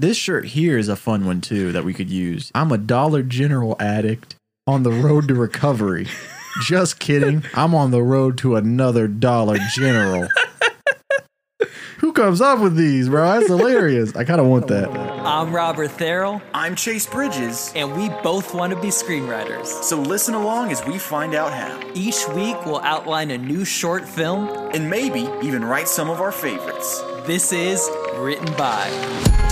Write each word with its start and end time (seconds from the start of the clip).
This 0.00 0.16
shirt 0.16 0.44
here 0.46 0.78
is 0.78 0.88
a 0.88 0.94
fun 0.96 1.26
one 1.26 1.40
too 1.40 1.72
that 1.72 1.84
we 1.84 1.92
could 1.92 2.08
use. 2.10 2.52
I'm 2.54 2.70
a 2.70 2.78
Dollar 2.78 3.22
General 3.22 3.76
addict 3.80 4.36
on 4.66 4.84
the 4.84 4.92
road 4.92 5.26
to 5.28 5.34
recovery. 5.34 6.06
Just 6.62 7.00
kidding. 7.00 7.44
I'm 7.54 7.74
on 7.74 7.90
the 7.90 8.02
road 8.02 8.38
to 8.38 8.54
another 8.56 9.08
Dollar 9.08 9.58
General. 9.74 10.28
Who 11.98 12.12
comes 12.12 12.40
up 12.40 12.60
with 12.60 12.76
these, 12.76 13.08
bro? 13.08 13.26
That's 13.40 13.48
hilarious. 13.48 14.14
I 14.14 14.22
kind 14.22 14.40
of 14.40 14.46
want 14.46 14.68
that. 14.68 14.88
I'm 14.90 15.52
Robert 15.52 15.90
Therrell, 15.90 16.40
I'm 16.54 16.76
Chase 16.76 17.06
Bridges, 17.08 17.72
and 17.74 17.96
we 17.96 18.08
both 18.22 18.54
want 18.54 18.72
to 18.72 18.80
be 18.80 18.88
screenwriters. 18.88 19.66
so 19.66 20.00
listen 20.00 20.34
along 20.34 20.70
as 20.70 20.84
we 20.86 20.96
find 20.96 21.34
out 21.34 21.52
how, 21.52 21.80
Each 21.94 22.26
week, 22.28 22.56
we'll 22.64 22.78
outline 22.80 23.32
a 23.32 23.38
new 23.38 23.64
short 23.64 24.08
film. 24.08 24.48
and 24.72 24.88
maybe 24.88 25.28
even 25.42 25.64
write 25.64 25.88
some 25.88 26.08
of 26.08 26.20
our 26.20 26.32
favorites. 26.32 27.00
This 27.26 27.52
is 27.52 27.88
Written 28.14 28.46
By. 28.56 29.47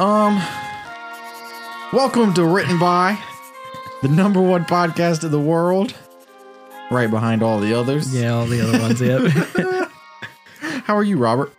Um, 0.00 0.42
welcome 1.92 2.32
to 2.34 2.44
Written 2.44 2.78
By, 2.78 3.18
the 4.00 4.08
number 4.08 4.40
one 4.40 4.64
podcast 4.64 5.24
in 5.24 5.30
the 5.30 5.38
world, 5.38 5.94
right 6.90 7.10
behind 7.10 7.42
all 7.42 7.60
the 7.60 7.74
others. 7.78 8.14
Yeah, 8.14 8.30
all 8.30 8.46
the 8.46 8.66
other 8.66 8.78
ones. 8.78 9.00
Yep. 9.02 9.90
How 10.84 10.96
are 10.96 11.02
you, 11.04 11.18
Robert? 11.18 11.52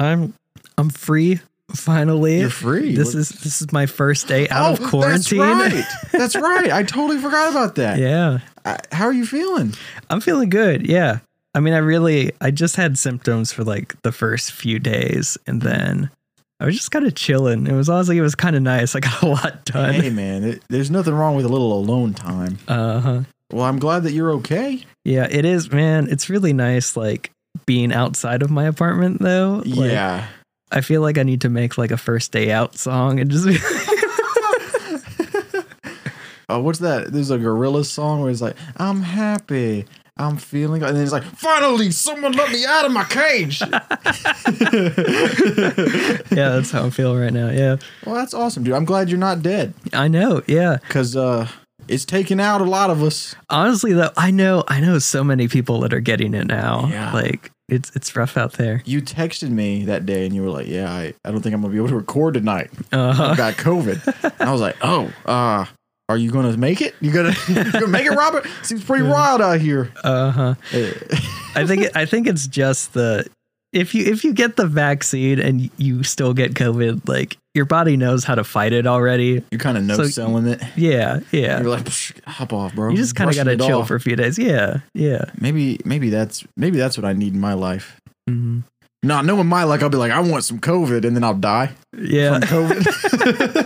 I'm 0.00 0.34
I'm 0.76 0.90
free 0.90 1.38
finally. 1.76 2.40
You're 2.40 2.50
free. 2.50 2.96
This 2.96 3.14
What- 3.14 3.20
is 3.20 3.28
this 3.28 3.62
is 3.62 3.70
my 3.72 3.86
first 3.86 4.26
day 4.26 4.48
out 4.48 4.80
of 4.80 4.88
quarantine. 4.88 5.40
Oh, 5.40 5.56
That's 5.68 5.74
right. 5.74 5.84
That's 6.12 6.36
right. 6.36 6.72
I 6.72 6.82
totally 6.82 7.20
forgot 7.20 7.50
about 7.52 7.76
that. 7.76 8.00
Yeah. 8.00 8.40
I- 8.64 8.80
how 8.90 9.04
are 9.04 9.12
you 9.12 9.24
feeling? 9.26 9.74
I'm 10.10 10.20
feeling 10.20 10.48
good. 10.50 10.88
Yeah. 10.88 11.20
I 11.54 11.60
mean, 11.60 11.72
I 11.72 11.78
really 11.78 12.32
I 12.40 12.50
just 12.50 12.74
had 12.74 12.98
symptoms 12.98 13.52
for 13.52 13.62
like 13.62 14.00
the 14.02 14.10
first 14.12 14.50
few 14.50 14.80
days 14.80 15.38
and 15.46 15.62
then 15.62 16.10
I 16.58 16.66
was 16.66 16.74
just 16.74 16.90
kind 16.90 17.06
of 17.06 17.14
chilling. 17.14 17.66
It 17.66 17.72
was 17.72 17.88
honestly 17.88 18.16
it 18.16 18.22
was 18.22 18.34
kind 18.34 18.56
of 18.56 18.62
nice. 18.62 18.94
I 18.94 19.00
got 19.00 19.22
a 19.22 19.26
lot 19.26 19.64
done. 19.64 19.94
Hey, 19.94 20.10
man, 20.10 20.44
it, 20.44 20.62
there's 20.68 20.90
nothing 20.90 21.14
wrong 21.14 21.36
with 21.36 21.44
a 21.44 21.48
little 21.48 21.72
alone 21.78 22.14
time. 22.14 22.58
Uh-huh. 22.66 23.22
Well, 23.52 23.64
I'm 23.64 23.78
glad 23.78 24.02
that 24.04 24.12
you're 24.12 24.32
okay. 24.32 24.82
Yeah, 25.04 25.28
it 25.30 25.44
is, 25.44 25.70
man. 25.70 26.08
It's 26.10 26.30
really 26.30 26.52
nice 26.52 26.96
like 26.96 27.30
being 27.64 27.92
outside 27.92 28.42
of 28.42 28.50
my 28.50 28.64
apartment 28.64 29.20
though. 29.20 29.62
Like, 29.64 29.90
yeah. 29.90 30.26
I 30.72 30.80
feel 30.80 31.00
like 31.00 31.16
I 31.16 31.22
need 31.22 31.42
to 31.42 31.48
make 31.48 31.78
like 31.78 31.90
a 31.90 31.96
first 31.96 32.32
day 32.32 32.50
out 32.50 32.76
song 32.76 33.20
and 33.20 33.30
just 33.30 33.46
Uh, 36.48 36.60
what's 36.60 36.78
that? 36.78 37.12
There's 37.12 37.30
a 37.30 37.38
gorilla 37.38 37.84
song 37.84 38.22
where 38.22 38.30
it's 38.30 38.40
like, 38.40 38.56
I'm 38.76 39.02
happy. 39.02 39.84
I'm 40.18 40.38
feeling, 40.38 40.82
and 40.82 40.96
then 40.96 41.02
it's 41.02 41.12
like, 41.12 41.24
finally, 41.24 41.90
someone 41.90 42.32
let 42.32 42.50
me 42.50 42.64
out 42.64 42.86
of 42.86 42.92
my 42.92 43.04
cage. 43.04 43.60
yeah, 46.30 46.48
that's 46.50 46.70
how 46.70 46.82
I'm 46.84 46.90
feeling 46.90 47.18
right 47.20 47.32
now. 47.32 47.50
Yeah, 47.50 47.76
well, 48.04 48.14
that's 48.14 48.34
awesome, 48.34 48.64
dude. 48.64 48.74
I'm 48.74 48.84
glad 48.84 49.08
you're 49.10 49.18
not 49.18 49.42
dead 49.42 49.74
I 49.92 50.08
know. 50.08 50.42
Yeah, 50.46 50.76
because 50.80 51.16
uh, 51.16 51.48
it's 51.88 52.04
taking 52.04 52.40
out 52.40 52.60
a 52.60 52.64
lot 52.64 52.90
of 52.90 53.02
us. 53.02 53.34
honestly 53.50 53.92
though, 53.92 54.10
I 54.16 54.30
know 54.30 54.64
I 54.68 54.80
know 54.80 54.98
so 54.98 55.22
many 55.22 55.48
people 55.48 55.80
that 55.80 55.92
are 55.92 56.00
getting 56.00 56.34
it 56.34 56.46
now. 56.46 56.86
Yeah. 56.88 57.12
Like 57.12 57.50
it's 57.68 57.90
it's 57.96 58.14
rough 58.16 58.36
out 58.36 58.54
there. 58.54 58.82
You 58.84 59.02
texted 59.02 59.50
me 59.50 59.84
that 59.86 60.06
day 60.06 60.24
and 60.24 60.34
you 60.34 60.42
were 60.42 60.50
like, 60.50 60.68
yeah, 60.68 60.90
I, 60.90 61.14
I 61.24 61.30
don't 61.30 61.42
think 61.42 61.54
I'm 61.54 61.60
going 61.60 61.72
to 61.72 61.74
be 61.74 61.78
able 61.78 61.88
to 61.88 61.96
record 61.96 62.34
tonight. 62.34 62.70
I 62.92 62.96
Uh, 62.96 63.34
got 63.34 63.54
COVID. 63.54 64.32
and 64.40 64.48
I 64.48 64.52
was 64.52 64.60
like, 64.60 64.76
oh, 64.82 65.12
uh, 65.26 65.66
are 66.08 66.16
you 66.16 66.30
going 66.30 66.50
to 66.50 66.56
make 66.58 66.80
it? 66.80 66.94
You 67.00 67.12
gonna, 67.12 67.34
you 67.48 67.64
gonna 67.72 67.86
make 67.88 68.06
it, 68.06 68.10
Robert? 68.16 68.46
Seems 68.62 68.84
pretty 68.84 69.04
wild 69.04 69.40
out 69.42 69.60
here. 69.60 69.90
uh 70.04 70.30
huh. 70.30 70.54
Uh, 70.72 70.90
I 71.54 71.66
think 71.66 71.82
it, 71.82 71.92
I 71.96 72.04
think 72.06 72.26
it's 72.26 72.46
just 72.46 72.92
the 72.94 73.26
if 73.72 73.94
you 73.94 74.04
if 74.06 74.24
you 74.24 74.32
get 74.32 74.56
the 74.56 74.66
vaccine 74.66 75.38
and 75.40 75.68
you 75.78 76.02
still 76.04 76.32
get 76.32 76.54
COVID, 76.54 77.08
like 77.08 77.36
your 77.54 77.64
body 77.64 77.96
knows 77.96 78.22
how 78.24 78.34
to 78.36 78.44
fight 78.44 78.72
it 78.72 78.86
already. 78.86 79.42
You're 79.50 79.58
kind 79.58 79.76
of 79.76 79.84
no 79.84 79.96
So- 79.96 80.04
selling 80.06 80.46
it. 80.46 80.62
Yeah, 80.76 81.20
yeah. 81.32 81.60
You're 81.60 81.70
like, 81.70 81.88
hop 82.26 82.52
off, 82.52 82.74
bro. 82.74 82.90
You 82.90 82.96
just 82.96 83.16
kind 83.16 83.28
of 83.28 83.36
gotta 83.36 83.56
chill 83.56 83.80
off." 83.80 83.88
for 83.88 83.96
a 83.96 84.00
few 84.00 84.14
days. 84.16 84.38
Yeah, 84.38 84.78
yeah. 84.94 85.24
Maybe, 85.40 85.80
maybe 85.84 86.10
that's 86.10 86.44
maybe 86.56 86.76
that's 86.78 86.96
what 86.96 87.04
I 87.04 87.12
need 87.14 87.34
in 87.34 87.40
my 87.40 87.54
life. 87.54 88.00
hmm 88.28 88.60
Not 89.02 89.24
knowing 89.24 89.46
my 89.46 89.64
luck, 89.64 89.82
I'll 89.82 89.88
be 89.90 89.96
like, 89.98 90.12
I 90.12 90.20
want 90.20 90.44
some 90.44 90.60
COVID, 90.60 91.04
and 91.04 91.16
then 91.16 91.24
I'll 91.24 91.34
die 91.34 91.72
Yeah. 91.98 92.38
from 92.40 92.68
COVID. 92.68 93.62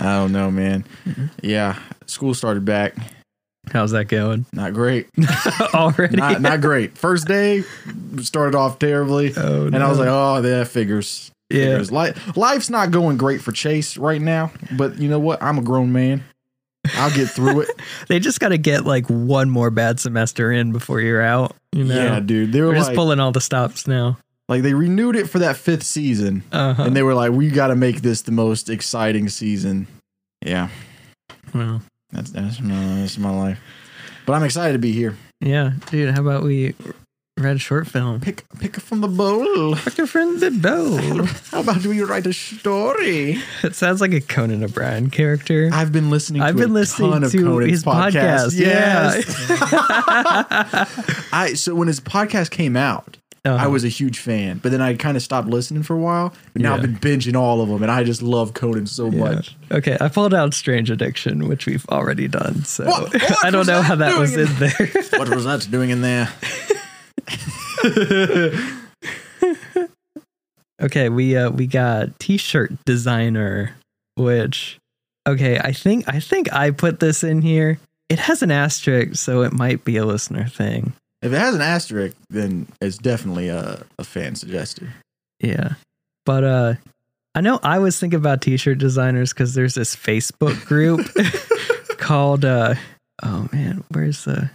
I 0.00 0.16
don't 0.16 0.32
know, 0.32 0.50
man. 0.50 0.84
Mm-hmm. 1.06 1.26
Yeah, 1.42 1.78
school 2.06 2.34
started 2.34 2.64
back. 2.64 2.96
How's 3.70 3.90
that 3.92 4.06
going? 4.06 4.46
Not 4.52 4.72
great. 4.72 5.08
Already? 5.74 6.16
Not 6.16 6.40
not 6.40 6.60
great. 6.60 6.96
First 6.96 7.28
day 7.28 7.62
started 8.20 8.56
off 8.56 8.78
terribly, 8.78 9.32
oh, 9.36 9.66
and 9.66 9.76
I 9.76 9.88
was 9.88 9.98
like, 9.98 10.08
oh, 10.10 10.40
that 10.42 10.68
figures. 10.68 11.30
yeah. 11.50 11.64
Figures. 11.66 11.92
Life, 11.92 12.36
life's 12.36 12.70
not 12.70 12.90
going 12.90 13.16
great 13.18 13.40
for 13.42 13.52
Chase 13.52 13.96
right 13.96 14.20
now, 14.20 14.50
but 14.72 14.98
you 14.98 15.08
know 15.08 15.20
what? 15.20 15.42
I'm 15.42 15.58
a 15.58 15.62
grown 15.62 15.92
man. 15.92 16.24
I'll 16.94 17.14
get 17.14 17.28
through 17.28 17.60
it. 17.60 17.68
They 18.08 18.18
just 18.18 18.40
got 18.40 18.48
to 18.48 18.58
get 18.58 18.84
like 18.86 19.06
one 19.06 19.50
more 19.50 19.70
bad 19.70 20.00
semester 20.00 20.50
in 20.50 20.72
before 20.72 21.00
you're 21.00 21.20
out. 21.22 21.54
You 21.72 21.84
know, 21.84 21.94
Yeah, 21.94 22.20
dude. 22.20 22.52
They 22.52 22.62
were 22.62 22.68
we're 22.68 22.74
like, 22.74 22.86
just 22.86 22.94
pulling 22.94 23.20
all 23.20 23.30
the 23.32 23.40
stops 23.40 23.86
now. 23.86 24.16
Like 24.50 24.62
they 24.62 24.74
renewed 24.74 25.16
it 25.16 25.30
for 25.30 25.38
that 25.38 25.56
fifth 25.56 25.84
season, 25.84 26.42
Uh-huh. 26.52 26.82
and 26.82 26.94
they 26.94 27.02
were 27.02 27.14
like, 27.14 27.32
we 27.32 27.48
got 27.48 27.68
to 27.68 27.76
make 27.76 28.02
this 28.02 28.20
the 28.22 28.32
most 28.32 28.68
exciting 28.68 29.30
season. 29.30 29.86
Yeah, 30.44 30.68
well, 31.54 31.80
that's 32.12 32.30
that's 32.30 32.60
my, 32.60 32.74
that's 32.96 33.16
my 33.16 33.30
life. 33.30 33.58
But 34.26 34.34
I'm 34.34 34.42
excited 34.44 34.74
to 34.74 34.78
be 34.78 34.92
here. 34.92 35.16
yeah, 35.40 35.72
dude. 35.90 36.14
How 36.14 36.20
about 36.20 36.42
we 36.42 36.74
read 37.38 37.56
a 37.56 37.58
short 37.58 37.86
film? 37.88 38.20
Pick 38.20 38.44
pick 38.58 38.76
from 38.76 39.00
the 39.00 39.08
bowl. 39.08 39.74
Pick 39.76 39.98
a 39.98 40.06
friend 40.06 40.38
the 40.40 40.50
bowl. 40.50 41.24
How 41.50 41.60
about 41.60 41.84
we 41.86 42.02
write 42.02 42.26
a 42.26 42.32
story? 42.34 43.38
it 43.62 43.74
sounds 43.74 44.00
like 44.02 44.12
a 44.12 44.20
Conan 44.20 44.62
O'Brien 44.62 45.08
character. 45.10 45.70
I've 45.72 45.90
been 45.92 46.10
listening. 46.10 46.42
I've 46.42 46.56
to 46.56 46.60
been 46.62 46.74
listening 46.74 47.10
to 47.12 47.42
Conan's 47.42 47.70
his 47.70 47.84
podcasts. 47.84 48.54
podcast. 48.54 48.58
Yes. 48.58 49.24
I 51.32 51.54
so 51.54 51.74
when 51.74 51.88
his 51.88 52.00
podcast 52.00 52.50
came 52.50 52.76
out, 52.76 53.16
Uh-huh. 53.44 53.64
I 53.64 53.68
was 53.68 53.84
a 53.84 53.88
huge 53.88 54.18
fan, 54.18 54.58
but 54.62 54.70
then 54.70 54.82
I 54.82 54.94
kind 54.94 55.16
of 55.16 55.22
stopped 55.22 55.48
listening 55.48 55.82
for 55.82 55.94
a 55.94 55.98
while. 55.98 56.34
But 56.52 56.60
now 56.60 56.74
I've 56.74 56.82
been 56.82 56.96
binging 56.98 57.34
all 57.36 57.62
of 57.62 57.68
them, 57.70 57.82
and 57.82 57.90
I 57.90 58.04
just 58.04 58.20
love 58.22 58.52
Conan 58.52 58.86
so 58.86 59.06
Yeah. 59.10 59.18
much. 59.18 59.56
Okay, 59.70 59.96
I 59.98 60.08
pulled 60.08 60.34
out 60.34 60.52
Strange 60.52 60.90
Addiction, 60.90 61.48
which 61.48 61.64
we've 61.64 61.86
already 61.88 62.28
done. 62.28 62.64
So 62.64 62.84
What- 62.84 63.12
what 63.14 63.44
I 63.44 63.50
don't 63.50 63.66
know 63.66 63.78
that 63.80 63.82
how 63.84 63.94
that 63.96 64.18
was 64.18 64.32
doing 64.32 64.46
in 64.48 64.54
there. 64.58 64.90
What 65.18 65.28
was 65.34 65.44
that 65.44 65.66
doing 65.70 65.88
in 65.90 66.02
there? 66.02 66.28
Okay, 70.82 71.10
we 71.10 71.36
uh 71.36 71.50
we 71.50 71.66
got 71.66 72.18
t-shirt 72.18 72.72
designer, 72.86 73.76
which 74.16 74.78
okay, 75.28 75.58
I 75.58 75.72
think 75.72 76.08
I 76.08 76.20
think 76.20 76.50
I 76.54 76.70
put 76.70 77.00
this 77.00 77.22
in 77.22 77.42
here. 77.42 77.78
It 78.08 78.18
has 78.18 78.42
an 78.42 78.50
asterisk, 78.50 79.16
so 79.16 79.42
it 79.42 79.52
might 79.52 79.84
be 79.84 79.98
a 79.98 80.06
listener 80.06 80.46
thing. 80.48 80.94
If 81.22 81.32
it 81.32 81.38
has 81.38 81.54
an 81.54 81.60
asterisk, 81.60 82.16
then 82.30 82.66
it's 82.80 82.96
definitely 82.98 83.48
a, 83.48 83.84
a 83.98 84.04
fan 84.04 84.34
suggested. 84.34 84.88
Yeah. 85.40 85.74
But 86.26 86.44
uh 86.44 86.74
I 87.34 87.40
know 87.42 87.60
I 87.62 87.78
was 87.78 87.98
thinking 87.98 88.18
about 88.18 88.40
t-shirt 88.42 88.78
designers 88.78 89.32
because 89.32 89.54
there's 89.54 89.74
this 89.74 89.94
Facebook 89.94 90.64
group 90.66 91.06
called 91.98 92.44
uh 92.44 92.74
oh 93.22 93.48
man, 93.52 93.84
where's 93.90 94.24
the 94.24 94.50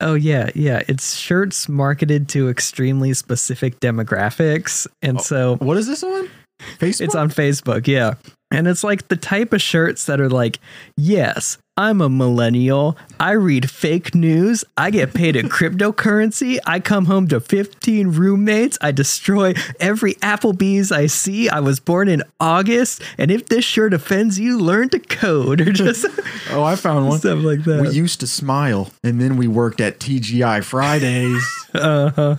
Oh 0.00 0.12
yeah, 0.14 0.50
yeah. 0.54 0.82
It's 0.88 1.16
shirts 1.16 1.68
marketed 1.70 2.28
to 2.30 2.50
extremely 2.50 3.14
specific 3.14 3.80
demographics. 3.80 4.86
And 5.00 5.18
Oh, 5.18 5.22
so 5.22 5.56
What 5.56 5.78
is 5.78 5.86
this 5.86 6.02
on? 6.02 6.28
Facebook. 6.78 7.00
It's 7.02 7.14
on 7.14 7.30
Facebook, 7.30 7.86
yeah. 7.86 8.14
And 8.52 8.68
it's 8.68 8.84
like 8.84 9.08
the 9.08 9.16
type 9.16 9.52
of 9.52 9.60
shirts 9.60 10.06
that 10.06 10.20
are 10.20 10.30
like, 10.30 10.60
yes, 10.96 11.58
I'm 11.76 12.00
a 12.00 12.08
millennial. 12.08 12.96
I 13.18 13.32
read 13.32 13.68
fake 13.68 14.14
news. 14.14 14.64
I 14.76 14.90
get 14.92 15.12
paid 15.12 15.34
in 15.34 15.48
cryptocurrency. 15.48 16.58
I 16.64 16.78
come 16.78 17.06
home 17.06 17.26
to 17.28 17.40
15 17.40 18.12
roommates. 18.12 18.78
I 18.80 18.92
destroy 18.92 19.54
every 19.80 20.14
Applebee's 20.14 20.92
I 20.92 21.06
see. 21.06 21.48
I 21.48 21.58
was 21.58 21.80
born 21.80 22.08
in 22.08 22.22
August. 22.38 23.02
And 23.18 23.32
if 23.32 23.46
this 23.46 23.64
shirt 23.64 23.92
offends 23.92 24.38
you, 24.38 24.58
learn 24.58 24.90
to 24.90 25.00
code 25.00 25.60
or 25.66 25.72
just 25.72 26.06
Oh, 26.50 26.62
I 26.62 26.76
found 26.76 27.08
one. 27.08 27.18
stuff 27.18 27.40
like 27.42 27.64
that. 27.64 27.82
We 27.82 27.90
used 27.90 28.20
to 28.20 28.28
smile, 28.28 28.90
and 29.02 29.20
then 29.20 29.36
we 29.36 29.48
worked 29.48 29.80
at 29.80 29.98
TGI 29.98 30.62
Fridays. 30.64 31.44
Uh-huh. 31.74 32.36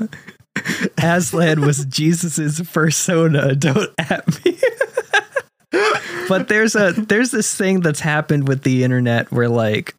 Aslan 0.98 1.62
was 1.62 1.86
Jesus's 1.86 2.62
persona. 2.72 3.56
Don't 3.56 3.90
at 3.98 4.46
me. 4.46 4.58
but 6.30 6.48
there's 6.48 6.76
a 6.76 6.94
there's 6.94 7.32
this 7.32 7.54
thing 7.56 7.82
that's 7.82 8.00
happened 8.00 8.48
with 8.48 8.64
the 8.64 8.84
internet 8.84 9.32
where 9.32 9.50
like 9.50 9.96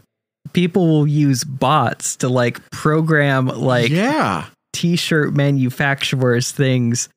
people 0.53 0.89
will 0.89 1.07
use 1.07 1.45
bots 1.45 2.17
to 2.17 2.29
like 2.29 2.71
program 2.71 3.47
like 3.47 3.91
yeah, 3.91 4.47
t-shirt 4.73 5.35
manufacturers 5.35 6.51
things 6.53 7.09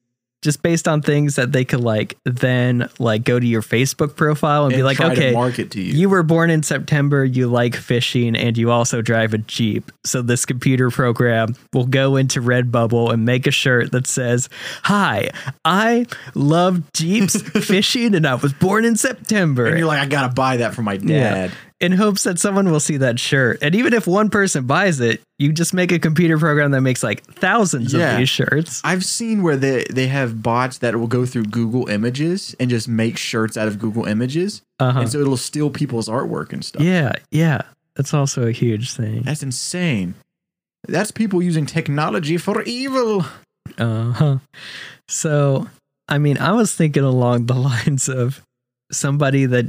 just 0.41 0.63
based 0.63 0.87
on 0.87 1.01
things 1.01 1.35
that 1.35 1.51
they 1.51 1.63
could 1.63 1.81
like 1.81 2.17
then 2.23 2.89
like 2.99 3.23
go 3.23 3.39
to 3.39 3.45
your 3.45 3.61
Facebook 3.61 4.15
profile 4.15 4.65
and, 4.65 4.73
be 4.73 4.83
like, 4.83 4.99
okay, 4.99 5.33
market 5.33 5.71
to 5.71 5.81
you. 5.81 5.93
you 5.93 6.09
were 6.09 6.23
born 6.23 6.49
in 6.49 6.63
September, 6.63 7.23
you 7.23 7.47
like 7.47 7.75
fishing, 7.75 8.35
and 8.35 8.57
you 8.57 8.71
also 8.71 9.01
drive 9.01 9.33
a 9.33 9.37
Jeep. 9.37 9.91
So 10.03 10.21
this 10.21 10.45
computer 10.45 10.89
program 10.89 11.55
will 11.73 11.85
go 11.85 12.15
into 12.15 12.41
Redbubble 12.41 13.13
and 13.13 13.25
make 13.25 13.45
a 13.45 13.51
shirt 13.51 13.91
that 13.91 14.07
says, 14.07 14.49
Hi, 14.83 15.29
I 15.63 16.07
love 16.33 16.91
Jeeps, 16.93 17.41
fishing, 17.65 18.15
and 18.15 18.25
I 18.25 18.35
was 18.35 18.53
born 18.53 18.85
in 18.85 18.95
September. 18.95 19.67
and 19.67 19.77
you're 19.77 19.87
like, 19.87 20.01
I 20.01 20.07
gotta 20.07 20.33
buy 20.33 20.57
that 20.57 20.73
for 20.73 20.81
my 20.81 20.97
dad. 20.97 21.51
In 21.81 21.91
hopes 21.93 22.23
that 22.23 22.37
someone 22.37 22.69
will 22.71 22.79
see 22.79 22.97
that 22.97 23.19
shirt. 23.19 23.57
And 23.63 23.73
even 23.73 23.93
if 23.93 24.05
one 24.05 24.29
person 24.29 24.67
buys 24.67 24.99
it, 24.99 25.19
you 25.39 25.51
just 25.51 25.73
make 25.73 25.91
a 25.91 25.97
computer 25.97 26.37
program 26.37 26.69
that 26.71 26.81
makes 26.81 27.01
like 27.01 27.23
thousands 27.23 27.91
Yeah. 27.91 28.11
of 28.11 28.17
these 28.19 28.29
shirts. 28.29 28.81
I've 28.83 29.03
seen 29.03 29.41
where 29.41 29.57
they 29.57 29.83
they 29.89 30.05
have 30.07 30.43
bots 30.43 30.77
that 30.77 30.95
will 30.95 31.07
go 31.07 31.25
through 31.25 31.45
Google 31.45 31.89
Images 31.89 32.55
and 32.59 32.69
just 32.69 32.87
make 32.87 33.17
shirts 33.17 33.57
out 33.57 33.67
of 33.67 33.79
Google 33.79 34.05
Images, 34.05 34.61
Uh-huh. 34.79 34.99
and 35.01 35.11
so 35.11 35.19
it'll 35.19 35.37
steal 35.37 35.71
people's 35.71 36.07
artwork 36.07 36.53
and 36.53 36.63
stuff. 36.63 36.83
Yeah, 36.83 37.13
yeah. 37.31 37.61
That's 37.95 38.13
also 38.13 38.45
a 38.47 38.51
huge 38.51 38.93
thing. 38.93 39.23
That's 39.23 39.41
insane. 39.43 40.13
That's 40.87 41.09
people 41.11 41.41
using 41.41 41.65
technology 41.65 42.37
for 42.37 42.61
evil. 42.61 43.25
Uh 43.79 44.11
huh. 44.11 44.37
So, 45.07 45.67
I 46.07 46.19
mean, 46.19 46.37
I 46.37 46.51
was 46.53 46.75
thinking 46.75 47.03
along 47.03 47.47
the 47.47 47.55
lines 47.71 48.07
of 48.07 48.41
somebody 48.91 49.45
that 49.47 49.65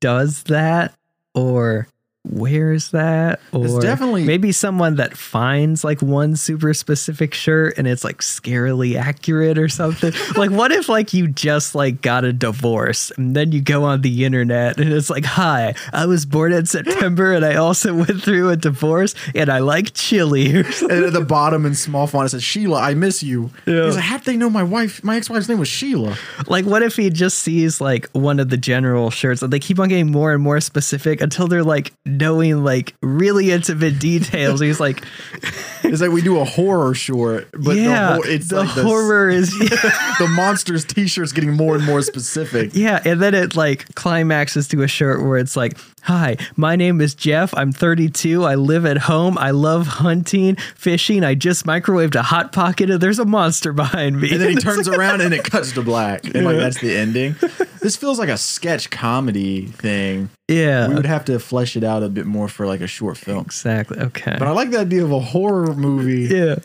does 0.00 0.44
that 0.44 0.94
or 1.34 1.88
wears 2.28 2.90
that 2.92 3.40
It's 3.52 3.72
or 3.72 3.80
definitely- 3.80 4.24
maybe 4.24 4.50
someone 4.50 4.96
that 4.96 5.16
finds 5.16 5.84
like 5.84 6.00
one 6.00 6.36
super 6.36 6.72
specific 6.72 7.34
shirt 7.34 7.74
and 7.76 7.86
it's 7.86 8.02
like 8.02 8.18
scarily 8.22 8.96
accurate 8.96 9.58
or 9.58 9.68
something 9.68 10.12
like 10.36 10.50
what 10.50 10.72
if 10.72 10.88
like 10.88 11.12
you 11.12 11.28
just 11.28 11.74
like 11.74 12.00
got 12.00 12.24
a 12.24 12.32
divorce 12.32 13.12
and 13.18 13.36
then 13.36 13.52
you 13.52 13.60
go 13.60 13.84
on 13.84 14.00
the 14.00 14.24
internet 14.24 14.78
and 14.80 14.90
it's 14.92 15.10
like 15.10 15.24
hi 15.26 15.74
i 15.92 16.06
was 16.06 16.24
born 16.24 16.52
in 16.52 16.64
september 16.64 17.32
and 17.32 17.44
i 17.44 17.56
also 17.56 17.94
went 17.94 18.22
through 18.22 18.48
a 18.48 18.56
divorce 18.56 19.14
and 19.34 19.50
i 19.50 19.58
like 19.58 19.92
chili. 19.94 20.44
And 20.64 21.04
at 21.04 21.12
the 21.12 21.24
bottom 21.24 21.66
in 21.66 21.74
small 21.74 22.06
font 22.06 22.26
it 22.26 22.28
says 22.30 22.42
Sheila, 22.42 22.80
I 22.80 22.94
miss 22.94 23.22
you. 23.22 23.50
Yeah. 23.66 23.84
He's 23.86 23.96
like, 23.96 24.04
how 24.04 24.16
did 24.18 24.26
they 24.26 24.36
know 24.36 24.48
my 24.50 24.62
wife, 24.62 25.02
my 25.04 25.16
ex-wife's 25.16 25.48
name 25.48 25.58
was 25.58 25.68
Sheila? 25.68 26.16
Like, 26.46 26.64
what 26.64 26.82
if 26.82 26.96
he 26.96 27.10
just 27.10 27.38
sees 27.40 27.80
like 27.80 28.08
one 28.12 28.40
of 28.40 28.48
the 28.50 28.56
general 28.56 29.10
shirts 29.10 29.42
and 29.42 29.52
they 29.52 29.58
keep 29.58 29.78
on 29.78 29.88
getting 29.88 30.10
more 30.10 30.32
and 30.32 30.42
more 30.42 30.60
specific 30.60 31.20
until 31.20 31.46
they're 31.48 31.62
like 31.64 31.92
knowing 32.18 32.64
like 32.64 32.94
really 33.00 33.50
intimate 33.50 33.98
details? 33.98 34.60
He's 34.60 34.80
like, 34.80 35.04
It's 35.84 36.00
like 36.00 36.10
we 36.10 36.22
do 36.22 36.38
a 36.40 36.44
horror 36.44 36.94
short, 36.94 37.48
but 37.52 37.76
yeah, 37.76 38.08
the, 38.08 38.14
hor- 38.14 38.26
it's 38.26 38.48
the 38.48 38.56
like 38.64 38.74
the, 38.74 38.82
horror 38.82 39.28
is, 39.28 39.50
the 39.58 40.32
monsters 40.34 40.84
T-shirts 40.84 41.32
getting 41.32 41.52
more 41.52 41.74
and 41.74 41.84
more 41.84 42.00
specific. 42.00 42.70
yeah. 42.72 43.02
And 43.04 43.20
then 43.20 43.34
it 43.34 43.54
like 43.54 43.94
climaxes 43.94 44.66
to 44.68 44.82
a 44.82 44.88
shirt 44.88 45.22
where 45.22 45.36
it's 45.36 45.56
like, 45.56 45.76
hi, 46.04 46.36
my 46.56 46.76
name 46.76 47.00
is 47.00 47.14
Jeff. 47.14 47.52
I'm 47.54 47.72
32. 47.72 48.44
I 48.44 48.54
live 48.54 48.86
at 48.86 48.96
home. 48.98 49.36
I 49.38 49.50
love 49.50 49.86
hunting, 49.86 50.56
fishing. 50.76 51.24
I 51.24 51.34
just 51.34 51.66
microwaved 51.66 52.14
a 52.14 52.22
hot 52.22 52.52
pocket 52.52 52.88
and 52.90 53.00
there's 53.00 53.18
a 53.18 53.24
monster 53.24 53.72
behind 53.72 54.20
me. 54.20 54.30
And 54.32 54.40
then 54.40 54.50
he 54.50 54.56
turns 54.68 54.88
around 54.88 55.20
and 55.20 55.34
it 55.34 55.44
cuts 55.44 55.72
to 55.72 55.82
black, 55.82 56.24
and 56.34 56.44
like 56.44 56.56
that's 56.56 56.80
the 56.80 56.96
ending. 56.96 57.36
This 57.84 57.96
feels 57.96 58.18
like 58.18 58.30
a 58.30 58.38
sketch 58.38 58.88
comedy 58.88 59.66
thing. 59.66 60.30
yeah, 60.48 60.88
We 60.88 60.94
would 60.94 61.04
have 61.04 61.26
to 61.26 61.38
flesh 61.38 61.76
it 61.76 61.84
out 61.84 62.02
a 62.02 62.08
bit 62.08 62.24
more 62.24 62.48
for 62.48 62.66
like 62.66 62.80
a 62.80 62.86
short 62.86 63.18
film. 63.18 63.40
exactly. 63.44 63.98
Okay. 63.98 64.36
But 64.38 64.48
I 64.48 64.52
like 64.52 64.70
the 64.70 64.78
idea 64.78 65.04
of 65.04 65.12
a 65.12 65.20
horror 65.20 65.74
movie 65.74 66.34
yeah. 66.34 66.60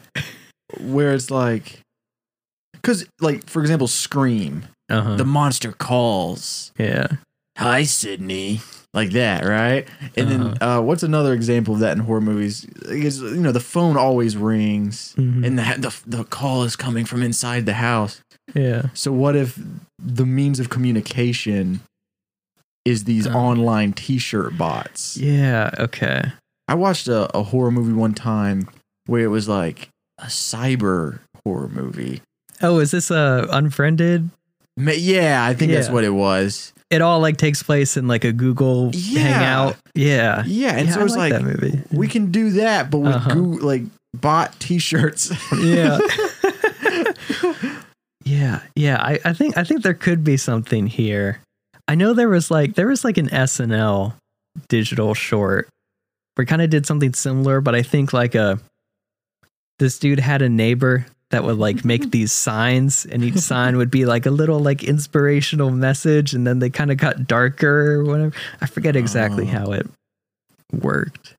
where 0.79 1.13
it's 1.13 1.29
like, 1.29 1.81
because 2.71 3.05
like 3.19 3.45
for 3.49 3.59
example, 3.59 3.87
Scream, 3.87 4.67
Uh-huh. 4.89 5.17
the 5.17 5.25
monster 5.25 5.73
calls, 5.73 6.71
yeah. 6.77 7.07
"Hi, 7.59 7.83
Sydney," 7.83 8.61
like 8.93 9.11
that, 9.11 9.43
right? 9.45 9.87
And 10.17 10.29
then 10.31 10.57
uh, 10.61 10.81
what's 10.81 11.03
another 11.03 11.33
example 11.33 11.73
of 11.75 11.79
that 11.81 11.95
in 11.97 12.03
horror 12.03 12.21
movies? 12.21 12.65
Is 12.85 13.21
you 13.21 13.39
know 13.41 13.51
the 13.51 13.59
phone 13.59 13.97
always 13.97 14.35
rings, 14.37 15.13
Mhm. 15.17 15.45
and 15.45 15.59
the, 15.59 15.63
the 15.77 16.17
the 16.17 16.23
call 16.23 16.63
is 16.63 16.75
coming 16.75 17.05
from 17.05 17.21
inside 17.21 17.65
the 17.65 17.73
house. 17.75 18.21
Yeah. 18.55 18.83
So 18.93 19.11
what 19.11 19.35
if 19.35 19.59
the 20.01 20.25
means 20.25 20.59
of 20.59 20.69
communication 20.69 21.81
is 22.85 23.03
these 23.03 23.27
Uh. 23.27 23.33
online 23.37 23.93
T-shirt 23.93 24.57
bots? 24.57 25.17
Yeah. 25.17 25.69
Okay. 25.77 26.23
I 26.67 26.73
watched 26.75 27.07
a, 27.07 27.35
a 27.37 27.43
horror 27.43 27.71
movie 27.71 27.93
one 27.93 28.13
time 28.13 28.67
where 29.05 29.23
it 29.23 29.27
was 29.27 29.47
like 29.47 29.89
a 30.19 30.25
cyber 30.27 31.19
horror 31.43 31.67
movie. 31.69 32.21
Oh, 32.61 32.79
is 32.79 32.91
this 32.91 33.09
a 33.11 33.47
unfriended? 33.49 34.29
Yeah, 34.77 35.43
I 35.45 35.53
think 35.53 35.71
that's 35.71 35.89
what 35.89 36.03
it 36.03 36.11
was. 36.13 36.73
It 36.89 37.01
all 37.01 37.19
like 37.19 37.37
takes 37.37 37.61
place 37.61 37.97
in 37.97 38.07
like 38.07 38.23
a 38.23 38.31
Google 38.31 38.89
Yeah. 38.93 39.19
Hangout. 39.21 39.75
Yeah. 39.93 40.43
Yeah, 40.47 40.75
and 40.75 40.87
Yeah, 40.87 40.93
so 40.95 41.01
I 41.01 41.03
it's 41.05 41.15
like, 41.15 41.31
that 41.33 41.43
movie. 41.43 41.81
we 41.91 42.07
can 42.07 42.31
do 42.31 42.49
that, 42.51 42.89
but 42.89 42.97
with 42.99 43.13
Uh-huh. 43.15 43.33
Goo- 43.33 43.59
like 43.59 43.83
bot 44.13 44.59
T-shirts. 44.59 45.31
yeah. 45.61 45.99
yeah. 48.25 48.61
Yeah. 48.75 48.97
I, 49.01 49.19
I 49.25 49.33
think 49.33 49.57
I 49.57 49.63
think 49.63 49.83
there 49.83 49.93
could 49.93 50.23
be 50.23 50.37
something 50.37 50.87
here. 50.87 51.39
I 51.87 51.95
know 51.95 52.13
there 52.13 52.29
was 52.29 52.51
like 52.51 52.75
there 52.75 52.87
was 52.87 53.03
like 53.03 53.17
an 53.17 53.29
SNL 53.29 54.13
digital 54.67 55.13
short 55.13 55.67
where 56.35 56.45
kind 56.45 56.61
of 56.61 56.69
did 56.69 56.85
something 56.85 57.13
similar, 57.13 57.61
but 57.61 57.75
I 57.75 57.81
think 57.81 58.13
like 58.13 58.35
a 58.35 58.59
this 59.79 59.97
dude 59.99 60.19
had 60.19 60.41
a 60.41 60.49
neighbor 60.49 61.05
that 61.31 61.43
would 61.43 61.57
like 61.57 61.85
make 61.85 62.11
these 62.11 62.31
signs 62.31 63.05
and 63.05 63.23
each 63.23 63.37
sign 63.37 63.77
would 63.77 63.91
be 63.91 64.05
like 64.05 64.25
a 64.25 64.31
little 64.31 64.59
like 64.59 64.83
inspirational 64.83 65.69
message 65.71 66.33
and 66.33 66.45
then 66.47 66.59
they 66.59 66.69
kind 66.69 66.91
of 66.91 66.97
got 66.97 67.27
darker 67.27 67.93
or 67.93 68.03
whatever. 68.03 68.33
I 68.61 68.65
forget 68.65 68.95
exactly 68.95 69.43
Oh. 69.45 69.47
how 69.51 69.71
it 69.73 69.87
worked. 70.73 71.35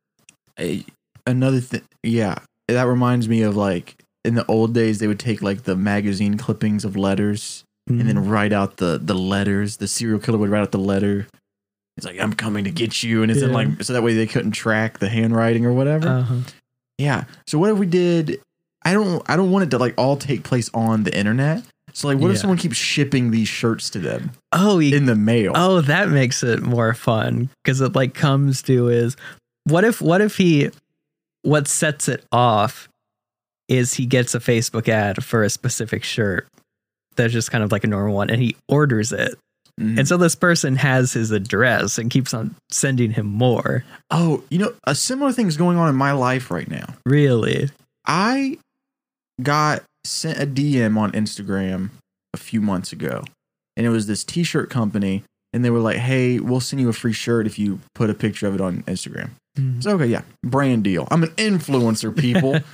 A- 0.58 0.84
Another 1.26 1.60
thing, 1.60 1.82
yeah, 2.02 2.36
that 2.66 2.84
reminds 2.84 3.28
me 3.28 3.42
of 3.42 3.54
like 3.56 3.94
in 4.24 4.34
the 4.34 4.44
old 4.46 4.72
days 4.74 4.98
they 4.98 5.06
would 5.06 5.20
take 5.20 5.42
like 5.42 5.62
the 5.64 5.76
magazine 5.76 6.36
clippings 6.38 6.84
of 6.84 6.96
letters 6.96 7.62
and 7.86 7.98
Mm-hmm. 7.98 8.06
then 8.06 8.28
write 8.28 8.52
out 8.52 8.76
the 8.78 8.98
the 9.02 9.14
letters. 9.14 9.76
The 9.78 9.88
serial 9.88 10.18
killer 10.20 10.38
would 10.38 10.48
write 10.50 10.62
out 10.62 10.70
the 10.72 10.78
letter. 10.78 11.26
It's 11.96 12.06
like 12.06 12.18
I'm 12.20 12.32
coming 12.32 12.64
to 12.64 12.70
get 12.70 13.02
you, 13.02 13.22
and 13.22 13.30
it's 13.30 13.42
in 13.42 13.52
like 13.52 13.82
so 13.82 13.92
that 13.92 14.02
way 14.02 14.14
they 14.14 14.26
couldn't 14.26 14.52
track 14.52 14.98
the 14.98 15.08
handwriting 15.08 15.66
or 15.66 15.72
whatever. 15.72 16.08
uh-huh. 16.08 16.36
yeah. 16.98 17.24
So 17.46 17.58
what 17.58 17.70
if 17.70 17.78
we 17.78 17.86
did? 17.86 18.40
I 18.82 18.92
don't. 18.92 19.22
I 19.28 19.36
don't 19.36 19.50
want 19.50 19.64
it 19.64 19.70
to 19.70 19.78
like 19.78 19.94
all 19.96 20.16
take 20.16 20.42
place 20.42 20.70
on 20.74 21.04
the 21.04 21.16
internet. 21.16 21.62
So 21.92 22.06
like, 22.08 22.18
what 22.18 22.30
if 22.30 22.38
someone 22.38 22.56
keeps 22.56 22.76
shipping 22.76 23.30
these 23.32 23.48
shirts 23.48 23.90
to 23.90 23.98
them 23.98 24.30
Oh, 24.52 24.78
you, 24.78 24.96
in 24.96 25.06
the 25.06 25.16
mail? 25.16 25.52
Oh, 25.56 25.80
that 25.80 26.08
makes 26.08 26.42
it 26.44 26.62
more 26.62 26.94
fun 26.94 27.50
because 27.64 27.80
it 27.80 27.96
like 27.96 28.14
comes 28.14 28.62
to 28.62 28.88
is 28.88 29.16
what 29.64 29.82
if 29.84 30.00
what 30.00 30.20
if 30.20 30.36
he 30.36 30.70
what 31.42 31.66
sets 31.66 32.08
it 32.08 32.24
off 32.30 32.88
is 33.68 33.94
he 33.94 34.06
gets 34.06 34.34
a 34.36 34.38
Facebook 34.40 34.88
ad 34.88 35.24
for 35.24 35.42
a 35.42 35.50
specific 35.50 36.04
shirt 36.04 36.46
that's 37.16 37.32
just 37.32 37.50
kind 37.50 37.64
of 37.64 37.72
like 37.72 37.82
a 37.82 37.88
normal 37.88 38.14
one 38.14 38.30
and 38.30 38.40
he 38.40 38.54
orders 38.68 39.10
it. 39.12 39.34
Mhm. 39.80 39.98
And 39.98 40.06
so 40.08 40.16
this 40.16 40.36
person 40.36 40.76
has 40.76 41.12
his 41.12 41.32
address 41.32 41.98
and 41.98 42.08
keeps 42.10 42.32
on 42.32 42.54
sending 42.70 43.10
him 43.10 43.26
more. 43.26 43.84
oh, 44.12 44.44
you 44.48 44.58
know, 44.58 44.72
a 44.84 44.94
similar 44.94 45.32
thing 45.32 45.48
is 45.48 45.56
going 45.56 45.76
on 45.76 45.88
in 45.88 45.96
my 45.96 46.12
life 46.12 46.50
right 46.52 46.68
now. 46.70 46.94
Really? 47.04 47.68
I 48.06 48.58
got 49.42 49.82
sent 50.04 50.38
a 50.40 50.46
DM 50.46 50.96
on 50.96 51.12
Instagram 51.12 51.90
a 52.34 52.38
few 52.38 52.60
months 52.60 52.92
ago, 52.92 53.24
and 53.76 53.86
it 53.86 53.90
was 53.90 54.06
this 54.06 54.24
T-shirt 54.24 54.70
company, 54.70 55.24
and 55.52 55.64
they 55.64 55.70
were 55.70 55.80
like, 55.80 55.96
"Hey, 55.96 56.38
we'll 56.38 56.60
send 56.60 56.80
you 56.80 56.88
a 56.88 56.92
free 56.92 57.12
shirt 57.12 57.46
if 57.46 57.58
you 57.58 57.80
put 57.94 58.10
a 58.10 58.14
picture 58.14 58.46
of 58.46 58.54
it 58.54 58.60
on 58.60 58.82
Instagram." 58.84 59.30
Mm-hmm. 59.58 59.80
So 59.80 59.92
okay, 59.92 60.06
yeah, 60.06 60.22
brand 60.44 60.84
deal. 60.84 61.06
I'm 61.10 61.22
an 61.22 61.30
influencer, 61.30 62.16
people. 62.16 62.60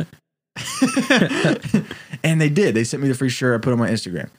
and 2.23 2.41
they 2.41 2.49
did. 2.49 2.75
They 2.75 2.85
sent 2.85 3.03
me 3.03 3.09
the 3.09 3.15
free 3.15 3.29
shirt. 3.29 3.59
I 3.59 3.63
put 3.63 3.73
on 3.73 3.79
my 3.79 3.91
Instagram. 3.91 4.31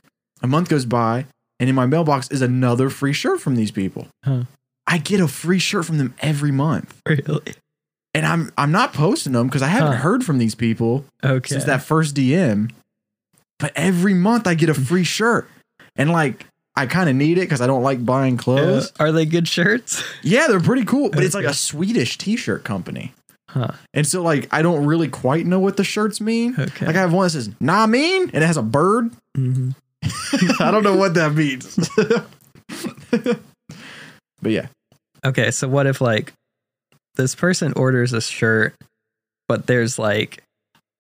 A 0.41 0.47
month 0.47 0.69
goes 0.69 0.85
by, 0.85 1.25
and 1.59 1.69
in 1.69 1.75
my 1.75 1.85
mailbox 1.85 2.29
is 2.31 2.41
another 2.41 2.89
free 2.89 3.13
shirt 3.13 3.39
from 3.41 3.55
these 3.55 3.71
people. 3.71 4.07
Huh. 4.23 4.43
I 4.85 4.97
get 4.99 5.19
a 5.19 5.27
free 5.27 5.59
shirt 5.59 5.85
from 5.85 5.97
them 5.97 6.15
every 6.19 6.51
month, 6.51 6.99
Really? 7.05 7.53
And 8.17 8.25
I'm 8.25 8.51
I'm 8.57 8.71
not 8.71 8.93
posting 8.93 9.33
them 9.33 9.47
because 9.47 9.61
I 9.61 9.67
haven't 9.67 9.93
Huh. 9.93 9.97
heard 9.99 10.25
from 10.25 10.39
these 10.39 10.55
people 10.55 11.05
Okay. 11.23 11.47
since 11.49 11.63
that 11.65 11.83
first 11.83 12.15
DM. 12.15 12.71
But 13.59 13.71
every 13.75 14.13
month 14.13 14.47
I 14.47 14.53
get 14.55 14.69
a 14.69 14.73
free 14.73 15.03
shirt, 15.17 15.47
and 15.95 16.11
like 16.11 16.45
I 16.75 16.85
kind 16.85 17.09
of 17.09 17.15
need 17.15 17.37
it 17.37 17.41
because 17.41 17.61
I 17.61 17.67
don't 17.67 17.81
like 17.83 18.05
buying 18.05 18.37
clothes. 18.37 18.91
Are 18.99 19.11
they 19.11 19.25
good 19.25 19.47
shirts? 19.47 20.03
Yeah, 20.23 20.47
they're 20.47 20.59
pretty 20.59 20.85
cool, 20.85 21.09
but 21.09 21.23
it's 21.23 21.33
like 21.35 21.45
a 21.45 21.53
Swedish 21.53 22.17
T-shirt 22.17 22.63
company. 22.63 23.13
Huh. 23.49 23.69
And 23.93 24.05
so, 24.05 24.21
like, 24.21 24.47
I 24.53 24.61
don't 24.61 24.85
really 24.85 25.07
quite 25.07 25.45
know 25.45 25.57
what 25.59 25.77
the 25.77 25.83
shirts 25.83 26.19
mean. 26.19 26.53
Okay. 26.59 26.85
Like, 26.85 26.95
I 26.97 26.99
have 26.99 27.13
one 27.13 27.23
that 27.25 27.29
says 27.31 27.49
"Nah 27.59 27.87
mean," 27.87 28.23
and 28.33 28.43
it 28.43 28.47
has 28.47 28.57
a 28.57 28.61
bird. 28.61 29.11
Mhm. 29.37 29.73
I 30.59 30.69
don't 30.69 30.83
know 30.83 30.95
what 30.97 31.13
that 31.15 31.33
means. 31.33 31.75
but 34.41 34.51
yeah, 34.51 34.67
Okay, 35.25 35.49
so 35.51 35.67
what 35.67 35.87
if 35.87 35.99
like 36.01 36.33
this 37.17 37.35
person 37.35 37.73
orders 37.73 38.13
a 38.13 38.21
shirt, 38.21 38.75
but 39.47 39.67
there's 39.67 39.99
like 39.99 40.43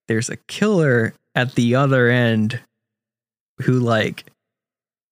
there's 0.07 0.29
a 0.29 0.37
killer 0.47 1.13
at 1.35 1.55
the 1.55 1.75
other 1.75 2.09
end 2.09 2.59
who 3.61 3.79
like 3.79 4.25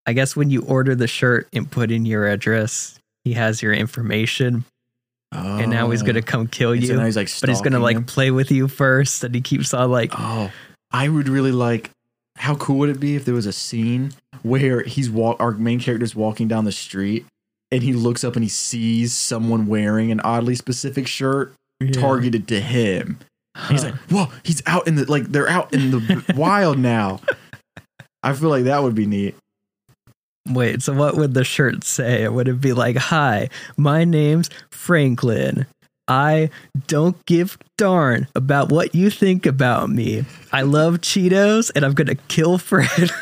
I 0.05 0.13
guess 0.13 0.35
when 0.35 0.49
you 0.49 0.61
order 0.63 0.93
the 0.93 1.07
shirt 1.07 1.47
and 1.53 1.69
put 1.69 1.89
in 1.89 2.05
your 2.05 2.27
address, 2.27 2.99
he 3.23 3.33
has 3.33 3.61
your 3.61 3.73
information 3.73 4.65
and 5.35 5.71
now 5.71 5.89
he's 5.89 6.03
gonna 6.03 6.19
oh. 6.19 6.23
come 6.23 6.47
kill 6.47 6.69
Oh. 6.69 6.73
And 6.73 6.83
so 6.83 6.93
you. 6.93 6.99
now 6.99 7.05
he's 7.05 7.15
like, 7.15 7.29
but 7.39 7.49
he's 7.49 7.61
gonna 7.61 7.79
like 7.79 7.97
him. 7.97 8.05
play 8.05 8.31
with 8.31 8.51
you 8.51 8.67
first, 8.67 9.23
and 9.23 9.33
he 9.33 9.41
keeps 9.41 9.73
on 9.73 9.91
like 9.91 10.11
Oh, 10.17 10.51
I 10.91 11.09
would 11.09 11.29
really 11.29 11.51
like. 11.51 11.91
How 12.37 12.55
cool 12.55 12.79
would 12.79 12.89
it 12.89 12.99
be 12.99 13.15
if 13.15 13.23
there 13.23 13.33
was 13.33 13.45
a 13.45 13.53
scene 13.53 14.11
where 14.43 14.83
he's 14.83 15.09
walk, 15.09 15.37
our 15.39 15.51
main 15.51 15.79
character's 15.79 16.15
walking 16.15 16.49
down 16.49 16.65
the 16.65 16.71
street, 16.71 17.25
and 17.71 17.83
he 17.83 17.93
looks 17.93 18.23
up 18.23 18.35
and 18.35 18.43
he 18.43 18.49
sees 18.49 19.13
someone 19.13 19.67
wearing 19.67 20.11
an 20.11 20.19
oddly 20.21 20.55
specific 20.55 21.07
shirt 21.07 21.53
targeted 21.93 22.47
to 22.49 22.59
him. 22.61 23.19
And 23.55 23.71
He's 23.71 23.83
like, 23.83 23.95
"Whoa, 24.09 24.27
he's 24.43 24.61
out 24.65 24.87
in 24.87 24.95
the 24.95 25.09
like 25.09 25.25
they're 25.25 25.49
out 25.49 25.73
in 25.73 25.91
the 25.91 26.33
wild 26.37 26.77
now." 26.77 27.19
I 28.23 28.33
feel 28.33 28.49
like 28.49 28.65
that 28.65 28.81
would 28.83 28.95
be 28.95 29.05
neat. 29.05 29.35
Wait, 30.47 30.81
so 30.83 30.93
what 30.93 31.15
would 31.15 31.33
the 31.33 31.43
shirt 31.43 31.83
say? 31.83 32.27
Would 32.27 32.47
it 32.47 32.61
be 32.61 32.73
like, 32.73 32.97
"Hi, 32.97 33.49
my 33.77 34.03
name's 34.03 34.49
Franklin. 34.71 35.65
I 36.07 36.51
don't 36.87 37.23
give 37.25 37.57
darn 37.79 38.27
about 38.35 38.71
what 38.71 38.93
you 38.93 39.09
think 39.09 39.45
about 39.47 39.89
me. 39.89 40.25
I 40.51 40.61
love 40.61 41.01
Cheetos, 41.01 41.71
and 41.75 41.83
I'm 41.83 41.93
gonna 41.93 42.15
kill 42.15 42.57
Fred." 42.57 43.09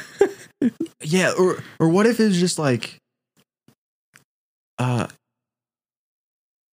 Yeah, 1.02 1.34
or 1.38 1.62
or 1.80 1.90
what 1.90 2.06
if 2.06 2.22
it's 2.22 2.38
just 2.38 2.58
like, 2.58 2.98
uh, 4.80 5.08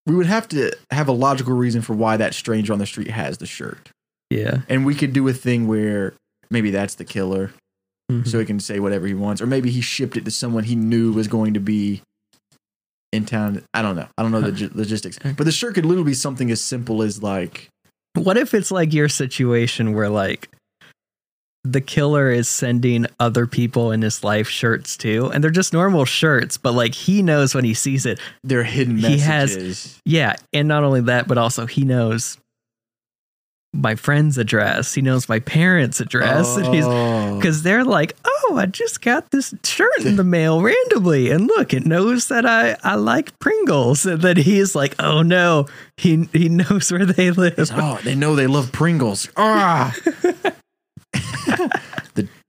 we 0.05 0.15
would 0.15 0.25
have 0.25 0.47
to 0.49 0.71
have 0.91 1.07
a 1.07 1.11
logical 1.11 1.53
reason 1.53 1.81
for 1.81 1.93
why 1.93 2.17
that 2.17 2.33
stranger 2.33 2.73
on 2.73 2.79
the 2.79 2.85
street 2.85 3.09
has 3.09 3.37
the 3.37 3.45
shirt. 3.45 3.89
yeah. 4.29 4.61
and 4.69 4.85
we 4.85 4.95
could 4.95 5.13
do 5.13 5.27
a 5.27 5.33
thing 5.33 5.67
where 5.67 6.13
maybe 6.49 6.71
that's 6.71 6.95
the 6.95 7.05
killer 7.05 7.51
Mhm. 8.11 8.27
so 8.27 8.39
he 8.39 8.45
can 8.45 8.59
say 8.59 8.79
whatever 8.79 9.07
he 9.07 9.13
wants 9.13 9.41
or 9.41 9.47
maybe 9.47 9.69
he 9.71 9.79
shipped 9.79 10.17
it 10.17 10.25
to 10.25 10.31
someone 10.31 10.63
he 10.65 10.75
knew 10.75 11.13
was 11.13 11.27
going 11.29 11.53
to 11.53 11.59
be 11.61 12.01
in 13.13 13.25
town 13.25 13.63
i 13.73 13.81
don't 13.81 13.95
know 13.95 14.07
i 14.17 14.21
don't 14.21 14.31
know 14.31 14.41
the 14.41 14.51
gi- 14.51 14.69
logistics 14.73 15.17
but 15.19 15.43
the 15.45 15.51
shirt 15.51 15.75
could 15.75 15.85
literally 15.85 16.09
be 16.11 16.13
something 16.13 16.49
as 16.51 16.61
simple 16.61 17.01
as 17.03 17.21
like 17.23 17.69
What 18.15 18.35
if 18.37 18.53
it's 18.53 18.71
like 18.71 18.91
your 18.93 19.07
situation 19.07 19.93
where 19.93 20.09
like 20.09 20.49
the 21.63 21.81
killer 21.81 22.31
is 22.31 22.47
sending 22.49 23.05
other 23.19 23.45
people 23.45 23.91
in 23.91 24.01
his 24.01 24.23
life 24.23 24.47
shirts 24.49 24.97
too, 24.97 25.29
and 25.33 25.43
they're 25.43 25.51
just 25.51 25.73
normal 25.73 26.05
shirts, 26.05 26.57
but 26.57 26.73
like 26.73 26.93
he 26.95 27.21
knows 27.21 27.53
when 27.53 27.63
he 27.65 27.73
sees 27.75 28.05
it. 28.05 28.19
they're 28.43 28.63
hidden 28.63 28.97
He 28.97 29.19
has- 29.19 29.99
Yeah, 30.05 30.35
and 30.53 30.67
not 30.67 30.83
only 30.83 31.01
that, 31.01 31.27
but 31.27 31.37
also 31.37 31.65
he 31.67 31.83
knows 31.85 32.37
my 33.73 33.95
friend's 33.95 34.37
address. 34.37 34.93
He 34.93 35.01
knows 35.01 35.29
my 35.29 35.39
parents' 35.39 36.01
address, 36.01 36.57
and 36.57 36.65
he's 36.75 36.83
Oh. 36.85 37.37
because 37.37 37.63
they're 37.63 37.85
like, 37.85 38.17
"Oh, 38.25 38.57
I 38.57 38.65
just 38.65 39.01
got 39.01 39.31
this 39.31 39.53
shirt 39.63 39.99
in 40.03 40.17
the 40.17 40.25
mail 40.25 40.61
randomly, 40.61 41.29
and 41.31 41.47
look, 41.47 41.73
it 41.73 41.85
knows 41.85 42.27
that 42.27 42.45
I 42.45 42.75
I 42.83 42.95
like 42.95 43.37
Pringles." 43.39 44.05
And 44.05 44.21
then 44.21 44.35
he's 44.35 44.75
like, 44.75 44.95
"Oh 44.99 45.21
no, 45.21 45.67
he 45.95 46.27
he 46.33 46.49
knows 46.49 46.91
where 46.91 47.05
they 47.05 47.31
live." 47.31 47.71
Oh 47.73 47.97
they 48.03 48.13
know 48.15 48.35
they 48.35 48.47
love 48.47 48.73
pringles 48.73 49.29
ah 49.37 49.95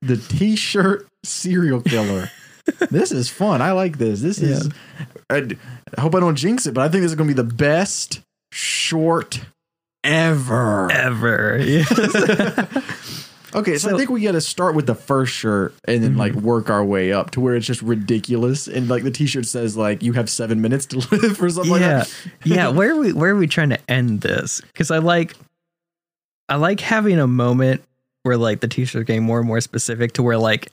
the 0.03 0.17
t-shirt 0.17 1.07
serial 1.25 1.81
killer 1.81 2.31
this 2.91 3.13
is 3.13 3.29
fun 3.29 3.63
i 3.63 3.73
like 3.73 3.99
this 3.99 4.21
this 4.21 4.39
is 4.41 4.69
I, 5.31 5.49
I 5.97 6.01
hope 6.01 6.15
i 6.15 6.21
don't 6.21 6.37
jinx 6.37 6.67
it 6.67 6.75
but 6.75 6.83
i 6.83 6.89
think 6.89 7.03
this 7.03 7.13
is 7.13 7.17
going 7.17 7.29
to 7.29 7.35
be 7.35 7.43
the 7.43 7.55
best 7.55 8.21
short 8.53 9.41
ever 10.05 10.91
Ever. 10.91 11.59
Yes. 11.59 11.89
Okay, 13.55 13.77
so, 13.77 13.95
I 13.95 13.99
think 13.99 14.09
we 14.09 14.23
got 14.23 14.33
to 14.33 14.41
start 14.41 14.75
with 14.75 14.87
the 14.87 14.95
first 14.95 15.33
shirt 15.35 15.75
and 15.85 16.03
then 16.03 16.17
like 16.17 16.33
mm-hmm. 16.33 16.47
work 16.47 16.71
our 16.71 16.83
way 16.83 17.13
up 17.13 17.33
to 17.33 17.41
where 17.41 17.55
it's 17.55 17.67
just 17.67 17.83
ridiculous 17.83 18.67
and 18.67 18.89
like 18.89 19.03
the 19.03 19.11
t-shirt 19.11 19.45
says 19.45 19.77
like 19.77 20.03
you 20.03 20.15
have 20.15 20.31
7 20.31 20.61
minutes 20.61 20.87
to 20.87 20.97
live 21.13 21.43
or 21.43 21.51
something 21.51 21.73
yeah, 21.73 21.99
like 21.99 22.09
that. 22.09 22.15
yeah. 22.45 22.69
Where 22.69 22.93
are 22.93 22.97
we 22.97 23.13
where 23.13 23.33
are 23.33 23.37
we 23.37 23.47
trying 23.47 23.71
to 23.71 23.91
end 23.91 24.23
this? 24.23 24.63
Because 24.63 24.91
I 24.91 24.99
like, 24.99 25.35
I 26.49 26.57
like 26.57 26.81
having 26.81 27.19
a 27.19 27.27
moment 27.27 27.85
where 28.23 28.37
like 28.37 28.61
the 28.61 28.69
t-shirt 28.69 29.07
getting 29.07 29.23
more 29.25 29.39
and 29.39 29.47
more 29.49 29.61
specific 29.61 30.13
to 30.15 30.23
where 30.23 30.39
like 30.39 30.71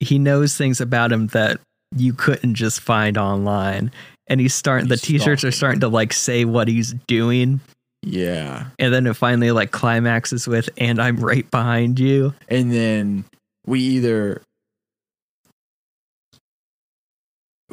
he 0.00 0.18
knows 0.18 0.56
things 0.56 0.80
about 0.80 1.12
him 1.12 1.28
that 1.28 1.60
you 1.96 2.12
couldn't 2.12 2.54
just 2.54 2.80
find 2.80 3.18
online, 3.18 3.90
and 4.26 4.40
he's 4.40 4.54
starting. 4.54 4.88
He's 4.88 5.00
the 5.00 5.06
t-shirts 5.06 5.44
are 5.44 5.50
starting 5.52 5.80
to 5.80 5.88
like 5.88 6.12
say 6.12 6.44
what 6.44 6.66
he's 6.68 6.92
doing, 7.06 7.60
Yeah. 8.02 8.66
and 8.78 8.92
then 8.94 9.06
it 9.06 9.14
finally 9.14 9.50
like 9.52 9.70
climaxes 9.70 10.48
with 10.48 10.68
"and 10.78 11.00
I'm 11.00 11.16
right 11.18 11.48
behind 11.50 11.98
you." 12.00 12.34
And 12.48 12.72
then 12.72 13.24
we 13.66 13.80
either 13.80 14.42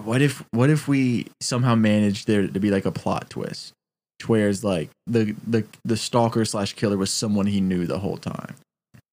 What 0.03 0.21
if 0.21 0.43
what 0.51 0.69
if 0.69 0.87
we 0.87 1.27
somehow 1.41 1.75
managed 1.75 2.27
there 2.27 2.47
to 2.47 2.59
be 2.59 2.71
like 2.71 2.85
a 2.85 2.91
plot 2.91 3.29
twist? 3.29 3.73
Whereas 4.27 4.63
like 4.63 4.89
the 5.07 5.35
the 5.47 5.65
the 5.83 5.97
stalker 5.97 6.45
slash 6.45 6.73
killer 6.73 6.97
was 6.97 7.11
someone 7.11 7.47
he 7.47 7.61
knew 7.61 7.85
the 7.85 7.99
whole 7.99 8.17
time. 8.17 8.55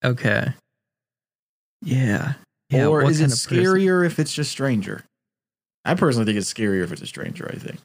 Okay. 0.05 0.53
Yeah. 1.83 2.35
Yeah. 2.71 2.87
or 2.87 3.05
is 3.09 3.21
it 3.21 3.31
scarier 3.31 4.05
if 4.05 4.19
it's 4.19 4.33
just 4.35 4.51
stranger? 4.51 5.05
I 5.85 5.95
personally 5.95 6.27
think 6.27 6.39
it's 6.39 6.53
scarier 6.53 6.83
if 6.83 6.91
it's 6.93 7.03
a 7.03 7.07
stranger, 7.07 7.49
I 7.53 7.57
think. 7.57 7.79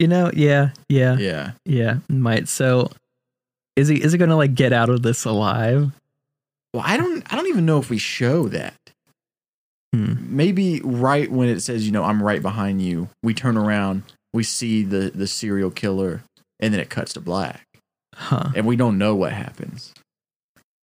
You 0.00 0.08
know, 0.08 0.30
yeah, 0.34 0.70
yeah, 0.88 1.16
Yeah. 1.16 1.52
yeah, 1.64 1.98
might. 2.08 2.48
So, 2.48 2.90
is 3.76 3.86
he 3.88 4.02
is 4.02 4.12
he 4.12 4.18
gonna 4.18 4.36
like 4.36 4.54
get 4.54 4.72
out 4.72 4.88
of 4.88 5.02
this 5.02 5.24
alive? 5.24 5.92
Well, 6.74 6.82
I 6.84 6.96
don't 6.96 7.22
I 7.32 7.36
don't 7.36 7.48
even 7.48 7.66
know 7.66 7.78
if 7.78 7.90
we 7.90 7.98
show 7.98 8.48
that. 8.48 8.74
Hmm. 9.94 10.14
Maybe 10.36 10.80
right 10.82 11.30
when 11.30 11.48
it 11.48 11.60
says, 11.60 11.84
you 11.86 11.92
know, 11.92 12.02
I'm 12.04 12.22
right 12.22 12.40
behind 12.42 12.80
you, 12.82 13.08
we 13.22 13.34
turn 13.34 13.56
around, 13.56 14.02
we 14.32 14.42
see 14.42 14.82
the 14.82 15.10
the 15.14 15.26
serial 15.26 15.70
killer, 15.70 16.22
and 16.58 16.72
then 16.72 16.80
it 16.80 16.90
cuts 16.90 17.12
to 17.12 17.20
black. 17.20 17.64
Huh? 18.14 18.50
And 18.56 18.66
we 18.66 18.76
don't 18.76 18.98
know 18.98 19.14
what 19.14 19.32
happens. 19.32 19.92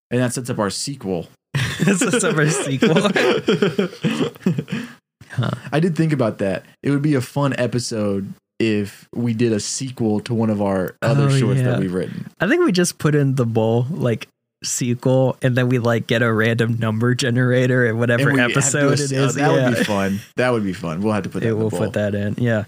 And 0.10 0.22
that 0.22 0.34
sets 0.34 0.50
up 0.50 0.60
our 0.60 0.70
sequel. 0.70 1.28
this 1.80 2.02
is 2.02 2.24
our 2.24 2.50
sequel. 2.50 2.96
Huh. 5.30 5.52
I 5.72 5.80
did 5.80 5.96
think 5.96 6.14
about 6.14 6.38
that. 6.40 6.66
It 6.82 6.92
would 6.92 7.02
be 7.02 7.14
a 7.14 7.22
fun 7.22 7.54
episode 7.58 8.34
if 8.60 9.08
we 9.14 9.34
did 9.34 9.52
a 9.52 9.60
sequel 9.60 10.20
to 10.22 10.34
one 10.34 10.50
of 10.50 10.62
our 10.62 10.96
other 11.02 11.26
Oh, 11.26 11.38
shorts 11.38 11.60
yeah. 11.60 11.72
that 11.72 11.80
we've 11.80 11.94
written. 11.94 12.28
I 12.40 12.48
think 12.48 12.66
we 12.66 12.72
just 12.72 12.98
put 12.98 13.14
in 13.14 13.36
the 13.36 13.46
bowl 13.46 13.86
like 13.90 14.28
sequel, 14.64 15.38
and 15.42 15.56
then 15.56 15.70
we 15.70 15.80
like 15.80 16.08
get 16.08 16.24
a 16.24 16.32
random 16.32 16.80
number 16.80 17.14
generator 17.14 17.86
and 17.86 18.00
whatever 18.00 18.30
And 18.30 18.34
we 18.34 18.40
have 18.40 18.54
to 18.54 18.58
episode 18.58 19.00
it 19.00 19.14
oh, 19.14 19.26
is. 19.26 19.36
that 19.36 19.52
yeah. 19.52 19.70
would 19.70 19.78
be 19.78 19.84
fun. 19.84 20.20
That 20.38 20.52
would 20.52 20.64
be 20.64 20.74
fun. 20.74 21.02
We'll 21.02 21.14
have 21.14 21.24
to 21.24 21.30
put 21.30 21.44
that 21.44 21.50
in 21.50 21.58
we'll 21.58 21.70
bowl. 21.70 21.80
put 21.80 21.94
that 21.94 22.16
in. 22.16 22.36
Yeah. 22.38 22.64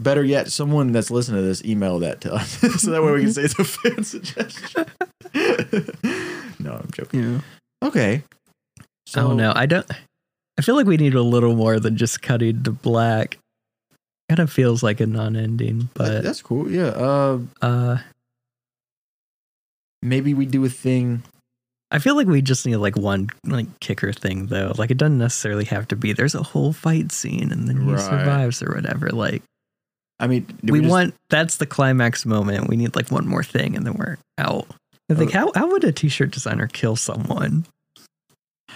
Better 0.00 0.24
yet, 0.24 0.50
someone 0.50 0.92
that's 0.92 1.10
listening 1.10 1.40
to 1.40 1.46
this, 1.46 1.64
email 1.64 2.00
that 2.00 2.20
to 2.22 2.34
us. 2.34 2.50
so 2.82 2.90
that 2.90 3.02
way 3.02 3.12
we 3.12 3.20
can 3.20 3.30
mm-hmm. 3.30 3.30
say 3.30 3.42
it's 3.42 3.58
a 3.58 3.64
fan 3.64 4.04
suggestion. 4.04 4.86
No, 6.64 6.72
I'm 6.74 6.90
joking. 6.92 7.22
Yeah. 7.34 7.40
Okay. 7.86 8.22
So, 9.06 9.20
I 9.20 9.22
don't 9.28 9.36
know. 9.36 9.52
I 9.54 9.66
don't. 9.66 9.86
I 10.58 10.62
feel 10.62 10.74
like 10.76 10.86
we 10.86 10.96
need 10.96 11.14
a 11.14 11.22
little 11.22 11.54
more 11.54 11.78
than 11.78 11.96
just 11.96 12.22
cutting 12.22 12.62
to 12.64 12.72
black. 12.72 13.38
Kind 14.30 14.38
of 14.40 14.50
feels 14.50 14.82
like 14.82 15.00
a 15.00 15.06
non-ending, 15.06 15.78
that- 15.80 15.94
but 15.94 16.22
that's 16.24 16.40
cool. 16.42 16.70
Yeah. 16.70 16.86
Uh, 16.88 17.38
uh, 17.60 17.98
maybe 20.02 20.34
we 20.34 20.46
do 20.46 20.64
a 20.64 20.68
thing. 20.70 21.22
I 21.90 21.98
feel 21.98 22.16
like 22.16 22.26
we 22.26 22.42
just 22.42 22.66
need 22.66 22.76
like 22.76 22.96
one 22.96 23.28
like 23.46 23.66
kicker 23.80 24.12
thing 24.12 24.46
though. 24.46 24.72
Like 24.76 24.90
it 24.90 24.96
doesn't 24.96 25.18
necessarily 25.18 25.64
have 25.66 25.86
to 25.88 25.96
be. 25.96 26.12
There's 26.12 26.34
a 26.34 26.42
whole 26.42 26.72
fight 26.72 27.12
scene 27.12 27.52
and 27.52 27.68
then 27.68 27.80
he 27.82 27.92
Right. 27.92 28.00
survives 28.00 28.62
or 28.62 28.74
whatever. 28.74 29.10
Like 29.10 29.42
I 30.18 30.26
mean, 30.26 30.46
do 30.64 30.72
we, 30.72 30.80
just- 30.80 30.90
want 30.90 31.14
that's 31.30 31.56
the 31.58 31.66
climax 31.66 32.24
moment. 32.26 32.68
We 32.68 32.76
need 32.76 32.96
like 32.96 33.10
one 33.10 33.26
more 33.28 33.44
thing 33.44 33.76
and 33.76 33.86
then 33.86 33.94
we're 33.94 34.16
out. 34.38 34.66
I 35.10 35.14
think 35.14 35.34
Oh. 35.34 35.38
how 35.38 35.52
how 35.54 35.70
would 35.70 35.84
a 35.84 35.92
t-shirt 35.92 36.30
designer 36.30 36.66
kill 36.66 36.96
someone? 36.96 37.66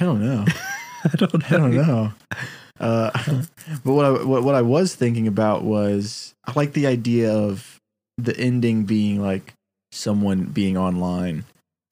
I 0.00 0.04
don't 0.04 0.22
know. 0.22 0.44
I 1.04 1.16
don't 1.16 1.34
know. 1.34 1.46
I 1.56 1.58
don't 1.60 1.74
know. 1.76 2.12
Uh, 2.80 3.10
but 3.84 3.92
what 3.92 4.04
I 4.04 4.10
what, 4.24 4.42
what 4.44 4.54
I 4.54 4.62
was 4.62 4.94
thinking 4.94 5.26
about 5.26 5.64
was 5.64 6.34
I 6.46 6.52
like 6.54 6.72
the 6.74 6.86
idea 6.86 7.32
of 7.32 7.76
the 8.18 8.36
ending 8.38 8.84
being 8.84 9.20
like 9.22 9.54
someone 9.92 10.44
being 10.44 10.76
online, 10.76 11.44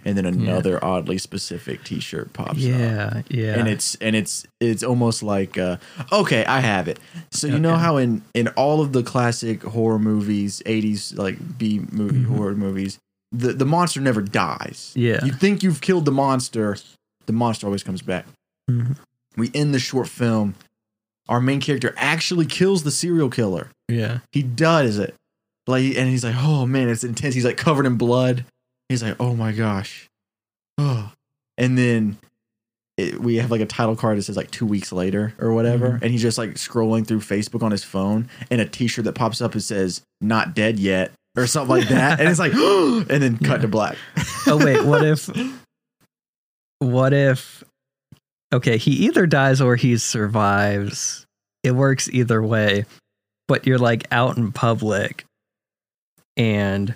and 0.04 0.16
then 0.18 0.26
another 0.26 0.84
oddly 0.84 1.18
specific 1.18 1.82
T-shirt 1.84 2.32
pops 2.34 2.50
up. 2.50 2.56
Yeah, 2.58 3.22
yeah. 3.28 3.58
and 3.58 3.68
it's 3.68 3.94
and 3.96 4.14
it's 4.14 4.46
it's 4.60 4.82
almost 4.82 5.22
like 5.22 5.56
uh, 5.56 5.78
okay 6.12 6.44
i 6.44 6.60
have 6.60 6.88
it 6.88 6.98
so 7.30 7.46
you 7.46 7.58
know 7.58 7.76
how 7.76 7.96
in 7.96 8.22
in 8.34 8.48
all 8.48 8.80
of 8.80 8.92
the 8.92 9.02
classic 9.02 9.62
horror 9.62 9.98
movies 9.98 10.62
80s 10.66 11.16
like 11.16 11.36
b 11.58 11.80
movie 11.90 12.18
Mhm. 12.20 12.26
horror 12.36 12.54
movies 12.54 12.98
the 13.36 13.52
the 13.52 13.66
monster 13.66 14.00
never 14.00 14.20
dies. 14.22 14.92
Yeah. 14.94 15.24
you 15.24 15.32
think 15.32 15.62
you've 15.62 15.80
killed 15.80 16.04
the 16.04 16.12
monster 16.12 16.76
the 17.26 17.32
monster 17.32 17.66
always 17.66 17.82
comes 17.82 18.02
back. 18.02 18.24
Mhm. 18.70 18.96
we 19.36 19.50
end 19.54 19.74
the 19.74 19.78
short 19.78 20.08
film. 20.08 20.54
Our 21.28 21.40
main 21.40 21.60
character 21.60 21.92
actually 21.96 22.46
kills 22.46 22.82
the 22.84 22.90
serial 22.92 23.28
killer. 23.30 23.70
Yeah. 23.88 24.18
he 24.32 24.42
does 24.42 24.98
it. 24.98 25.14
Like 25.66 25.84
and 25.96 26.08
he's 26.08 26.24
like 26.24 26.36
oh 26.38 26.66
man 26.66 26.88
it's 26.88 27.04
intense. 27.04 27.34
He's 27.34 27.44
like 27.44 27.56
covered 27.56 27.86
in 27.86 27.96
blood. 27.96 28.44
He's 28.88 29.02
like 29.02 29.16
oh 29.20 29.34
my 29.34 29.52
gosh. 29.52 30.06
Oh. 30.78 31.10
And 31.58 31.76
then 31.76 32.18
it, 32.96 33.20
we 33.20 33.36
have 33.36 33.50
like 33.50 33.60
a 33.60 33.66
title 33.66 33.94
card 33.96 34.16
that 34.18 34.22
says 34.22 34.36
like 34.36 34.50
two 34.50 34.64
weeks 34.66 34.90
later 34.92 35.34
or 35.38 35.52
whatever, 35.52 35.88
Mm-hmm. 35.90 36.02
and 36.04 36.12
he's 36.12 36.22
just 36.22 36.38
like 36.38 36.50
scrolling 36.54 37.06
through 37.06 37.20
Facebook 37.20 37.62
on 37.62 37.70
his 37.70 37.84
phone, 37.84 38.28
and 38.50 38.58
a 38.60 38.64
T-shirt 38.64 39.04
that 39.04 39.12
pops 39.14 39.40
up 39.42 39.52
that 39.52 39.60
says 39.60 40.00
"Not 40.22 40.54
dead 40.54 40.78
yet" 40.78 41.12
or 41.36 41.46
something 41.46 41.76
like 41.78 41.88
that, 41.88 42.20
and 42.20 42.28
it's 42.28 42.38
like, 42.38 42.52
and 42.54 43.22
then 43.22 43.38
cut 43.38 43.60
to 43.62 43.68
black. 43.68 43.96
Oh 44.46 44.62
wait, 44.62 44.84
what 44.84 45.04
if 45.04 45.28
what 46.78 47.12
if 47.12 47.64
okay, 48.52 48.76
he 48.78 48.92
either 49.06 49.26
dies 49.26 49.60
or 49.60 49.76
he 49.76 49.96
survives. 49.98 51.26
It 51.62 51.72
works 51.72 52.08
either 52.10 52.42
way. 52.42 52.84
But 53.48 53.66
you're 53.66 53.78
like 53.78 54.06
out 54.10 54.36
in 54.36 54.50
public 54.50 55.24
and 56.36 56.94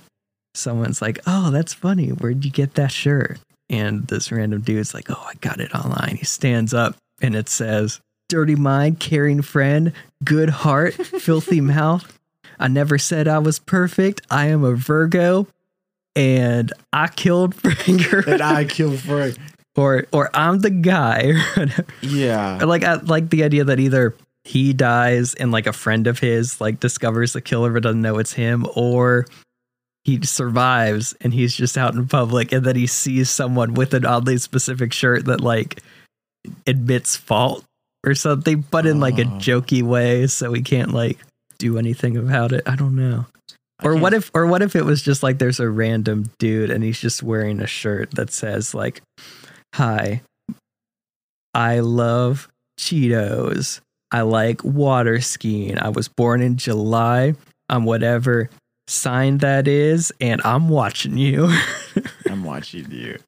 someone's 0.54 1.00
like, 1.00 1.20
"Oh, 1.26 1.50
that's 1.50 1.73
funny. 1.75 2.09
Where'd 2.09 2.44
you 2.44 2.50
get 2.50 2.75
that 2.75 2.90
shirt?" 2.90 3.38
And 3.68 4.06
this 4.09 4.32
random 4.32 4.62
dude's 4.62 4.92
like, 4.92 5.11
"Oh, 5.11 5.26
I 5.28 5.35
got 5.40 5.61
it 5.61 5.73
online." 5.75 6.16
He 6.16 6.25
stands 6.25 6.75
up 6.75 6.97
and 7.23 7.37
it 7.37 7.49
says, 7.49 8.00
"Dirty 8.28 8.56
mind, 8.56 8.99
caring 8.99 9.42
friend, 9.42 9.92
good 10.25 10.50
heart, 10.50 10.94
filthy 10.94 11.61
mouth. 11.61 12.18
I 12.61 12.69
never 12.69 12.99
said 12.99 13.26
I 13.26 13.38
was 13.40 13.59
perfect. 13.59 14.21
I 14.31 14.47
am 14.47 14.62
a 14.62 14.75
Virgo." 14.75 15.49
And 16.17 16.73
I 16.93 17.07
killed 17.09 17.55
Franker, 17.57 18.21
and 18.29 18.43
I 18.43 18.64
killed 18.64 18.99
Frank. 19.00 19.37
or 19.76 20.07
or 20.12 20.29
I'm 20.35 20.59
the 20.61 20.71
guy. 20.71 21.33
Yeah, 22.02 22.59
Or 22.62 22.67
like 22.67 22.85
I 22.85 22.95
like 22.95 23.31
the 23.31 23.45
idea 23.45 23.64
that 23.64 23.79
either 23.81 24.14
he 24.45 24.73
dies 24.73 25.35
and 25.35 25.52
like 25.52 25.67
a 25.67 25.73
friend 25.73 26.07
of 26.07 26.19
his 26.19 26.61
like 26.61 26.81
discovers 26.81 27.33
the 27.35 27.40
killer 27.40 27.73
but 27.73 27.83
doesn't 27.85 28.02
know 28.02 28.19
it's 28.19 28.33
him, 28.33 28.67
or 28.75 29.26
he 30.05 30.21
survives 30.25 31.14
and 31.21 31.33
he's 31.33 31.55
just 31.55 31.76
out 31.79 31.95
in 31.95 32.09
public 32.09 32.50
and 32.52 32.64
then 32.64 32.75
he 32.75 32.87
sees 32.87 33.29
someone 33.31 33.75
with 33.75 33.93
an 33.95 34.05
oddly 34.07 34.38
specific 34.38 34.93
shirt 34.95 35.26
that 35.26 35.40
like 35.43 35.81
admits 36.67 37.14
fault 37.17 37.64
or 38.05 38.14
something, 38.14 38.64
but 38.71 38.87
in 38.87 38.99
like 38.99 39.19
a 39.19 39.25
Oh. 39.26 39.38
jokey 39.38 39.83
way, 39.83 40.26
so 40.26 40.52
he 40.55 40.62
can't 40.62 40.93
like 40.93 41.19
do 41.61 41.79
anything 41.79 42.17
about 42.17 42.52
it. 42.52 42.62
I 42.67 42.75
don't 42.75 42.97
know. 42.97 43.26
Or 43.83 43.97
what 43.97 44.12
if 44.12 44.31
or 44.35 44.47
what 44.47 44.61
if 44.62 44.76
it 44.76 44.85
was 44.85 45.00
just 45.00 45.23
like 45.23 45.38
there's 45.38 45.61
a 45.61 45.69
random 45.69 46.31
dude 46.38 46.71
and 46.71 46.85
he's 46.85 47.00
just 47.00 47.23
wearing 47.23 47.61
a 47.61 47.67
shirt 47.67 48.11
that 48.12 48.31
says 48.31 48.75
like 48.75 49.00
hi 49.75 50.21
I 51.55 51.81
love 51.81 52.49
Cheetos. 52.79 53.81
I 54.12 54.21
like 54.23 54.62
water 54.62 55.21
skiing. 55.21 55.79
I 55.79 55.88
was 55.88 56.09
born 56.09 56.43
in 56.43 56.57
July. 56.57 57.35
I'm 57.69 57.85
whatever 57.85 58.50
sign 58.87 59.38
that 59.38 59.67
is 59.67 60.12
and 60.21 60.40
I'm 60.45 60.69
watching 60.69 61.17
you. 61.17 61.49
I'm 62.29 62.45
watching 62.45 62.90
you. 62.90 63.19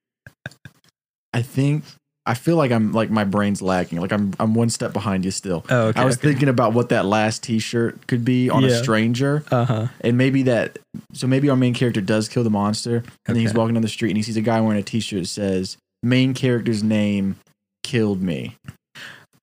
I 1.32 1.42
think 1.42 1.84
I 2.24 2.34
feel 2.34 2.56
like 2.56 2.70
I'm 2.70 2.92
like 2.92 3.10
my 3.10 3.24
brain's 3.24 3.60
lacking. 3.60 4.00
Like 4.00 4.12
I'm 4.12 4.32
I'm 4.38 4.54
one 4.54 4.70
step 4.70 4.92
behind 4.92 5.24
you 5.24 5.32
still. 5.32 5.64
Oh, 5.68 5.88
okay, 5.88 6.00
I 6.00 6.04
was 6.04 6.16
okay. 6.18 6.28
thinking 6.28 6.48
about 6.48 6.72
what 6.72 6.90
that 6.90 7.04
last 7.04 7.42
T-shirt 7.42 8.06
could 8.06 8.24
be 8.24 8.48
on 8.48 8.64
a 8.64 8.70
stranger, 8.70 9.44
uh-huh. 9.50 9.88
and 10.02 10.16
maybe 10.16 10.44
that. 10.44 10.78
So 11.14 11.26
maybe 11.26 11.50
our 11.50 11.56
main 11.56 11.74
character 11.74 12.00
does 12.00 12.28
kill 12.28 12.44
the 12.44 12.50
monster, 12.50 13.02
and 13.26 13.36
then 13.36 13.40
he's 13.40 13.54
walking 13.54 13.74
down 13.74 13.82
the 13.82 13.88
street 13.88 14.10
and 14.10 14.16
he 14.16 14.22
sees 14.22 14.36
a 14.36 14.40
guy 14.40 14.60
wearing 14.60 14.78
a 14.78 14.84
T-shirt 14.84 15.22
that 15.22 15.26
says 15.26 15.76
"Main 16.04 16.32
character's 16.32 16.84
name 16.84 17.36
killed 17.82 18.22
me." 18.22 18.56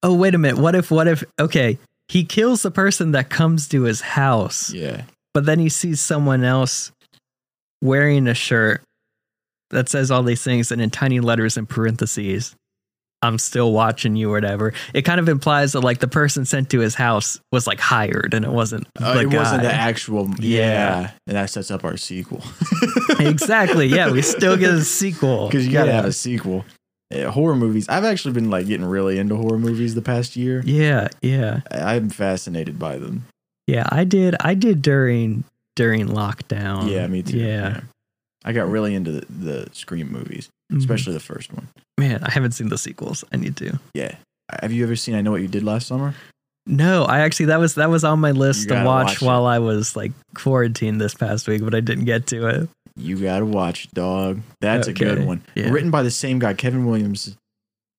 Oh, 0.02 0.14
wait 0.14 0.34
a 0.34 0.38
minute. 0.38 0.62
What 0.62 0.76
if 0.76 0.90
what 0.90 1.10
if 1.10 1.26
okay, 1.38 1.78
he 2.08 2.24
kills 2.24 2.62
the 2.62 2.72
person 2.72 3.12
that 3.12 3.30
comes 3.30 3.68
to 3.70 3.84
his 3.84 4.00
house. 4.00 4.72
Yeah, 4.72 5.04
but 5.34 5.46
then 5.46 5.60
he 5.60 5.68
sees 5.68 6.00
someone 6.00 6.46
else 6.46 6.94
wearing 7.82 8.26
a 8.28 8.34
shirt 8.34 8.84
that 9.72 9.90
says 9.90 10.12
all 10.12 10.24
these 10.24 10.44
things 10.44 10.72
and 10.72 10.82
in 10.82 10.90
tiny 10.90 11.20
letters 11.20 11.58
in 11.58 11.66
parentheses 11.66 12.56
i'm 13.22 13.38
still 13.38 13.72
watching 13.74 14.16
you 14.16 14.30
or 14.30 14.34
whatever 14.34 14.74
it 14.94 15.02
kind 15.04 15.20
of 15.20 15.28
implies 15.28 15.74
that 15.74 15.82
like 15.82 16.00
the 16.00 16.08
person 16.08 16.46
sent 16.46 16.70
to 16.70 16.80
his 16.80 16.96
house 16.96 17.40
was 17.52 17.68
like 17.68 17.80
hired 17.80 18.34
and 18.34 18.46
it 18.46 18.52
wasn't 18.52 18.88
Uh, 19.00 19.14
the 19.16 19.20
it 19.22 19.34
wasn't 19.34 19.62
the 19.62 19.72
actual. 19.74 20.30
Yeah. 20.40 20.60
Yeah. 21.02 21.12
and 21.28 21.36
that 21.36 21.50
sets 21.50 21.70
up 21.72 21.84
our 21.84 21.98
sequel 21.98 22.42
exactly 23.20 23.88
yeah 23.88 24.12
we 24.12 24.22
still 24.22 24.58
get 24.58 24.72
a 24.74 24.84
sequel 24.84 25.48
because 25.48 25.66
you 25.68 25.74
got 25.74 25.84
to 25.86 25.90
yeah. 25.90 25.96
have 25.98 26.06
a 26.06 26.14
sequel. 26.14 26.66
Uh, 27.14 27.32
horror 27.32 27.56
movies. 27.56 27.90
I've 27.90 28.04
actually 28.06 28.34
been 28.36 28.52
like 28.52 28.68
getting 28.68 28.86
really 28.86 29.18
into 29.18 29.36
horror 29.36 29.58
movies 29.58 29.96
the 29.96 30.02
past 30.02 30.36
year. 30.36 30.62
yeah 30.66 31.08
yeah 31.22 31.62
I- 31.72 31.96
I'm 31.96 32.10
fascinated 32.10 32.78
by 32.78 32.98
them. 33.00 33.26
yeah 33.68 33.88
i 33.92 34.04
did 34.04 34.36
i 34.42 34.54
did 34.54 34.82
during 34.84 35.44
during 35.76 36.08
lockdown 36.08 36.90
yeah, 36.90 37.08
me 37.08 37.24
too. 37.24 37.38
yeah, 37.38 37.82
I 38.46 38.52
got 38.54 38.70
really 38.70 38.94
into 38.96 39.12
the, 39.12 39.26
the 39.30 39.70
Scream 39.74 40.12
movies, 40.12 40.50
Mhm. 40.72 40.78
especially 40.80 41.14
the 41.14 41.20
first 41.20 41.52
one. 41.54 41.68
man 41.98 42.24
i 42.24 42.32
haven't 42.32 42.52
seen 42.52 42.70
the 42.70 42.78
sequels 42.78 43.24
i 43.34 43.38
need 43.38 43.56
to 43.58 43.80
Yeah. 43.94 44.16
Have 44.62 44.72
you 44.72 44.84
ever 44.84 44.96
seen 44.96 45.14
I 45.14 45.22
Know 45.22 45.30
What 45.30 45.42
You 45.42 45.48
Did 45.48 45.64
Last 45.64 45.86
Summer? 45.86 46.16
No, 46.66 47.04
I 47.04 47.20
actually 47.20 47.46
that 47.48 47.60
was 47.60 47.76
that 47.76 47.92
was 47.92 48.04
on 48.04 48.20
my 48.20 48.32
list 48.32 48.70
to 48.70 48.84
watch, 48.84 49.08
watch 49.08 49.22
while 49.22 49.46
I 49.46 49.60
was 49.60 49.96
like 49.96 50.12
quarantined 50.34 51.00
this 51.00 51.14
past 51.14 51.48
week, 51.48 51.64
but 51.64 51.76
I 51.76 51.82
didn't 51.82 52.06
get 52.06 52.26
to 52.28 52.48
it. 52.48 52.70
You 52.96 53.18
gotta 53.22 53.46
watch, 53.46 53.92
dog. 53.92 54.42
That's 54.60 54.88
a 54.88 54.94
good 54.94 55.24
one. 55.24 55.44
Yeah. 55.54 55.70
Written 55.70 55.92
by 55.92 56.02
the 56.02 56.10
same 56.10 56.40
guy, 56.40 56.56
Kevin 56.56 56.88
Williams, 56.88 57.36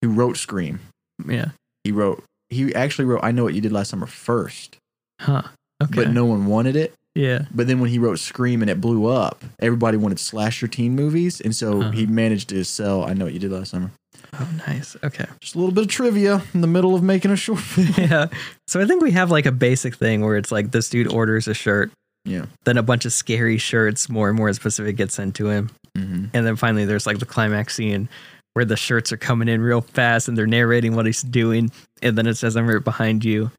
who 0.02 0.08
wrote 0.10 0.36
Scream. 0.38 0.80
Yeah. 1.24 1.50
He 1.84 1.92
wrote. 1.92 2.24
He 2.48 2.74
actually 2.74 3.04
wrote 3.04 3.20
I 3.22 3.30
Know 3.30 3.44
What 3.44 3.54
You 3.54 3.60
Did 3.60 3.70
Last 3.70 3.90
Summer 3.90 4.06
first, 4.08 4.76
Huh. 5.20 5.42
Okay. 5.80 5.94
but 5.94 6.10
no 6.10 6.24
one 6.24 6.46
wanted 6.46 6.74
it. 6.74 6.94
Yeah. 7.14 7.46
But 7.54 7.66
then 7.66 7.80
when 7.80 7.90
he 7.90 7.98
wrote 7.98 8.18
Scream 8.18 8.62
and 8.62 8.70
it 8.70 8.80
blew 8.80 9.06
up, 9.06 9.42
everybody 9.60 9.96
wanted 9.96 10.18
slasher 10.20 10.68
teen 10.68 10.94
movies, 10.94 11.40
and 11.40 11.54
so 11.54 11.80
Uh-huh. 11.80 11.90
he 11.92 12.06
managed 12.06 12.48
to 12.50 12.64
sell 12.64 13.04
I 13.04 13.12
Know 13.14 13.24
What 13.26 13.34
You 13.34 13.40
Did 13.40 13.52
Last 13.52 13.70
Summer. 13.70 13.90
Oh, 14.34 14.48
nice. 14.68 14.96
Okay. 15.02 15.24
Just 15.40 15.54
a 15.54 15.58
little 15.58 15.74
bit 15.74 15.84
of 15.84 15.88
trivia 15.90 16.42
in 16.54 16.60
the 16.60 16.66
middle 16.68 16.94
of 16.94 17.02
making 17.02 17.30
a 17.32 17.36
short 17.36 17.58
film. 17.74 17.88
yeah. 17.96 18.26
So 18.68 18.80
I 18.80 18.86
think 18.86 19.02
we 19.02 19.10
have 19.12 19.30
like 19.30 19.46
a 19.46 19.52
basic 19.52 19.94
thing 19.96 20.20
where 20.24 20.36
it's 20.36 20.52
like 20.52 20.70
this 20.70 20.88
dude 20.88 21.12
orders 21.12 21.48
a 21.48 21.54
shirt, 21.54 21.90
yeah. 22.24 22.46
then 22.64 22.76
a 22.76 22.82
bunch 22.82 23.04
of 23.04 23.12
scary 23.12 23.58
shirts, 23.58 24.08
more 24.08 24.28
and 24.28 24.36
more 24.36 24.52
specific, 24.52 24.96
get 24.96 25.10
sent 25.10 25.34
to 25.36 25.48
him, 25.48 25.70
hmm 25.96 26.26
and 26.32 26.46
then 26.46 26.54
finally 26.54 26.84
there's 26.84 27.06
like 27.06 27.18
the 27.18 27.26
climax 27.26 27.74
scene 27.74 28.08
where 28.54 28.64
the 28.64 28.76
shirts 28.76 29.10
are 29.12 29.16
coming 29.16 29.48
in 29.48 29.60
real 29.60 29.80
fast 29.80 30.28
and 30.28 30.36
they're 30.38 30.46
narrating 30.46 30.94
what 30.94 31.06
he's 31.06 31.22
doing, 31.22 31.70
and 32.02 32.16
then 32.16 32.26
it 32.28 32.36
says, 32.36 32.56
"I'm 32.56 32.68
right 32.68 32.82
behind 32.84 33.24
you." 33.24 33.50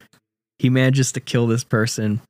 He 0.60 0.70
manages 0.70 1.12
to 1.14 1.20
kill 1.20 1.48
this 1.48 1.64
person, 1.66 2.22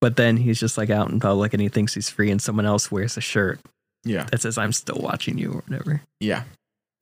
but 0.00 0.16
then 0.16 0.36
he's 0.36 0.58
just 0.60 0.76
like 0.78 0.90
out 0.90 1.10
in 1.10 1.20
public 1.20 1.52
and 1.52 1.60
he 1.62 1.68
thinks 1.68 1.94
he's 1.94 2.08
free, 2.10 2.30
and 2.30 2.40
someone 2.40 2.66
else 2.66 2.90
wears 2.90 3.16
a 3.16 3.20
shirt 3.20 3.60
Yeah. 4.04 4.24
that 4.30 4.40
says, 4.40 4.58
"I'm 4.58 4.72
still 4.72 4.98
watching 5.00 5.38
you" 5.38 5.52
or 5.52 5.62
whatever. 5.66 6.02
Yeah. 6.20 6.44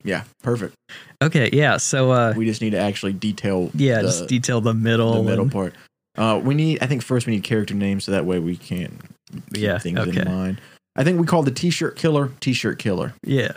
Yeah. 0.03 0.23
Perfect. 0.43 0.75
Okay, 1.21 1.49
yeah. 1.51 1.75
So, 1.77 2.11
uh, 2.11 2.33
We 2.37 2.45
just 2.45 2.61
need 2.61 2.69
to 2.71 2.79
actually 2.79 3.13
detail. 3.13 3.69
yeah, 3.73 3.97
the, 3.97 4.03
just 4.03 4.27
detail 4.27 4.61
the 4.61 4.73
middle. 4.73 5.13
the 5.23 5.29
middle 5.29 5.43
and- 5.43 5.51
part. 5.51 5.73
Uh, 6.17 6.39
we 6.43 6.53
need. 6.55 6.79
I 6.81 6.87
think 6.87 7.01
first 7.03 7.27
we 7.27 7.33
need 7.33 7.43
character 7.43 7.73
names 7.73 8.03
so 8.05 8.11
that 8.11 8.25
way 8.25 8.39
we 8.39 8.57
can 8.57 8.97
keep 9.31 9.43
Yeah, 9.57 9.77
things 9.77 9.99
okay. 9.99 10.21
in 10.21 10.27
mind. 10.27 10.61
I 10.95 11.03
think 11.03 11.19
we 11.19 11.25
call 11.27 11.43
the 11.43 11.51
T-shirt 11.51 11.95
killer 11.95 12.31
T-shirt 12.41 12.77
killer. 12.79 13.13
Yeah, 13.23 13.53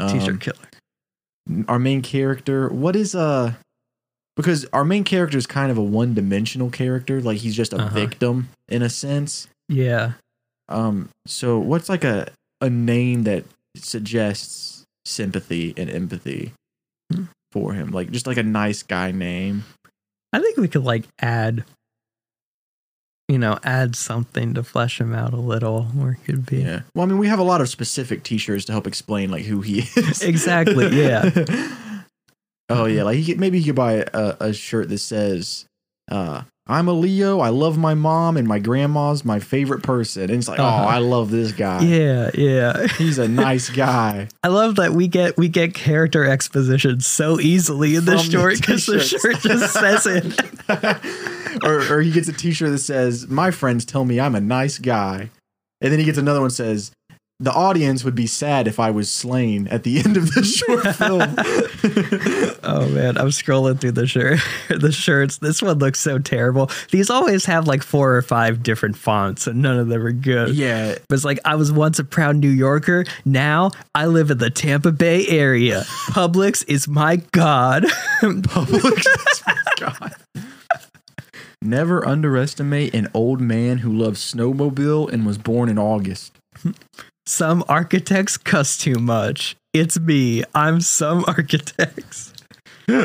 t-shirt 0.00 0.28
Um, 0.30 0.38
killer. 0.38 1.64
our 1.68 1.78
main 1.78 2.00
character. 2.02 2.68
What 2.68 2.96
is 2.96 3.14
uh? 3.14 3.54
Because 4.36 4.66
our 4.72 4.84
main 4.84 5.02
character 5.04 5.38
is 5.38 5.46
kind 5.46 5.70
of 5.70 5.78
a 5.78 5.82
one-dimensional 5.82 6.68
character. 6.70 7.20
Like 7.22 7.38
he's 7.38 7.56
just 7.56 7.72
a 7.72 7.76
Uh-huh. 7.78 7.94
victim 7.94 8.48
in 8.68 8.82
a 8.82 8.90
sense. 8.90 9.48
Yeah. 9.68 10.12
Um. 10.68 11.08
So 11.26 11.58
what's 11.58 11.88
like 11.88 12.04
a 12.04 12.28
a 12.60 12.68
name 12.70 13.22
that 13.24 13.44
suggests 13.76 14.84
sympathy 15.04 15.72
and 15.76 15.88
empathy 15.88 16.52
Hmm. 17.12 17.24
for 17.52 17.72
him? 17.72 17.90
Like 17.92 18.10
just 18.10 18.26
like 18.26 18.36
a 18.36 18.42
nice 18.42 18.82
guy 18.82 19.10
name. 19.12 19.64
I 20.32 20.40
think 20.40 20.56
we 20.58 20.68
could 20.68 20.84
like 20.84 21.04
add, 21.20 21.64
you 23.28 23.38
know, 23.38 23.58
add 23.64 23.96
something 23.96 24.54
to 24.54 24.62
flesh 24.62 25.00
him 25.00 25.14
out 25.14 25.32
a 25.32 25.36
little, 25.40 25.88
or 25.98 26.12
it 26.12 26.24
could 26.26 26.44
be. 26.46 26.58
Yeah. 26.58 26.80
Well, 26.94 27.04
I 27.04 27.08
mean, 27.08 27.18
we 27.18 27.28
have 27.28 27.38
a 27.38 27.42
lot 27.44 27.60
of 27.60 27.68
specific 27.68 28.22
T-shirts 28.22 28.64
to 28.66 28.72
help 28.72 28.86
explain 28.86 29.30
like 29.30 29.44
who 29.46 29.62
he 29.62 29.80
is. 29.96 30.22
Exactly, 30.22 30.88
yeah. 31.02 31.30
Oh 32.68 32.86
yeah, 32.86 33.02
like 33.04 33.16
he 33.18 33.24
could, 33.26 33.40
maybe 33.40 33.58
he 33.60 33.66
could 33.66 33.74
buy 33.74 34.04
a, 34.12 34.36
a 34.40 34.52
shirt 34.52 34.88
that 34.88 34.98
says, 34.98 35.66
uh, 36.10 36.42
"I'm 36.66 36.88
a 36.88 36.92
Leo. 36.92 37.40
I 37.40 37.48
love 37.50 37.78
my 37.78 37.94
mom, 37.94 38.36
and 38.36 38.46
my 38.48 38.58
grandma's 38.58 39.24
my 39.24 39.38
favorite 39.38 39.82
person." 39.82 40.22
And 40.24 40.32
it's 40.32 40.48
like, 40.48 40.58
Uh-huh. 40.58 40.84
oh, 40.84 40.88
I 40.88 40.98
love 40.98 41.30
this 41.30 41.52
guy. 41.52 41.82
Yeah, 41.82 42.30
yeah. 42.34 42.86
He's 42.98 43.18
a 43.18 43.28
nice 43.46 43.70
guy. 43.70 44.28
I 44.42 44.48
love 44.48 44.76
that 44.76 44.92
we 44.92 45.08
get 45.08 45.36
we 45.36 45.48
get 45.48 45.74
character 45.74 46.24
exposition 46.24 47.00
so 47.00 47.38
easily 47.40 47.94
in 47.96 48.04
this 48.04 48.22
From 48.22 48.30
the 48.32 48.38
short 48.38 48.56
because 48.60 48.86
the 48.86 48.98
t-shirts. 48.98 49.22
shirt 49.22 49.40
just 49.42 49.72
says 49.72 50.06
it. 50.06 50.42
or, 51.64 51.96
or 51.96 52.00
he 52.02 52.10
gets 52.10 52.28
a 52.28 52.32
T-shirt 52.32 52.70
that 52.70 52.78
says, 52.78 53.28
"My 53.28 53.50
friends 53.50 53.84
tell 53.84 54.04
me 54.04 54.20
I'm 54.20 54.34
a 54.34 54.40
nice 54.40 54.78
guy," 54.78 55.30
and 55.80 55.92
then 55.92 55.98
he 55.98 56.04
gets 56.04 56.18
another 56.18 56.40
one 56.40 56.48
that 56.48 56.54
says, 56.54 56.90
the 57.38 57.52
audience 57.52 58.02
would 58.02 58.14
be 58.14 58.26
sad 58.26 58.66
if 58.66 58.80
I 58.80 58.90
was 58.90 59.12
slain 59.12 59.68
at 59.68 59.82
the 59.82 59.98
end 59.98 60.16
of 60.16 60.32
the 60.34 60.42
short 60.44 60.96
film. 60.96 61.36
Oh 62.68 62.88
man, 62.88 63.16
I'm 63.16 63.28
scrolling 63.28 63.80
through 63.80 63.92
the 63.92 64.08
shirt, 64.08 64.40
the 64.68 64.90
shirts. 64.90 65.38
This 65.38 65.62
one 65.62 65.78
looks 65.78 66.00
so 66.00 66.18
terrible. 66.18 66.68
These 66.90 67.10
always 67.10 67.44
have 67.44 67.68
like 67.68 67.84
four 67.84 68.16
or 68.16 68.22
five 68.22 68.64
different 68.64 68.96
fonts, 68.96 69.46
and 69.46 69.62
none 69.62 69.78
of 69.78 69.86
them 69.86 70.04
are 70.04 70.10
good. 70.10 70.54
yeah, 70.56 70.96
But 71.08 71.14
it's 71.14 71.24
like 71.24 71.38
I 71.44 71.54
was 71.54 71.70
once 71.70 72.00
a 72.00 72.04
proud 72.04 72.36
New 72.36 72.50
Yorker. 72.50 73.04
Now 73.24 73.70
I 73.94 74.06
live 74.06 74.32
in 74.32 74.38
the 74.38 74.50
Tampa 74.50 74.90
Bay 74.90 75.28
area. 75.28 75.82
Publix 76.08 76.64
is 76.66 76.88
my 76.88 77.16
god. 77.30 77.84
Publix. 78.20 79.06
Is 79.06 79.42
my 79.46 79.56
god. 79.78 80.14
Never 81.62 82.06
underestimate 82.06 82.94
an 82.94 83.08
old 83.14 83.40
man 83.40 83.78
who 83.78 83.92
loves 83.92 84.20
snowmobile 84.34 85.10
and 85.12 85.24
was 85.24 85.38
born 85.38 85.68
in 85.68 85.78
August. 85.78 86.32
Some 87.28 87.64
architects 87.68 88.36
cuss 88.36 88.78
too 88.78 89.00
much. 89.00 89.56
It's 89.72 89.98
me. 89.98 90.44
I'm 90.54 90.80
some 90.80 91.24
architects. 91.26 92.32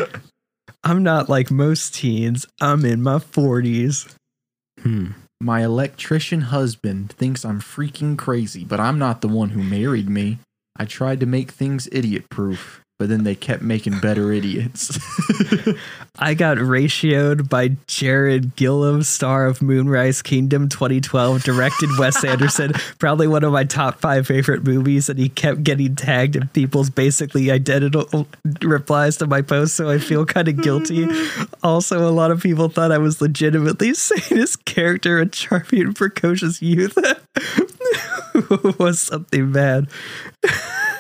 I'm 0.84 1.02
not 1.02 1.28
like 1.28 1.50
most 1.50 1.96
teens. 1.96 2.46
I'm 2.62 2.86
in 2.86 3.02
my 3.02 3.18
40s. 3.18 4.14
Hmm. 4.80 5.08
My 5.42 5.64
electrician 5.64 6.42
husband 6.42 7.12
thinks 7.14 7.44
I'm 7.44 7.60
freaking 7.60 8.16
crazy, 8.16 8.64
but 8.64 8.80
I'm 8.80 9.00
not 9.00 9.22
the 9.22 9.28
one 9.28 9.50
who 9.50 9.64
married 9.64 10.08
me. 10.08 10.38
I 10.78 10.86
tried 10.86 11.20
to 11.22 11.26
make 11.26 11.50
things 11.50 11.90
idiot 11.92 12.30
proof, 12.30 12.81
but 13.02 13.10
then 13.10 13.24
they 13.24 13.34
kept 13.34 13.64
making 13.64 13.98
better 13.98 14.32
idiots. 14.32 15.00
I 16.20 16.36
got 16.36 16.58
ratioed 16.58 17.50
by 17.50 17.70
Jared 17.88 18.56
Gilman, 18.56 19.02
star 19.02 19.48
of 19.48 19.60
Moonrise 19.60 20.22
Kingdom 20.22 20.70
2012, 20.70 21.42
directed 21.42 21.90
Wes 21.98 22.24
Anderson, 22.24 22.74
probably 23.00 23.28
one 23.28 23.44
of 23.44 23.52
my 23.52 23.64
top 23.64 24.00
five 24.00 24.28
favorite 24.28 24.64
movies, 24.64 25.10
and 25.10 25.18
he 25.18 25.30
kept 25.30 25.64
getting 25.64 25.96
tagged 25.96 26.36
in 26.36 26.48
people's 26.50 26.92
basically 26.92 27.50
identical 27.50 28.28
replies 28.62 29.18
to 29.18 29.26
my 29.26 29.42
post, 29.42 29.74
so 29.74 29.90
I 29.90 29.98
feel 29.98 30.24
kind 30.24 30.48
of 30.48 30.62
guilty. 30.62 31.08
Also, 31.64 32.08
a 32.08 32.10
lot 32.10 32.32
of 32.32 32.42
people 32.42 32.70
thought 32.70 32.92
I 32.92 32.98
was 32.98 33.22
legitimately 33.22 33.94
saying 33.94 34.40
his 34.40 34.56
character, 34.56 35.20
a 35.20 35.28
charming 35.28 35.82
and 35.82 35.96
precocious 35.96 36.60
youth, 36.60 36.98
was 38.80 39.00
something 39.00 39.52
bad. 39.52 39.88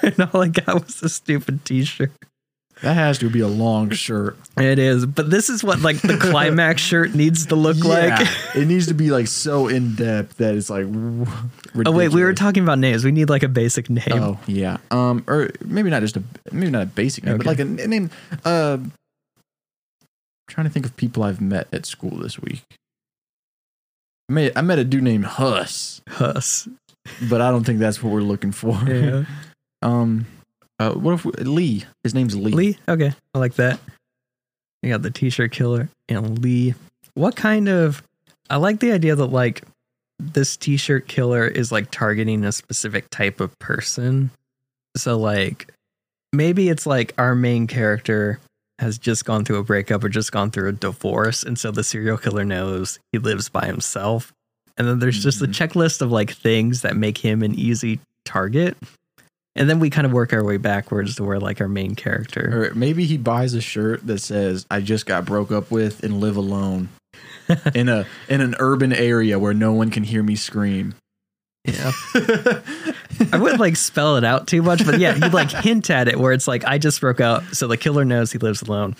and 0.17 0.29
all 0.33 0.41
I 0.41 0.47
got 0.47 0.85
was 0.85 1.01
a 1.03 1.09
stupid 1.09 1.65
t-shirt. 1.65 2.11
that 2.81 2.93
has 2.95 3.19
to 3.19 3.29
be 3.29 3.39
a 3.41 3.47
long 3.47 3.91
shirt. 3.91 4.37
It 4.57 4.79
is, 4.79 5.05
but 5.05 5.29
this 5.29 5.49
is 5.49 5.63
what 5.63 5.79
like 5.81 6.01
the 6.01 6.17
climax 6.17 6.81
shirt 6.91 7.13
needs 7.13 7.45
to 7.47 7.55
look 7.55 7.83
like. 7.83 8.27
it 8.55 8.67
needs 8.67 8.87
to 8.87 8.93
be 8.93 9.11
like 9.11 9.27
so 9.27 9.67
in 9.67 9.95
depth 9.95 10.37
that 10.37 10.55
it's 10.55 10.69
like. 10.69 10.85
Oh 11.85 11.91
wait, 11.91 12.09
we 12.09 12.21
were 12.21 12.33
talking 12.33 12.63
about 12.63 12.79
names. 12.79 13.05
We 13.05 13.13
need 13.13 13.29
like 13.29 13.43
a 13.43 13.47
basic 13.47 13.89
name. 13.89 14.03
Oh 14.11 14.37
yeah, 14.45 14.75
um, 14.91 15.23
or 15.25 15.51
maybe 15.63 15.89
not 15.89 16.01
just 16.01 16.17
a 16.17 16.23
maybe 16.51 16.69
not 16.69 16.83
a 16.83 16.85
basic 16.85 17.23
name, 17.23 17.37
but 17.37 17.45
like 17.45 17.59
a, 17.59 17.63
name. 17.63 18.09
Uh, 18.43 18.77
trying 20.49 20.67
to 20.67 20.69
think 20.69 20.85
of 20.85 20.97
people 20.97 21.23
I've 21.23 21.39
met 21.39 21.69
at 21.71 21.85
school 21.85 22.17
this 22.17 22.37
week. 22.37 22.63
I 24.29 24.33
met, 24.33 24.51
I 24.57 24.61
met 24.61 24.79
a 24.79 24.83
dude 24.83 25.03
named 25.03 25.23
Huss, 25.23 26.01
Huss. 26.09 26.67
but 27.29 27.39
I 27.39 27.51
don't 27.51 27.63
think 27.63 27.79
that's 27.79 28.03
what 28.03 28.11
we're 28.11 28.19
looking 28.19 28.51
for. 28.51 28.77
Yeah. 28.85 29.23
Um, 29.81 30.25
uh, 30.79 30.93
what 30.93 31.13
if 31.13 31.25
we, 31.25 31.31
Lee? 31.33 31.85
His 32.03 32.13
name's 32.13 32.35
Lee. 32.35 32.51
Lee. 32.51 32.77
Okay, 32.87 33.13
I 33.33 33.39
like 33.39 33.55
that. 33.55 33.79
You 34.81 34.89
got 34.89 35.01
the 35.03 35.11
T-shirt 35.11 35.51
killer 35.51 35.89
and 36.09 36.39
Lee. 36.39 36.73
What 37.13 37.35
kind 37.35 37.69
of? 37.69 38.01
I 38.49 38.57
like 38.57 38.79
the 38.79 38.91
idea 38.91 39.15
that 39.15 39.27
like 39.27 39.63
this 40.19 40.57
T-shirt 40.57 41.07
killer 41.07 41.45
is 41.47 41.71
like 41.71 41.91
targeting 41.91 42.43
a 42.43 42.51
specific 42.51 43.09
type 43.09 43.39
of 43.39 43.57
person. 43.59 44.31
So 44.97 45.17
like 45.17 45.71
maybe 46.33 46.69
it's 46.69 46.85
like 46.85 47.13
our 47.17 47.35
main 47.35 47.67
character 47.67 48.39
has 48.79 48.97
just 48.97 49.25
gone 49.25 49.45
through 49.45 49.57
a 49.59 49.63
breakup 49.63 50.03
or 50.03 50.09
just 50.09 50.31
gone 50.31 50.49
through 50.49 50.69
a 50.69 50.73
divorce, 50.73 51.43
and 51.43 51.59
so 51.59 51.69
the 51.71 51.83
serial 51.83 52.17
killer 52.17 52.43
knows 52.43 52.97
he 53.11 53.19
lives 53.19 53.47
by 53.49 53.67
himself. 53.67 54.33
And 54.77 54.87
then 54.87 54.97
there's 54.99 55.21
just 55.21 55.41
a 55.41 55.45
Mhm. 55.47 55.53
checklist 55.53 56.01
of 56.01 56.11
like 56.11 56.31
things 56.31 56.81
that 56.81 56.95
make 56.97 57.19
him 57.19 57.43
an 57.43 57.53
easy 57.53 57.99
target. 58.25 58.75
And 59.55 59.69
then 59.69 59.79
we 59.79 59.89
kind 59.89 60.05
of 60.05 60.13
work 60.13 60.31
our 60.31 60.43
way 60.43 60.57
backwards 60.57 61.15
to 61.15 61.23
where 61.23 61.39
like 61.39 61.59
our 61.59 61.67
main 61.67 61.95
character. 61.95 62.69
Or 62.71 62.73
maybe 62.73 63.05
he 63.05 63.17
buys 63.17 63.53
a 63.53 63.61
shirt 63.61 64.05
that 64.07 64.19
says 64.19 64.65
"I 64.71 64.79
just 64.79 65.05
got 65.05 65.25
broke 65.25 65.51
up 65.51 65.71
with 65.71 66.03
and 66.03 66.19
live 66.19 66.37
alone." 66.37 66.89
in 67.75 67.89
a 67.89 68.05
in 68.29 68.41
an 68.41 68.55
urban 68.59 68.93
area 68.93 69.37
where 69.37 69.53
no 69.53 69.73
one 69.73 69.89
can 69.89 70.03
hear 70.03 70.23
me 70.23 70.35
scream. 70.35 70.95
Yeah. 71.65 71.91
I 73.31 73.37
wouldn't 73.37 73.59
like 73.59 73.75
spell 73.75 74.17
it 74.17 74.23
out 74.23 74.47
too 74.47 74.61
much, 74.61 74.85
but 74.85 74.99
yeah, 74.99 75.15
you'd 75.15 75.33
like 75.33 75.51
hint 75.63 75.89
at 75.89 76.07
it 76.07 76.19
where 76.19 76.33
it's 76.33 76.47
like, 76.47 76.65
I 76.65 76.77
just 76.77 76.99
broke 77.01 77.21
up. 77.21 77.43
So 77.53 77.67
the 77.67 77.77
killer 77.77 78.03
knows 78.03 78.31
he 78.31 78.39
lives 78.39 78.61
alone. 78.61 78.95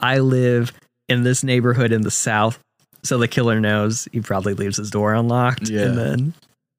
I 0.00 0.18
live 0.18 0.72
in 1.08 1.22
this 1.22 1.42
neighborhood 1.42 1.92
in 1.92 2.02
the 2.02 2.10
South. 2.10 2.58
So 3.04 3.18
the 3.18 3.28
killer 3.28 3.60
knows 3.60 4.08
he 4.12 4.20
probably 4.20 4.54
leaves 4.54 4.76
his 4.76 4.90
door 4.90 5.14
unlocked. 5.14 5.68
Yeah. 5.68 5.82
And 5.82 5.98
then, 5.98 6.34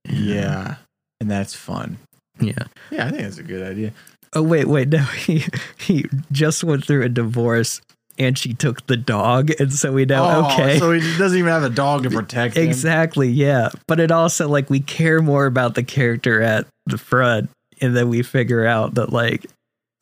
yeah, 0.08 0.76
and 1.20 1.30
that's 1.30 1.56
fun. 1.56 1.98
Yeah. 2.40 2.54
Yeah, 2.92 3.08
I 3.08 3.10
think 3.10 3.24
that's 3.24 3.38
a 3.38 3.44
good 3.44 3.64
idea. 3.64 3.92
Oh, 4.34 4.42
wait, 4.44 4.68
wait. 4.68 4.90
No, 4.90 4.98
he, 5.04 5.46
he 5.78 6.06
just 6.32 6.64
went 6.64 6.86
through 6.86 7.04
a 7.04 7.10
divorce 7.10 7.82
and 8.18 8.38
she 8.38 8.54
took 8.54 8.86
the 8.88 8.98
dog. 8.98 9.52
And 9.60 9.72
so 9.74 9.92
we 9.94 10.06
know, 10.06 10.24
Oh, 10.26 10.54
okay. 10.54 10.80
so 10.80 10.92
he 10.92 11.00
doesn't 11.18 11.38
even 11.38 11.52
have 11.52 11.64
a 11.64 11.70
dog 11.70 12.04
to 12.04 12.10
protect 12.12 12.58
him. 12.58 12.64
Exactly, 12.66 13.30
yeah. 13.30 13.70
But 13.88 14.00
it 14.00 14.12
also 14.12 14.48
like 14.50 14.70
we 14.70 14.80
care 14.80 15.22
more 15.22 15.46
about 15.46 15.76
the 15.76 15.84
character 15.84 16.42
at 16.42 16.68
the 16.86 16.98
front, 16.98 17.50
and 17.82 17.96
then 17.96 18.10
we 18.10 18.22
figure 18.24 18.66
out 18.66 18.96
that 18.96 19.12
like 19.12 19.46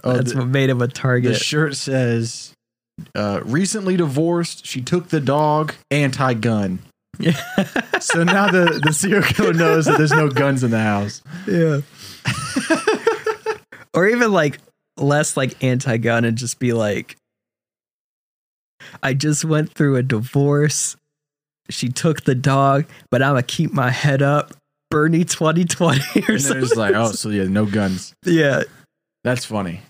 Oh, 0.04 0.14
that's 0.14 0.34
the, 0.34 0.40
what 0.40 0.48
made 0.48 0.70
him 0.70 0.82
a 0.82 0.88
target. 0.88 1.32
the 1.34 1.40
shirt 1.40 1.76
says, 1.76 2.54
uh, 3.16 3.40
"Recently 3.46 3.96
divorced. 3.98 4.66
She 4.66 4.82
took 4.82 5.08
the 5.10 5.20
dog. 5.22 5.74
Anti-gun." 5.92 6.80
so 8.00 8.24
now 8.24 8.50
the 8.50 8.82
the 8.84 8.92
serial 8.92 9.24
killer 9.24 9.54
knows 9.54 9.86
that 9.86 9.98
there's 9.98 10.12
no 10.12 10.28
guns 10.30 10.64
in 10.64 10.72
the 10.72 10.80
house. 10.80 11.22
yeah. 11.48 11.80
or 13.94 14.08
even 14.08 14.32
like 14.32 14.60
less 14.98 15.36
like 15.38 15.62
anti-gun 15.64 16.26
and 16.26 16.38
just 16.38 16.60
be 16.60 16.74
like, 16.74 17.18
I 19.02 19.14
just 19.14 19.46
went 19.46 19.74
through 19.74 19.96
a 19.96 20.04
divorce. 20.04 20.96
She 21.70 21.90
took 21.90 22.24
the 22.26 22.36
dog, 22.36 22.86
but 23.10 23.22
I'm 23.22 23.32
gonna 23.32 23.44
keep 23.44 23.72
my 23.74 23.90
head 23.92 24.22
up. 24.22 24.52
Bernie 24.92 25.24
2020 25.24 26.02
or 26.28 26.34
And 26.34 26.42
something. 26.42 26.64
it's 26.64 26.76
like, 26.76 26.94
oh, 26.94 27.12
so 27.14 27.30
yeah, 27.30 27.46
no 27.46 27.66
guns. 27.66 28.14
yeah, 28.26 28.64
That's 29.24 29.44
funny. 29.46 29.82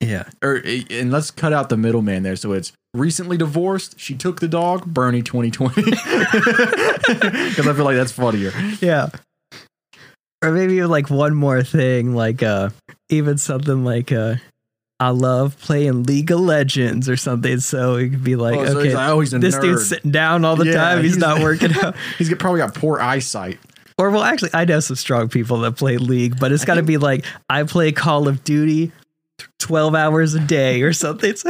yeah. 0.00 0.24
Or 0.42 0.60
eh, 0.64 0.82
and 0.90 1.12
let's 1.12 1.30
cut 1.30 1.52
out 1.52 1.68
the 1.68 1.76
middleman 1.76 2.22
there. 2.24 2.34
So 2.34 2.52
it's 2.52 2.72
recently 2.94 3.36
divorced. 3.36 4.00
She 4.00 4.14
took 4.16 4.40
the 4.40 4.48
dog. 4.48 4.86
Bernie 4.86 5.22
2020. 5.22 5.82
Because 5.84 5.98
I 7.68 7.72
feel 7.74 7.84
like 7.84 7.94
that's 7.96 8.10
funnier. 8.12 8.52
Yeah. 8.80 9.10
Or 10.46 10.52
maybe 10.52 10.82
like 10.84 11.10
one 11.10 11.34
more 11.34 11.62
thing, 11.62 12.14
like 12.14 12.42
uh 12.42 12.70
even 13.08 13.38
something 13.38 13.84
like 13.84 14.12
uh 14.12 14.36
I 14.98 15.10
love 15.10 15.58
playing 15.58 16.04
League 16.04 16.30
of 16.30 16.40
Legends 16.40 17.08
or 17.08 17.16
something. 17.16 17.60
So 17.60 17.96
it 17.96 18.10
could 18.10 18.24
be 18.24 18.34
like, 18.36 18.56
Oh, 18.58 18.64
so 18.66 18.78
okay, 18.78 18.94
like, 18.94 19.08
oh, 19.10 19.22
this 19.24 19.54
nerd. 19.56 19.60
dude's 19.60 19.88
sitting 19.88 20.10
down 20.10 20.44
all 20.44 20.56
the 20.56 20.64
Yeah, 20.66 20.72
time. 20.72 21.02
He's, 21.02 21.14
he's- 21.14 21.20
not 21.20 21.40
working 21.42 21.72
out. 21.82 21.94
He's 22.18 22.32
probably 22.34 22.60
got 22.60 22.74
poor 22.74 22.98
eyesight. 23.00 23.58
or 23.98 24.10
well, 24.10 24.22
actually, 24.22 24.50
I 24.54 24.64
know 24.64 24.80
some 24.80 24.96
strong 24.96 25.28
people 25.28 25.60
that 25.60 25.72
play 25.76 25.98
League, 25.98 26.38
but 26.40 26.50
it's 26.52 26.64
got 26.64 26.74
to 26.76 26.82
be 26.82 26.96
like 26.96 27.24
I 27.50 27.62
play 27.64 27.92
Call 27.92 28.26
of 28.28 28.42
Duty 28.44 28.92
twelve 29.58 29.94
hours 29.94 30.34
a 30.34 30.40
day 30.40 30.82
or 30.82 30.92
something. 30.92 31.34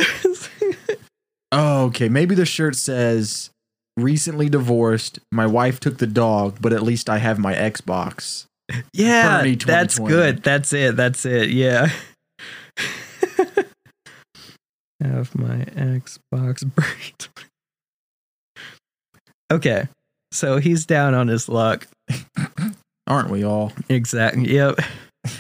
Oh, 1.52 1.85
okay. 1.87 2.09
Maybe 2.09 2.35
the 2.35 2.44
shirt 2.44 2.74
says 2.74 3.50
recently 3.96 4.48
divorced. 4.48 5.20
My 5.30 5.46
wife 5.46 5.78
took 5.80 5.98
the 5.98 6.06
dog, 6.06 6.59
but 6.61 6.72
at 6.72 6.82
least 6.82 7.09
I 7.09 7.18
have 7.18 7.38
my 7.38 7.54
Xbox. 7.54 8.46
Yeah, 8.92 9.42
that's 9.64 9.98
good. 9.98 10.42
That's 10.42 10.72
it. 10.72 10.96
That's 10.96 11.24
it. 11.24 11.50
Yeah. 11.50 11.90
have 15.00 15.35
my 15.35 15.64
Xbox 15.74 16.64
Bernie. 16.74 17.44
Okay. 19.50 19.88
So 20.33 20.59
he's 20.59 20.87
down 20.87 21.14
on 21.14 21.29
his 21.29 21.48
luck. 21.48 21.87
Aren't 23.07 23.31
we 23.31 23.44
all? 23.44 23.72
Exactly. 23.88 24.52
Yep. 24.55 24.81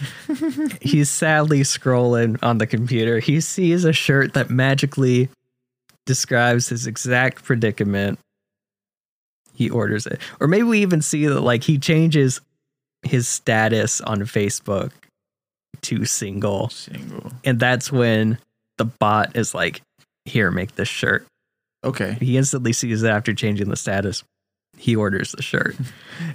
he's 0.80 1.10
sadly 1.10 1.60
scrolling 1.60 2.38
on 2.42 2.58
the 2.58 2.66
computer. 2.66 3.18
He 3.18 3.40
sees 3.40 3.84
a 3.84 3.92
shirt 3.92 4.34
that 4.34 4.50
magically 4.50 5.28
describes 6.06 6.68
his 6.68 6.86
exact 6.86 7.44
predicament. 7.44 8.18
He 9.54 9.70
orders 9.70 10.06
it. 10.06 10.20
Or 10.40 10.46
maybe 10.46 10.64
we 10.64 10.82
even 10.82 11.02
see 11.02 11.26
that 11.26 11.40
like 11.40 11.64
he 11.64 11.78
changes 11.78 12.40
his 13.02 13.28
status 13.28 14.00
on 14.00 14.20
Facebook 14.20 14.92
to 15.82 16.04
single. 16.04 16.68
Single. 16.70 17.32
And 17.44 17.58
that's 17.60 17.92
when 17.92 18.38
the 18.78 18.84
bot 18.86 19.36
is 19.36 19.54
like, 19.54 19.80
here, 20.24 20.50
make 20.50 20.74
this 20.76 20.88
shirt. 20.88 21.26
Okay. 21.84 22.16
He 22.20 22.36
instantly 22.36 22.72
sees 22.72 23.02
it 23.02 23.08
after 23.08 23.32
changing 23.34 23.68
the 23.68 23.76
status. 23.76 24.24
he 24.78 24.94
orders 24.96 25.32
the 25.32 25.42
shirt. 25.42 25.74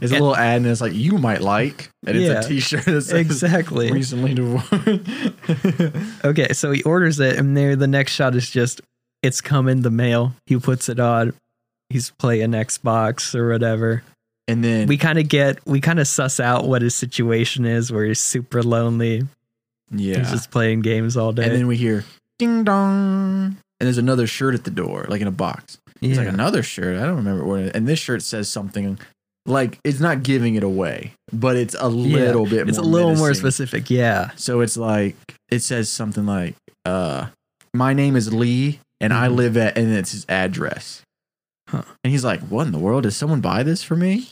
It's 0.01 0.11
a 0.11 0.15
little 0.15 0.35
ad 0.35 0.57
and 0.57 0.67
it's 0.67 0.81
like 0.81 0.93
you 0.93 1.17
might 1.17 1.41
like, 1.41 1.89
and 2.07 2.15
Yeah. 2.19 2.37
it's 2.37 2.45
a 2.45 2.49
T-shirt 2.49 2.85
that 2.85 3.15
Exactly. 3.15 3.91
recently 3.91 4.33
divorced. 4.33 4.71
Okay, 6.25 6.53
so 6.53 6.71
he 6.71 6.81
orders 6.83 7.19
it, 7.19 7.37
and 7.37 7.55
there 7.57 7.75
the 7.75 7.87
next 7.87 8.13
shot 8.13 8.35
is 8.35 8.49
just 8.49 8.81
it's 9.23 9.41
coming 9.41 9.81
the 9.81 9.91
mail. 9.91 10.33
He 10.45 10.57
puts 10.57 10.87
it 10.89 10.99
on. 10.99 11.33
He's 11.89 12.11
playing 12.11 12.51
Xbox 12.51 13.35
or 13.35 13.49
whatever. 13.51 14.03
And 14.51 14.63
then 14.63 14.87
We 14.87 14.97
kind 14.97 15.17
of 15.19 15.27
get 15.29 15.59
we 15.65 15.79
kind 15.81 15.99
of 15.99 16.07
suss 16.07 16.39
out 16.39 16.67
what 16.67 16.81
his 16.81 16.93
situation 16.95 17.65
is, 17.65 17.91
where 17.91 18.05
he's 18.05 18.19
super 18.19 18.61
lonely. 18.61 19.23
yeah, 19.91 20.19
He's 20.19 20.31
just 20.31 20.51
playing 20.51 20.81
games 20.81 21.17
all 21.17 21.31
day. 21.31 21.43
and 21.45 21.55
then 21.55 21.67
we 21.67 21.77
hear 21.77 22.05
ding 22.39 22.63
dong, 22.63 23.57
and 23.79 23.87
there's 23.87 23.97
another 23.97 24.27
shirt 24.27 24.53
at 24.55 24.63
the 24.63 24.71
door, 24.71 25.05
like 25.09 25.21
in 25.21 25.27
a 25.27 25.31
box. 25.31 25.77
It's 26.01 26.17
like 26.17 26.27
another 26.27 26.63
shirt. 26.63 26.97
I 26.97 27.05
don't 27.05 27.17
remember 27.17 27.45
what. 27.45 27.59
It, 27.59 27.75
and 27.75 27.87
this 27.87 27.99
shirt 27.99 28.23
says 28.23 28.49
something 28.49 28.97
like 29.45 29.77
it's 29.83 29.99
not 29.99 30.23
giving 30.23 30.55
it 30.55 30.63
away, 30.63 31.13
but 31.31 31.55
it's 31.55 31.75
a 31.75 31.89
Yeah, 31.89 32.17
little 32.17 32.45
bit. 32.47 32.67
It's 32.67 32.77
more 32.79 32.85
a 32.87 32.89
little 32.89 33.15
more 33.15 33.33
specific. 33.35 33.89
Yeah. 33.91 34.31
So 34.35 34.61
it's 34.61 34.77
like 34.77 35.15
it 35.51 35.59
says 35.59 35.89
something 35.89 36.25
like, 36.25 36.55
uh, 36.85 37.27
"My 37.75 37.93
name 37.93 38.15
is 38.15 38.33
Lee, 38.33 38.79
and 38.99 39.13
I 39.13 39.27
Mhm. 39.27 39.35
live 39.35 39.57
at," 39.57 39.77
and 39.77 39.91
it's 39.93 40.11
his 40.13 40.25
address. 40.27 41.03
Huh. 41.69 41.83
And 42.03 42.09
he's 42.11 42.25
like, 42.25 42.41
"What 42.49 42.65
in 42.65 42.71
the 42.73 42.79
world? 42.79 43.03
Did 43.03 43.11
someone 43.11 43.41
buy 43.41 43.61
this 43.61 43.83
for 43.83 43.95
me?" 43.95 44.29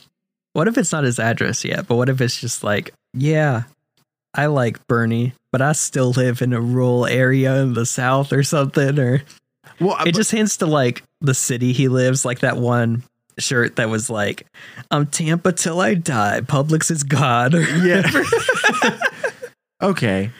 What 0.52 0.68
if 0.68 0.76
it's 0.76 0.92
not 0.92 1.04
his 1.04 1.18
address 1.18 1.64
yet? 1.64 1.86
But 1.86 1.96
what 1.96 2.08
if 2.08 2.20
it's 2.20 2.40
just 2.40 2.64
like, 2.64 2.92
yeah, 3.14 3.64
I 4.34 4.46
like 4.46 4.86
Bernie, 4.86 5.32
but 5.52 5.62
I 5.62 5.72
still 5.72 6.10
live 6.10 6.42
in 6.42 6.52
a 6.52 6.60
rural 6.60 7.06
area 7.06 7.56
in 7.62 7.74
the 7.74 7.86
South 7.86 8.32
or 8.32 8.42
something? 8.42 8.98
Or 8.98 9.22
Well, 9.80 9.96
it 10.06 10.14
just 10.14 10.30
hints 10.30 10.56
to 10.58 10.66
like 10.66 11.02
the 11.20 11.34
city 11.34 11.72
he 11.72 11.88
lives, 11.88 12.24
like 12.24 12.40
that 12.40 12.56
one 12.56 13.04
shirt 13.38 13.76
that 13.76 13.88
was 13.88 14.10
like, 14.10 14.46
I'm 14.90 15.06
Tampa 15.06 15.52
till 15.52 15.80
I 15.80 15.94
die. 15.94 16.40
Publix 16.42 16.90
is 16.90 17.02
God. 17.02 17.54
Yeah. 17.54 18.08
okay. 19.82 20.30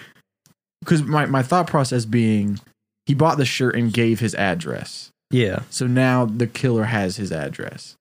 Because 0.80 1.02
my 1.02 1.26
my 1.26 1.42
thought 1.42 1.66
process 1.66 2.04
being, 2.04 2.58
he 3.06 3.14
bought 3.14 3.38
the 3.38 3.44
shirt 3.44 3.76
and 3.76 3.92
gave 3.92 4.20
his 4.20 4.34
address. 4.34 5.10
yeah. 5.30 5.62
So 5.70 5.86
now 5.86 6.24
the 6.24 6.46
killer 6.46 6.84
has 6.84 7.16
his 7.16 7.32
address. 7.32 7.96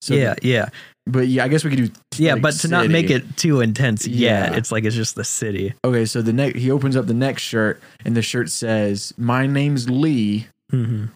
So 0.00 0.14
yeah. 0.14 0.34
Yeah. 0.42 0.68
But 1.10 1.28
yeah, 1.28 1.44
I 1.44 1.48
guess 1.48 1.64
we 1.64 1.70
could 1.70 1.92
do. 1.92 2.00
Yeah. 2.16 2.34
like, 2.34 2.42
but 2.42 2.54
to 2.54 2.68
not 2.68 2.82
city. 2.82 2.92
make 2.92 3.10
it 3.10 3.36
too 3.36 3.60
intense 3.60 4.06
yet, 4.06 4.50
Yeah. 4.52 4.56
it's 4.56 4.70
like 4.72 4.84
it's 4.84 4.96
just 4.96 5.14
the 5.14 5.24
city. 5.24 5.74
Okay, 5.84 6.04
so 6.06 6.22
the 6.22 6.32
next 6.32 6.58
he 6.58 6.70
opens 6.70 6.96
up 6.96 7.06
the 7.06 7.14
next 7.14 7.42
shirt 7.42 7.80
and 8.04 8.16
the 8.16 8.22
shirt 8.22 8.50
says, 8.50 9.12
"My 9.16 9.46
name's 9.46 9.88
Lee 9.90 10.46
hmm 10.70 11.06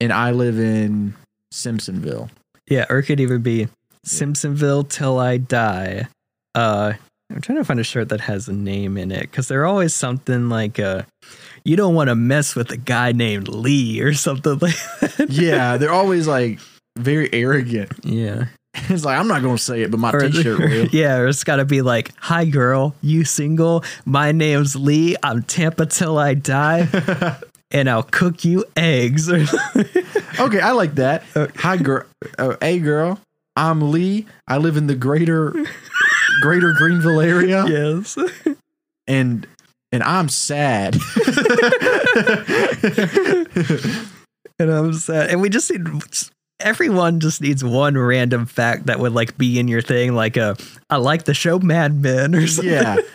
and 0.00 0.12
I 0.12 0.30
live 0.32 0.58
in 0.58 1.14
Simpsonville." 1.52 2.30
Yeah. 2.68 2.86
Or 2.90 2.98
it 2.98 3.04
could 3.04 3.20
even 3.20 3.42
be 3.42 3.68
Simpsonville 4.06 4.88
till 4.88 5.18
I 5.18 5.36
die. 5.36 6.08
Uh, 6.54 6.92
I'm 7.30 7.40
trying 7.40 7.58
to 7.58 7.64
find 7.64 7.80
a 7.80 7.84
shirt 7.84 8.08
that 8.10 8.20
has 8.20 8.48
a 8.48 8.52
name 8.52 8.96
in 8.98 9.10
it 9.10 9.22
because 9.22 9.48
they're 9.48 9.64
always 9.64 9.94
something 9.94 10.48
like, 10.48 10.78
uh, 10.78 11.02
you 11.64 11.76
don't 11.76 11.94
want 11.94 12.08
to 12.08 12.14
mess 12.14 12.54
with 12.54 12.70
a 12.72 12.76
guy 12.76 13.12
named 13.12 13.48
Lee 13.48 14.00
or 14.00 14.12
something 14.14 14.58
like 14.58 14.74
that. 15.00 15.26
Yeah, 15.30 15.76
they're 15.78 15.92
always 15.92 16.26
like 16.26 16.58
very 16.98 17.32
arrogant. 17.32 17.92
Yeah. 18.04 18.46
It's 18.88 19.04
like 19.04 19.18
I'm 19.18 19.28
not 19.28 19.42
going 19.42 19.56
to 19.56 19.62
say 19.62 19.82
it, 19.82 19.90
but 19.90 20.00
my 20.00 20.10
Or- 20.12 20.20
T-shirt 20.28 20.58
will. 20.58 20.86
yeah, 20.86 21.16
or 21.18 21.28
it's 21.28 21.44
got 21.44 21.56
to 21.56 21.64
be 21.64 21.82
like, 21.82 22.10
"Hi, 22.18 22.44
girl, 22.46 22.94
you 23.02 23.24
single? 23.24 23.84
My 24.04 24.32
name's 24.32 24.74
Lee. 24.76 25.14
I'm 25.22 25.42
Tampa 25.42 25.86
till 25.86 26.18
I 26.18 26.34
die, 26.34 26.88
and 27.70 27.88
I'll 27.88 28.02
cook 28.02 28.44
you 28.44 28.64
eggs." 28.76 29.30
Okay, 29.30 30.60
I 30.60 30.72
like 30.72 30.94
that. 30.96 31.22
Hi, 31.56 31.76
girl. 31.76 32.04
Uh, 32.38 32.56
hey, 32.60 32.78
girl. 32.78 33.20
I'm 33.56 33.92
Lee. 33.92 34.26
I 34.48 34.56
live 34.56 34.76
in 34.78 34.86
the 34.86 34.94
greater 34.94 35.54
Greater 36.40 36.72
Greenville 36.72 37.20
area, 37.20 37.64
yes, 37.66 38.16
and 39.06 39.46
and 39.92 40.02
I'm 40.02 40.28
sad. 40.30 40.96
and 44.58 44.70
I'm 44.70 44.92
sad. 44.94 45.30
And 45.30 45.40
we 45.42 45.50
just 45.50 45.70
need 45.70 45.84
everyone 46.62 47.20
just 47.20 47.40
needs 47.40 47.64
one 47.64 47.96
random 47.96 48.46
fact 48.46 48.86
that 48.86 48.98
would 49.00 49.12
like 49.12 49.36
be 49.38 49.58
in 49.58 49.68
your 49.68 49.82
thing, 49.82 50.14
like 50.14 50.36
a 50.36 50.56
I 50.90 50.96
like 50.96 51.24
the 51.24 51.34
show 51.34 51.58
Mad 51.58 51.94
Men 52.00 52.34
or 52.34 52.46
something. 52.46 52.72
yeah. 52.72 52.96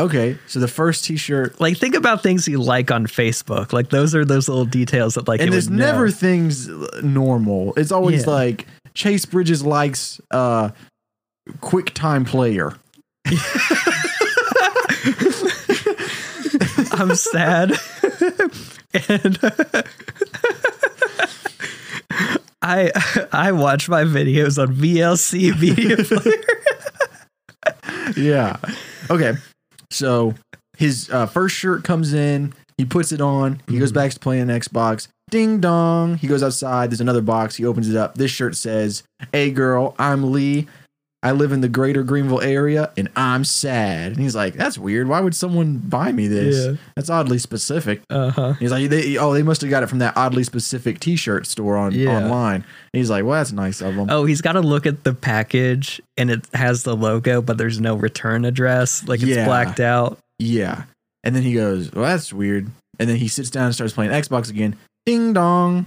Okay, 0.00 0.36
so 0.48 0.58
the 0.58 0.66
first 0.66 1.04
T-shirt, 1.04 1.60
Like 1.60 1.76
think 1.76 1.94
about 1.94 2.24
things 2.24 2.48
you 2.48 2.60
like 2.60 2.90
on 2.90 3.06
Facebook. 3.06 3.72
Like 3.72 3.90
those 3.90 4.16
are 4.16 4.24
those 4.24 4.48
little 4.48 4.64
details 4.64 5.14
that 5.14 5.28
like 5.28 5.40
and 5.40 5.52
there's 5.52 5.68
would 5.70 5.78
know. 5.78 5.86
never 5.86 6.10
things 6.10 6.66
normal. 7.02 7.72
It's 7.76 7.92
always 7.92 8.24
Yeah. 8.26 8.32
like 8.32 8.66
Chase 8.94 9.24
Bridges 9.26 9.64
likes 9.64 10.20
uh, 10.32 10.70
QuickTime 11.60 12.26
Player. 12.26 12.72
I'm 16.92 17.14
sad. 17.14 17.72
and 19.08 19.38
I 22.62 22.90
I 23.32 23.52
watch 23.52 23.88
my 23.88 24.04
videos 24.04 24.60
on 24.62 24.74
VLC 24.76 25.58
Media 25.60 25.96
Player. 25.96 26.42
yeah. 28.16 28.56
Okay. 29.10 29.34
So 29.90 30.34
his 30.76 31.10
uh, 31.10 31.26
first 31.26 31.56
shirt 31.56 31.84
comes 31.84 32.12
in. 32.14 32.52
He 32.78 32.84
puts 32.84 33.12
it 33.12 33.20
on. 33.20 33.60
He 33.68 33.78
goes 33.78 33.90
Mhm. 33.92 33.94
back 33.94 34.10
to 34.12 34.18
playing 34.20 34.46
Xbox. 34.46 35.08
Ding 35.30 35.60
dong. 35.60 36.16
He 36.16 36.26
goes 36.26 36.42
outside. 36.42 36.90
There's 36.90 37.00
another 37.00 37.20
box. 37.22 37.56
He 37.56 37.64
opens 37.64 37.88
it 37.88 37.96
up. 37.96 38.16
This 38.16 38.30
shirt 38.30 38.56
says, 38.56 39.02
Hey 39.32 39.50
girl, 39.50 39.94
I'm 39.98 40.32
Lee. 40.32 40.66
I 41.24 41.30
live 41.32 41.52
in 41.52 41.60
the 41.60 41.68
greater 41.68 42.02
Greenville 42.02 42.40
area 42.40 42.90
and 42.96 43.08
I'm 43.14 43.44
sad. 43.44 44.12
And 44.12 44.20
he's 44.20 44.34
like, 44.34 44.54
That's 44.54 44.76
weird. 44.76 45.06
Why 45.06 45.20
would 45.20 45.34
someone 45.36 45.78
buy 45.78 46.10
me 46.10 46.26
this? 46.26 46.66
Yeah. 46.66 46.76
That's 46.96 47.08
oddly 47.10 47.38
specific. 47.38 48.02
Uh-huh. 48.10 48.54
He's 48.54 48.72
like, 48.72 48.90
they, 48.90 49.16
oh, 49.18 49.32
they 49.32 49.42
must 49.44 49.60
have 49.60 49.70
got 49.70 49.82
it 49.84 49.86
from 49.86 50.00
that 50.00 50.16
oddly 50.16 50.42
specific 50.42 50.98
T-shirt 50.98 51.46
store 51.46 51.76
on 51.76 51.92
Yeah. 51.92 52.16
online. 52.16 52.56
And 52.56 52.64
he's 52.98 53.08
like, 53.10 53.24
well, 53.24 53.34
that's 53.38 53.52
nice 53.52 53.80
of 53.80 53.94
them. 53.94 54.08
Oh, 54.10 54.24
he's 54.24 54.40
got 54.40 54.52
to 54.52 54.60
look 54.60 54.84
at 54.84 55.04
the 55.04 55.14
package 55.14 56.00
and 56.16 56.28
it 56.30 56.46
has 56.54 56.82
the 56.82 56.96
logo, 56.96 57.40
but 57.40 57.56
there's 57.56 57.80
no 57.80 57.94
return 57.94 58.44
address. 58.44 59.06
Like 59.06 59.20
it's 59.20 59.28
Yeah. 59.30 59.44
blacked 59.44 59.78
out. 59.80 60.18
Yeah. 60.40 60.84
And 61.22 61.36
then 61.36 61.44
he 61.44 61.54
goes, 61.54 61.92
Well, 61.92 62.04
that's 62.04 62.32
weird. 62.32 62.68
And 62.98 63.08
then 63.08 63.16
he 63.16 63.28
sits 63.28 63.48
down 63.48 63.66
and 63.66 63.74
starts 63.74 63.92
playing 63.92 64.10
Xbox 64.10 64.50
again. 64.50 64.76
Ding 65.06 65.32
dong. 65.32 65.86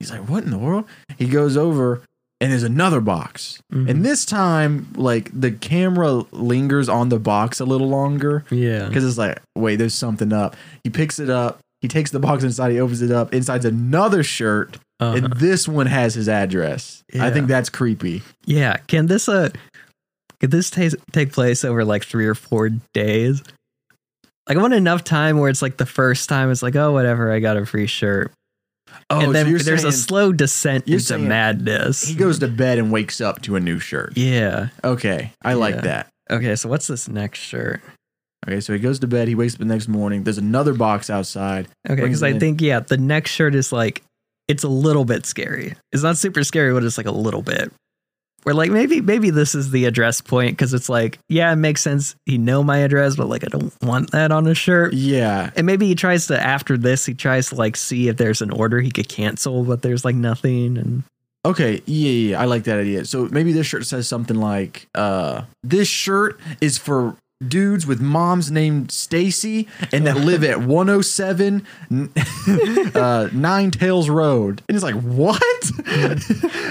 He's 0.00 0.10
like, 0.10 0.28
What 0.28 0.42
in 0.42 0.50
the 0.50 0.58
world? 0.58 0.86
He 1.18 1.26
goes 1.28 1.56
over 1.56 2.02
and 2.42 2.50
there's 2.52 2.62
another 2.64 3.00
box. 3.00 3.60
Mhm. 3.72 3.88
And 3.88 4.04
this 4.04 4.24
time, 4.26 4.88
like 4.96 5.30
the 5.32 5.50
camera 5.52 6.24
lingers 6.32 6.88
on 6.88 7.08
the 7.08 7.18
box 7.18 7.60
a 7.60 7.64
little 7.64 7.88
longer 7.88 8.44
Yeah. 8.50 8.88
because 8.88 9.04
it's 9.04 9.16
like, 9.16 9.40
wait, 9.56 9.76
there's 9.76 9.94
something 9.94 10.32
up. 10.32 10.56
He 10.84 10.90
picks 10.90 11.18
it 11.18 11.30
up. 11.30 11.60
He 11.80 11.88
takes 11.88 12.10
the 12.10 12.18
box 12.20 12.44
inside. 12.44 12.72
He 12.72 12.80
opens 12.80 13.00
it 13.02 13.10
up. 13.10 13.32
Inside's 13.32 13.64
another 13.64 14.22
shirt, 14.22 14.76
Uh-huh. 15.00 15.16
and 15.16 15.32
this 15.34 15.66
one 15.66 15.86
has 15.86 16.14
his 16.14 16.28
address. 16.28 17.02
I 17.18 17.30
think 17.30 17.46
that's 17.46 17.68
creepy. 17.70 18.22
Yeah. 18.44 18.76
Can 18.88 19.06
this 19.06 19.28
uh 19.28 19.48
could 20.40 20.50
this 20.50 20.70
take 20.70 20.92
take 21.12 21.32
place 21.32 21.64
over 21.64 21.84
like 21.84 22.04
three 22.04 22.26
or 22.26 22.34
four 22.34 22.70
days? 22.92 23.42
Like 24.48 24.58
I 24.58 24.60
want 24.60 24.74
enough 24.74 25.04
time 25.04 25.38
where 25.38 25.48
it's 25.48 25.62
like 25.62 25.76
the 25.76 25.86
first 25.86 26.28
time 26.28 26.50
it's 26.50 26.62
like, 26.64 26.74
oh 26.74 26.92
whatever, 26.92 27.30
I 27.32 27.38
got 27.38 27.56
a 27.56 27.64
free 27.64 27.86
shirt. 27.86 28.32
Oh, 29.10 29.18
and 29.18 29.26
so 29.26 29.32
then 29.32 29.48
you're 29.48 29.58
there's 29.58 29.84
a 29.84 29.92
slow 29.92 30.32
descent 30.32 30.88
into 30.88 31.18
madness. 31.18 32.02
he 32.04 32.14
goes 32.14 32.38
to 32.40 32.48
bed 32.48 32.78
and 32.78 32.90
wakes 32.92 33.20
up 33.20 33.42
to 33.42 33.56
a 33.56 33.60
new 33.60 33.78
shirt. 33.78 34.16
Yeah. 34.16 34.68
Okay, 34.84 35.32
I 35.42 35.54
like 35.54 35.82
that. 35.82 36.08
Okay, 36.30 36.56
so 36.56 36.68
what's 36.68 36.86
this 36.86 37.08
next 37.08 37.40
shirt? 37.40 37.82
Okay, 38.46 38.60
so 38.60 38.72
he 38.72 38.78
goes 38.78 38.98
to 39.00 39.06
bed. 39.06 39.28
He 39.28 39.34
wakes 39.34 39.54
up 39.54 39.60
the 39.60 39.66
next 39.66 39.86
morning. 39.88 40.24
There's 40.24 40.38
another 40.38 40.74
box 40.74 41.10
outside. 41.10 41.68
Okay, 41.88 42.02
because 42.02 42.22
I 42.22 42.28
in. 42.28 42.40
think 42.40 42.60
yeah, 42.60 42.80
the 42.80 42.96
next 42.96 43.30
shirt 43.30 43.54
is 43.54 43.72
like 43.72 44.02
it's 44.48 44.64
a 44.64 44.68
little 44.68 45.04
bit 45.04 45.26
scary. 45.26 45.74
It's 45.92 46.02
not 46.02 46.16
super 46.16 46.42
scary, 46.42 46.72
but 46.72 46.84
it's 46.84 46.96
like 46.96 47.06
a 47.06 47.12
little 47.12 47.42
bit. 47.42 47.72
We're 48.44 48.54
like 48.54 48.70
maybe 48.70 49.00
maybe 49.00 49.30
this 49.30 49.54
is 49.54 49.70
the 49.70 49.84
address 49.84 50.20
point 50.20 50.52
because 50.52 50.74
it's 50.74 50.88
like 50.88 51.18
yeah, 51.28 51.52
it 51.52 51.56
makes 51.56 51.80
sense. 51.80 52.16
He 52.26 52.38
know 52.38 52.62
my 52.62 52.78
address, 52.78 53.16
but 53.16 53.28
like 53.28 53.44
I 53.44 53.48
don't 53.48 53.72
want 53.82 54.10
that 54.12 54.32
on 54.32 54.46
a 54.46 54.54
shirt. 54.54 54.94
Yeah, 54.94 55.50
And 55.56 55.66
maybe 55.66 55.86
he 55.86 55.94
tries 55.94 56.26
to 56.26 56.40
after 56.40 56.76
this, 56.76 57.06
he 57.06 57.14
tries 57.14 57.50
to 57.50 57.54
like 57.54 57.76
see 57.76 58.08
if 58.08 58.16
there's 58.16 58.42
an 58.42 58.50
order 58.50 58.80
he 58.80 58.90
could 58.90 59.08
cancel, 59.08 59.64
but 59.64 59.82
there's 59.82 60.04
like 60.04 60.16
nothing. 60.16 60.76
And 60.76 61.02
Okay, 61.44 61.82
yeah, 61.86 62.10
yeah, 62.10 62.30
yeah, 62.30 62.40
I 62.40 62.44
like 62.44 62.64
that 62.64 62.78
idea. 62.78 63.04
So 63.04 63.28
maybe 63.32 63.52
this 63.52 63.66
shirt 63.66 63.84
says 63.84 64.06
something 64.06 64.36
like, 64.36 64.86
uh, 64.94 65.42
this 65.64 65.88
shirt 65.88 66.38
is 66.60 66.78
for 66.78 67.16
dudes 67.48 67.86
with 67.86 68.00
moms 68.00 68.50
named 68.50 68.90
Stacy 68.90 69.68
and 69.92 70.06
that 70.06 70.16
live 70.16 70.44
at 70.44 70.60
107 70.60 71.66
uh, 72.94 73.28
Nine 73.32 73.70
Tails 73.70 74.08
Road. 74.08 74.62
And 74.68 74.76
it's 74.76 74.84
like, 74.84 74.94
what? 74.94 75.42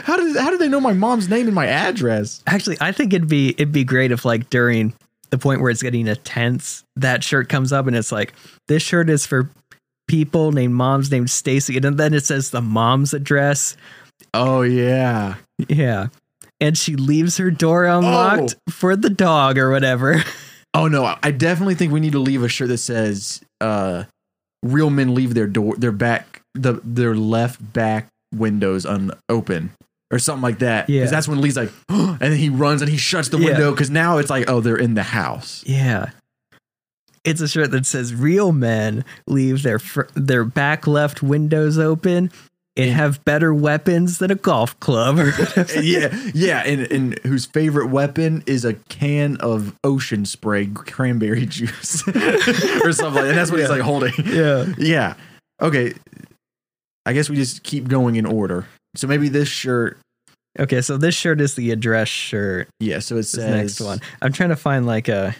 how 0.03 0.17
did 0.17 0.36
how 0.38 0.49
did 0.49 0.60
they 0.60 0.69
know 0.69 0.79
my 0.79 0.93
mom's 0.93 1.29
name 1.29 1.47
and 1.47 1.55
my 1.55 1.67
address? 1.67 2.43
actually, 2.47 2.77
I 2.81 2.91
think 2.91 3.13
it'd 3.13 3.27
be 3.27 3.49
it'd 3.49 3.71
be 3.71 3.84
great 3.84 4.12
if 4.12 4.25
like 4.25 4.49
during 4.49 4.93
the 5.29 5.38
point 5.38 5.62
where 5.62 5.71
it's 5.71 5.81
getting 5.81 6.07
intense, 6.07 6.84
that 6.97 7.23
shirt 7.23 7.47
comes 7.49 7.71
up 7.71 7.88
and 7.88 7.95
it's 7.95 8.12
like 8.12 8.34
this 8.67 8.84
shirt 8.84 9.10
is 9.10 9.25
for 9.25 9.49
people 10.07 10.51
named 10.51 10.73
moms 10.73 11.10
named 11.10 11.29
Stacy, 11.29 11.77
and 11.77 11.97
then 11.97 12.13
it 12.13 12.25
says 12.25 12.49
the 12.49 12.62
mom's 12.62 13.13
address. 13.13 13.77
Oh 14.34 14.62
yeah. 14.62 15.36
Yeah. 15.69 16.07
and 16.60 16.77
she 16.77 16.95
leaves 16.95 17.38
her 17.38 17.49
door 17.51 17.86
unlocked 17.86 18.55
for 18.69 18.95
the 18.95 19.10
dog 19.10 19.57
or 19.57 19.71
whatever. 19.71 20.23
Oh 20.73 20.88
no, 20.88 21.15
I 21.21 21.31
definitely 21.31 21.75
think 21.75 21.91
we 21.91 21.99
need 21.99 22.13
to 22.13 22.19
leave 22.19 22.43
a 22.43 22.47
shirt 22.49 22.69
that 22.69 22.77
says 22.77 23.41
uh 23.60 24.05
real 24.63 24.89
men 24.89 25.13
leave 25.15 25.34
their 25.34 25.47
door 25.47 25.75
their 25.75 25.91
back 25.91 26.41
the 26.53 26.79
their 26.84 27.15
left 27.15 27.73
back 27.73 28.07
windows 28.34 28.86
unopen 28.86 29.71
or 30.12 30.19
something 30.19 30.41
like 30.41 30.60
that. 30.60 30.89
Yeah. 30.89 30.99
Because 31.01 31.12
that's 31.12 31.27
when 31.27 31.41
Lee's 31.41 31.55
like, 31.57 31.71
and 31.89 32.19
then 32.19 32.36
he 32.38 32.49
runs 32.49 32.81
and 32.81 32.89
he 32.91 32.97
shuts 32.97 33.29
the 33.29 33.38
Yeah. 33.39 33.47
window 33.51 33.71
because 33.71 33.89
now 33.89 34.17
it's 34.17 34.29
like, 34.29 34.49
oh, 34.49 34.60
they're 34.62 34.75
in 34.77 34.93
the 34.93 35.03
house. 35.03 35.63
Yeah. 35.65 36.12
It's 37.23 37.39
a 37.39 37.47
shirt 37.47 37.71
that 37.71 37.86
says 37.86 38.13
real 38.15 38.51
men 38.51 39.05
leave 39.27 39.63
their 39.63 39.79
fr- 39.79 40.10
their 40.15 40.43
back 40.43 40.88
left 40.88 41.21
windows 41.21 41.77
open 41.77 42.31
and 42.77 42.89
have 42.91 43.23
better 43.25 43.53
weapons 43.53 44.19
than 44.19 44.31
a 44.31 44.36
golf 44.36 44.79
club. 44.79 45.19
or 45.19 45.29
yeah, 45.81 46.15
yeah, 46.34 46.60
and, 46.65 46.89
and 46.91 47.19
whose 47.19 47.45
favorite 47.45 47.88
weapon 47.88 48.43
is 48.47 48.63
a 48.65 48.73
can 48.73 49.36
of 49.38 49.75
ocean 49.84 50.25
spray 50.25 50.67
cranberry 50.67 51.45
juice 51.45 52.07
or 52.07 52.91
something 52.93 53.13
like 53.15 53.23
that. 53.23 53.25
And 53.29 53.38
that's 53.38 53.51
what 53.51 53.60
he's 53.60 53.69
like 53.69 53.81
holding. 53.81 54.13
yeah. 54.25 54.65
Yeah. 54.77 55.13
Okay. 55.62 55.93
I 57.05 57.13
guess 57.13 57.29
we 57.29 57.36
just 57.36 57.63
keep 57.63 57.88
going 57.88 58.15
in 58.15 58.25
order. 58.25 58.65
So 58.95 59.07
maybe 59.07 59.27
this 59.29 59.47
shirt, 59.49 59.97
Okay, 60.60 60.81
so 60.81 60.97
this 60.97 61.15
shirt 61.15 61.39
is 61.39 61.55
the 61.55 61.71
address 61.71 62.10
shirt. 62.10 62.67
yeah, 62.81 62.99
so 62.99 63.15
it 63.15 63.19
This 63.19 63.31
says 63.31 63.79
next 63.79 63.79
one. 63.81 63.99
I'm 64.21 64.34
trying 64.34 64.49
to 64.49 64.55
find 64.57 64.86
like 64.86 65.07
a 65.07 65.34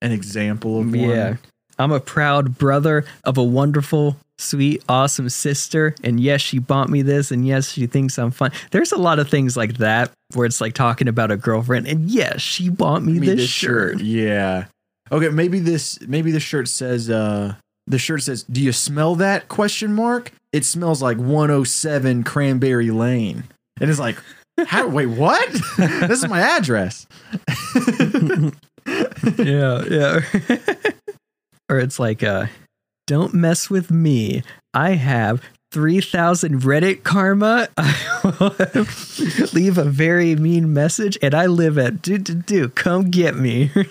an 0.00 0.12
example 0.12 0.78
of 0.80 0.86
one. 0.86 0.94
yeah. 0.94 1.36
I'm 1.78 1.90
a 1.90 1.98
proud 1.98 2.56
brother 2.56 3.04
of 3.24 3.36
a 3.36 3.42
wonderful, 3.42 4.16
sweet, 4.38 4.82
awesome 4.88 5.28
sister. 5.28 5.94
And 6.02 6.20
yes, 6.20 6.40
she 6.40 6.58
bought 6.58 6.88
me 6.88 7.02
this. 7.02 7.30
And 7.30 7.46
yes, 7.46 7.70
she 7.70 7.86
thinks 7.86 8.18
I'm 8.18 8.30
fun. 8.30 8.52
There's 8.70 8.92
a 8.92 8.98
lot 8.98 9.18
of 9.18 9.28
things 9.28 9.56
like 9.56 9.78
that 9.78 10.10
where 10.34 10.46
it's 10.46 10.60
like 10.60 10.74
talking 10.74 11.08
about 11.08 11.30
a 11.30 11.36
girlfriend. 11.36 11.86
And 11.86 12.10
yes, 12.10 12.40
she 12.40 12.68
bought 12.68 13.02
me, 13.02 13.18
Me 13.18 13.26
this, 13.26 13.48
shirt. 13.48 14.00
Yeah. 14.00 14.66
Okay, 15.12 15.28
maybe 15.28 15.58
this 15.58 16.00
maybe 16.00 16.30
the 16.30 16.40
shirt 16.40 16.66
says 16.66 17.10
uh 17.10 17.54
the 17.86 17.98
shirt 17.98 18.22
says, 18.22 18.42
"Do 18.44 18.62
you 18.62 18.72
smell 18.72 19.14
that?" 19.16 19.48
question 19.48 19.94
mark. 19.94 20.32
It 20.52 20.64
smells 20.64 21.02
like 21.02 21.18
107 21.18 22.22
Cranberry 22.22 22.90
Lane. 22.90 23.44
And 23.80 23.90
it's 23.90 23.98
like, 23.98 24.16
how 24.66 24.86
wait, 24.88 25.06
what? 25.06 25.48
this 25.78 26.22
is 26.22 26.28
my 26.28 26.40
address. 26.40 27.06
yeah, 29.36 29.82
yeah. 29.84 30.20
or 31.68 31.78
it's 31.80 31.98
like, 31.98 32.22
uh, 32.22 32.46
don't 33.06 33.34
mess 33.34 33.68
with 33.70 33.90
me. 33.90 34.42
I 34.72 34.90
have 34.92 35.42
3,000 35.72 36.60
Reddit 36.62 37.02
karma. 37.02 37.68
I 37.76 38.20
will 38.40 39.46
leave 39.52 39.76
a 39.78 39.84
very 39.84 40.36
mean 40.36 40.72
message, 40.72 41.18
and 41.20 41.34
I 41.34 41.46
live 41.46 41.76
at 41.78 42.00
do 42.02 42.16
do 42.18 42.34
do. 42.34 42.68
Come 42.68 43.10
get 43.10 43.36
me. 43.36 43.70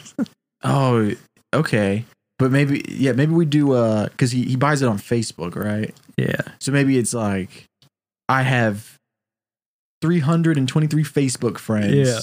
Oh, 0.65 1.11
okay. 1.53 2.05
But 2.39 2.49
maybe 2.51 2.85
yeah, 2.87 3.11
maybe 3.11 3.33
we 3.33 3.43
do 3.43 3.73
uh 3.73 4.07
cuz 4.17 4.31
he 4.31 4.45
he 4.45 4.55
buys 4.55 4.81
it 4.81 4.87
on 4.87 4.97
Facebook, 4.97 5.57
right? 5.57 5.93
yeah, 6.17 6.39
So 6.61 6.71
maybe 6.71 6.97
it's 6.97 7.13
like 7.13 7.65
I 8.29 8.43
have 8.43 8.95
323 10.01 11.03
Facebook 11.03 11.57
friends. 11.57 11.93
Yeah. 11.93 12.19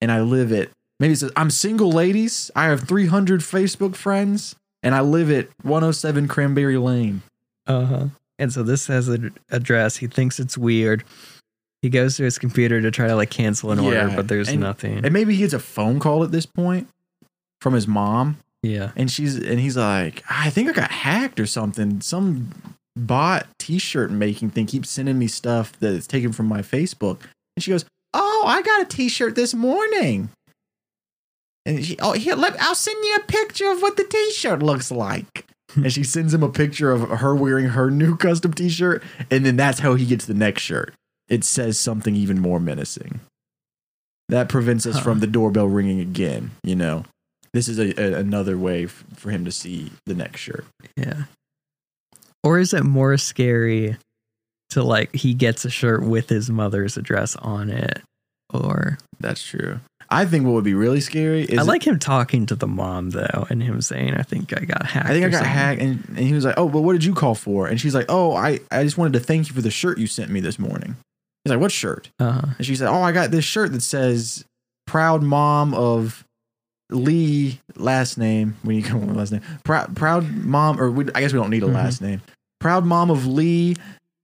And 0.00 0.10
I 0.10 0.20
live 0.22 0.50
it. 0.52 0.70
maybe 0.98 1.12
it 1.12 1.18
says 1.18 1.30
I'm 1.36 1.50
single 1.50 1.92
ladies. 1.92 2.50
I 2.56 2.64
have 2.66 2.88
300 2.88 3.40
Facebook 3.40 3.94
friends 3.94 4.56
and 4.82 4.94
I 4.94 5.00
live 5.00 5.30
at 5.30 5.48
107 5.62 6.28
Cranberry 6.28 6.78
Lane. 6.78 7.22
uh 7.66 7.84
huh. 7.84 8.06
And 8.38 8.50
so 8.50 8.62
this 8.62 8.86
has 8.86 9.08
an 9.08 9.36
address. 9.50 9.98
He 9.98 10.06
thinks 10.06 10.40
it's 10.40 10.56
weird. 10.56 11.04
He 11.82 11.90
goes 11.90 12.16
to 12.16 12.24
his 12.24 12.38
computer 12.38 12.80
to 12.80 12.90
try 12.90 13.06
to 13.06 13.14
like 13.14 13.28
cancel 13.28 13.70
an 13.70 13.78
order, 13.78 14.10
but 14.16 14.28
there's 14.28 14.48
and- 14.48 14.60
nothing. 14.60 15.04
And 15.04 15.12
maybe 15.12 15.34
he 15.34 15.40
gets 15.40 15.52
a 15.52 15.58
phone 15.58 15.98
call 15.98 16.24
at 16.24 16.32
this 16.32 16.46
point 16.46 16.88
from 17.60 17.74
his 17.74 17.86
mom 17.86 18.38
yeah, 18.62 18.92
and 18.94 19.10
she's 19.10 19.36
and 19.36 19.58
he's 19.58 19.76
like, 19.76 20.22
"I 20.28 20.50
think 20.50 20.68
I 20.68 20.72
got 20.72 20.90
hacked 20.90 21.40
or 21.40 21.46
something. 21.46 22.00
Some 22.00 22.50
bot 22.94 23.46
t-shirt 23.58 24.10
making 24.10 24.50
thing 24.50 24.66
keeps 24.66 24.90
sending 24.90 25.18
me 25.18 25.28
stuff 25.28 25.72
that's 25.80 26.06
taken 26.06 26.32
from 26.32 26.46
my 26.46 26.60
Facebook." 26.60 27.22
And 27.56 27.62
she 27.62 27.70
goes, 27.70 27.86
"Oh, 28.12 28.44
I 28.46 28.60
got 28.60 28.82
a 28.82 28.84
t-shirt 28.84 29.34
this 29.34 29.54
morning." 29.54 30.28
And 31.66 31.84
she, 31.84 31.96
"Oh, 31.98 32.12
here, 32.12 32.34
let 32.34 32.60
I'll 32.62 32.74
send 32.74 33.04
you 33.04 33.16
a 33.16 33.20
picture 33.32 33.70
of 33.70 33.82
what 33.82 33.96
the 33.96 34.04
t-shirt 34.04 34.62
looks 34.62 34.90
like." 34.90 35.44
Hmm. 35.72 35.84
and 35.84 35.92
she 35.92 36.02
sends 36.02 36.34
him 36.34 36.42
a 36.42 36.48
picture 36.48 36.90
of 36.90 37.08
her 37.20 37.32
wearing 37.34 37.66
her 37.66 37.90
new 37.92 38.16
custom 38.16 38.52
t-shirt, 38.52 39.02
and 39.30 39.46
then 39.46 39.54
that's 39.56 39.78
how 39.80 39.94
he 39.94 40.04
gets 40.06 40.26
the 40.26 40.34
next 40.34 40.62
shirt. 40.62 40.92
It 41.28 41.44
says 41.44 41.78
something 41.78 42.16
even 42.16 42.40
more 42.40 42.58
menacing. 42.58 43.20
That 44.28 44.48
prevents 44.48 44.84
us 44.86 44.96
Huh. 44.96 45.02
from 45.02 45.20
the 45.20 45.26
doorbell 45.28 45.66
ringing 45.68 46.00
again, 46.00 46.52
you 46.64 46.74
know 46.76 47.04
this 47.52 47.66
is 47.68 47.78
a, 47.80 47.92
a 48.00 48.18
another 48.20 48.56
way 48.56 48.84
f- 48.84 49.04
for 49.16 49.30
him 49.30 49.44
to 49.44 49.50
see 49.52 49.90
the 50.06 50.14
next 50.14 50.40
shirt. 50.40 50.64
yeah. 50.96 51.24
Or 52.44 52.58
is 52.60 52.72
it 52.72 52.84
more 52.84 53.16
scary 53.18 53.96
to 54.70 54.82
like 54.84 55.14
he 55.14 55.34
gets 55.34 55.64
a 55.64 55.70
shirt 55.70 56.02
with 56.04 56.28
his 56.28 56.48
mother's 56.48 56.96
address 56.96 57.34
on 57.36 57.68
it? 57.70 58.02
Or 58.54 58.98
That's 59.18 59.42
true. 59.42 59.80
I 60.12 60.24
think 60.26 60.44
what 60.44 60.52
would 60.54 60.64
be 60.64 60.74
really 60.74 61.00
scary 61.00 61.44
is 61.44 61.58
I 61.58 61.62
like 61.62 61.86
him 61.86 61.98
talking 61.98 62.44
to 62.46 62.54
the 62.56 62.66
mom 62.66 63.10
though, 63.10 63.46
and 63.48 63.62
him 63.62 63.80
saying, 63.80 64.14
"I 64.14 64.22
think 64.22 64.52
I 64.60 64.64
got 64.64 64.84
hacked." 64.86 65.06
I 65.06 65.12
think 65.12 65.24
I 65.24 65.28
got 65.28 65.36
something." 65.38 65.52
hacked, 65.52 65.80
and, 65.82 66.04
and 66.08 66.18
he 66.18 66.32
was 66.32 66.44
like, 66.44 66.54
"Oh, 66.56 66.68
but 66.68 66.80
what 66.80 66.94
did 66.94 67.04
you 67.04 67.14
call 67.14 67.34
for?" 67.36 67.68
And 67.68 67.80
she's 67.80 67.94
like, 67.94 68.06
"Oh, 68.08 68.34
I 68.34 68.58
I 68.72 68.82
just 68.82 68.98
wanted 68.98 69.12
to 69.14 69.20
thank 69.20 69.48
you 69.48 69.54
for 69.54 69.62
the 69.62 69.70
shirt 69.70 69.98
you 69.98 70.06
sent 70.08 70.30
me 70.30 70.40
this 70.40 70.58
morning." 70.58 70.96
He's 71.44 71.50
like, 71.52 71.60
"What 71.60 71.70
shirt?" 71.72 72.10
Uh-huh. 72.18 72.48
And 72.58 72.66
she 72.66 72.74
said, 72.74 72.88
"Oh, 72.88 73.02
I 73.02 73.12
got 73.12 73.30
this 73.30 73.44
shirt 73.44 73.72
that 73.72 73.82
says 73.82 74.44
proud 74.86 75.22
mom 75.22 75.74
of 75.74 76.24
Lee 76.90 77.60
last 77.76 78.18
name. 78.18 78.56
when 78.62 78.74
you 78.76 78.82
come 78.82 79.06
with 79.06 79.16
last 79.16 79.30
name. 79.30 79.42
Proud 79.64 79.94
proud 79.96 80.28
mom, 80.44 80.80
or 80.80 80.90
we, 80.90 81.04
I 81.14 81.20
guess 81.20 81.32
we 81.32 81.38
don't 81.38 81.50
need 81.50 81.62
a 81.62 81.66
Mhm. 81.66 81.74
last 81.74 82.00
name. 82.02 82.20
Proud 82.58 82.84
mom 82.84 83.10
of 83.10 83.26
Lee, 83.26 83.76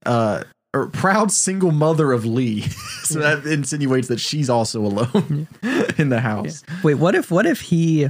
uh, 0.05 0.43
or 0.81 0.87
proud 0.87 1.31
single 1.31 1.71
mother 1.71 2.11
of 2.11 2.25
Lee. 2.25 2.61
so 3.03 3.19
Yeah. 3.19 3.35
that 3.35 3.45
insinuates 3.51 4.07
that 4.09 4.19
she's 4.19 4.49
also 4.49 4.81
alone 4.81 5.47
in 5.97 6.09
the 6.09 6.19
house. 6.21 6.63
Wait, 6.83 6.95
what 6.95 7.15
if 7.15 7.31
what 7.31 7.45
if 7.45 7.61
he 7.61 8.09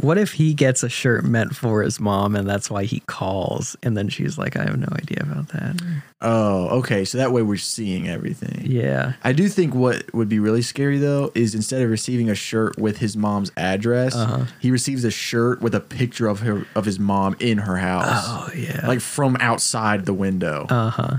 what 0.00 0.16
if 0.16 0.34
he 0.34 0.54
gets 0.54 0.84
a 0.84 0.88
shirt 0.88 1.24
meant 1.24 1.56
for 1.56 1.82
his 1.82 1.98
mom 1.98 2.36
and 2.36 2.48
that's 2.48 2.70
why 2.70 2.84
he 2.84 3.00
calls 3.06 3.76
and 3.82 3.96
then 3.96 4.08
she's 4.08 4.38
like, 4.38 4.56
I 4.56 4.62
have 4.62 4.78
no 4.78 4.86
idea 4.92 5.18
about 5.22 5.48
that. 5.48 5.82
Oh, 6.20 6.68
okay. 6.78 7.04
So 7.04 7.18
that 7.18 7.32
way 7.32 7.42
we're 7.42 7.56
seeing 7.56 8.08
everything. 8.08 8.62
Yeah. 8.64 9.14
I 9.24 9.32
do 9.32 9.48
think 9.48 9.74
what 9.74 10.14
would 10.14 10.28
be 10.28 10.38
really 10.38 10.62
scary 10.62 10.98
though 10.98 11.32
is 11.34 11.52
instead 11.52 11.82
of 11.82 11.90
receiving 11.90 12.30
a 12.30 12.36
shirt 12.36 12.78
with 12.78 12.98
his 12.98 13.16
mom's 13.16 13.50
address, 13.56 14.14
Uh-huh. 14.14 14.44
he 14.60 14.70
receives 14.70 15.02
a 15.02 15.10
shirt 15.10 15.60
with 15.62 15.74
a 15.74 15.80
picture 15.80 16.28
of 16.28 16.40
her 16.40 16.64
of 16.76 16.84
his 16.84 17.00
mom 17.00 17.34
in 17.40 17.58
her 17.58 17.76
house. 17.78 18.06
Oh 18.24 18.50
yeah. 18.54 18.86
like 18.86 19.00
from 19.00 19.36
outside 19.40 20.06
the 20.06 20.14
window. 20.14 20.66
uh-huh. 20.70 21.16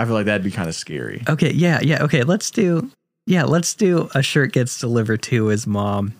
I 0.00 0.04
feel 0.06 0.14
like 0.14 0.26
that'd 0.26 0.42
be 0.42 0.50
kind 0.50 0.68
of 0.68 0.74
scary. 0.74 1.22
Okay, 1.28 1.52
yeah, 1.52 1.80
yeah. 1.82 2.02
Okay, 2.04 2.22
let's 2.22 2.50
do 2.50 2.90
yeah, 3.26 3.44
let's 3.44 3.74
do 3.74 4.08
a 4.14 4.22
shirt 4.22 4.52
gets 4.52 4.80
delivered 4.80 5.22
to 5.24 5.46
his 5.46 5.66
mom. 5.66 6.14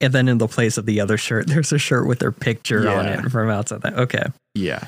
And 0.00 0.12
then 0.12 0.28
in 0.28 0.38
the 0.38 0.48
place 0.48 0.78
of 0.78 0.86
the 0.86 1.00
other 1.00 1.16
shirt, 1.16 1.46
there's 1.48 1.72
a 1.72 1.78
shirt 1.78 2.06
with 2.06 2.20
her 2.22 2.32
picture 2.32 2.88
on 2.88 3.06
it 3.06 3.30
from 3.30 3.50
outside. 3.50 3.82
The, 3.82 4.00
okay. 4.02 4.24
Yeah, 4.54 4.86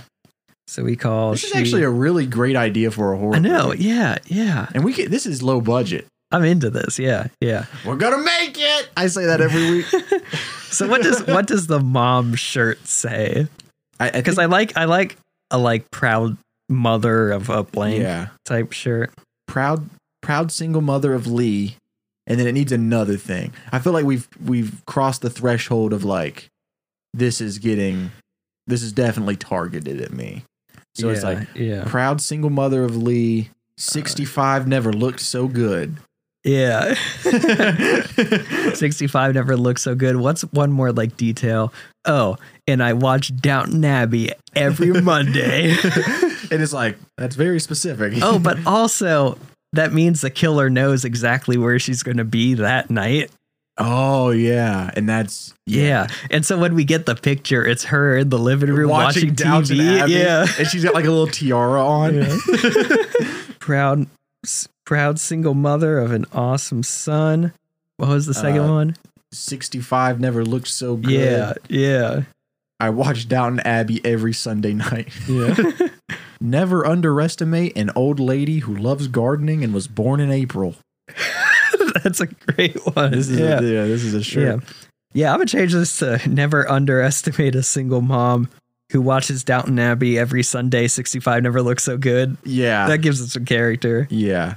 So 0.66 0.83
we 0.83 0.96
call 0.96 1.33
this 1.33 1.44
is 1.44 1.55
actually 1.55 1.83
a 1.83 1.90
really 1.90 2.26
great 2.26 2.57
idea 2.57 2.90
for 2.90 3.12
a 3.12 3.18
horror. 3.18 3.37
I 3.37 3.38
know, 3.40 3.68
movie. 3.68 3.85
yeah, 3.85 4.18
yeah. 4.26 4.68
and 4.74 4.85
we 4.85 4.92
can. 4.92 5.11
This 5.11 5.26
is 5.26 5.42
low 5.42 5.61
budget. 5.61 6.07
I'm 6.33 6.44
into 6.44 6.70
this. 6.70 6.98
Yeah, 6.98 7.26
yeah. 7.40 7.66
We're 7.85 7.96
gonna 7.96 8.22
make 8.22 8.57
it. 8.57 8.88
I 8.96 9.09
say 9.09 9.26
that 9.26 9.40
every 9.40 9.70
week. 9.70 9.87
So 10.70 10.87
what 10.87 11.03
does 11.03 11.26
what 11.26 11.48
does 11.48 11.66
the 11.66 11.81
mom 11.81 12.37
shirt 12.37 12.87
say? 12.87 13.48
I 13.98 14.11
Because 14.11 14.38
I 14.38 14.46
like 14.46 14.76
I 14.76 14.85
like 14.85 15.16
a 15.50 15.59
like 15.59 15.90
proud 15.90 16.37
mother 16.70 17.30
of 17.30 17.50
a 17.50 17.64
blank 17.64 18.00
yeah, 18.00 18.28
type 18.44 18.72
shirt. 18.72 19.12
proud 19.46 19.90
proud 20.22 20.52
single 20.52 20.80
mother 20.80 21.12
of 21.12 21.26
Lee, 21.26 21.76
and 22.26 22.38
then 22.38 22.46
it 22.46 22.52
needs 22.52 22.72
another 22.72 23.16
thing. 23.16 23.52
I 23.72 23.78
feel 23.78 23.92
like 23.92 24.04
we've 24.04 24.28
we've 24.44 24.83
crossed 24.87 25.22
the 25.22 25.30
threshold 25.30 25.92
of 25.92 26.04
like 26.04 26.48
this 27.12 27.40
is 27.40 27.59
getting 27.59 28.12
this 28.66 28.83
is 28.83 28.92
definitely 28.92 29.37
targeted 29.37 30.00
at 30.00 30.12
me. 30.12 30.44
So 30.94 31.09
it's 31.09 31.22
like 31.22 31.48
yeah, 31.54 31.85
proud 31.87 32.20
single 32.20 32.50
mother 32.50 32.85
of 32.85 32.96
Lee, 32.96 33.50
uh, 33.50 33.52
sixty 33.76 34.24
five 34.24 34.66
never 34.66 34.92
looked 34.92 35.20
so 35.20 35.48
good. 35.48 35.98
Yeah. 36.44 36.94
Sixty 38.74 39.07
five 39.07 39.35
never 39.35 39.57
looked 39.57 39.81
so 39.81 39.94
good. 39.94 40.16
What's 40.16 40.42
one 40.42 40.72
more 40.72 40.93
like 40.93 41.16
detail? 41.16 41.72
Oh, 42.05 42.36
and 42.66 42.82
I 42.82 42.93
watch 42.95 43.34
Downton 43.36 43.84
Abbey 43.84 44.32
every 44.55 44.93
Monday. 45.03 45.70
and 46.51 46.62
it's 46.62 46.72
like 46.72 46.97
that's 47.18 47.36
very 47.36 47.61
specific. 47.61 48.14
oh, 48.22 48.38
but 48.38 48.59
also 48.66 49.38
that 49.72 49.93
means 49.93 50.20
the 50.20 50.30
killer 50.30 50.70
knows 50.70 51.05
exactly 51.05 51.57
where 51.57 51.78
she's 51.78 52.03
going 52.03 52.16
to 52.16 52.24
be 52.24 52.55
that 52.55 52.91
night. 52.91 53.30
oh 53.78 54.30
yeah, 54.30 54.91
and 54.97 55.09
that's 55.09 55.55
Yeah. 55.66 56.09
And 56.30 56.45
so 56.45 56.59
when 56.59 56.74
we 56.74 56.84
get 56.84 57.07
the 57.07 57.14
picture, 57.14 57.64
it's 57.64 57.84
her 57.84 58.16
in 58.16 58.28
the 58.30 58.38
living 58.38 58.70
room 58.70 58.91
watching, 58.91 59.34
Downton 59.34 59.76
TV. 59.78 59.99
Abbey, 60.01 60.12
Yeah. 60.12 60.47
and 60.59 60.66
she's 60.68 60.84
got 60.84 60.95
like 60.95 61.05
a 61.05 61.11
little 61.11 61.26
tiara 61.28 61.84
on. 61.84 62.26
proud 63.59 64.07
s- 64.45 64.68
proud 64.91 65.20
single 65.20 65.55
mother 65.55 66.01
of 66.01 66.11
an 66.11 66.26
awesome 66.32 66.82
son. 66.82 67.53
What 67.97 68.09
was 68.09 68.26
the 68.26 68.34
second 68.34 68.62
Uh, 68.62 68.72
one? 68.74 68.97
65 69.32 70.18
never 70.18 70.45
looked 70.45 70.66
so 70.66 70.97
good. 70.97 71.12
Yeah, 71.12 71.53
yeah, 71.68 72.22
I 72.80 72.91
watched 72.91 73.28
Downton 73.28 73.61
Abbey 73.61 74.01
every 74.05 74.32
Sunday 74.32 74.72
night. 74.74 75.09
yeah. 75.28 75.55
Never 76.41 76.84
underestimate 76.84 77.76
an 77.76 77.91
old 77.95 78.18
lady 78.18 78.61
who 78.61 78.74
loves 78.74 79.07
gardening 79.07 79.62
and 79.62 79.72
was 79.72 79.86
born 79.86 80.18
in 80.18 80.32
April. 80.32 80.74
That's 82.03 82.20
a 82.20 82.26
great 82.26 82.74
one. 82.97 83.12
This 83.12 83.28
is 83.28 83.38
yeah. 83.38 83.61
a, 83.61 83.62
yeah, 83.62 83.84
this 83.84 84.03
is 84.03 84.14
a 84.14 84.22
shirt. 84.24 84.61
Yeah. 84.61 84.68
Yeah, 85.12 85.32
I'm 85.32 85.38
gonna 85.38 85.47
change 85.47 85.72
this 85.72 85.99
to 85.99 86.20
never 86.28 86.68
underestimate 86.68 87.55
a 87.55 87.62
single 87.62 88.01
mom 88.01 88.49
who 88.91 89.01
watches 89.01 89.45
Downton 89.45 89.78
Abbey 89.78 90.18
every 90.18 90.43
Sunday. 90.43 90.88
65 90.88 91.43
never 91.45 91.62
looks 91.62 91.84
so 91.84 91.97
good. 91.97 92.36
Yeah. 92.45 92.88
That 92.88 92.99
gives 92.99 93.20
it 93.20 93.28
some 93.28 93.45
character. 93.45 94.09
yeah. 94.11 94.55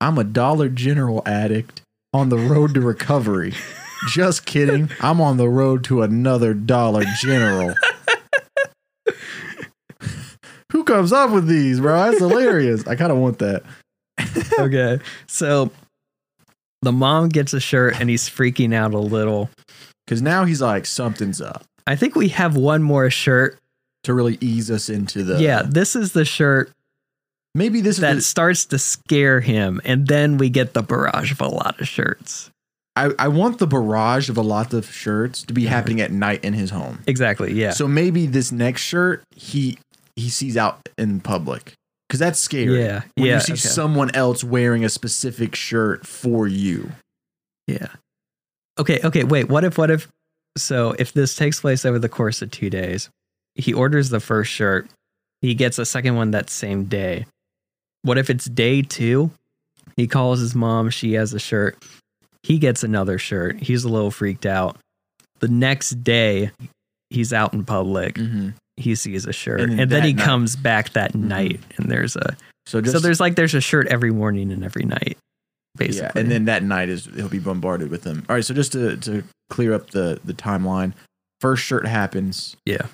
I'm 0.00 0.18
a 0.18 0.24
Dollar 0.24 0.68
General 0.68 1.22
addict 1.26 1.82
on 2.12 2.28
the 2.28 2.38
road 2.38 2.74
to 2.74 2.80
recovery. 2.80 3.54
Just 4.08 4.44
kidding. 4.44 4.90
I'm 5.00 5.20
on 5.20 5.36
the 5.38 5.48
road 5.48 5.84
to 5.84 6.02
another 6.02 6.52
Dollar 6.54 7.04
General. 7.20 7.74
Who 10.72 10.84
comes 10.84 11.12
up 11.12 11.30
with 11.30 11.46
these, 11.46 11.80
bro? 11.80 11.96
That's 11.96 12.18
hilarious. 12.18 12.86
I 12.86 12.96
kind 12.96 13.12
of 13.12 13.18
want 13.18 13.38
that. 13.38 13.62
Okay. 14.58 14.98
So 15.26 15.70
the 16.82 16.92
mom 16.92 17.28
gets 17.28 17.52
a 17.54 17.60
shirt 17.60 18.00
and 18.00 18.10
he's 18.10 18.28
freaking 18.28 18.74
out 18.74 18.92
a 18.94 18.98
little. 18.98 19.50
Because 20.04 20.20
now 20.20 20.44
he's 20.44 20.60
like, 20.60 20.84
something's 20.86 21.40
up 21.40 21.64
I 21.86 21.96
think 21.96 22.14
we 22.14 22.28
have 22.28 22.56
one 22.56 22.82
more 22.82 23.08
shirt. 23.10 23.58
to 24.04 24.14
really 24.14 24.36
ease 24.40 24.70
us 24.70 24.88
into 24.88 25.22
the. 25.22 25.40
yeah, 25.40 25.62
this 25.62 25.96
is 25.96 26.12
the 26.12 26.24
shirt 26.24 26.70
Maybe 27.54 27.80
this 27.80 27.98
that 27.98 28.16
is. 28.16 28.26
starts 28.26 28.64
to 28.66 28.78
scare 28.78 29.40
him, 29.40 29.80
and 29.84 30.06
then 30.08 30.38
we 30.38 30.50
get 30.50 30.74
the 30.74 30.82
barrage 30.82 31.30
of 31.32 31.40
a 31.40 31.46
lot 31.48 31.80
of 31.80 31.86
shirts. 31.88 32.50
I, 32.96 33.10
I 33.18 33.28
want 33.28 33.58
the 33.58 33.66
barrage 33.66 34.28
of 34.28 34.36
a 34.36 34.42
lot 34.42 34.72
of 34.72 34.90
shirts 34.90 35.42
to 35.44 35.52
be 35.52 35.62
Yeah. 35.62 35.70
happening 35.70 36.00
at 36.00 36.12
night 36.12 36.44
in 36.44 36.52
his 36.54 36.70
home. 36.70 37.00
Exactly. 37.06 37.52
Yeah. 37.52 37.70
So 37.72 37.88
maybe 37.88 38.26
this 38.26 38.52
next 38.52 38.82
shirt 38.82 39.22
he 39.34 39.78
he 40.16 40.28
sees 40.28 40.56
out 40.56 40.88
in 40.96 41.20
public 41.20 41.72
because 42.08 42.20
that's 42.20 42.38
scary. 42.38 42.80
Yeah, 42.82 43.02
when 43.16 43.26
yeah, 43.26 43.34
you 43.34 43.40
see 43.40 43.52
okay. 43.54 43.60
someone 43.60 44.14
else 44.14 44.44
wearing 44.44 44.84
a 44.84 44.88
specific 44.88 45.54
shirt 45.56 46.06
for 46.06 46.46
you. 46.46 46.92
Yeah. 47.66 47.88
Okay, 48.78 49.00
okay, 49.04 49.24
wait. 49.24 49.48
What 49.48 49.64
if 49.64 49.76
what 49.78 49.90
if 49.90 50.08
so 50.56 50.94
if 50.98 51.12
this 51.12 51.34
takes 51.34 51.60
place 51.60 51.84
over 51.84 51.98
the 51.98 52.08
course 52.08 52.42
of 52.42 52.50
2 52.52 52.70
days, 52.70 53.10
he 53.56 53.72
orders 53.72 54.10
the 54.10 54.20
first 54.20 54.52
shirt, 54.52 54.88
he 55.40 55.54
gets 55.54 55.78
a 55.80 55.84
second 55.86 56.14
one 56.14 56.30
that 56.30 56.48
same 56.50 56.84
day. 56.84 57.26
What 58.04 58.16
if 58.18 58.30
it's 58.30 58.44
day 58.44 58.82
2? 58.82 59.30
He 59.96 60.06
calls 60.06 60.38
his 60.40 60.54
mom, 60.54 60.90
she 60.90 61.14
has 61.14 61.32
a 61.34 61.38
shirt. 61.40 61.76
He 62.42 62.58
gets 62.58 62.82
another 62.84 63.18
shirt. 63.18 63.60
He's 63.60 63.84
a 63.84 63.88
little 63.88 64.10
freaked 64.10 64.44
out. 64.46 64.76
The 65.40 65.48
next 65.48 66.02
day, 66.04 66.50
he's 67.10 67.32
out 67.32 67.52
in 67.54 67.64
public. 67.64 68.14
Mm-hmm. 68.16 68.50
He 68.76 68.94
sees 68.94 69.24
a 69.26 69.32
shirt, 69.32 69.60
And 69.60 69.80
and, 69.80 69.90
then 69.90 70.02
he 70.04 70.12
night- 70.12 70.24
comes 70.24 70.56
back 70.56 70.90
that 70.94 71.12
Mhm. 71.12 71.20
night, 71.24 71.60
and 71.76 71.90
there's 71.90 72.16
a 72.16 72.36
So 72.66 72.80
just 72.80 72.92
so 72.92 72.98
there's 73.00 73.20
like 73.20 73.36
there's 73.36 73.54
a 73.54 73.60
shirt 73.60 73.86
every 73.88 74.10
morning 74.10 74.50
and 74.50 74.64
every 74.64 74.84
night, 74.84 75.16
basically. 75.76 76.00
yeah, 76.14 76.20
and 76.20 76.30
then 76.30 76.46
that 76.46 76.62
night 76.64 76.88
is 76.88 77.04
he'll 77.14 77.28
be 77.28 77.38
bombarded 77.38 77.88
with 77.90 78.02
them. 78.02 78.24
All 78.28 78.34
right, 78.36 78.44
so 78.44 78.52
just 78.54 78.72
to 78.72 78.96
to 78.96 79.22
clear 79.50 79.72
up 79.74 79.90
the 79.90 80.18
the 80.24 80.32
timeline, 80.34 80.92
first 81.40 81.62
shirt 81.62 81.86
happens. 81.86 82.56
Yeah. 82.66 82.86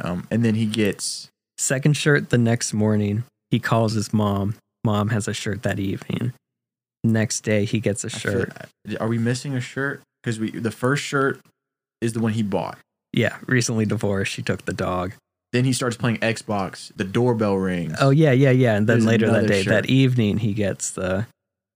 Um, 0.00 0.26
and 0.30 0.44
then 0.44 0.54
he 0.54 0.66
gets 0.66 1.28
Second 1.58 1.96
shirt 1.96 2.30
the 2.30 2.38
next 2.38 2.72
morning. 2.72 3.24
He 3.52 3.60
calls 3.60 3.92
his 3.92 4.12
mom. 4.12 4.54
Mom 4.82 5.10
has 5.10 5.28
a 5.28 5.34
shirt 5.34 5.62
that 5.62 5.78
evening. 5.78 6.32
Next 7.04 7.42
day 7.42 7.64
he 7.66 7.78
gets 7.80 8.02
a 8.02 8.06
I 8.06 8.10
feel- 8.10 8.32
shirt. 8.32 8.52
Uh, 8.90 8.96
are 8.98 9.08
we 9.08 9.18
missing 9.18 9.54
a 9.54 9.60
shirt? 9.60 10.02
Because 10.22 10.40
we 10.40 10.50
the 10.50 10.70
first 10.70 11.04
shirt 11.04 11.38
is 12.00 12.14
the 12.14 12.20
one 12.20 12.32
he 12.32 12.42
bought. 12.42 12.78
Yeah, 13.12 13.36
recently 13.46 13.84
divorced. 13.84 14.32
She 14.32 14.40
took 14.42 14.64
the 14.64 14.72
dog. 14.72 15.12
Then 15.52 15.66
he 15.66 15.74
starts 15.74 15.98
playing 15.98 16.16
Xbox. 16.18 16.90
The 16.96 17.04
doorbell 17.04 17.56
rings. 17.56 17.94
Oh 18.00 18.08
yeah, 18.10 18.32
yeah, 18.32 18.50
yeah. 18.52 18.74
And 18.74 18.86
then 18.88 19.00
There's 19.00 19.06
later 19.06 19.30
that 19.30 19.46
day, 19.46 19.62
shirt. 19.62 19.70
that 19.84 19.90
evening, 19.90 20.38
he 20.38 20.54
gets 20.54 20.90
the 20.92 21.26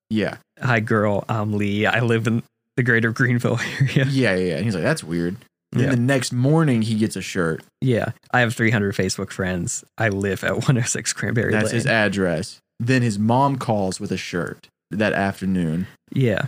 yeah, 0.08 0.38
hi 0.62 0.80
girl, 0.80 1.24
I'm 1.28 1.52
Lee. 1.52 1.84
I 1.84 2.00
live 2.00 2.26
in 2.26 2.42
the 2.76 2.82
greater 2.82 3.12
Greenville 3.12 3.58
area. 3.80 4.06
yeah, 4.08 4.34
yeah. 4.36 4.56
And 4.56 4.64
he's 4.64 4.74
like, 4.74 4.84
that's 4.84 5.04
weird. 5.04 5.36
Then 5.72 5.84
Yeah. 5.84 5.90
the 5.90 5.96
next 6.00 6.32
morning 6.32 6.82
he 6.82 6.94
gets 6.94 7.16
a 7.16 7.22
shirt. 7.22 7.62
Yeah. 7.80 8.12
I 8.32 8.40
have 8.40 8.54
300 8.54 8.94
Facebook 8.94 9.30
friends. 9.30 9.84
I 9.98 10.08
live 10.08 10.44
at 10.44 10.54
106 10.56 11.12
Cranberry 11.12 11.52
That's 11.52 11.66
Lane. 11.66 11.74
his 11.74 11.86
address. 11.86 12.58
Then 12.78 13.02
his 13.02 13.18
mom 13.18 13.56
calls 13.56 13.98
with 14.00 14.12
a 14.12 14.16
shirt 14.16 14.68
that 14.90 15.12
afternoon. 15.12 15.86
yeah, 16.12 16.46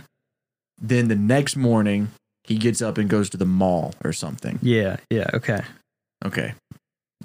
Then 0.81 1.07
the 1.09 1.15
next 1.15 1.55
morning 1.57 2.09
he 2.45 2.57
gets 2.57 2.81
up 2.81 2.97
and 2.97 3.09
goes 3.09 3.29
to 3.31 3.37
the 3.37 3.45
mall 3.45 3.93
or 4.03 4.13
something. 4.13 4.59
yeah, 4.61 4.97
yeah. 5.09 5.29
Okay. 5.33 5.61
Okay. 6.25 6.53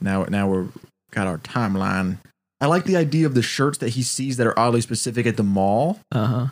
Now 0.01 0.25
now 0.25 0.49
we're 0.49 0.67
got 1.13 1.27
our 1.29 1.39
timeline. 1.39 2.19
I 2.61 2.67
like 2.67 2.85
the 2.85 2.97
idea 2.97 3.27
of 3.27 3.35
the 3.35 3.43
shirts 3.43 3.79
that 3.79 3.91
he 3.91 4.03
sees 4.03 4.37
that 4.39 4.47
are 4.47 4.59
oddly 4.59 4.81
specific 4.81 5.27
at 5.27 5.37
the 5.37 5.43
mall 5.45 6.01
Uh 6.11 6.27
huh. 6.27 6.47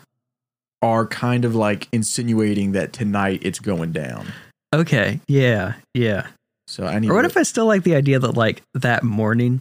are 0.80 1.06
kind 1.06 1.44
of 1.44 1.54
like 1.54 1.88
insinuating 1.92 2.72
that 2.72 2.92
tonight 2.92 3.40
it's 3.42 3.58
going 3.58 3.92
down. 3.92 4.28
Okay. 4.72 5.20
Yeah. 5.28 5.74
Yeah. 5.94 6.26
So 6.66 6.86
I 6.86 6.98
need 6.98 7.10
Or 7.10 7.14
what 7.14 7.22
to- 7.22 7.28
if 7.28 7.36
I 7.36 7.42
still 7.42 7.66
like 7.66 7.82
the 7.82 7.94
idea 7.94 8.18
that 8.18 8.32
like 8.36 8.62
that 8.74 9.02
morning 9.02 9.60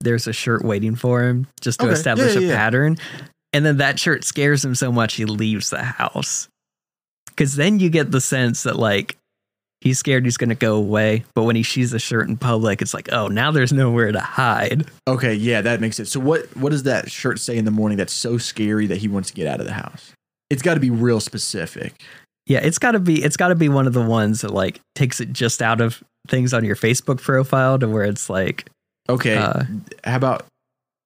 there's 0.00 0.26
a 0.26 0.32
shirt 0.32 0.64
waiting 0.64 0.94
for 0.96 1.22
him 1.22 1.46
just 1.60 1.80
to 1.80 1.86
Okay. 1.86 1.94
establish 1.94 2.34
Yeah, 2.34 2.38
a 2.38 2.42
yeah, 2.42 2.48
yeah. 2.48 2.56
pattern, 2.56 2.96
and 3.52 3.64
then 3.64 3.76
that 3.78 3.98
shirt 4.00 4.24
scares 4.24 4.64
him 4.64 4.74
so 4.74 4.90
much 4.92 5.14
he 5.14 5.24
leaves 5.24 5.70
the 5.70 5.82
house. 5.82 6.48
Because 7.28 7.54
then 7.56 7.78
you 7.80 7.88
get 7.88 8.10
the 8.10 8.20
sense 8.20 8.64
that 8.64 8.76
like 8.76 9.16
he's 9.80 9.98
scared 9.98 10.24
he's 10.24 10.36
gonna 10.36 10.54
go 10.54 10.74
away, 10.76 11.24
but 11.34 11.44
when 11.44 11.56
he 11.56 11.62
sees 11.62 11.90
the 11.92 11.98
shirt 11.98 12.28
in 12.28 12.36
public, 12.36 12.82
it's 12.82 12.92
like, 12.94 13.12
oh, 13.12 13.28
now 13.28 13.50
there's 13.50 13.72
nowhere 13.72 14.12
to 14.12 14.20
hide. 14.20 14.86
Okay, 15.08 15.34
yeah, 15.34 15.60
that 15.62 15.80
makes 15.80 15.96
sense. 15.96 16.10
So 16.10 16.20
what 16.20 16.54
what 16.56 16.70
does 16.70 16.82
that 16.84 17.10
shirt 17.10 17.38
say 17.40 17.56
in 17.56 17.64
the 17.64 17.70
morning 17.70 17.96
that's 17.98 18.12
so 18.12 18.38
scary 18.38 18.86
that 18.88 18.98
he 18.98 19.08
wants 19.08 19.28
to 19.30 19.34
get 19.34 19.46
out 19.46 19.60
of 19.60 19.66
the 19.66 19.72
house? 19.72 20.12
It's 20.50 20.62
got 20.62 20.74
to 20.74 20.80
be 20.80 20.90
real 20.90 21.18
specific. 21.20 21.94
Yeah, 22.46 22.58
it's 22.60 22.78
gotta 22.78 22.98
be 22.98 23.22
it's 23.22 23.36
gotta 23.36 23.54
be 23.54 23.68
one 23.68 23.86
of 23.86 23.92
the 23.92 24.02
ones 24.02 24.40
that 24.40 24.50
like 24.52 24.80
takes 24.94 25.20
it 25.20 25.32
just 25.32 25.62
out 25.62 25.80
of 25.80 26.02
things 26.28 26.52
on 26.54 26.64
your 26.64 26.76
Facebook 26.76 27.20
profile 27.20 27.78
to 27.78 27.88
where 27.88 28.04
it's 28.04 28.28
like, 28.30 28.66
Okay, 29.08 29.36
uh, 29.36 29.64
how 30.04 30.16
about 30.16 30.46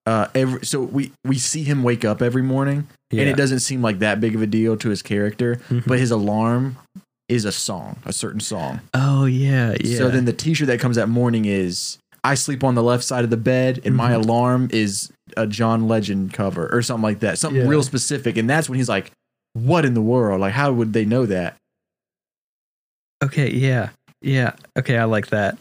uh 0.07 0.29
every 0.35 0.65
so 0.65 0.81
we 0.81 1.13
we 1.25 1.37
see 1.39 1.63
him 1.65 1.83
wake 1.83 2.05
up 2.05 2.23
every 2.23 2.43
morning 2.43 2.87
yeah. 3.11 3.23
and 3.23 3.31
it 3.31 3.37
doesn't 3.37 3.61
seem 3.61 3.83
like 3.83 3.99
that 3.99 4.21
big 4.21 4.35
of 4.35 4.43
a 4.43 4.47
deal 4.47 4.77
to 4.79 4.89
his 4.89 5.03
character, 5.03 5.57
Mhm. 5.69 5.85
but 5.87 5.99
his 5.99 6.11
alarm 6.11 6.77
is 7.29 7.45
a 7.45 7.53
song, 7.53 7.97
a 8.07 8.13
certain 8.13 8.41
song. 8.41 8.81
oh 8.95 9.25
yeah, 9.25 9.75
yeah. 9.83 9.99
So 9.99 10.09
then 10.11 10.25
the 10.27 10.33
t-shirt 10.33 10.69
that 10.69 10.79
comes 10.81 10.97
that 10.97 11.09
morning 11.09 11.45
is 11.45 11.99
I 12.25 12.35
sleep 12.35 12.63
on 12.65 12.75
the 12.75 12.83
left 12.83 13.05
side 13.05 13.25
of 13.25 13.31
the 13.31 13.37
bed 13.37 13.81
and 13.85 13.95
my 13.97 14.13
Mhm. 14.13 14.25
alarm 14.25 14.69
is 14.73 15.11
a 15.37 15.47
John 15.47 15.87
Legend 15.89 16.33
cover 16.33 16.69
or 16.73 16.83
something 16.83 17.03
like 17.03 17.21
that. 17.21 17.39
Something 17.39 17.63
Yeah. 17.63 17.69
real 17.69 17.83
specific 17.83 18.37
and 18.37 18.49
that's 18.49 18.69
when 18.69 18.79
he's 18.79 18.89
like 18.89 19.11
what 19.57 19.85
in 19.85 19.95
the 19.95 20.03
world? 20.03 20.41
Like 20.41 20.53
how 20.53 20.73
would 20.73 20.93
they 20.93 21.05
know 21.05 21.27
that? 21.27 21.57
Okay, 23.25 23.51
yeah. 23.51 23.91
Yeah. 24.21 24.53
Okay, 24.79 24.99
I 24.99 25.05
like 25.05 25.29
that. 25.29 25.59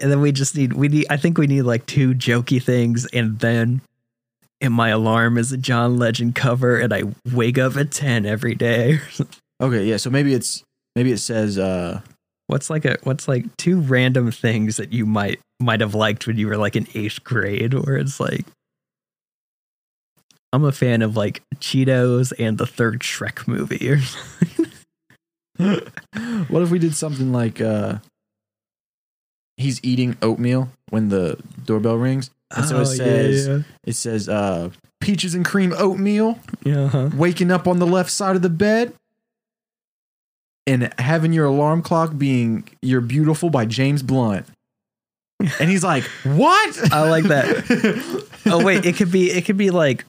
And 0.00 0.10
then 0.10 0.20
we 0.20 0.32
just 0.32 0.56
need 0.56 0.72
we 0.72 0.88
need 0.88 1.06
I 1.10 1.16
think 1.16 1.38
we 1.38 1.46
need 1.46 1.62
like 1.62 1.86
two 1.86 2.14
jokey 2.14 2.62
things 2.62 3.06
and 3.06 3.38
then 3.38 3.82
and 4.60 4.74
my 4.74 4.88
alarm 4.88 5.38
is 5.38 5.52
a 5.52 5.56
John 5.56 5.96
Legend 5.96 6.34
cover 6.34 6.78
and 6.78 6.92
I 6.92 7.04
wake 7.32 7.58
up 7.58 7.76
at 7.76 7.90
10 7.90 8.26
every 8.26 8.54
day. 8.54 9.00
Okay, 9.62 9.84
yeah, 9.84 9.98
so 9.98 10.08
maybe 10.08 10.32
it's 10.32 10.64
maybe 10.96 11.12
it 11.12 11.18
says 11.18 11.58
uh 11.58 12.00
what's 12.46 12.70
like 12.70 12.86
a 12.86 12.96
what's 13.02 13.28
like 13.28 13.44
two 13.58 13.78
random 13.78 14.30
things 14.32 14.78
that 14.78 14.90
you 14.90 15.04
might 15.04 15.38
might 15.60 15.82
have 15.82 15.94
liked 15.94 16.26
when 16.26 16.38
you 16.38 16.46
were 16.46 16.56
like 16.56 16.76
in 16.76 16.86
8th 16.86 17.22
grade 17.24 17.74
where 17.74 17.98
it's 17.98 18.18
like 18.18 18.46
I'm 20.52 20.64
a 20.64 20.72
fan 20.72 21.02
of 21.02 21.16
like 21.16 21.42
Cheetos 21.56 22.32
and 22.38 22.58
the 22.58 22.66
third 22.66 23.00
Shrek 23.00 23.46
movie 23.46 23.90
or 23.90 23.98
what 26.48 26.62
if 26.62 26.70
we 26.70 26.78
did 26.78 26.94
something 26.94 27.32
like 27.32 27.60
uh 27.60 27.98
he's 29.56 29.78
eating 29.84 30.16
oatmeal 30.22 30.70
when 30.88 31.08
the 31.10 31.38
doorbell 31.66 31.96
rings 31.96 32.30
and 32.56 32.64
so 32.64 32.76
it 32.78 32.80
Oh, 32.80 32.84
says 32.84 33.46
yeah, 33.46 33.58
it 33.84 33.94
says 33.94 34.28
uh 34.28 34.70
peaches 35.00 35.34
and 35.34 35.44
cream 35.44 35.74
oatmeal 35.76 36.38
yeah. 36.64 36.74
yeah 36.74 36.84
uh-huh. 36.84 37.10
waking 37.14 37.50
up 37.50 37.68
on 37.68 37.78
the 37.78 37.86
left 37.86 38.10
side 38.10 38.36
of 38.36 38.42
the 38.42 38.48
bed 38.50 38.94
and 40.66 40.92
having 40.98 41.32
your 41.32 41.46
alarm 41.46 41.82
clock 41.82 42.16
being 42.16 42.66
you're 42.80 43.00
beautiful 43.02 43.50
by 43.50 43.66
james 43.66 44.02
blunt 44.02 44.46
and 45.58 45.70
he's 45.70 45.84
like 45.84 46.04
what 46.24 46.92
I 46.92 47.08
like 47.08 47.24
that. 47.24 48.26
oh 48.46 48.62
wait, 48.62 48.84
it 48.84 48.96
could 48.96 49.10
be 49.10 49.30
it 49.30 49.46
could 49.46 49.56
be 49.56 49.70
like 49.70 50.04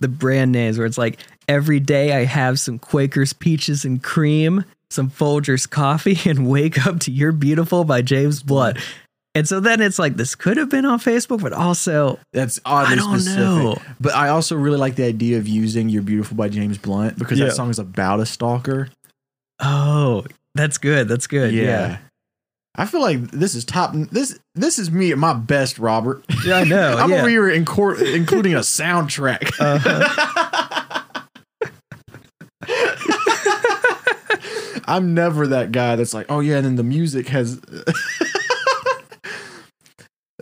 the 0.00 0.08
brand 0.08 0.52
names 0.52 0.78
where 0.78 0.86
it's 0.86 0.98
like 0.98 1.18
every 1.48 1.80
day 1.80 2.12
I 2.12 2.24
have 2.24 2.58
some 2.60 2.78
Quakers 2.78 3.32
peaches 3.32 3.84
and 3.84 4.02
cream, 4.02 4.64
some 4.90 5.10
Folgers 5.10 5.68
coffee, 5.68 6.18
and 6.28 6.48
wake 6.48 6.86
up 6.86 7.00
to 7.00 7.10
You're 7.10 7.32
Beautiful 7.32 7.84
by 7.84 8.02
James 8.02 8.42
Blunt. 8.42 8.78
And 9.34 9.46
so 9.46 9.60
then 9.60 9.80
it's 9.80 9.98
like 9.98 10.16
this 10.16 10.34
could 10.34 10.56
have 10.56 10.68
been 10.68 10.84
on 10.84 10.98
Facebook, 10.98 11.42
but 11.42 11.52
also 11.52 12.18
That's 12.32 12.58
oddly 12.64 12.94
I 12.94 12.96
don't 12.96 13.20
specific. 13.20 13.38
know. 13.38 13.76
But 14.00 14.14
I 14.14 14.28
also 14.30 14.56
really 14.56 14.78
like 14.78 14.96
the 14.96 15.04
idea 15.04 15.38
of 15.38 15.46
using 15.46 15.88
"You're 15.88 16.02
Beautiful" 16.02 16.36
by 16.36 16.48
James 16.48 16.76
Blunt 16.78 17.18
because 17.18 17.38
Yeah. 17.38 17.46
that 17.46 17.54
song 17.54 17.70
is 17.70 17.78
about 17.78 18.18
a 18.20 18.26
stalker. 18.26 18.88
oh, 19.60 20.24
that's 20.54 20.78
good. 20.78 21.06
That's 21.08 21.26
good. 21.28 21.52
Yeah. 21.54 21.98
I 22.74 22.86
feel 22.86 23.00
like 23.00 23.30
this 23.32 23.54
is 23.54 23.64
top. 23.64 23.92
This 23.94 24.38
this 24.54 24.78
is 24.78 24.90
me 24.90 25.10
at 25.10 25.18
my 25.18 25.32
best, 25.34 25.78
Robert. 25.78 26.24
Yeah, 26.44 26.58
I 26.58 26.64
know. 26.64 26.96
I'm 26.98 27.10
yeah. 27.10 27.20
over 27.20 27.28
here 27.28 27.44
incor- 27.44 28.14
including 28.14 28.54
a 28.54 28.60
soundtrack. 28.60 29.50
Uh-huh. 29.60 30.94
I'm 34.86 35.14
never 35.14 35.46
that 35.48 35.72
guy 35.72 35.96
that's 35.96 36.14
like, 36.14 36.26
oh 36.30 36.40
yeah, 36.40 36.56
and 36.56 36.64
then 36.66 36.76
the 36.76 36.82
music 36.82 37.28
has. 37.28 37.60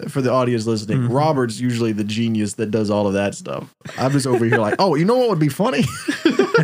For 0.08 0.20
the 0.20 0.30
audience 0.30 0.66
listening, 0.66 0.98
Mhm. 0.98 1.12
Robert's 1.12 1.58
usually 1.58 1.92
the 1.92 2.04
genius 2.04 2.54
that 2.54 2.70
does 2.70 2.90
all 2.90 3.06
of 3.06 3.14
that 3.14 3.34
stuff. 3.34 3.74
I'm 3.98 4.12
just 4.12 4.26
over 4.26 4.44
here 4.44 4.58
like, 4.58 4.74
oh, 4.78 4.94
you 4.94 5.04
know 5.06 5.16
what 5.16 5.30
would 5.30 5.38
be 5.38 5.48
funny? 5.48 5.84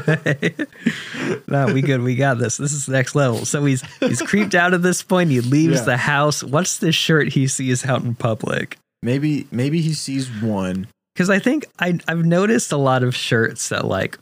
no, 1.49 1.73
we 1.73 1.83
good. 1.83 2.01
We 2.03 2.15
got 2.17 2.39
this. 2.39 2.57
This 2.57 2.73
is 2.73 2.87
the 2.87 2.93
next 2.93 3.15
level. 3.15 3.45
So 3.45 3.65
he's 3.65 3.83
he's 4.01 4.23
creeped 4.23 4.55
out 4.55 4.75
at 4.75 4.83
this 4.83 5.03
point. 5.03 5.31
He 5.31 5.41
leaves 5.41 5.81
Yeah. 5.81 5.85
the 5.85 5.97
house. 5.97 6.43
What's 6.43 6.79
this 6.79 6.95
shirt 6.95 7.29
he 7.33 7.47
sees 7.47 7.85
out 7.85 8.03
in 8.03 8.15
public? 8.15 8.79
maybe 9.05 9.47
maybe 9.51 9.81
he 9.81 9.93
sees 9.95 10.29
one. 10.43 10.87
Because 11.15 11.29
I 11.29 11.39
think 11.41 11.67
I 11.79 11.99
I've 12.09 12.25
noticed 12.25 12.73
a 12.73 12.77
lot 12.77 13.03
of 13.03 13.15
shirts 13.17 13.69
that 13.71 13.85
like 13.85 14.17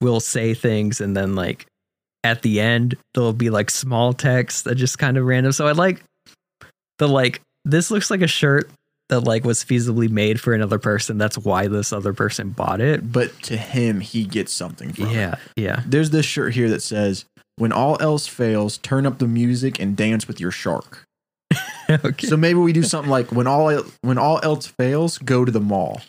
will 0.00 0.20
say 0.20 0.54
things 0.54 1.00
and 1.00 1.16
then 1.16 1.34
like 1.34 1.66
at 2.24 2.42
the 2.42 2.60
end 2.60 2.96
there'll 3.14 3.32
be 3.32 3.50
like 3.50 3.70
small 3.70 4.12
text 4.12 4.64
that 4.64 4.74
just 4.76 4.98
kind 4.98 5.16
of 5.18 5.24
random. 5.26 5.52
So 5.52 5.66
I 5.68 5.72
like 5.72 6.02
the 6.98 7.08
like 7.08 7.40
this 7.64 7.90
looks 7.90 8.10
like 8.10 8.22
a 8.22 8.26
shirt 8.26 8.70
that 9.08 9.20
like 9.20 9.44
was 9.44 9.64
feasibly 9.64 10.08
made 10.10 10.40
for 10.40 10.52
another 10.52 10.78
person. 10.78 11.18
That's 11.18 11.38
why 11.38 11.68
this 11.68 11.92
other 11.92 12.12
person 12.12 12.50
bought 12.50 12.80
it. 12.80 13.12
but 13.12 13.40
to 13.44 13.56
him, 13.56 14.00
he 14.00 14.24
gets 14.24 14.52
something 14.52 14.92
from 14.92 15.06
it. 15.06 15.12
Yeah, 15.12 15.34
yeah. 15.56 15.82
There's 15.86 16.10
this 16.10 16.26
shirt 16.26 16.54
here 16.54 16.68
that 16.70 16.82
says, 16.82 17.24
"When 17.56 17.72
all 17.72 17.96
else 18.00 18.26
fails, 18.26 18.78
turn 18.78 19.06
up 19.06 19.18
the 19.18 19.28
music 19.28 19.78
and 19.78 19.96
dance 19.96 20.26
with 20.26 20.40
your 20.40 20.50
shark." 20.50 21.04
okay. 21.90 22.26
So 22.26 22.36
maybe 22.36 22.58
we 22.58 22.72
do 22.72 22.82
something 22.82 23.10
like, 23.10 23.30
"When 23.30 23.46
all 23.46 23.82
when 24.02 24.18
all 24.18 24.40
else 24.42 24.66
fails, 24.66 25.18
go 25.18 25.44
to 25.44 25.52
the 25.52 25.60
mall." 25.60 26.00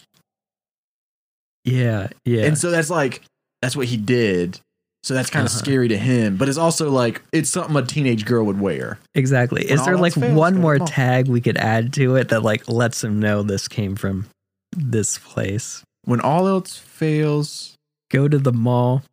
yeah, 1.64 2.08
yeah. 2.26 2.46
And 2.46 2.58
so 2.58 2.72
that's 2.72 2.90
like 2.90 3.22
that's 3.62 3.76
what 3.76 3.88
he 3.88 3.98
did. 3.98 4.60
So 5.08 5.14
that's 5.14 5.30
kind 5.30 5.46
of 5.46 5.52
Uh-huh. 5.54 5.60
scary 5.60 5.88
to 5.88 5.98
him, 5.98 6.36
but 6.36 6.50
it's 6.50 6.58
also 6.58 6.90
like 6.92 7.22
it's 7.32 7.50
something 7.50 7.78
a 7.78 7.82
teenage 7.82 8.26
girl 8.26 8.44
would 8.46 8.60
wear. 8.60 9.00
Exactly. 9.16 9.64
When 9.64 9.74
Is 9.74 9.86
there 9.86 9.96
like 9.96 10.16
one 10.18 10.60
more 10.60 10.78
mall. 10.78 10.86
tag 10.88 11.30
we 11.30 11.40
could 11.40 11.56
add 11.56 11.94
to 11.94 12.18
it 12.18 12.28
that 12.28 12.44
like 12.44 12.68
lets 12.68 13.00
them 13.00 13.18
know 13.18 13.42
this 13.42 13.70
came 13.70 13.96
from 13.96 14.26
this 14.76 15.18
place? 15.18 15.82
When 16.04 16.20
all 16.20 16.46
else 16.48 16.76
fails, 16.76 17.74
Go 18.12 18.28
to 18.28 18.38
the 18.38 18.52
mall. 18.52 19.04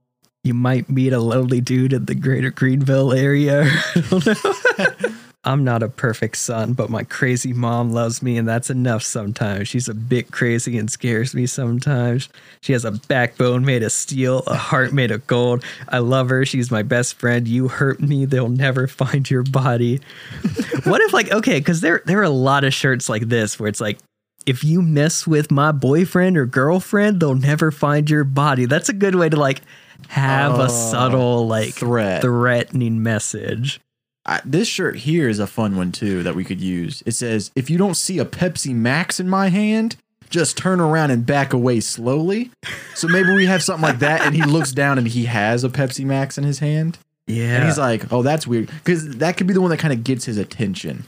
You 0.42 0.53
might 0.55 0.90
meet 0.90 1.12
a 1.12 1.20
lonely 1.20 1.61
dude 1.61 1.92
in 1.92 2.07
the 2.07 2.14
greater 2.16 2.51
Greenville 2.51 3.12
area. 3.12 3.62
I 3.95 4.01
don't 4.11 4.26
know. 4.26 5.14
I'm 5.47 5.62
not 5.64 5.82
a 5.82 5.88
perfect 5.88 6.36
son, 6.38 6.72
but 6.72 6.88
my 6.90 7.03
crazy 7.05 7.53
mom 7.53 7.92
loves 7.92 8.22
me, 8.22 8.38
and 8.38 8.49
that's 8.49 8.70
enough 8.70 9.03
sometimes. 9.03 9.68
She's 9.68 9.88
a 9.88 9.95
bit 9.95 10.30
crazy 10.30 10.78
and 10.78 10.90
scares 10.90 11.34
me 11.34 11.47
sometimes. 11.47 12.28
She 12.62 12.72
has 12.72 12.84
a 12.84 12.92
backbone 12.92 13.64
made 13.64 13.82
of 13.82 13.92
steel, 13.92 14.42
a 14.47 14.57
heart 14.57 14.92
made 14.92 15.11
of 15.11 15.26
gold. 15.26 15.62
I 15.88 15.99
love 15.99 16.30
her. 16.30 16.47
She's 16.47 16.70
my 16.70 16.82
best 16.82 17.14
friend. 17.14 17.47
You 17.47 17.68
hurt 17.68 18.01
me, 18.01 18.24
they'll 18.24 18.49
never 18.49 18.86
find 18.86 19.28
your 19.30 19.42
body. 19.42 20.01
what 20.84 21.01
if, 21.03 21.12
like, 21.12 21.30
okay, 21.30 21.59
because 21.59 21.80
there, 21.80 22.03
there 22.07 22.20
are 22.20 22.24
a 22.24 22.30
lot 22.30 22.64
of 22.64 22.72
shirts 22.72 23.09
like 23.09 23.28
this 23.28 23.59
where 23.61 23.68
it's 23.68 23.80
like, 23.80 23.99
if 24.47 24.62
you 24.62 24.82
mess 24.82 25.26
with 25.26 25.51
my 25.51 25.72
boyfriend 25.72 26.36
or 26.36 26.45
girlfriend, 26.47 27.20
they'll 27.20 27.34
never 27.34 27.70
find 27.70 28.11
your 28.11 28.24
body. 28.24 28.66
That's 28.66 28.88
a 28.90 28.92
good 28.92 29.14
way 29.14 29.28
to 29.30 29.36
like 29.36 29.62
have 30.09 30.59
Oh, 30.59 30.62
a 30.64 30.68
subtle 30.68 31.47
like 31.47 31.72
threat. 31.74 32.20
threatening 32.20 33.03
message. 33.03 33.80
I, 34.27 34.41
this 34.45 34.68
shirt 34.68 34.97
here 34.97 35.29
is 35.29 35.39
a 35.39 35.47
fun 35.47 35.77
one 35.77 35.93
too 35.93 36.22
that 36.22 36.35
we 36.35 36.45
could 36.45 36.61
use. 36.61 37.03
It 37.07 37.12
says, 37.12 37.51
"If 37.55 37.68
you 37.70 37.77
don't 37.79 37.95
see 37.97 38.18
a 38.18 38.25
Pepsi 38.25 38.75
Max 38.75 39.20
in 39.20 39.29
my 39.29 39.49
hand, 39.49 39.97
just 40.31 40.57
turn 40.57 40.81
around 40.81 41.11
and 41.11 41.27
back 41.27 41.53
away 41.53 41.81
slowly." 41.81 42.51
So 42.95 43.07
maybe 43.09 43.33
we 43.35 43.47
have 43.47 43.62
something 43.62 43.83
like 43.83 43.99
that, 43.99 44.22
and 44.22 44.35
he 44.35 44.43
looks 44.43 44.72
down 44.83 44.99
and 44.99 45.07
he 45.09 45.27
has 45.27 45.62
a 45.64 45.68
Pepsi 45.68 46.05
Max 46.05 46.39
in 46.39 46.45
his 46.45 46.61
hand, 46.61 46.99
Yeah. 47.27 47.57
and 47.57 47.64
he's 47.66 47.79
like, 47.79 48.11
"Oh, 48.12 48.22
that's 48.22 48.47
weird," 48.47 48.68
because 48.68 49.16
that 49.16 49.37
could 49.37 49.47
be 49.47 49.53
the 49.55 49.61
one 49.61 49.70
that 49.70 49.79
kind 49.79 49.93
of 49.93 50.03
gets 50.05 50.25
his 50.25 50.39
attention. 50.39 51.05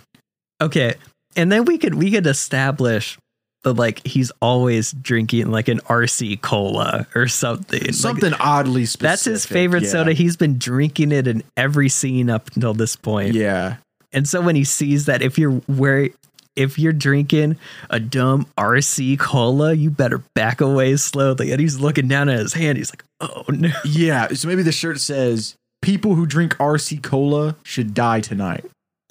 okay. 0.60 0.94
And 1.38 1.52
then 1.52 1.64
we 1.66 1.76
could 1.78 1.94
we 1.94 2.10
could 2.10 2.26
establish 2.26 3.18
that 3.66 3.72
like 3.74 4.06
he's 4.06 4.30
always 4.40 4.92
drinking 4.92 5.50
like 5.50 5.66
an 5.68 5.80
RC 5.80 6.40
cola 6.40 7.06
or 7.14 7.26
something. 7.26 7.80
Like, 7.82 7.94
Something 7.94 8.32
oddly 8.34 8.86
specific. 8.86 9.00
that's 9.10 9.24
his 9.24 9.44
favorite 9.46 9.82
yeah. 9.82 9.88
soda. 9.90 10.12
He's 10.12 10.36
been 10.36 10.56
drinking 10.58 11.10
it 11.12 11.26
in 11.26 11.42
every 11.56 11.88
scene 11.88 12.30
up 12.30 12.48
until 12.54 12.74
this 12.74 12.94
point. 12.96 13.34
Yeah, 13.34 13.76
And 14.12 14.28
so 14.28 14.40
when 14.40 14.54
he 14.56 14.64
sees 14.64 15.06
that 15.06 15.20
if 15.20 15.36
you're 15.38 15.52
where 15.66 16.08
if 16.54 16.78
you're 16.78 16.92
drinking 16.92 17.58
a 17.90 17.98
dumb 18.00 18.46
RC 18.56 19.18
cola, 19.18 19.72
you 19.74 19.90
better 19.90 20.18
back 20.34 20.60
away 20.60 20.96
slowly. 20.96 21.50
And 21.50 21.60
he's 21.60 21.78
looking 21.80 22.08
down 22.08 22.28
at 22.28 22.38
his 22.38 22.54
hand. 22.54 22.78
He's 22.78 22.90
like, 22.92 23.04
"Oh 23.20 23.44
no." 23.48 23.70
yeah. 23.84 24.28
So 24.28 24.46
maybe 24.48 24.62
the 24.62 24.72
shirt 24.72 25.00
says, 25.00 25.54
"People 25.82 26.14
who 26.14 26.24
drink 26.24 26.56
RC 26.58 27.02
cola 27.02 27.56
should 27.64 27.92
die 27.94 28.20
tonight," 28.20 28.64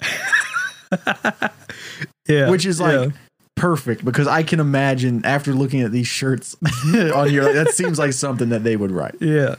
Yeah. 2.28 2.50
which 2.50 2.66
is 2.66 2.80
like. 2.80 3.12
Perfect 3.56 4.04
because 4.04 4.28
I 4.28 4.42
can 4.42 4.60
imagine 4.60 5.24
after 5.24 5.52
looking 5.52 5.80
at 5.82 5.90
these 5.92 6.06
shirts 6.06 6.56
on 6.94 7.28
here, 7.28 7.42
like, 7.42 7.54
that 7.54 7.70
seems 7.74 7.98
like 7.98 8.12
something 8.12 8.50
that 8.50 8.62
they 8.64 8.76
would 8.76 8.90
write. 8.92 9.16
yeah. 9.20 9.56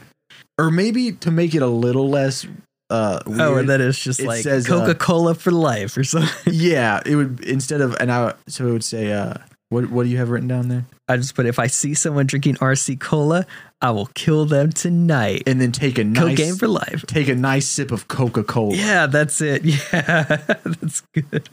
Or 0.58 0.70
maybe 0.70 1.12
to 1.12 1.30
make 1.30 1.54
it 1.54 1.62
a 1.62 1.66
little 1.68 2.08
less 2.08 2.46
uh 2.90 3.20
weird, 3.26 3.40
Oh, 3.40 3.56
and 3.58 3.68
then 3.68 3.80
it's 3.82 3.98
just 4.02 4.18
It 4.20 4.26
like 4.26 4.42
says, 4.42 4.66
uh, 4.68 4.80
Coca 4.80 4.94
Cola 4.94 5.34
for 5.34 5.50
life 5.50 5.96
or 5.96 6.02
something. 6.04 6.30
yeah, 6.52 7.00
it 7.04 7.14
would 7.16 7.40
instead 7.44 7.80
of 7.80 7.94
and 8.00 8.10
I 8.10 8.34
so 8.48 8.66
it 8.66 8.72
would 8.72 8.82
say 8.84 9.12
uh 9.12 9.34
what 9.68 9.90
what 9.90 10.04
do 10.04 10.08
you 10.08 10.16
have 10.16 10.30
written 10.30 10.48
down 10.48 10.68
there? 10.68 10.86
I 11.06 11.16
just 11.18 11.34
put 11.34 11.44
if 11.46 11.58
I 11.58 11.66
see 11.68 11.92
someone 11.94 12.26
drinking 12.26 12.54
RC 12.56 12.98
Cola, 12.98 13.46
I 13.82 13.90
will 13.90 14.06
kill 14.14 14.46
them 14.46 14.70
tonight. 14.72 15.42
And 15.46 15.60
then 15.60 15.70
take 15.72 15.98
a 15.98 16.04
nice 16.04 16.38
Cocaine 16.38 16.56
for 16.56 16.66
life. 16.68 17.04
take 17.06 17.28
a 17.28 17.34
nice 17.34 17.66
sip 17.68 17.92
of 17.92 18.08
Coca-Cola. 18.08 18.74
Yeah, 18.74 19.06
that's 19.06 19.40
it. 19.42 19.62
Yeah, 19.92 20.22
that's 20.64 21.02
good. 21.14 21.48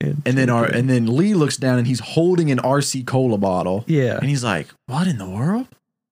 And 0.00 0.22
then 0.24 0.50
our 0.50 0.64
and 0.64 0.88
then 0.90 1.16
Lee 1.16 1.34
looks 1.34 1.56
down 1.56 1.78
and 1.78 1.86
he's 1.86 2.00
holding 2.00 2.50
an 2.50 2.58
RC 2.58 3.06
cola 3.06 3.38
bottle. 3.38 3.84
yeah, 3.86 4.18
And 4.18 4.28
he's 4.28 4.44
like, 4.44 4.68
What 4.86 5.06
in 5.06 5.18
the 5.18 5.28
world? 5.28 5.68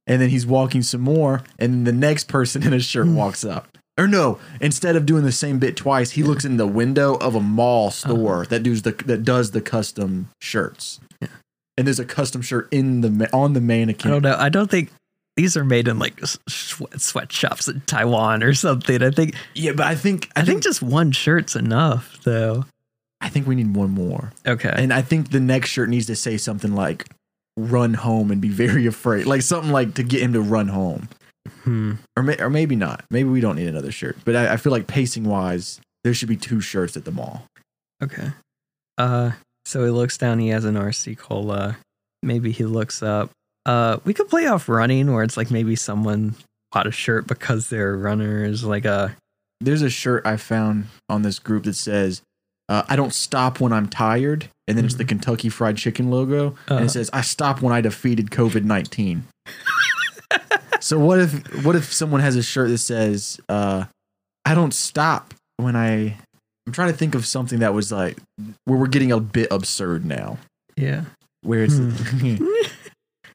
And 0.06 0.20
then 0.20 0.30
he's 0.30 0.46
walking 0.46 0.82
some 0.82 1.02
more, 1.02 1.42
and 1.58 1.86
the 1.86 1.92
next 1.92 2.26
person 2.26 2.62
in 2.66 2.72
a 2.72 2.80
shirt 2.80 3.06
Hmm. 3.06 3.14
walks 3.16 3.44
up. 3.44 3.68
Or 3.98 4.08
no, 4.08 4.38
instead 4.62 4.96
of 4.96 5.04
doing 5.04 5.24
the 5.24 5.32
same 5.32 5.58
bit 5.58 5.76
twice, 5.76 6.12
he 6.12 6.22
looks 6.22 6.44
in 6.46 6.56
the 6.56 6.66
window 6.66 7.16
of 7.16 7.34
a 7.34 7.40
mall 7.40 7.90
store 7.90 8.46
that 8.46 8.62
does 8.62 8.80
the 8.82 8.92
that 9.04 9.24
does 9.24 9.50
the 9.50 9.60
custom 9.60 10.30
shirts. 10.40 11.00
Yeah. 11.20 11.28
And 11.76 11.86
there's 11.86 12.00
a 12.00 12.06
custom 12.06 12.40
shirt 12.40 12.66
in 12.72 13.02
the 13.02 13.28
on 13.32 13.52
the 13.52 13.60
I 13.60 13.62
mannequin. 13.62 14.10
don't 14.10 14.22
know. 14.22 14.36
I 14.38 14.48
don't 14.48 14.70
think 14.70 14.90
these 15.36 15.54
are 15.56 15.64
made 15.64 15.86
in 15.86 15.98
like 15.98 16.18
sweat 16.48 16.98
sweatshops 17.00 17.68
in 17.68 17.82
Taiwan 17.82 18.42
or 18.42 18.54
something. 18.54 19.02
I 19.02 19.10
think 19.10 19.34
Yeah, 19.54 19.72
but 19.72 19.86
I 19.86 19.96
think 19.96 20.30
I 20.34 20.42
think 20.46 20.62
just 20.62 20.80
one 20.82 21.12
shirt's 21.12 21.54
enough 21.54 22.18
though. 22.24 22.64
I 23.20 23.28
think 23.28 23.46
we 23.46 23.54
need 23.54 23.74
one 23.74 23.90
more. 23.90 24.32
Okay. 24.46 24.72
And 24.74 24.92
I 24.92 25.02
think 25.02 25.30
the 25.30 25.40
next 25.40 25.70
shirt 25.70 25.88
needs 25.88 26.06
to 26.06 26.16
say 26.16 26.36
something 26.36 26.74
like 26.74 27.06
run 27.56 27.94
home 27.94 28.30
and 28.30 28.40
be 28.40 28.48
very 28.48 28.86
afraid. 28.86 29.26
Like 29.26 29.42
something 29.42 29.70
like 29.72 29.94
to 29.94 30.02
get 30.02 30.22
him 30.22 30.32
to 30.32 30.40
run 30.40 30.68
home. 30.68 31.08
Hmm. 31.62 31.92
Or 32.16 32.22
may, 32.22 32.36
or 32.38 32.50
maybe 32.50 32.76
not. 32.76 33.04
Maybe 33.10 33.28
we 33.28 33.40
don't 33.40 33.56
need 33.56 33.68
another 33.68 33.92
shirt. 33.92 34.16
But 34.24 34.36
I, 34.36 34.54
I 34.54 34.56
feel 34.56 34.72
like 34.72 34.86
pacing 34.86 35.24
wise, 35.24 35.80
there 36.04 36.14
should 36.14 36.28
be 36.28 36.36
two 36.36 36.60
shirts 36.60 36.96
at 36.96 37.04
the 37.04 37.10
mall. 37.10 37.44
Okay. 38.02 38.30
Uh 38.96 39.32
so 39.66 39.84
he 39.84 39.90
looks 39.90 40.16
down, 40.16 40.38
he 40.38 40.48
has 40.48 40.64
an 40.64 40.74
RC 40.74 41.18
cola. 41.18 41.76
Maybe 42.22 42.50
he 42.52 42.64
looks 42.64 43.02
up. 43.02 43.30
Uh 43.66 43.98
we 44.04 44.14
could 44.14 44.28
play 44.28 44.46
off 44.46 44.68
running 44.68 45.12
where 45.12 45.22
it's 45.22 45.36
like 45.36 45.50
maybe 45.50 45.76
someone 45.76 46.34
bought 46.72 46.86
a 46.86 46.90
shirt 46.92 47.26
because 47.26 47.68
they're 47.68 47.96
runners, 47.96 48.64
like 48.64 48.84
a 48.86 49.16
There's 49.60 49.82
a 49.82 49.90
shirt 49.90 50.24
I 50.26 50.36
found 50.38 50.86
on 51.08 51.22
this 51.22 51.38
group 51.38 51.64
that 51.64 51.74
says, 51.76 52.22
uh, 52.70 52.84
I 52.88 52.96
don't 52.96 53.12
stop 53.12 53.60
when 53.60 53.72
I'm 53.72 53.88
tired. 53.88 54.48
And 54.66 54.78
then 54.78 54.84
it's 54.86 54.94
the 54.94 55.04
Kentucky 55.04 55.48
Fried 55.50 55.76
Chicken 55.76 56.10
logo. 56.10 56.56
And 56.68 56.76
Uh-huh. 56.76 56.84
it 56.84 56.88
says, 56.90 57.10
I 57.12 57.20
stop 57.22 57.60
when 57.60 57.72
I 57.74 57.80
defeated 57.82 58.30
COVID 58.30 58.64
19. 58.64 59.24
so 60.80 60.98
what 60.98 61.18
if 61.18 61.64
what 61.64 61.76
if 61.76 61.92
someone 61.92 62.20
has 62.20 62.36
a 62.36 62.42
shirt 62.42 62.68
that 62.70 62.78
says, 62.78 63.38
uh, 63.48 63.84
I 64.44 64.54
don't 64.54 64.72
stop 64.72 65.34
when 65.58 65.76
I 65.76 66.16
I'm 66.66 66.72
trying 66.72 66.92
to 66.92 66.96
think 66.96 67.14
of 67.14 67.26
something 67.26 67.58
that 67.60 67.74
was 67.74 67.90
like 67.90 68.16
where 68.64 68.78
we're 68.78 68.86
getting 68.86 69.10
a 69.12 69.20
bit 69.20 69.48
absurd 69.50 70.04
now. 70.04 70.38
yeah. 70.76 71.04
Where 71.42 71.64
it's 71.64 71.78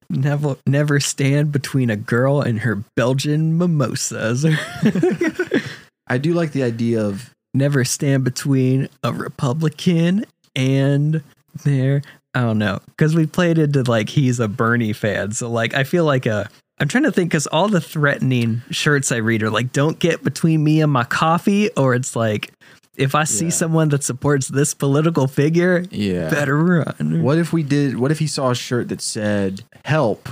Never 0.10 0.56
never 0.68 1.00
stand 1.00 1.52
between 1.52 1.90
a 1.90 1.96
girl 1.96 2.40
and 2.40 2.60
her 2.60 2.84
Belgian 2.96 3.58
mimosas. 3.58 4.46
I 6.08 6.20
do 6.20 6.34
like 6.36 6.52
the 6.52 6.62
idea 6.62 7.04
of 7.04 7.32
never 7.56 7.84
stand 7.86 8.24
between 8.24 8.89
a 9.03 9.12
Republican 9.14 10.26
and 10.56 11.24
there. 11.64 12.01
I 12.34 12.41
don't 12.41 12.58
know 12.58 12.80
because 12.88 13.16
we 13.16 13.26
played 13.26 13.58
into 13.58 13.84
like 13.84 14.10
he's 14.10 14.39
a 14.39 14.47
Bernie 14.47 14.93
fan, 14.93 15.32
so 15.32 15.49
like 15.49 15.74
I 15.74 15.84
feel 15.84 16.06
like 16.06 16.26
a. 16.26 16.49
I'm 16.78 16.89
trying 16.89 17.06
to 17.06 17.12
think 17.14 17.30
because 17.32 17.47
all 17.47 17.70
the 17.70 17.80
threatening 17.80 18.62
shirts 18.70 19.10
I 19.14 19.18
read 19.18 19.41
are 19.43 19.49
like 19.49 19.72
"Don't 19.72 19.97
get 19.97 20.24
between 20.24 20.62
me 20.64 20.82
and 20.82 20.91
my 20.91 21.06
coffee," 21.06 21.70
or 21.78 21.95
it's 21.95 22.14
like 22.18 22.51
if 22.97 23.16
I 23.16 23.24
see 23.24 23.45
Yeah. 23.45 23.51
someone 23.51 23.88
that 23.89 24.03
supports 24.03 24.49
this 24.49 24.74
political 24.74 25.28
figure, 25.28 25.86
Yeah. 25.89 26.30
better 26.30 26.58
run. 26.58 27.22
What 27.24 27.38
if 27.38 27.53
we 27.53 27.64
did? 27.64 27.97
What 27.97 28.12
if 28.12 28.20
he 28.20 28.28
saw 28.28 28.49
a 28.51 28.56
shirt 28.56 28.89
that 28.89 28.99
said 29.01 29.62
"Help!" 29.86 30.28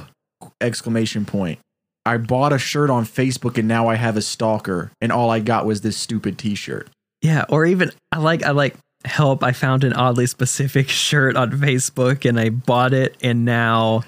exclamation 0.60 1.24
point. 1.26 1.60
I 2.06 2.18
bought 2.18 2.52
a 2.52 2.58
shirt 2.60 2.90
on 2.90 3.06
Facebook 3.06 3.58
and 3.58 3.68
now 3.68 3.88
I 3.88 3.96
have 3.96 4.18
a 4.18 4.22
stalker, 4.22 4.92
and 5.00 5.12
all 5.12 5.30
I 5.30 5.40
got 5.40 5.66
was 5.66 5.80
this 5.82 5.96
stupid 5.96 6.38
T-shirt. 6.38 6.90
Yeah, 7.24 7.46
or 7.50 7.66
even 7.66 7.90
I 8.12 8.20
like 8.20 8.44
I 8.44 8.52
like 8.52 8.76
help. 9.06 9.44
I 9.44 9.52
found 9.54 9.84
an 9.84 9.94
oddly 9.94 10.28
specific 10.28 10.88
shirt 11.04 11.36
on 11.36 11.52
Facebook 11.54 12.30
and 12.30 12.40
I 12.40 12.50
bought 12.50 12.94
it 12.94 13.18
and 13.24 13.44
now 13.46 14.04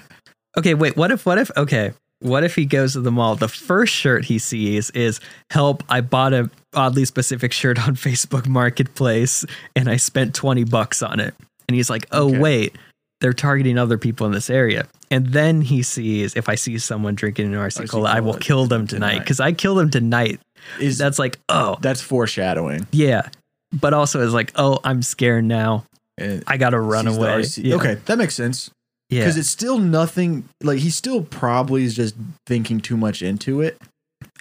Okay, 0.58 0.74
wait, 0.74 0.96
what 0.96 1.12
if 1.12 1.26
what 1.26 1.38
if 1.38 1.50
okay, 1.58 1.94
what 2.20 2.44
if 2.44 2.56
he 2.56 2.66
goes 2.66 2.94
to 2.94 3.02
the 3.02 3.12
mall? 3.12 3.36
The 3.36 3.48
first 3.50 3.94
shirt 3.94 4.26
he 4.26 4.40
sees 4.40 4.90
is 4.92 5.20
help, 5.52 5.84
I 5.90 6.00
bought 6.02 6.34
a 6.34 6.50
oddly 6.74 7.06
specific 7.06 7.52
shirt 7.52 7.80
on 7.88 7.96
Facebook 7.96 8.48
Marketplace 8.48 9.44
and 9.76 9.90
I 9.90 9.98
spent 9.98 10.34
20 10.36 10.64
bucks 10.66 11.02
on 11.02 11.20
it. 11.20 11.34
And 11.68 11.76
he's 11.76 11.90
like, 11.90 12.06
"Oh, 12.12 12.28
Okay. 12.30 12.38
wait, 12.40 12.76
they're 13.22 13.34
targeting 13.34 13.78
other 13.78 13.98
people 13.98 14.28
in 14.28 14.32
this 14.34 14.50
area." 14.52 14.88
And 15.12 15.28
then 15.28 15.62
he 15.62 15.82
sees 15.84 16.36
if 16.36 16.48
I 16.48 16.56
see 16.56 16.78
someone 16.78 17.16
drinking 17.16 17.48
an 17.48 17.56
oh, 17.56 17.60
RC 17.62 17.84
RC 17.86 17.90
Cola, 17.90 18.10
I 18.12 18.20
will 18.20 18.36
kill 18.36 18.66
them 18.68 18.86
tonight 18.88 19.10
tonight. 19.14 19.20
because 19.24 19.40
I 19.40 19.52
kill 19.52 19.76
them 19.76 19.90
tonight. 19.90 20.40
Is 20.80 20.98
That's 20.98 21.20
like, 21.20 21.40
oh, 21.50 21.78
that's 21.82 22.02
foreshadowing? 22.02 22.88
yeah. 22.92 23.30
But 23.74 23.94
also 23.94 24.24
it's 24.24 24.34
like, 24.34 24.52
oh, 24.56 24.80
I'm 24.84 25.02
scared 25.02 25.44
now. 25.44 25.86
And 26.18 26.44
I 26.48 26.56
gotta 26.58 26.80
run 26.80 27.08
away. 27.08 27.44
Yeah. 27.58 27.76
Okay, 27.76 27.96
that 28.06 28.18
makes 28.18 28.34
sense. 28.36 28.72
Yeah. 29.10 29.22
Because 29.22 29.38
it's 29.38 29.50
still 29.50 29.80
nothing. 29.80 30.48
Like 30.64 30.80
he 30.80 30.90
still 30.90 31.24
probably 31.24 31.84
is 31.84 31.94
just 31.96 32.16
thinking 32.48 32.80
too 32.80 32.96
much 32.96 33.22
into 33.22 33.60
it. 33.62 33.78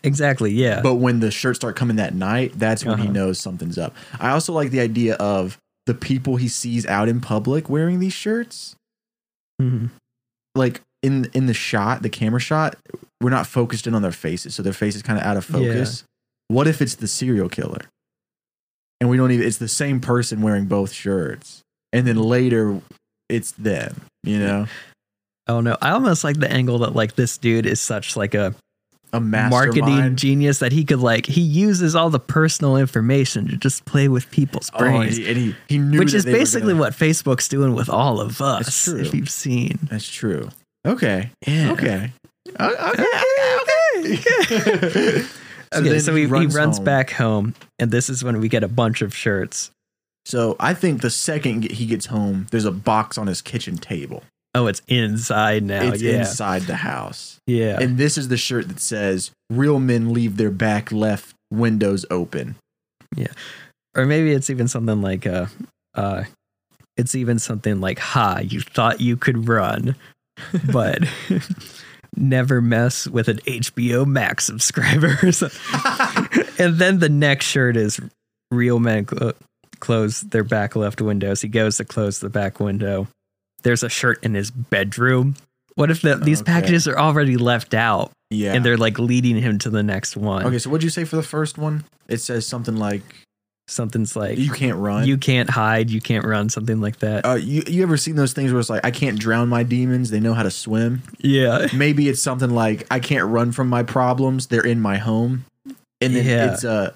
exactly. 0.04 0.52
Yeah. 0.52 0.80
But 0.82 0.96
when 0.96 1.18
the 1.20 1.30
shirts 1.32 1.58
start 1.58 1.74
coming 1.74 1.96
that 1.96 2.14
night, 2.14 2.52
that's 2.56 2.84
when 2.84 2.98
he 2.98 3.04
Uh-huh. 3.04 3.12
knows 3.12 3.40
something's 3.40 3.76
up. 3.78 3.94
I 4.20 4.30
also 4.30 4.52
like 4.52 4.70
the 4.70 4.80
idea 4.80 5.14
of 5.16 5.58
the 5.86 5.94
people 5.94 6.36
he 6.36 6.48
sees 6.48 6.86
out 6.86 7.08
in 7.08 7.20
public 7.20 7.68
wearing 7.68 7.98
these 8.00 8.12
shirts. 8.12 8.76
Mhm. 9.60 9.90
Like 10.54 10.80
in 11.02 11.24
in 11.34 11.46
the 11.46 11.54
shot, 11.54 12.02
the 12.02 12.08
camera 12.08 12.40
shot, 12.40 12.76
we're 13.20 13.30
not 13.30 13.46
focused 13.46 13.86
in 13.86 13.94
on 13.94 14.02
their 14.02 14.12
faces, 14.12 14.54
so 14.54 14.62
their 14.62 14.72
face 14.72 14.94
is 14.94 15.02
kind 15.02 15.18
of 15.18 15.24
out 15.24 15.36
of 15.36 15.44
focus. 15.44 16.04
What 16.48 16.66
if 16.66 16.80
it's 16.82 16.94
the 16.96 17.08
serial 17.08 17.48
killer? 17.48 17.82
And 19.00 19.10
we 19.10 19.16
don't 19.16 19.30
even 19.32 19.46
it's 19.46 19.58
the 19.58 19.68
same 19.68 20.00
person 20.00 20.40
wearing 20.42 20.66
both 20.66 20.92
shirts. 20.92 21.60
And 21.92 22.06
then 22.06 22.16
later 22.16 22.80
it's 23.28 23.52
them, 23.52 24.02
you 24.22 24.38
know? 24.38 24.66
Oh 25.46 25.60
no. 25.60 25.76
I 25.82 25.90
almost 25.90 26.24
like 26.24 26.38
the 26.40 26.50
angle 26.50 26.78
that 26.78 26.94
like 26.94 27.14
this 27.16 27.36
dude 27.38 27.66
is 27.66 27.80
such 27.80 28.16
like 28.16 28.34
a 28.34 28.54
A 29.12 29.20
marketing 29.20 30.16
genius 30.16 30.58
that 30.60 30.72
he 30.72 30.84
could 30.84 31.00
like 31.00 31.26
he 31.26 31.40
uses 31.40 31.94
all 31.94 32.10
the 32.10 32.18
personal 32.20 32.76
information 32.76 33.48
to 33.48 33.56
just 33.56 33.84
play 33.84 34.08
with 34.08 34.30
people's 34.30 34.70
Oh, 34.74 34.84
and 34.84 34.96
brains. 34.96 35.16
he, 35.16 35.28
and 35.28 35.36
he, 35.36 35.54
he 35.68 35.78
knew 35.78 35.98
which 35.98 36.14
is 36.14 36.24
basically 36.24 36.72
gonna- 36.72 36.80
what 36.80 36.92
Facebook's 36.94 37.48
doing 37.48 37.74
with 37.74 37.88
all 37.88 38.20
of 38.20 38.40
us. 38.40 38.64
That's 38.66 38.84
true. 38.84 39.00
If 39.00 39.14
you've 39.14 39.30
seen. 39.30 39.78
That's 39.90 40.08
true. 40.08 40.48
Okay. 40.86 41.30
Yeah. 41.46 41.72
Okay. 41.72 42.12
O- 42.58 42.92
Okay. 42.92 44.18
Okay. 44.50 45.24
okay, 45.74 45.88
then 45.88 46.00
so 46.00 46.14
he, 46.14 46.22
he 46.22 46.26
runs, 46.26 46.76
home. 46.76 46.84
back 46.84 47.10
home, 47.10 47.54
and 47.78 47.90
this 47.90 48.08
is 48.08 48.24
when 48.24 48.40
we 48.40 48.48
get 48.48 48.62
a 48.62 48.68
bunch 48.68 49.02
of 49.02 49.14
shirts. 49.14 49.70
So 50.26 50.56
I 50.58 50.74
think 50.74 51.02
the 51.02 51.10
second 51.10 51.70
he 51.70 51.86
gets 51.86 52.06
home, 52.06 52.46
there's 52.50 52.64
a 52.64 52.72
box 52.72 53.18
on 53.18 53.26
his 53.26 53.42
kitchen 53.42 53.76
table. 53.76 54.22
Oh, 54.54 54.68
it's 54.68 54.82
inside 54.86 55.64
now. 55.64 55.82
it's 55.82 56.00
yeah. 56.00 56.20
inside 56.20 56.62
the 56.62 56.76
house. 56.76 57.40
Yeah. 57.46 57.80
And 57.80 57.98
this 57.98 58.16
is 58.16 58.28
the 58.28 58.36
shirt 58.36 58.68
that 58.68 58.78
says, 58.80 59.32
Real 59.50 59.80
men 59.80 60.12
leave 60.12 60.36
their 60.36 60.50
back 60.50 60.92
left 60.92 61.34
windows 61.50 62.06
open. 62.10 62.54
Yeah. 63.16 63.32
Or 63.96 64.06
maybe 64.06 64.32
it's 64.32 64.50
even 64.50 64.68
something 64.68 65.02
like 65.02 65.26
uh 65.26 65.46
uh 65.94 66.24
it's 66.96 67.14
even 67.14 67.38
something 67.38 67.80
like 67.80 67.98
ha 67.98 68.38
you 68.38 68.60
thought 68.60 69.00
you 69.00 69.16
could 69.16 69.48
run 69.48 69.96
but 70.72 71.00
never 72.16 72.60
mess 72.60 73.06
with 73.06 73.28
an 73.28 73.38
hbo 73.38 74.06
max 74.06 74.44
subscriber 74.44 75.18
and 76.58 76.78
then 76.78 76.98
the 76.98 77.08
next 77.08 77.46
shirt 77.46 77.76
is 77.76 78.00
real 78.50 78.78
men 78.78 79.04
clo- 79.04 79.32
close 79.80 80.20
their 80.22 80.44
back 80.44 80.76
left 80.76 81.00
windows 81.00 81.40
he 81.40 81.48
goes 81.48 81.76
to 81.76 81.84
close 81.84 82.20
the 82.20 82.30
back 82.30 82.60
window 82.60 83.06
there's 83.62 83.82
a 83.82 83.88
shirt 83.88 84.22
in 84.22 84.34
his 84.34 84.50
bedroom 84.50 85.34
what 85.76 85.90
if 85.90 86.02
the, 86.02 86.14
these 86.16 86.40
Okay. 86.40 86.52
packages 86.52 86.86
are 86.86 86.98
already 86.98 87.36
left 87.36 87.74
out 87.74 88.12
Yeah. 88.30 88.52
and 88.54 88.64
they're 88.64 88.76
like 88.76 88.98
leading 88.98 89.36
him 89.36 89.58
to 89.60 89.70
the 89.70 89.82
next 89.82 90.16
one 90.16 90.46
okay, 90.46 90.58
so 90.58 90.70
what'd 90.70 90.84
you 90.84 90.90
say 90.90 91.04
for 91.04 91.16
the 91.16 91.22
first 91.22 91.58
one? 91.58 91.84
It 92.06 92.18
says 92.18 92.46
something 92.46 92.76
like, 92.76 93.02
something's 93.68 94.14
like 94.14 94.36
You 94.38 94.50
can't 94.50 94.76
run. 94.78 95.06
you 95.06 95.16
can't 95.16 95.48
hide 95.48 95.90
you 95.90 96.00
can't 96.00 96.24
run 96.24 96.48
something 96.50 96.80
like 96.80 96.98
that 96.98 97.24
uh, 97.24 97.34
you, 97.34 97.62
you 97.66 97.82
ever 97.82 97.96
seen 97.96 98.14
those 98.16 98.32
things 98.34 98.52
where 98.52 98.60
it's 98.60 98.68
like, 98.68 98.84
I 98.84 98.90
can't 98.90 99.18
drown 99.18 99.48
my 99.48 99.62
demons? 99.62 100.10
They 100.10 100.20
know 100.20 100.34
how 100.34 100.42
to 100.42 100.50
swim. 100.50 101.02
yeah 101.20 101.66
maybe 101.74 102.08
it's 102.08 102.20
something 102.20 102.50
like 102.50 102.86
I 102.90 103.00
can't 103.00 103.28
run 103.30 103.52
from 103.52 103.68
my 103.68 103.82
problems. 103.82 104.48
They're 104.48 104.66
in 104.66 104.80
my 104.80 104.98
home. 104.98 105.44
And 106.00 106.14
then 106.14 106.26
Yeah. 106.26 106.52
it's 106.52 106.64
uh 106.64 106.92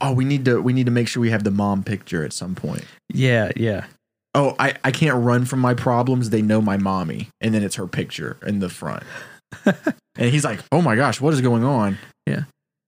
oh, 0.00 0.12
we 0.12 0.24
need 0.24 0.44
to 0.46 0.60
we 0.60 0.72
need 0.72 0.86
to 0.86 0.92
make 0.92 1.06
sure 1.08 1.20
we 1.20 1.30
have 1.30 1.44
the 1.44 1.50
mom 1.52 1.84
picture 1.84 2.24
at 2.24 2.32
some 2.32 2.54
point. 2.54 2.84
yeah 3.12 3.50
yeah 3.56 3.86
Oh, 4.32 4.54
I, 4.60 4.74
I 4.84 4.92
can't 4.92 5.24
run 5.24 5.44
from 5.44 5.58
my 5.58 5.74
problems. 5.74 6.30
They 6.30 6.40
know 6.40 6.60
my 6.60 6.76
mommy. 6.76 7.30
And 7.40 7.52
then 7.52 7.64
it's 7.64 7.74
her 7.74 7.88
picture 7.88 8.36
in 8.46 8.60
the 8.60 8.68
front. 8.68 9.02
and 9.64 10.30
he's 10.30 10.44
like, 10.44 10.60
Oh 10.70 10.80
my 10.80 10.94
gosh, 10.94 11.20
what 11.20 11.34
is 11.34 11.40
going 11.40 11.64
on? 11.64 11.98
Yeah. 12.26 12.44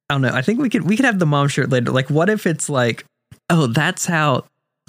I 0.08 0.14
don't 0.14 0.22
know. 0.22 0.30
I 0.32 0.42
think 0.42 0.60
we 0.60 0.68
could 0.68 0.82
we 0.88 0.94
could 0.96 1.04
have 1.04 1.18
the 1.18 1.26
mom 1.26 1.48
shirt 1.48 1.68
later. 1.70 1.90
Like, 1.90 2.10
what 2.10 2.28
if 2.30 2.46
it's 2.46 2.68
like, 2.68 3.04
oh, 3.50 3.66
that's 3.66 4.06
how 4.06 4.44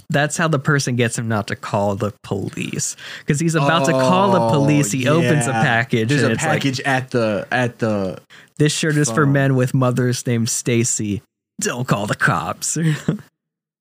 that's 0.09 0.37
how 0.37 0.47
the 0.47 0.59
person 0.59 0.95
gets 0.95 1.17
him 1.17 1.27
not 1.27 1.47
to 1.47 1.55
call 1.55 1.95
the 1.95 2.13
police 2.23 2.95
because 3.19 3.39
he's 3.39 3.55
about 3.55 3.85
to 3.85 3.91
call 3.91 4.31
the 4.31 4.39
oh, 4.41 4.49
police. 4.51 4.91
He 4.91 5.07
Oh, 5.07 5.15
opens 5.17 5.47
a 5.47 5.51
package 5.51 6.09
There's 6.09 6.23
a 6.23 6.31
it's 6.31 6.43
like 6.43 6.61
package 6.61 6.79
at 6.81 7.09
the 7.11 7.47
at 7.51 7.79
the 7.79 8.19
this 8.57 8.71
shirt 8.73 8.97
is 8.97 9.09
for 9.09 9.25
men 9.25 9.55
with 9.55 9.73
mothers 9.73 10.25
named 10.27 10.49
Stacy. 10.49 11.21
Don't 11.61 11.87
call 11.87 12.05
the 12.07 12.15
cops. 12.15 12.77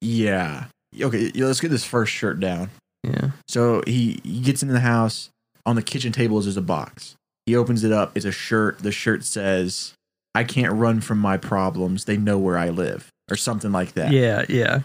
Yeah. 0.01 0.65
Okay, 1.01 1.31
let's 1.37 1.61
get 1.61 1.71
this 1.71 1.85
first 1.85 2.13
shirt 2.13 2.41
down. 2.41 2.71
yeah. 3.05 3.31
So 3.49 3.83
he, 3.87 4.21
he 4.25 4.41
gets 4.41 4.63
into 4.63 4.75
the 4.75 4.81
house. 4.81 5.31
On 5.65 5.77
the 5.77 5.83
kitchen 5.83 6.11
table 6.11 6.39
is 6.41 6.47
there's 6.47 6.57
a 6.57 6.61
box. 6.63 7.15
He 7.47 7.55
opens 7.55 7.85
it 7.85 7.93
up. 7.93 8.17
It's 8.17 8.25
a 8.25 8.33
shirt. 8.33 8.81
The 8.81 8.91
shirt 8.91 9.23
says, 9.25 9.95
I 10.35 10.43
can't 10.43 10.73
run 10.73 11.01
from 11.01 11.19
my 11.19 11.37
problems. 11.37 12.05
They 12.07 12.17
know 12.17 12.37
where 12.37 12.59
I 12.59 12.69
live. 12.71 13.12
Or 13.33 13.37
something 13.37 13.73
like 13.73 13.93
that. 13.95 14.13
Yeah, 14.13 14.45
yeah. 14.49 14.81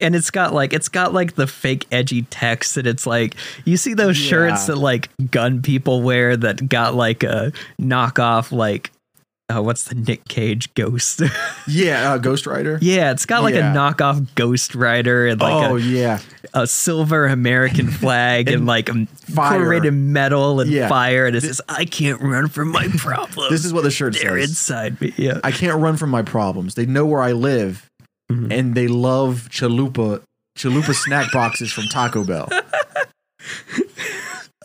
And 0.00 0.14
it's 0.14 0.30
got 0.30 0.54
like 0.54 0.72
it's 0.72 0.88
got 0.88 1.12
like 1.12 1.34
the 1.34 1.48
fake 1.48 1.84
edgy 1.90 2.22
text 2.22 2.76
and 2.76 2.86
it's 2.86 3.04
like 3.06 3.34
you 3.64 3.76
see 3.76 3.94
those 3.94 4.16
shirts 4.16 4.66
that 4.66 4.76
like 4.76 5.08
gun 5.32 5.60
people 5.60 6.02
wear 6.02 6.36
that 6.36 6.68
got 6.68 6.94
like 6.94 7.24
a 7.24 7.52
knockoff 7.82 8.52
like 8.52 8.92
uh, 9.50 9.62
what's 9.62 9.84
the 9.84 9.94
Nick 9.94 10.24
Cage 10.28 10.72
ghost? 10.74 11.22
Yeah, 11.66 12.12
uh, 12.12 12.18
Ghost 12.18 12.46
Rider. 12.46 12.78
yeah, 12.82 13.10
it's 13.10 13.26
got 13.26 13.42
like 13.42 13.54
Yeah. 13.54 13.72
a 13.72 13.74
knockoff 13.74 14.34
Ghost 14.34 14.74
Rider 14.74 15.26
and 15.26 15.40
like 15.40 15.70
oh, 15.70 15.76
a, 15.76 15.80
yeah. 15.80 16.20
a 16.54 16.66
silver 16.66 17.26
American 17.26 17.90
flag 17.90 18.46
and, 18.48 18.58
And 18.58 18.66
like 18.66 18.88
um, 18.90 19.06
fire. 19.06 19.90
metal 19.90 20.60
and 20.60 20.70
Yeah. 20.70 20.88
fire 20.88 21.26
and 21.26 21.34
it 21.34 21.40
This- 21.40 21.56
says 21.56 21.60
I 21.68 21.86
can't 21.86 22.20
run 22.22 22.48
from 22.48 22.68
my 22.70 22.88
problems. 22.98 23.50
This 23.50 23.64
is 23.64 23.72
what 23.72 23.84
the 23.84 23.90
shirt 23.90 24.14
they're 24.20 24.38
says. 24.40 24.50
inside 24.50 25.00
me. 25.00 25.12
Yeah. 25.16 25.40
I 25.42 25.50
can't 25.50 25.80
run 25.80 25.96
from 25.96 26.10
my 26.10 26.22
problems. 26.22 26.74
They 26.74 26.86
know 26.86 27.04
where 27.06 27.22
I 27.22 27.32
live. 27.32 27.87
Mhm. 28.30 28.52
And 28.52 28.74
they 28.74 28.88
love 28.88 29.48
chalupa 29.50 30.22
chalupa 30.56 30.94
snack 30.94 31.32
boxes 31.32 31.72
from 31.72 31.84
Taco 31.84 32.24
Bell. 32.24 32.48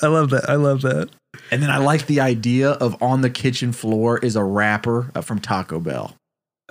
I 0.02 0.08
love 0.08 0.32
that. 0.32 0.50
I 0.50 0.56
love 0.56 0.82
that. 0.82 1.10
And 1.52 1.62
then 1.62 1.70
I 1.70 1.78
like 1.78 2.08
the 2.08 2.20
idea 2.20 2.72
of 2.72 3.02
on 3.02 3.22
the 3.22 3.30
kitchen 3.30 3.72
floor 3.72 4.18
is 4.18 4.36
a 4.36 4.44
wrapper 4.44 5.12
uh, 5.16 5.22
from 5.22 5.40
Taco 5.40 5.80
Bell. 5.80 6.16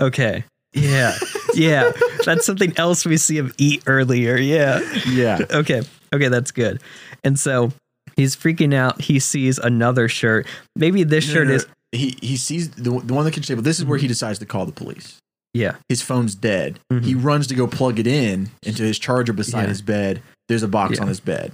Okay. 0.01 0.45
Yeah. 0.75 1.17
Yeah. 1.55 1.93
That's 2.25 2.45
something 2.45 2.73
else 2.77 3.05
we 3.07 3.17
see 3.17 3.39
him 3.39 3.53
eat 3.59 3.83
earlier. 3.87 4.37
Yeah. 4.37 4.81
Yeah. 5.09 5.39
Okay. 5.51 5.83
Okay, 6.15 6.29
that's 6.29 6.51
good. 6.51 6.83
And 7.25 7.39
so 7.41 7.73
he's 8.17 8.37
freaking 8.37 8.75
out. 8.75 9.01
He 9.01 9.19
sees 9.19 9.57
another 9.59 10.07
shirt. 10.07 10.47
Maybe 10.77 11.05
this 11.05 11.25
shirt 11.25 11.49
is 11.49 11.67
he 11.91 12.17
he 12.21 12.37
sees 12.37 12.69
the, 12.71 12.83
the 12.83 12.91
one 12.93 13.13
on 13.21 13.25
the 13.25 13.31
kitchen 13.31 13.45
table. 13.47 13.63
This 13.63 13.79
is 13.79 13.87
where 13.87 13.99
he 13.99 14.07
decides 14.09 14.39
to 14.41 14.47
call 14.47 14.67
the 14.67 14.73
police. 14.73 15.17
Yeah. 15.55 15.77
His 15.89 16.03
phone's 16.03 16.35
dead. 16.35 16.79
Mhm. 16.93 17.05
He 17.05 17.15
runs 17.15 17.47
to 17.49 17.55
go 17.55 17.67
plug 17.67 17.99
it 17.99 18.07
in 18.07 18.51
into 18.63 18.83
his 18.83 18.99
charger 18.99 19.33
beside 19.33 19.63
Yeah. 19.63 19.69
his 19.69 19.83
bed. 19.83 20.23
There's 20.49 20.63
a 20.63 20.69
box 20.69 20.97
Yeah. 20.97 21.03
on 21.03 21.09
his 21.09 21.21
bed. 21.21 21.53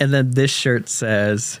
And 0.00 0.12
then 0.12 0.32
this 0.32 0.50
shirt 0.50 0.88
says 0.88 1.60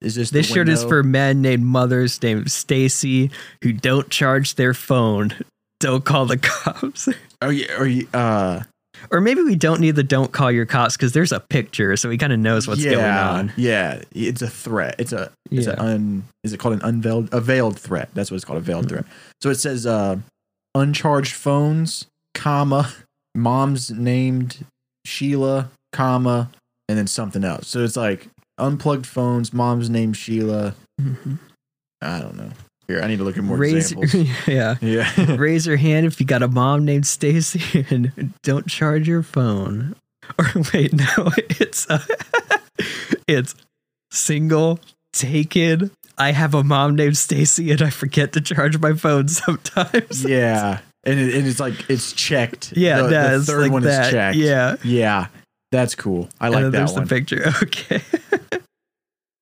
Is 0.00 0.14
this 0.16 0.30
this 0.30 0.46
shirt 0.46 0.68
is 0.68 0.82
for 0.84 1.02
men 1.02 1.40
named 1.42 1.64
mothers 1.64 2.22
named 2.22 2.50
Stacy 2.50 3.30
who 3.62 3.72
don't 3.72 4.08
charge 4.10 4.54
their 4.56 4.74
phone. 4.74 5.34
Don't 5.80 6.04
call 6.04 6.26
the 6.26 6.36
cops. 6.42 7.08
Are 7.42 7.52
you 7.52 7.66
are 7.76 7.86
you 7.86 8.06
uh 8.14 8.60
Or 9.10 9.20
maybe 9.20 9.42
we 9.42 9.54
don't 9.56 9.80
need 9.80 9.96
the 9.96 10.02
don't 10.02 10.32
call 10.32 10.50
your 10.50 10.64
cops 10.66 10.96
because 10.96 11.12
there's 11.12 11.32
a 11.32 11.40
picture, 11.40 11.96
so 11.96 12.08
he 12.10 12.16
kind 12.16 12.32
of 12.32 12.38
knows 12.38 12.66
what's 12.68 12.82
going 12.84 13.04
on. 13.04 13.52
Yeah, 13.56 14.02
it's 14.12 14.40
a 14.40 14.48
threat. 14.48 14.94
It's 14.98 15.12
a 15.12 15.30
it's 15.50 15.66
Yeah. 15.66 15.72
an 15.74 15.78
un 15.78 16.24
is 16.42 16.52
it 16.52 16.58
called 16.60 16.74
an 16.74 16.82
unveiled 16.82 17.28
a 17.32 17.40
veiled 17.40 17.78
threat? 17.78 18.08
That's 18.14 18.30
what 18.30 18.36
it's 18.36 18.44
called, 18.44 18.58
a 18.58 18.62
veiled 18.62 18.86
Mm-hmm. 18.86 18.94
threat. 18.94 19.06
So 19.42 19.50
it 19.50 19.56
says 19.56 19.84
uh 19.86 20.16
uncharged 20.74 21.34
phones, 21.34 22.06
comma, 22.34 22.92
mom's 23.34 23.90
named 23.90 24.64
Sheila, 25.04 25.70
comma, 25.92 26.50
and 26.88 26.98
then 26.98 27.06
something 27.06 27.44
else. 27.44 27.68
So 27.68 27.84
it's 27.84 27.96
like 27.96 28.28
unplugged 28.58 29.06
phones, 29.06 29.52
mom's 29.52 29.90
named 29.90 30.16
Sheila. 30.16 30.74
Mhm. 31.00 31.38
I 32.00 32.18
don't 32.20 32.36
know. 32.36 32.50
Here, 32.86 33.00
I 33.00 33.06
need 33.06 33.16
to 33.16 33.24
look 33.24 33.38
at 33.38 33.44
more 33.44 33.56
Raise, 33.56 33.92
examples. 33.92 34.28
yeah. 34.46 34.76
yeah. 34.82 35.10
Raise 35.36 35.66
your 35.66 35.76
hand 35.78 36.04
if 36.06 36.20
you 36.20 36.26
got 36.26 36.42
a 36.42 36.48
mom 36.48 36.84
named 36.84 37.06
Stacy 37.06 37.86
and 37.90 38.34
don't 38.42 38.66
charge 38.66 39.08
your 39.08 39.22
phone. 39.22 39.96
Or 40.38 40.46
wait, 40.72 40.92
no, 40.92 41.30
it's 41.50 41.88
uh, 41.90 42.02
it's 43.28 43.54
single, 44.10 44.80
taken. 45.12 45.90
I 46.18 46.32
have 46.32 46.54
a 46.54 46.62
mom 46.64 46.94
named 46.96 47.16
Stacy 47.16 47.70
and 47.72 47.82
I 47.82 47.90
forget 47.90 48.32
to 48.34 48.40
charge 48.40 48.78
my 48.78 48.92
phone 48.94 49.28
sometimes. 49.28 50.24
yeah. 50.24 50.80
And, 51.06 51.18
it, 51.20 51.34
and 51.34 51.46
it's 51.46 51.60
like 51.60 51.90
it's 51.90 52.12
checked. 52.12 52.72
Yeah, 52.76 53.02
the, 53.02 53.10
yeah, 53.12 53.36
the 53.36 53.42
third 53.44 53.62
like 53.62 53.72
one 53.72 53.82
that. 53.82 54.06
is 54.06 54.10
checked. 54.12 54.36
Yeah. 54.38 54.76
Yeah. 54.84 55.26
That's 55.72 55.94
cool. 55.94 56.28
I 56.40 56.48
like 56.48 56.62
that 56.64 56.70
there's 56.72 56.92
one. 56.92 57.04
the 57.04 57.08
picture. 57.08 57.44
Okay. 57.62 58.00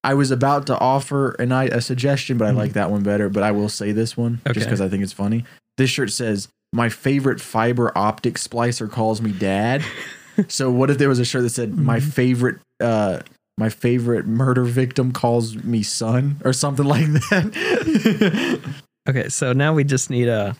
I 0.04 0.14
was 0.14 0.30
about 0.32 0.66
to 0.66 0.76
offer 0.78 1.32
a, 1.38 1.46
ni- 1.46 1.70
a 1.70 1.80
suggestion, 1.80 2.36
but 2.36 2.48
I 2.48 2.50
Mhm. 2.52 2.56
like 2.56 2.72
that 2.72 2.90
one 2.90 3.02
better. 3.04 3.28
But 3.28 3.44
I 3.44 3.52
will 3.52 3.68
say 3.68 3.92
this 3.92 4.16
one 4.16 4.40
just 4.52 4.66
because 4.66 4.80
I 4.80 4.88
think 4.88 5.02
it's 5.04 5.12
funny. 5.12 5.44
This 5.76 5.90
shirt 5.90 6.10
says, 6.10 6.48
"My 6.72 6.88
favorite 6.88 7.40
fiber 7.40 7.96
optic 7.96 8.34
splicer 8.34 8.90
calls 8.90 9.22
me 9.22 9.30
dad." 9.30 9.84
so 10.48 10.70
what 10.72 10.90
if 10.90 10.98
there 10.98 11.08
was 11.08 11.20
a 11.20 11.24
shirt 11.24 11.42
that 11.42 11.50
said, 11.50 11.76
"My 11.78 12.00
Mhm. 12.00 12.12
favorite, 12.12 12.56
uh, 12.80 13.20
my 13.59 13.68
favorite 13.68 14.26
murder 14.26 14.64
victim 14.64 15.12
calls 15.12 15.57
me 15.62 15.82
son," 15.82 16.40
or 16.44 16.53
something 16.53 16.86
like 16.86 17.07
that? 17.07 18.61
Okay, 19.09 19.28
so 19.30 19.53
now 19.53 19.74
we 19.74 19.82
just 19.82 20.11
need 20.11 20.28
a 20.28 20.55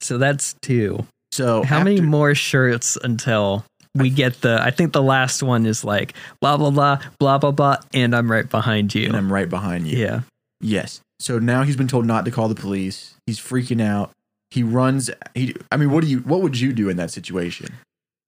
so 0.00 0.18
that's 0.18 0.54
two. 0.62 1.04
so 1.32 1.64
How 1.64 1.82
many 1.82 2.00
more 2.00 2.32
shirts 2.36 2.96
until 3.02 3.64
we 3.96 4.08
get 4.10 4.40
the 4.42 4.62
I 4.62 4.70
think 4.70 4.92
the 4.92 5.02
last 5.02 5.42
one 5.42 5.66
is 5.66 5.82
like 5.82 6.14
blah 6.40 6.56
blah 6.56 6.70
blah 6.70 7.00
blah 7.18 7.38
blah 7.38 7.50
blah 7.50 7.76
and 7.92 8.14
I'm 8.14 8.30
right 8.30 8.48
behind 8.48 8.94
you. 8.94 9.06
And 9.08 9.16
I'm 9.16 9.32
right 9.32 9.48
behind 9.48 9.88
you. 9.88 9.98
yeah. 9.98 10.20
Yes. 10.60 11.00
So 11.18 11.40
now 11.40 11.64
he's 11.64 11.74
been 11.76 11.88
told 11.88 12.06
not 12.06 12.24
to 12.26 12.30
call 12.30 12.46
the 12.46 12.54
police. 12.54 13.14
He's 13.26 13.40
freaking 13.40 13.82
out. 13.82 14.12
He 14.52 14.62
runs. 14.62 15.10
He. 15.34 15.56
I 15.72 15.76
mean, 15.76 15.90
what 15.90 16.02
do 16.04 16.08
you? 16.08 16.18
What 16.20 16.42
would 16.42 16.58
you 16.58 16.72
do 16.72 16.88
in 16.88 16.96
that 16.98 17.10
situation? 17.10 17.74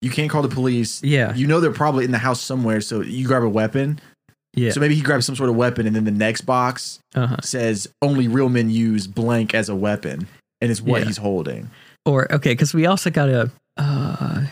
You 0.02 0.10
can't 0.10 0.30
call 0.30 0.42
the 0.42 0.48
police. 0.48 1.00
Yeah. 1.04 1.32
You 1.34 1.46
know 1.46 1.60
they're 1.60 1.70
probably 1.70 2.04
in 2.04 2.10
the 2.10 2.18
house 2.18 2.40
somewhere. 2.40 2.80
So 2.80 3.02
you 3.02 3.26
grab 3.28 3.44
a 3.44 3.48
weapon. 3.48 4.00
Yeah. 4.54 4.70
So 4.72 4.80
maybe 4.80 4.94
he 4.94 5.00
grabs 5.02 5.26
some 5.26 5.36
sort 5.36 5.48
of 5.50 5.56
weapon, 5.56 5.86
and 5.86 5.94
then 5.94 6.04
the 6.04 6.10
next 6.10 6.42
box 6.42 6.98
uh-huh. 7.14 7.36
says 7.42 7.88
only 8.02 8.26
real 8.28 8.48
men 8.48 8.68
use 8.70 9.06
blank 9.06 9.54
as 9.54 9.68
a 9.68 9.74
weapon, 9.76 10.26
and 10.60 10.70
it's 10.70 10.80
what 10.80 11.00
Yeah. 11.00 11.06
he's 11.06 11.16
holding. 11.18 11.70
Or 12.04 12.30
okay, 12.32 12.56
cuz 12.56 12.74
we 12.74 12.86
also 12.86 13.10
got 13.10 13.26
to 13.26 13.50
uh 13.76 14.46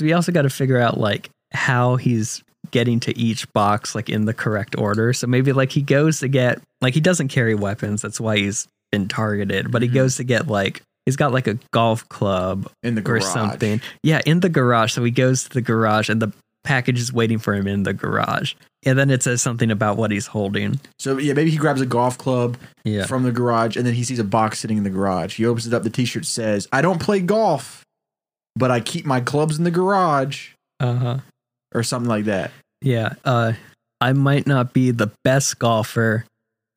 we 0.00 0.12
also 0.12 0.30
got 0.32 0.42
to 0.42 0.50
figure 0.50 0.78
out 0.78 0.98
like 0.98 1.30
how 1.52 1.96
he's 1.96 2.42
getting 2.70 3.00
to 3.00 3.18
each 3.18 3.50
box 3.52 3.94
like 3.96 4.08
in 4.08 4.24
the 4.26 4.34
correct 4.34 4.78
order. 4.78 5.12
So 5.12 5.26
maybe 5.26 5.52
like 5.52 5.72
he 5.72 5.82
goes 5.82 6.20
to 6.20 6.28
get 6.28 6.60
like 6.80 6.94
he 6.94 7.00
doesn't 7.00 7.28
carry 7.28 7.54
weapons. 7.56 8.02
That's 8.02 8.20
why 8.20 8.36
he's 8.36 8.68
been 8.92 9.08
targeted, 9.08 9.70
but 9.72 9.82
he 9.82 9.88
Mhm. 9.88 9.94
goes 9.94 10.16
to 10.16 10.24
get 10.24 10.46
like 10.46 10.82
he's 11.06 11.16
got 11.16 11.32
like 11.32 11.48
a 11.48 11.58
golf 11.72 12.08
club 12.08 12.70
In 12.84 12.94
the 12.94 13.00
garage. 13.00 13.22
or 13.24 13.26
something. 13.26 13.80
Yeah, 14.04 14.20
in 14.24 14.40
the 14.40 14.48
garage. 14.48 14.92
So 14.92 15.02
he 15.02 15.10
goes 15.10 15.44
to 15.44 15.50
the 15.50 15.60
garage 15.62 16.08
and 16.08 16.22
the 16.22 16.30
package 16.62 17.00
is 17.00 17.12
waiting 17.12 17.38
for 17.38 17.54
him 17.54 17.66
in 17.66 17.82
the 17.82 17.92
garage. 17.94 18.54
And 18.86 18.98
then 18.98 19.10
it 19.10 19.22
says 19.22 19.42
something 19.42 19.70
about 19.70 19.96
what 19.98 20.10
he's 20.10 20.26
holding. 20.26 20.80
So 20.98 21.18
yeah, 21.18 21.34
maybe 21.34 21.50
he 21.50 21.58
grabs 21.58 21.80
a 21.82 21.86
golf 21.86 22.16
club 22.16 22.56
Yeah. 22.84 23.04
from 23.06 23.24
the 23.24 23.32
garage, 23.32 23.76
and 23.76 23.84
then 23.86 23.92
he 23.94 24.04
sees 24.04 24.18
a 24.18 24.24
box 24.24 24.58
sitting 24.60 24.78
in 24.78 24.84
the 24.84 24.90
garage. 24.90 25.36
He 25.36 25.44
opens 25.44 25.66
it 25.66 25.74
up. 25.74 25.82
The 25.82 25.90
T-shirt 25.90 26.24
says, 26.24 26.66
"I 26.72 26.80
don't 26.80 26.98
play 27.00 27.20
golf, 27.20 27.84
but 28.56 28.70
I 28.70 28.80
keep 28.80 29.04
my 29.04 29.20
clubs 29.20 29.58
in 29.58 29.64
the 29.64 29.70
garage," 29.70 30.50
Uh-huh. 30.80 31.18
or 31.74 31.82
something 31.82 32.08
like 32.08 32.24
that. 32.24 32.52
Yeah. 32.80 33.14
Uh 33.24 33.52
I 34.00 34.14
might 34.14 34.46
not 34.46 34.72
be 34.72 34.92
the 34.92 35.10
best 35.24 35.58
golfer, 35.58 36.24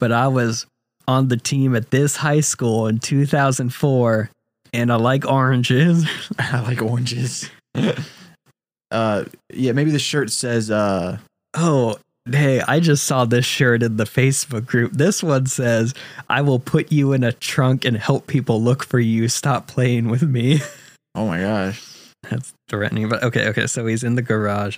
but 0.01 0.12
I 0.12 0.28
was 0.28 0.66
on 1.08 1.30
the 1.30 1.38
team 1.38 1.74
at 1.74 1.89
this 1.89 2.18
high 2.18 2.41
school 2.41 2.86
in 2.88 2.99
2004 2.99 4.30
and 4.74 4.91
I 4.91 4.95
like 4.97 5.26
oranges. 5.26 6.06
I 6.39 6.60
like 6.62 6.82
oranges. 6.82 7.49
uh, 8.91 9.24
yeah, 9.54 9.72
maybe 9.72 9.91
the 9.91 9.99
shirt 9.99 10.32
says, 10.32 10.70
uh, 10.70 11.18
Oh, 11.56 11.97
hey, 12.30 12.62
I 12.62 12.80
just 12.80 13.04
saw 13.04 13.26
this 13.26 13.45
shirt 13.45 13.84
in 13.84 13.97
the 13.97 14.06
Facebook 14.06 14.66
group. 14.66 14.93
This 14.93 15.22
one 15.22 15.45
says, 15.45 15.93
I 16.30 16.41
will 16.41 16.60
put 16.60 16.91
you 16.91 17.14
in 17.14 17.24
a 17.24 17.32
trunk 17.32 17.86
and 17.86 17.97
help 17.97 18.28
people 18.28 18.62
look 18.62 18.84
for 18.84 18.99
you. 18.99 19.28
Stop 19.28 19.68
playing 19.68 20.10
with 20.10 20.24
me. 20.24 20.62
"Oh 21.16 21.28
my 21.28 21.39
gosh." 21.39 21.84
That's 22.30 22.54
threatening. 22.70 23.10
But 23.10 23.22
okay, 23.24 23.47
okay. 23.49 23.68
So 23.68 23.86
he's 23.86 24.04
in 24.04 24.16
the 24.16 24.22
garage 24.22 24.78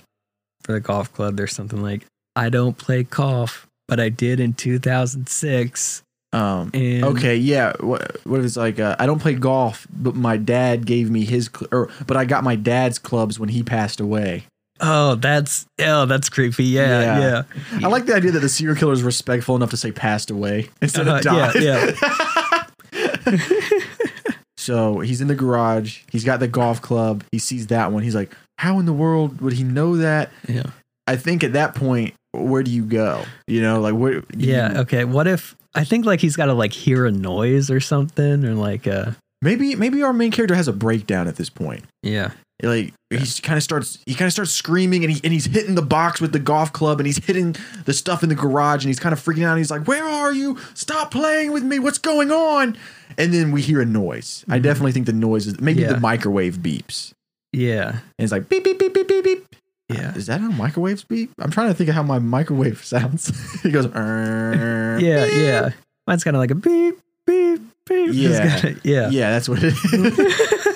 for 0.64 0.72
the 0.72 0.80
golf 0.80 1.12
club. 1.12 1.36
There's 1.36 1.54
something 1.54 1.80
like, 1.80 2.04
I 2.34 2.48
don't 2.50 2.76
play 2.76 3.04
golf, 3.04 3.66
but 3.88 4.00
I 4.00 4.08
did 4.08 4.40
in 4.40 4.52
2006. 4.52 6.02
Um, 6.32 6.70
And 6.74 7.04
okay, 7.04 7.36
yeah. 7.36 7.72
What, 7.80 8.18
what 8.26 8.40
if 8.40 8.46
it's 8.46 8.56
like, 8.56 8.78
uh, 8.80 8.96
I 8.98 9.06
don't 9.06 9.20
play 9.22 9.34
golf, 9.34 9.86
but 9.90 10.14
my 10.14 10.36
dad 10.36 10.84
gave 10.84 11.10
me 11.10 11.24
his, 11.24 11.48
cl- 11.56 11.68
or 11.72 11.88
but 12.06 12.16
I 12.16 12.24
got 12.24 12.44
my 12.44 12.56
dad's 12.56 12.98
clubs 12.98 13.38
when 13.38 13.48
he 13.48 13.62
passed 13.62 14.00
away. 14.00 14.44
Oh, 14.80 15.14
that's 15.14 15.66
oh, 15.80 16.06
that's 16.06 16.28
creepy. 16.28 16.64
Yeah, 16.64 17.00
Yeah. 17.18 17.42
yeah. 17.78 17.86
I 17.86 17.88
like 17.90 18.06
the 18.06 18.14
idea 18.14 18.30
that 18.32 18.40
the 18.40 18.48
serial 18.48 18.76
killer 18.76 18.92
is 18.92 19.02
respectful 19.02 19.56
enough 19.56 19.70
to 19.70 19.76
say 19.76 19.92
passed 19.92 20.30
away 20.30 20.68
instead 20.82 21.08
of 21.08 21.24
Uh-huh, 21.26 21.52
died. 21.52 21.62
yeah, 21.62 23.36
so 24.56 25.00
he's 25.00 25.20
in 25.20 25.28
the 25.28 25.34
garage. 25.34 26.00
He's 26.10 26.24
got 26.24 26.40
the 26.40 26.48
golf 26.48 26.80
club. 26.82 27.24
He 27.32 27.38
sees 27.38 27.68
that 27.68 27.92
one. 27.92 28.02
He's 28.02 28.14
like, 28.14 28.34
how 28.58 28.78
in 28.78 28.86
the 28.86 28.92
world 28.92 29.40
would 29.40 29.52
he 29.52 29.64
know 29.64 29.96
that? 29.96 30.30
Yeah. 30.48 30.70
I 31.06 31.16
think 31.16 31.44
at 31.44 31.52
that 31.52 31.74
point, 31.74 32.14
where 32.32 32.62
do 32.62 32.70
you 32.70 32.84
go? 32.84 33.24
You 33.46 33.62
know, 33.62 33.80
like 33.80 33.94
where? 33.94 34.22
Yeah. 34.36 34.80
Okay. 34.80 35.04
What 35.04 35.26
if 35.26 35.54
I 35.74 35.84
think 35.84 36.04
like 36.04 36.20
he's 36.20 36.36
got 36.36 36.46
to 36.46 36.54
like 36.54 36.72
hear 36.72 37.06
a 37.06 37.12
noise 37.12 37.70
or 37.70 37.80
something 37.80 38.44
or 38.44 38.54
like 38.54 38.86
uh 38.86 39.12
maybe 39.42 39.74
maybe 39.76 40.02
our 40.02 40.12
main 40.12 40.30
character 40.32 40.54
has 40.54 40.68
a 40.68 40.72
breakdown 40.72 41.28
at 41.28 41.36
this 41.36 41.48
point. 41.50 41.84
yeah 42.02 42.30
Like 42.62 42.94
he 43.10 43.40
kind 43.42 43.58
of 43.58 43.62
starts 43.62 43.98
he 44.06 44.14
kind 44.14 44.26
of 44.26 44.32
starts 44.32 44.50
screaming 44.50 45.04
and 45.04 45.12
he 45.12 45.20
and 45.22 45.32
he's 45.32 45.44
hitting 45.44 45.74
the 45.74 45.82
box 45.82 46.20
with 46.22 46.32
the 46.32 46.38
golf 46.38 46.72
club 46.72 46.98
and 47.00 47.06
he's 47.06 47.22
hitting 47.24 47.54
the 47.84 47.92
stuff 47.92 48.22
in 48.22 48.30
the 48.30 48.34
garage 48.34 48.82
and 48.82 48.88
he's 48.88 48.98
kind 48.98 49.12
of 49.12 49.20
freaking 49.22 49.44
out. 49.44 49.50
And 49.50 49.58
he's 49.58 49.70
like, 49.70 49.86
"Where 49.86 50.04
are 50.04 50.32
you? 50.32 50.56
Stop 50.74 51.10
playing 51.10 51.52
with 51.52 51.62
me! 51.62 51.78
What's 51.78 51.98
going 51.98 52.30
on?" 52.32 52.78
And 53.18 53.32
then 53.34 53.52
we 53.52 53.60
hear 53.60 53.82
a 53.82 53.84
noise. 53.84 54.44
I 54.48 54.58
definitely 54.58 54.92
think 54.92 55.04
the 55.06 55.12
noise 55.12 55.46
is 55.46 55.60
maybe 55.60 55.80
Mm-hmm. 55.80 55.90
Yeah. 55.90 55.94
the 55.96 56.00
microwave 56.00 56.56
beeps. 56.58 57.12
yeah 57.52 57.88
And 57.90 58.24
it's 58.24 58.32
like 58.32 58.48
beep 58.48 58.64
beep 58.64 58.78
beep 58.78 58.94
beep 58.94 59.06
beep 59.08 59.24
beep. 59.24 59.46
yeah 59.90 60.14
Is 60.16 60.26
that 60.26 60.40
how 60.40 60.50
microwaves 60.50 61.04
beep? 61.04 61.32
I'm 61.38 61.50
trying 61.50 61.68
to 61.68 61.74
think 61.74 61.90
of 61.90 61.94
how 61.94 62.02
my 62.02 62.18
microwave 62.18 62.82
sounds. 62.84 63.28
he 63.62 63.70
goes, 63.70 63.84
yeah 63.94 65.26
beep." 65.26 65.34
yeah. 65.36 65.70
Mine's 66.06 66.24
kind 66.24 66.34
of 66.36 66.40
like 66.40 66.50
a 66.52 66.54
beep 66.54 66.98
beep 67.26 67.60
beep. 67.84 68.10
Yeah. 68.14 68.60
kinda- 68.60 68.80
yeah 68.82 69.10
Yeah, 69.10 69.30
that's 69.30 69.48
what 69.48 69.58
it 69.62 69.74
is. 69.74 70.75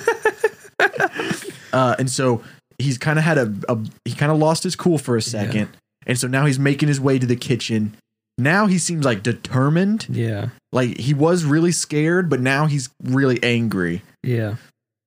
uh, 1.73 1.95
and 1.99 2.09
so 2.09 2.43
he's 2.79 2.97
kind 2.97 3.19
of 3.19 3.25
had 3.25 3.37
a, 3.37 3.53
a 3.69 3.77
he 4.05 4.13
kind 4.15 4.31
of 4.31 4.37
lost 4.37 4.63
his 4.63 4.75
cool 4.75 4.97
for 4.97 5.15
a 5.17 5.21
second, 5.21 5.69
and 6.05 6.17
so 6.19 6.27
now 6.27 6.45
he's 6.45 6.59
making 6.59 6.87
his 6.87 6.99
way 6.99 7.19
to 7.19 7.25
the 7.25 7.35
kitchen. 7.35 7.95
Now 8.37 8.65
he 8.65 8.77
seems 8.77 9.05
like 9.05 9.21
determined. 9.23 10.07
yeah 10.09 10.49
Like 10.71 10.97
he 10.97 11.13
was 11.13 11.43
really 11.43 11.71
scared, 11.71 12.29
but 12.29 12.39
now 12.39 12.65
he's 12.65 12.89
really 13.03 13.39
angry. 13.43 14.03
yeah. 14.23 14.55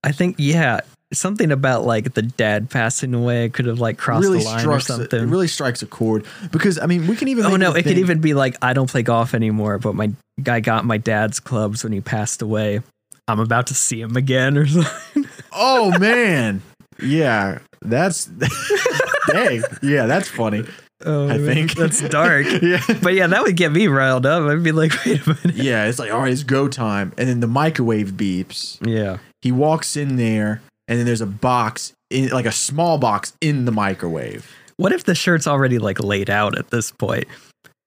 I 0.05 0.13
think 0.13 0.37
yeah. 0.39 0.81
Something 1.13 1.51
about 1.53 1.85
like 1.85 2.15
the 2.15 2.23
dad 2.23 2.71
passing 2.71 3.15
away 3.15 3.49
could 3.49 3.67
have 3.67 3.79
like 3.79 3.99
crossed 3.99 4.25
really 4.25 4.41
the 4.41 4.45
line 4.45 4.57
or 4.57 4.61
strikes 4.81 4.91
a, 4.91 4.93
something. 4.97 5.23
it 5.23 5.27
really 5.27 5.47
strikes 5.49 5.81
a 5.83 5.87
chord 5.87 6.27
because 6.51 6.79
I 6.79 6.87
mean 6.87 7.07
we 7.07 7.15
can 7.17 7.29
even 7.29 7.47
Oh 7.47 7.57
no, 7.57 7.73
the 7.73 7.79
it 7.79 7.83
could 7.85 7.99
even 7.99 8.21
be 8.21 8.35
like 8.35 8.57
I 8.61 8.73
don't 8.73 8.91
play 8.91 9.03
golf 9.03 9.33
anymore, 9.33 9.79
but 9.79 9.95
my 9.95 10.13
guy 10.43 10.61
got 10.61 10.85
my 10.85 10.99
dad's 10.99 11.41
clubs 11.41 11.85
when 11.85 11.93
he 11.93 12.01
passed 12.01 12.43
away. 12.43 12.81
I'm 13.29 13.41
about 13.41 13.69
to 13.69 13.75
see 13.75 14.01
him 14.01 14.17
again 14.17 14.59
or 14.59 14.67
something. 14.67 15.24
Oh 15.55 15.97
man 15.99 16.63
yeah 17.03 17.59
that's 17.83 18.25
dang 19.29 19.63
yeah 19.83 20.07
that's 20.07 20.29
funny 20.29 20.65
Oh, 21.07 21.29
I 21.29 21.37
think 21.37 21.75
that's 21.75 22.01
dark. 22.09 22.47
yeah 22.63 22.81
but 23.03 23.13
yeah, 23.13 23.27
that 23.27 23.43
would 23.43 23.57
get 23.57 23.73
me 23.73 23.89
riled 23.89 24.25
up. 24.25 24.49
I'd 24.49 24.63
be 24.63 24.73
like, 24.73 24.93
wait 25.05 25.27
a 25.27 25.37
minute. 25.45 25.57
yeah 25.57 25.85
it's 25.85 25.99
like 25.99 26.11
all 26.11 26.21
right 26.21 26.33
it's 26.33 26.45
go 26.45 26.67
time 26.67 27.13
and 27.19 27.29
then 27.29 27.41
the 27.41 27.47
microwave 27.47 28.13
beeps 28.13 28.79
Yeah. 28.87 29.19
he 29.43 29.53
walks 29.53 29.97
in 29.99 30.17
there 30.17 30.63
and 30.89 30.99
then 30.99 31.05
there's 31.05 31.21
a 31.21 31.27
box 31.27 31.93
in 32.09 32.29
like 32.31 32.47
a 32.47 32.53
small 32.53 32.97
box 32.97 33.35
in 33.43 33.67
the 33.67 33.73
microwave 33.73 34.51
What 34.79 34.93
if 34.93 35.05
the 35.05 35.15
shirt's 35.15 35.47
already 35.47 35.79
like 35.79 36.01
laid 36.03 36.31
out 36.31 36.57
at 36.57 36.71
this 36.71 36.91
point? 36.91 37.27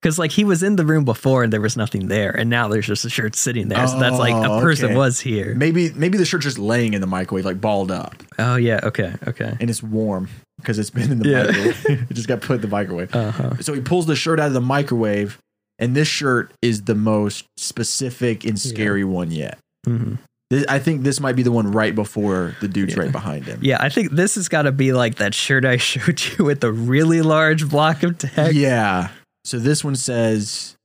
Because 0.01 0.19
like 0.19 0.31
he 0.31 0.43
was 0.43 0.61
in 0.61 0.75
the 0.75 0.85
room 0.85 1.05
before 1.05 1.43
and 1.43 1.51
there 1.51 1.59
was 1.61 1.75
nothing 1.75 2.07
there, 2.07 2.29
and 2.31 2.49
now 2.49 2.67
there's 2.67 2.85
just 2.85 3.03
a 3.03 3.09
shirt 3.09 3.35
sitting 3.35 3.67
there. 3.67 3.87
so 3.87 3.97
that's 3.99 4.19
like 4.19 4.33
Oh, 4.35 4.59
a 4.59 4.61
person 4.61 4.85
okay. 4.87 4.95
was 4.95 5.19
here. 5.19 5.55
Maybe 5.55 5.91
maybe 5.93 6.17
the 6.19 6.25
shirt's 6.25 6.43
just 6.45 6.59
laying 6.59 6.93
in 6.93 7.01
the 7.01 7.07
microwave, 7.07 7.45
like 7.45 7.59
balled 7.59 7.89
up, 7.91 8.15
Oh 8.37 8.57
yeah, 8.57 8.79
okay, 8.83 9.15
okay. 9.27 9.57
and 9.59 9.69
it's 9.69 9.81
warm 9.81 10.29
because 10.57 10.77
it's 10.77 10.91
been 10.91 11.11
in 11.11 11.19
the 11.19 11.29
Yeah. 11.29 11.43
microwave. 11.45 11.85
it 12.09 12.13
just 12.13 12.27
got 12.27 12.41
put 12.41 12.55
in 12.57 12.61
the 12.61 12.67
microwave. 12.67 13.13
Uh 13.15 13.31
huh. 13.31 13.57
So 13.59 13.73
he 13.73 13.81
pulls 13.81 14.05
the 14.05 14.15
shirt 14.15 14.39
out 14.39 14.47
of 14.47 14.53
the 14.53 14.61
microwave, 14.61 15.39
and 15.79 15.95
this 15.95 16.07
shirt 16.07 16.51
is 16.61 16.83
the 16.83 16.95
most 16.95 17.45
specific 17.57 18.45
and 18.45 18.59
scary 18.59 19.03
one 19.03 19.31
yet. 19.31 19.57
hmm 19.85 20.15
This, 20.51 20.63
I 20.69 20.77
think 20.79 21.01
this 21.03 21.19
might 21.19 21.35
be 21.35 21.41
the 21.43 21.51
one 21.51 21.71
right 21.71 21.93
before 21.95 22.55
the 22.61 22.67
dude's 22.67 22.93
Yeah. 22.95 23.01
right 23.01 23.11
behind 23.11 23.45
him. 23.45 23.59
Yeah, 23.63 23.77
I 23.79 23.89
think 23.89 24.11
this 24.11 24.35
has 24.35 24.47
got 24.47 24.61
to 24.61 24.71
be 24.71 24.93
like 24.93 25.15
that 25.15 25.33
shirt 25.33 25.65
I 25.65 25.77
showed 25.89 26.21
you 26.23 26.45
with 26.45 26.59
the 26.61 26.71
really 26.71 27.21
large 27.23 27.67
block 27.67 28.03
of 28.03 28.19
text. 28.19 28.53
Yeah. 28.53 29.09
So 29.47 29.59
this 29.59 29.81
one 29.81 29.95
says, 29.95 30.75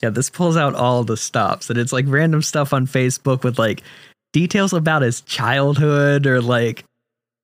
Yeah, 0.00 0.10
this 0.10 0.30
pulls 0.30 0.56
out 0.56 0.76
all 0.76 1.02
the 1.02 1.16
stops, 1.16 1.70
and 1.70 1.78
it's 1.78 1.92
like 1.92 2.04
random 2.06 2.40
stuff 2.40 2.72
on 2.72 2.86
Facebook 2.86 3.42
with 3.42 3.58
like 3.58 3.82
details 4.32 4.72
about 4.72 5.02
his 5.02 5.22
childhood 5.22 6.24
or 6.24 6.40
like 6.40 6.84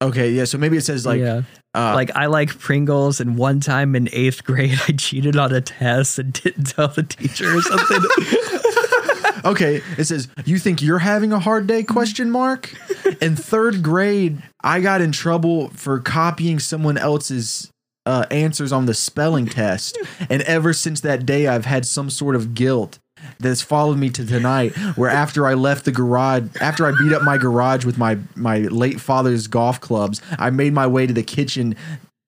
okay, 0.00 0.30
yeah. 0.30 0.44
So 0.44 0.56
maybe 0.56 0.76
it 0.76 0.84
says 0.84 1.04
like, 1.04 1.18
yeah, 1.18 1.42
uh, 1.74 1.94
like 1.94 2.14
I 2.14 2.26
like 2.26 2.56
Pringles, 2.60 3.18
and 3.18 3.36
one 3.36 3.58
time 3.58 3.96
in 3.96 4.08
eighth 4.12 4.44
grade 4.44 4.78
I 4.88 4.92
cheated 4.92 5.36
on 5.36 5.52
a 5.52 5.60
test 5.60 6.20
and 6.20 6.32
didn't 6.32 6.66
tell 6.66 6.86
the 6.86 7.02
teacher 7.02 7.56
or 7.56 7.60
something. 7.60 9.42
okay, 9.50 9.82
it 9.96 10.04
says 10.04 10.28
you 10.44 10.60
think 10.60 10.80
you're 10.80 11.00
having 11.00 11.32
a 11.32 11.40
hard 11.40 11.66
day? 11.66 11.82
Question 11.82 12.30
mark. 12.30 12.72
In 13.20 13.34
third 13.34 13.82
grade, 13.82 14.44
I 14.62 14.80
got 14.80 15.00
in 15.00 15.10
trouble 15.10 15.70
for 15.70 15.98
copying 15.98 16.60
someone 16.60 16.96
else's 16.96 17.68
uh, 18.08 18.24
answers 18.30 18.72
on 18.72 18.86
the 18.86 18.94
spelling 18.94 19.46
test, 19.60 19.98
and 20.30 20.42
ever 20.42 20.72
since 20.72 21.00
that 21.02 21.26
day, 21.26 21.46
I've 21.46 21.66
had 21.66 21.84
some 21.86 22.08
sort 22.10 22.34
of 22.34 22.54
guilt 22.54 22.98
that's 23.40 23.60
followed 23.62 23.98
me 23.98 24.08
to 24.10 24.24
tonight. 24.24 24.70
Where 24.96 25.10
after 25.10 25.46
I 25.46 25.54
left 25.54 25.84
the 25.84 25.92
garage, 25.92 26.44
after 26.60 26.86
I 26.86 26.92
beat 27.00 27.12
up 27.12 27.22
my 27.22 27.36
garage 27.36 27.84
with 27.84 27.98
my 27.98 28.18
my 28.34 28.58
late 28.60 29.00
father's 29.00 29.46
golf 29.46 29.80
clubs, 29.80 30.22
I 30.38 30.50
made 30.50 30.72
my 30.72 30.86
way 30.86 31.06
to 31.06 31.12
the 31.12 31.22
kitchen. 31.22 31.76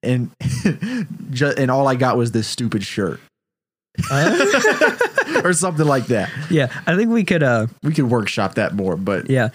And 0.03 0.31
ju- 1.31 1.53
and 1.57 1.69
all 1.69 1.87
I 1.87 1.95
got 1.95 2.17
was 2.17 2.31
this 2.31 2.47
stupid 2.47 2.83
shirt, 2.83 3.19
or 5.43 5.53
something 5.53 5.85
like 5.85 6.07
that. 6.07 6.29
yeah, 6.49 6.67
I 6.87 6.95
think 6.95 7.09
we 7.11 7.23
could 7.23 7.43
uh 7.43 7.67
We 7.83 7.93
could 7.93 8.09
workshop 8.09 8.55
that 8.55 8.73
more, 8.73 8.95
but 8.95 9.29
yeah, 9.29 9.49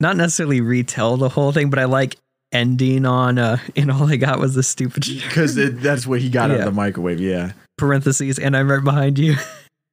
not 0.00 0.16
necessarily 0.16 0.60
retell 0.60 1.16
the 1.16 1.28
whole 1.28 1.52
thing, 1.52 1.70
but 1.70 1.78
I 1.78 1.84
like 1.84 2.16
ending 2.52 3.06
on 3.06 3.38
uh 3.38 3.58
and 3.76 3.90
all 3.90 4.10
I 4.10 4.16
got 4.16 4.38
was 4.38 4.54
the 4.54 4.62
stupid 4.62 5.04
because 5.06 5.54
that's 5.54 6.06
what 6.06 6.20
he 6.20 6.28
got 6.28 6.50
out 6.50 6.60
of 6.60 6.64
the 6.64 6.72
microwave. 6.72 7.20
Yeah. 7.20 7.52
parentheses 7.78 8.38
and 8.38 8.56
I'm 8.56 8.70
right 8.70 8.82
behind 8.84 9.18
you. 9.18 9.36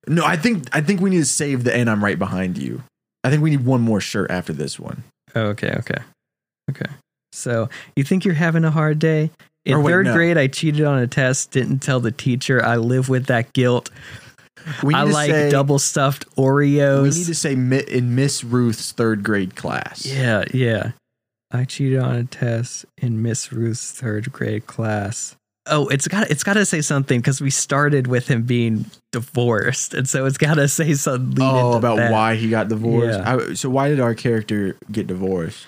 No, 0.10 0.24
I 0.26 0.38
think 0.38 0.74
I 0.74 0.80
think 0.80 1.01
we 1.01 1.10
need 1.10 1.18
to 1.18 1.26
save 1.26 1.66
the 1.66 1.76
and 1.76 1.89
I'm 1.89 2.01
right 2.01 2.18
behind 2.18 2.58
you. 2.58 2.82
I 3.26 3.30
think 3.30 3.43
we 3.43 3.49
need 3.49 3.66
one 3.66 3.82
more 3.82 3.99
shirt 3.99 4.32
after 4.32 4.53
this 4.53 4.80
one. 4.80 5.03
Oh, 5.36 5.47
okay, 5.47 5.76
okay. 5.80 6.01
Okay. 6.72 6.86
So 7.34 7.68
you 7.97 8.05
think 8.05 8.24
you're 8.24 8.34
having 8.34 8.64
a 8.64 8.72
hard 8.72 8.99
day? 8.99 9.32
In 9.66 9.84
wait, 9.84 9.91
third 9.91 10.05
no. 10.05 10.14
grade, 10.14 10.38
I 10.38 10.47
cheated 10.47 10.86
on 10.86 10.97
a 10.97 11.08
test, 11.08 11.51
didn't 11.51 11.80
tell 11.80 11.99
the 11.99 12.12
teacher. 12.12 12.64
I 12.64 12.78
live 12.78 13.10
with 13.10 13.26
that 13.26 13.51
guilt. 13.51 13.89
We 14.82 14.93
need 14.93 14.99
I 15.01 15.05
to 15.05 15.12
like 15.12 15.30
say, 15.30 15.49
double 15.49 15.78
stuffed 15.78 16.26
Oreos. 16.38 17.03
We 17.03 17.10
need 17.10 17.26
to 17.26 17.36
say 17.36 17.51
in 17.53 18.16
Miss 18.16 18.45
Ruth's 18.45 18.93
third 18.93 19.24
grade 19.24 19.58
class. 19.58 20.05
yeah, 20.05 20.45
yeah. 20.53 20.91
I 21.52 21.66
cheated 21.66 22.00
on 22.00 22.16
a 22.16 22.24
test 22.26 22.86
in 22.98 23.22
Miss 23.22 23.52
Ruth's 23.52 23.91
third 23.91 24.32
grade 24.32 24.68
class. 24.68 25.36
Oh, 25.70 25.88
it's 25.88 26.08
got 26.08 26.30
it's 26.30 26.43
got 26.43 26.54
to 26.54 26.66
say 26.66 26.82
something 26.82 27.20
because 27.20 27.41
we 27.41 27.50
started 27.50 28.08
with 28.08 28.28
him 28.28 28.43
being 28.43 28.86
divorced, 29.12 29.93
and 29.93 30.08
so 30.08 30.26
it's 30.26 30.38
got 30.38 30.56
to 30.56 30.68
say 30.68 30.93
something. 30.93 31.41
Oh, 31.41 31.74
about 31.74 31.98
that. 31.98 32.12
why 32.12 32.36
he 32.36 32.50
got 32.50 32.70
divorced. 32.70 33.20
Yeah. 33.20 33.36
I, 33.36 33.54
so 33.54 33.70
why 33.70 33.89
did 33.89 34.00
our 34.00 34.16
character 34.16 34.78
get 34.91 35.08
divorced? 35.08 35.66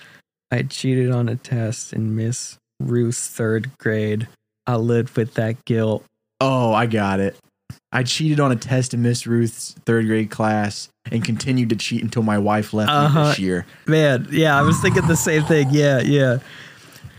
I 0.51 0.63
cheated 0.63 1.11
on 1.11 1.29
a 1.29 1.35
test 1.35 1.93
in 1.93 2.15
Miss 2.15 2.57
Ruth's 2.79 3.27
third 3.27 3.71
grade. 3.77 4.27
I 4.65 4.75
lived 4.75 5.17
with 5.17 5.33
that 5.35 5.63
guilt. 5.65 6.05
Oh, 6.41 6.73
I 6.73 6.85
got 6.85 7.19
it. 7.19 7.35
I 7.91 8.03
cheated 8.03 8.39
on 8.39 8.51
a 8.51 8.55
test 8.55 8.93
in 8.93 9.01
Miss 9.01 9.25
Ruth's 9.25 9.73
third 9.85 10.05
grade 10.05 10.29
class 10.29 10.89
and 11.11 11.23
continued 11.25 11.69
to 11.69 11.75
cheat 11.75 12.03
until 12.03 12.21
my 12.23 12.37
wife 12.37 12.73
left 12.73 12.89
me 12.89 12.95
Uh-huh. 12.95 13.27
this 13.29 13.39
year. 13.39 13.65
Man, 13.87 14.27
yeah, 14.31 14.57
I 14.57 14.61
was 14.61 14.77
thinking 14.81 15.07
the 15.07 15.15
same 15.15 15.43
thing. 15.43 15.69
Yeah, 15.71 15.99
yeah. 16.01 16.39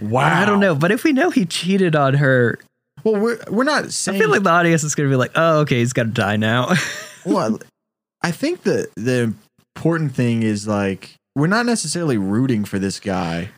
Wow. 0.01 0.41
I 0.43 0.45
don't 0.45 0.61
know, 0.61 0.75
but 0.75 0.91
if 0.93 1.05
we 1.05 1.13
know 1.13 1.31
he 1.31 1.45
cheated 1.45 1.95
on 1.97 2.15
her, 2.15 2.59
Well, 3.05 3.21
we're 3.21 3.39
we're 3.51 3.65
not 3.65 3.85
I 3.87 4.19
feel 4.19 4.31
like 4.31 4.43
the 4.45 4.51
audience 4.51 4.85
is 4.85 4.95
gonna 4.95 5.09
be 5.11 5.17
like, 5.17 5.33
"Oh, 5.35 5.59
okay, 5.61 5.79
he's 5.81 5.93
got 5.93 6.05
to 6.05 6.09
die 6.11 6.37
now." 6.37 6.73
well, 7.27 7.59
I 8.23 8.31
think 8.31 8.63
the 8.63 8.89
the 8.97 9.35
important 9.77 10.15
thing 10.15 10.43
is 10.43 10.67
like 10.69 11.15
we're 11.35 11.47
not 11.49 11.67
necessarily 11.67 12.17
rooting 12.17 12.65
for 12.65 12.79
this 12.79 12.99
guy. 13.01 13.51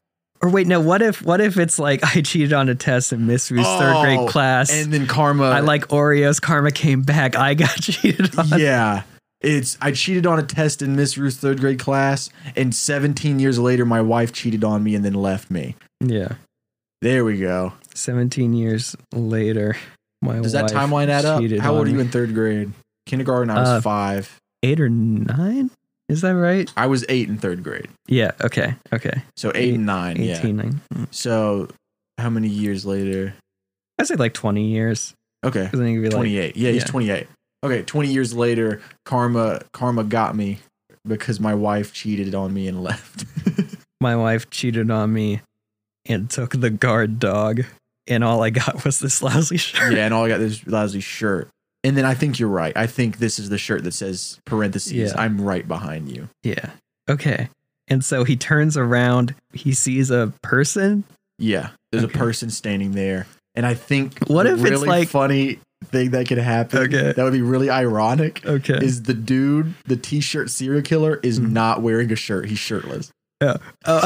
Or 0.43 0.49
wait, 0.51 0.67
no. 0.67 0.81
What 0.81 1.03
if 1.03 1.23
what 1.23 1.41
if 1.41 1.57
it's 1.59 1.79
like 1.79 2.05
I 2.17 2.21
cheated 2.23 2.53
on 2.53 2.69
a 2.69 2.75
test 2.75 3.13
in 3.13 3.27
Miss 3.27 3.51
Ruth's 3.51 3.69
third 3.69 3.95
Oh, 3.97 4.03
grade 4.03 4.29
class? 4.29 4.71
and 4.73 4.93
then 4.93 5.07
karma. 5.07 5.45
I 5.45 5.61
like 5.61 5.89
Oreos. 5.89 6.41
Karma 6.41 6.71
came 6.71 7.03
back. 7.03 7.37
I 7.37 7.55
got 7.55 7.71
cheated 7.81 8.39
on. 8.39 8.59
yeah. 8.59 9.03
It's 9.41 9.77
I 9.81 9.91
cheated 9.93 10.25
on 10.27 10.39
a 10.39 10.43
test 10.45 10.83
in 10.83 10.95
Miss 10.95 11.19
Ruth's 11.19 11.37
third 11.37 11.59
grade 11.61 11.81
class, 11.81 12.31
and 12.55 12.73
17 12.75 13.41
years 13.41 13.59
later, 13.59 13.85
my 13.85 14.01
wife 14.01 14.33
cheated 14.33 14.63
on 14.63 14.85
me 14.85 14.95
and 14.95 15.05
then 15.05 15.15
left 15.15 15.51
me. 15.51 15.75
Yeah. 16.01 16.35
There 17.01 17.25
we 17.25 17.39
go. 17.39 17.73
Seventeen 17.95 18.53
years 18.55 18.95
later, 19.13 19.77
my 20.23 20.39
Does 20.41 20.53
that 20.53 20.67
timeline 20.71 21.09
add 21.09 21.25
up? 21.25 21.43
How 21.61 21.75
old 21.75 21.89
are 21.89 21.91
you 21.91 21.99
in 21.99 22.09
third 22.09 22.33
grade? 22.35 22.73
Kindergarten, 23.07 23.51
I 23.51 23.59
was 23.61 23.69
Uh, 23.69 23.81
five. 23.81 24.39
Eight 24.63 24.81
or 24.81 24.89
nine? 24.89 25.71
Is 26.09 26.21
that 26.23 26.35
right? 26.35 26.71
I 26.77 26.87
was 26.87 27.05
eight 27.09 27.29
in 27.29 27.39
third 27.39 27.63
grade. 27.63 27.89
Yeah. 28.07 28.33
Okay. 28.41 28.75
Okay. 28.93 29.23
So 29.37 29.53
eight 29.55 29.75
and 29.75 29.87
nine. 29.87 30.17
Yeah. 30.17 30.43
Nine. 30.43 30.81
Mm. 30.95 31.07
So 31.11 31.69
how 32.19 32.31
many 32.31 32.49
years 32.49 32.85
later? 32.85 33.35
I'd 33.99 34.07
say 34.07 34.17
like 34.17 34.35
twenty 34.35 34.69
years. 34.69 35.15
Okay. 35.45 35.65
Because 35.65 35.81
then 35.81 35.89
you'd 35.89 36.03
be 36.03 36.09
like, 36.09 36.17
28. 36.17 36.57
Yeah, 36.57 36.71
he's 36.71 36.83
yeah. 36.83 36.89
28. 36.89 37.27
Okay, 37.65 37.83
20 37.83 38.09
years 38.09 38.35
later, 38.35 38.81
karma 39.05 39.63
karma 39.73 40.05
got 40.05 40.37
me 40.37 40.59
because 41.05 41.41
my 41.41 41.55
wife 41.55 41.93
cheated 41.93 42.35
on 42.35 42.53
me 42.53 42.69
and 42.69 42.83
left. 42.83 43.25
my 44.01 44.17
wife 44.17 44.51
cheated 44.51 44.91
on 44.91 45.13
me 45.13 45.41
and 46.07 46.29
took 46.29 46.61
the 46.61 46.71
guard 46.71 47.19
dog, 47.19 47.63
and 48.07 48.25
all 48.25 48.43
I 48.43 48.51
got 48.51 48.85
was 48.85 48.99
this 48.99 49.23
lousy 49.23 49.57
shirt. 49.57 49.95
yeah, 49.95 50.05
and 50.05 50.15
all 50.15 50.25
I 50.25 50.29
got 50.29 50.41
is 50.41 50.61
this 50.61 50.73
lousy 50.73 51.01
shirt. 51.01 51.49
And 51.85 51.97
then 51.97 52.05
I 52.05 52.15
think 52.15 52.39
you're 52.39 52.49
right. 52.49 52.77
I 52.77 52.87
think 52.87 53.19
this 53.19 53.39
is 53.39 53.49
the 53.49 53.59
shirt 53.59 53.83
that 53.85 53.93
says 53.95 54.39
parentheses, 54.45 54.93
Yeah. 54.93 55.13
I'm 55.17 55.41
right 55.41 55.67
behind 55.67 56.11
you. 56.11 56.29
Yeah. 56.43 56.71
Okay. 57.11 57.49
And 57.89 58.05
so 58.05 58.23
he 58.25 58.37
turns 58.37 58.77
around. 58.77 59.35
He 59.53 59.73
sees 59.75 60.11
a 60.11 60.33
person. 60.43 61.03
Yeah. 61.39 61.71
There's 61.91 62.05
Okay. 62.05 62.15
a 62.15 62.19
person 62.19 62.51
standing 62.51 62.93
there. 62.93 63.27
And 63.57 63.67
I 63.67 63.75
think 63.75 64.19
What 64.29 64.47
if 64.47 64.55
it's 64.55 64.63
really 64.63 64.89
like- 64.89 65.09
funny 65.09 65.59
thing 65.87 66.11
that 66.13 66.29
could 66.29 66.39
happen 66.39 66.79
Okay. 66.79 67.13
that 67.13 67.23
would 67.23 67.33
be 67.33 67.43
really 67.43 67.69
ironic 67.69 68.41
Okay. 68.47 68.79
is 68.81 69.03
the 69.03 69.15
dude, 69.15 69.75
the 69.85 69.97
t-shirt 69.97 70.49
serial 70.49 70.81
killer, 70.83 71.19
is 71.25 71.41
Mhm. 71.41 71.51
not 71.51 71.83
wearing 71.83 72.13
a 72.13 72.17
shirt. 72.17 72.49
He's 72.49 72.61
shirtless. 72.61 73.11
Uh, 73.41 73.59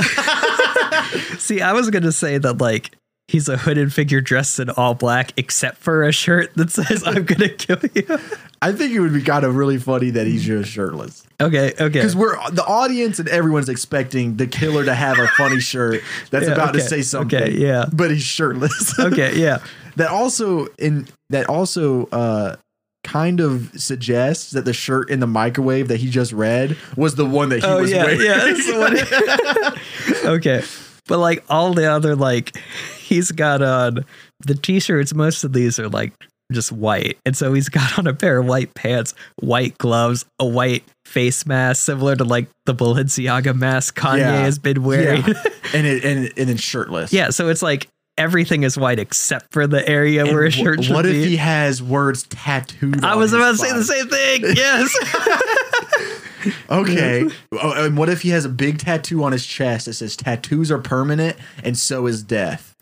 see, 1.38 1.60
I 1.60 1.72
was 1.74 1.90
gonna 1.90 2.12
say 2.12 2.38
that 2.38 2.58
like 2.58 2.95
he's 3.28 3.48
a 3.48 3.56
hooded 3.56 3.92
figure 3.92 4.20
dressed 4.20 4.58
in 4.60 4.70
all 4.70 4.94
black, 4.94 5.32
except 5.36 5.78
for 5.78 6.02
a 6.04 6.12
shirt 6.12 6.54
that 6.56 6.70
says 6.70 7.02
"I'm 7.06 7.24
gonna 7.24 7.48
kill 7.58 7.78
you." 7.94 8.18
I 8.62 8.72
think 8.72 8.92
it 8.92 9.00
would 9.00 9.12
be 9.12 9.22
kind 9.22 9.44
of 9.44 9.54
really 9.56 9.78
funny 9.78 10.10
that 10.10 10.26
he's 10.26 10.42
just 10.44 10.70
shirtless. 10.70 11.24
okay. 11.40 11.72
Okay. 11.72 11.88
Because 11.88 12.16
we're 12.16 12.36
the 12.50 12.64
audience 12.64 13.18
and 13.18 13.28
everyone's 13.28 13.68
expecting 13.68 14.36
the 14.38 14.46
killer 14.46 14.84
to 14.84 14.94
have 14.94 15.18
a 15.18 15.26
funny 15.28 15.60
shirt 15.60 16.02
that's 16.30 16.46
Yeah, 16.46 16.52
about 16.54 16.72
to 16.74 16.80
say 16.80 17.02
something. 17.02 17.40
okay, 17.42 17.52
yeah. 17.52 17.84
But 17.92 18.10
he's 18.10 18.22
shirtless. 18.22 18.98
Okay. 18.98 19.36
Yeah. 19.38 19.58
that 19.96 20.08
also 20.08 20.66
in 20.78 21.06
that 21.30 21.48
also 21.48 22.06
uh 22.06 22.56
kind 23.04 23.38
of 23.40 23.70
suggests 23.76 24.50
that 24.52 24.64
the 24.64 24.72
shirt 24.72 25.10
in 25.10 25.20
the 25.20 25.26
microwave 25.28 25.88
that 25.88 25.98
he 26.00 26.10
just 26.10 26.32
read 26.32 26.76
was 26.96 27.14
the 27.14 27.24
one 27.26 27.50
that 27.50 27.60
he 27.60 27.66
Oh 27.66 27.82
was 27.82 27.90
yeah. 27.92 28.04
wearing. 28.04 28.20
Yeah. 28.20 28.36
That's 28.38 28.66
the 28.66 29.74
one. 30.24 30.32
okay. 30.36 30.62
But 31.06 31.18
like 31.18 31.44
all 31.48 31.72
the 31.74 31.90
other 31.90 32.16
like 32.16 32.56
he's 33.06 33.32
got 33.32 33.62
on 33.62 34.04
the 34.40 34.54
t-shirts. 34.54 35.14
Most 35.14 35.44
of 35.44 35.52
these 35.52 35.78
are 35.78 35.88
like 35.88 36.12
just 36.52 36.70
white, 36.72 37.18
and 37.26 37.36
so 37.36 37.52
he's 37.52 37.68
got 37.68 37.98
on 37.98 38.06
a 38.06 38.14
pair 38.14 38.38
of 38.38 38.46
white 38.46 38.74
pants, 38.74 39.14
white 39.40 39.76
gloves, 39.78 40.24
a 40.38 40.46
white 40.46 40.84
face 41.04 41.46
mask, 41.46 41.84
similar 41.84 42.14
to 42.16 42.24
like 42.24 42.48
the 42.66 42.74
Balenciaga 42.74 43.54
mask 43.54 43.98
Kanye 43.98 44.18
Yeah. 44.18 44.40
has 44.40 44.58
been 44.58 44.82
wearing. 44.82 45.24
Yeah. 45.26 45.42
and 45.74 45.86
it 45.86 46.04
and 46.04 46.32
and 46.36 46.48
then 46.48 46.56
shirtless. 46.56 47.12
Yeah, 47.12 47.30
so 47.30 47.48
it's 47.48 47.62
like 47.62 47.88
everything 48.18 48.62
is 48.62 48.78
white 48.78 48.98
except 48.98 49.52
for 49.52 49.66
the 49.66 49.86
area 49.86 50.24
And 50.24 50.32
where 50.34 50.44
a 50.44 50.50
shirt 50.50 50.82
should 50.82 50.90
be. 50.90 50.94
what 50.94 51.02
be. 51.04 51.20
if 51.22 51.28
he 51.28 51.36
has 51.36 51.82
words 51.82 52.22
tattooed? 52.30 53.04
I 53.04 53.14
was 53.16 53.32
about 53.34 53.52
to 53.52 53.56
say 53.58 53.72
the 53.72 53.84
same 53.84 54.08
thing. 54.08 54.42
Yes. 54.56 54.96
Okay. 56.70 57.28
oh, 57.60 57.84
and 57.86 57.96
what 57.98 58.08
if 58.08 58.22
he 58.22 58.28
has 58.28 58.44
a 58.44 58.48
big 58.48 58.78
tattoo 58.78 59.24
on 59.24 59.32
his 59.32 59.44
chest 59.44 59.86
that 59.86 59.94
says 59.94 60.16
tattoos 60.16 60.70
are 60.70 60.78
permanent 60.78 61.36
and 61.64 61.76
so 61.76 62.06
is 62.06 62.22
death? 62.22 62.75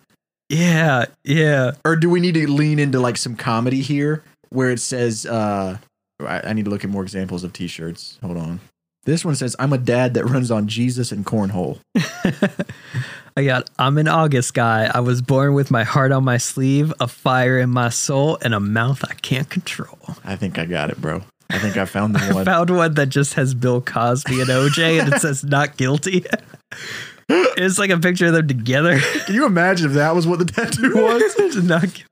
Yeah, 0.48 1.06
yeah. 1.24 1.72
Or 1.84 1.96
do 1.96 2.08
we 2.10 2.20
need 2.20 2.34
to 2.34 2.50
lean 2.50 2.78
into 2.78 3.00
like 3.00 3.16
some 3.16 3.36
comedy 3.36 3.80
here? 3.80 4.22
where 4.54 4.70
it 4.70 4.80
says, 4.80 5.26
uh, 5.26 5.76
I, 6.20 6.40
I 6.44 6.52
need 6.52 6.64
to 6.64 6.70
look 6.70 6.84
at 6.84 6.90
more 6.90 7.02
examples 7.02 7.44
of 7.44 7.52
T-shirts. 7.52 8.18
Hold 8.22 8.36
on. 8.36 8.60
This 9.04 9.22
one 9.22 9.34
says, 9.34 9.54
"I'm 9.58 9.74
a 9.74 9.78
dad 9.78 10.14
that 10.14 10.24
runs 10.24 10.50
on 10.50 10.66
Jesus 10.66 11.12
and 11.12 11.26
cornhole." 11.26 11.78
I 13.36 13.44
got 13.44 13.68
I'm 13.78 13.98
an 13.98 14.08
August 14.08 14.54
guy. 14.54 14.90
I 14.94 15.00
was 15.00 15.20
born 15.20 15.52
with 15.52 15.70
my 15.70 15.84
heart 15.84 16.10
on 16.10 16.24
my 16.24 16.38
sleeve, 16.38 16.90
a 17.00 17.06
fire 17.06 17.58
in 17.58 17.68
my 17.68 17.90
soul, 17.90 18.38
and 18.40 18.54
a 18.54 18.60
mouth 18.60 19.04
I 19.04 19.12
can't 19.12 19.50
control. 19.50 19.98
I 20.24 20.36
think 20.36 20.58
I 20.58 20.64
got 20.64 20.88
it, 20.88 20.98
bro. 21.02 21.22
I 21.50 21.58
think 21.58 21.76
I 21.76 21.84
found 21.84 22.14
the 22.14 22.20
one. 22.32 22.48
I 22.48 22.50
found 22.50 22.70
one 22.70 22.94
that 22.94 23.10
just 23.10 23.34
has 23.34 23.52
Bill 23.52 23.82
Cosby 23.82 24.40
and 24.40 24.48
OJ 24.48 25.00
and 25.00 25.12
it 25.12 25.20
says 25.20 25.44
not 25.44 25.76
guilty. 25.76 26.24
it's 27.28 27.78
like 27.78 27.90
a 27.90 27.98
picture 27.98 28.26
of 28.26 28.32
them 28.32 28.48
together. 28.48 28.98
Can 29.26 29.34
you 29.34 29.46
imagine 29.46 29.86
if 29.86 29.92
that 29.94 30.14
was 30.14 30.26
what 30.26 30.38
the 30.38 30.44
tattoo 30.44 30.92
was? 30.94 31.56
not. 31.64 32.02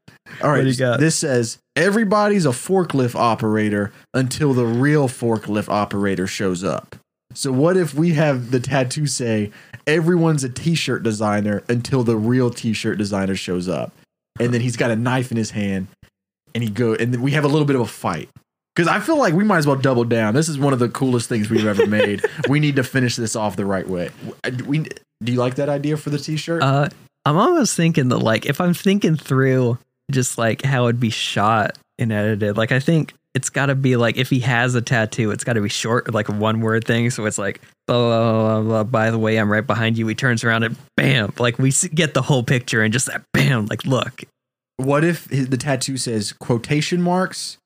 All 0.43 0.51
right, 0.51 0.65
this 0.65 1.17
says 1.17 1.59
everybody's 1.77 2.47
a 2.47 2.51
forklift 2.51 3.15
operator 3.15 3.93
until 4.15 4.55
the 4.55 4.65
real 4.65 5.09
forklift 5.09 5.69
operator 5.69 6.27
shows 6.27 6.65
up. 6.65 6.97
So 7.35 7.53
what 7.53 7.77
if 7.77 7.95
we 7.95 8.15
have 8.15 8.51
the 8.51 8.61
tattoo 8.61 9.07
say 9.07 9.51
everyone's 9.87 10.43
a 10.45 10.49
t-shirt 10.49 11.03
designer 11.03 11.63
until 11.69 12.03
the 12.03 12.17
real 12.17 12.51
t-shirt 12.51 12.99
designer 12.99 13.35
shows 13.35 13.69
up, 13.69 13.93
and 14.41 14.55
then 14.55 14.63
he's 14.63 14.77
got 14.77 14.91
a 14.91 14.97
knife 14.97 15.31
in 15.31 15.37
his 15.37 15.51
hand, 15.51 15.89
and 16.55 16.65
he 16.65 16.71
go, 16.71 16.95
and 16.95 17.13
then 17.13 17.21
we 17.21 17.33
have 17.33 17.45
a 17.45 17.49
little 17.49 17.67
bit 17.67 17.77
of 17.77 17.83
a 17.83 17.87
fight. 17.87 18.29
Because 18.75 18.89
I 18.89 19.01
feel 19.01 19.19
like 19.19 19.35
we 19.35 19.45
might 19.45 19.59
as 19.59 19.67
well 19.67 19.77
double 19.77 20.05
down. 20.05 20.35
This 20.35 20.49
is 20.49 20.59
one 20.59 20.73
of 20.73 20.79
the 20.79 20.89
coolest 20.89 21.29
things 21.29 21.51
we've 21.51 21.67
ever 21.67 21.87
made. 21.87 22.25
we 22.49 22.59
need 22.59 22.77
to 22.77 22.85
finish 22.85 23.17
this 23.17 23.37
off 23.37 23.57
the 23.57 23.67
right 23.67 23.87
way. 23.87 24.11
We 24.67 24.87
do 25.23 25.33
you 25.33 25.39
like 25.39 25.57
that 25.57 25.69
idea 25.69 25.97
for 25.97 26.11
the 26.11 26.19
t-shirt? 26.19 26.63
Uh, 26.63 26.89
I'm 27.25 27.37
almost 27.37 27.77
thinking 27.77 28.09
that 28.09 28.19
like 28.19 28.47
if 28.47 28.61
I'm 28.61 28.75
thinking 28.75 29.17
through 29.17 29.79
just 30.11 30.39
like 30.39 30.63
how 30.63 30.85
it'd 30.85 31.01
be 31.01 31.11
shot 31.11 31.79
and 31.99 32.13
edited, 32.13 32.57
like 32.57 32.73
I 32.73 32.81
think 32.81 33.15
it's 33.35 33.51
got 33.51 33.67
to 33.67 33.75
be 33.75 33.97
like 33.97 34.17
if 34.17 34.31
he 34.31 34.41
has 34.41 34.75
a 34.75 34.83
tattoo, 34.83 35.31
it's 35.31 35.45
got 35.45 35.55
to 35.55 35.61
be 35.61 35.69
short, 35.69 36.13
like 36.13 36.29
a 36.29 36.33
one 36.33 36.61
word 36.61 36.85
thing. 36.85 37.11
So 37.11 37.25
it's 37.27 37.39
like, 37.39 37.61
blah, 37.87 37.99
blah, 37.99 38.33
blah, 38.33 38.63
blah, 38.63 38.85
by 38.85 39.11
the 39.11 39.19
way, 39.19 39.37
I'm 39.37 39.51
right 39.51 39.67
behind 39.67 39.97
you. 39.97 40.07
He 40.07 40.15
turns 40.15 40.45
around 40.45 40.65
and 40.65 40.77
bam, 40.97 41.33
like 41.39 41.59
we 41.59 41.73
get 41.95 42.15
the 42.15 42.23
whole 42.23 42.43
picture 42.43 42.83
and 42.83 42.93
just 42.93 43.07
that 43.07 43.23
bam, 43.33 43.67
like 43.67 43.85
look, 43.85 44.23
What 44.77 45.05
if 45.05 45.27
the 45.27 45.57
tattoo 45.57 45.97
says 45.97 46.33
quotation 46.33 47.01
marks? 47.01 47.59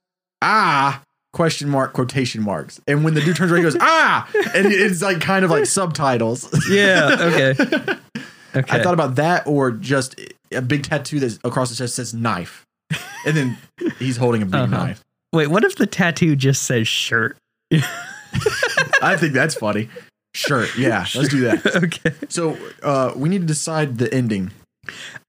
Ah, 0.43 1.03
question 1.32 1.68
mark, 1.68 1.93
quotation 1.93 2.43
marks. 2.43 2.80
And 2.87 3.05
when 3.05 3.14
the 3.14 3.20
dude 3.20 3.37
turns 3.37 3.51
around, 3.53 3.59
he 3.59 3.64
goes, 3.64 3.76
ah, 3.80 4.28
and 4.55 4.66
it's 4.66 5.03
like 5.03 5.20
kind 5.20 5.45
of 5.45 5.51
like 5.51 5.66
subtitles. 5.66 6.49
yeah, 6.70 7.16
okay, 7.20 7.51
okay. 8.57 8.78
I 8.78 8.82
thought 8.82 8.95
about 8.95 9.16
that 9.16 9.47
or 9.47 9.70
just 9.70 10.20
a 10.53 10.62
big 10.62 10.84
tattoo 10.84 11.20
that's 11.20 11.39
across 11.45 11.70
the 11.70 11.76
chest 11.76 11.97
says 11.97 12.14
knife. 12.14 12.64
And 13.26 13.37
then 13.37 13.59
he's 13.99 14.16
holding 14.16 14.43
a 14.43 14.47
big 14.47 14.55
Uh-huh. 14.55 14.66
knife. 14.87 15.03
Wait, 15.32 15.49
what 15.49 15.64
if 15.64 15.74
the 15.76 15.87
tattoo 15.87 16.37
just 16.37 16.62
says 16.62 16.87
shirt? 16.87 17.37
I 19.03 19.16
think 19.18 19.32
that's 19.32 19.55
funny. 19.55 19.89
shirt 20.34 20.76
Yeah. 20.78 21.05
Let's 21.14 21.28
do 21.28 21.41
that. 21.43 21.66
okay, 21.84 22.14
So 22.28 22.57
uh, 22.82 23.12
we 23.16 23.28
need 23.28 23.41
to 23.41 23.47
decide 23.47 23.99
the 23.99 24.12
ending. 24.14 24.53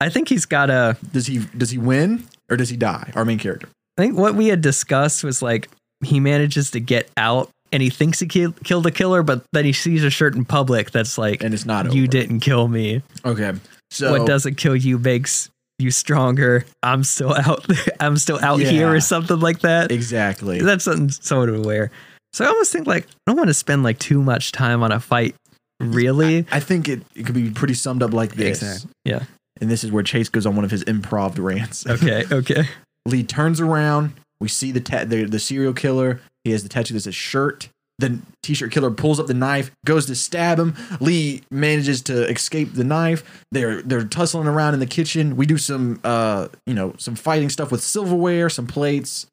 I 0.00 0.08
think 0.08 0.28
he's 0.28 0.46
got 0.46 0.70
a. 0.70 0.96
Does 1.12 1.26
he 1.26 1.38
does 1.56 1.70
he 1.70 1.78
win 1.78 2.24
or 2.48 2.56
does 2.56 2.68
he 2.68 2.76
die? 2.76 3.10
Our 3.16 3.24
main 3.24 3.38
character. 3.38 3.68
I 3.98 4.02
think 4.02 4.16
what 4.16 4.34
we 4.34 4.46
had 4.48 4.60
discussed 4.60 5.24
was 5.24 5.42
like 5.42 5.68
he 6.04 6.20
manages 6.20 6.70
to 6.70 6.80
get 6.80 7.10
out 7.16 7.50
and 7.72 7.82
he 7.82 7.90
thinks 7.90 8.20
he 8.20 8.26
kill, 8.26 8.52
killed 8.64 8.86
a 8.86 8.90
killer, 8.90 9.22
but 9.22 9.42
then 9.52 9.64
he 9.64 9.72
sees 9.72 10.04
a 10.04 10.10
shirt 10.10 10.34
in 10.36 10.44
public 10.44 10.90
that's 10.92 11.18
like, 11.18 11.42
And 11.42 11.52
it's 11.52 11.66
not 11.66 11.92
you 11.92 12.02
over. 12.02 12.10
didn't 12.10 12.40
kill 12.40 12.68
me. 12.68 13.02
Okay. 13.24 13.52
So 13.90 14.12
what 14.12 14.26
doesn't 14.26 14.54
kill 14.54 14.76
you 14.76 14.98
makes 14.98 15.50
you 15.78 15.90
stronger. 15.90 16.64
I'm 16.82 17.04
still 17.04 17.34
out 17.34 17.66
there. 17.68 17.84
I'm 18.00 18.16
still 18.16 18.38
out 18.42 18.60
here 18.60 18.92
or 18.92 19.00
something 19.00 19.38
like 19.40 19.60
that. 19.60 19.90
exactly. 19.92 20.60
That's 20.60 20.84
something 20.84 21.10
someone 21.10 21.50
would 21.50 21.66
wear. 21.66 21.90
So 22.32 22.44
I 22.44 22.48
almost 22.48 22.72
think 22.72 22.86
like 22.86 23.04
I 23.04 23.08
don't 23.26 23.36
want 23.36 23.48
to 23.48 23.54
spend 23.54 23.82
like 23.82 23.98
too 23.98 24.22
much 24.22 24.52
time 24.52 24.82
on 24.82 24.92
a 24.92 25.00
fight. 25.00 25.34
Really? 25.80 26.46
I 26.50 26.60
think 26.60 26.88
it, 26.88 27.02
it 27.14 27.26
could 27.26 27.34
be 27.34 27.50
pretty 27.50 27.74
summed 27.74 28.02
up 28.02 28.12
like 28.12 28.34
this. 28.34 28.62
Exactly. 28.62 28.90
Yeah. 29.04 29.24
And 29.60 29.70
this 29.70 29.82
is 29.84 29.90
where 29.90 30.02
Chase 30.02 30.28
goes 30.28 30.46
on 30.46 30.56
one 30.56 30.64
of 30.64 30.70
his 30.70 30.84
improv 30.84 31.38
rants. 31.38 31.86
Okay. 31.86 32.24
Okay. 32.32 32.64
Lee 33.08 33.22
turns 33.24 33.60
around. 33.60 34.12
We 34.40 34.48
see 34.48 34.70
the, 34.70 34.80
ta- 34.80 35.04
the 35.04 35.24
the 35.24 35.38
serial 35.38 35.72
killer. 35.72 36.20
He 36.44 36.52
has 36.52 36.62
the 36.62 36.68
tattoo 36.68 36.94
that 36.94 37.00
says 37.00 37.14
shirt. 37.14 37.68
The 38.00 38.20
t-shirt 38.44 38.70
killer 38.70 38.92
pulls 38.92 39.18
up 39.18 39.26
the 39.26 39.34
knife, 39.34 39.72
goes 39.84 40.06
to 40.06 40.14
stab 40.14 40.56
him. 40.60 40.76
Lee 41.00 41.42
manages 41.50 42.00
to 42.02 42.28
escape 42.30 42.74
the 42.74 42.84
knife. 42.84 43.44
They're 43.50 43.82
they're 43.82 44.04
tussling 44.04 44.46
around 44.46 44.74
in 44.74 44.80
the 44.80 44.86
kitchen. 44.86 45.34
We 45.34 45.46
do 45.46 45.58
some 45.58 45.98
uh 46.04 46.46
you 46.64 46.74
know 46.74 46.94
some 46.98 47.16
fighting 47.16 47.50
stuff 47.50 47.72
with 47.72 47.82
silverware, 47.82 48.48
some 48.50 48.68
plates, 48.68 49.26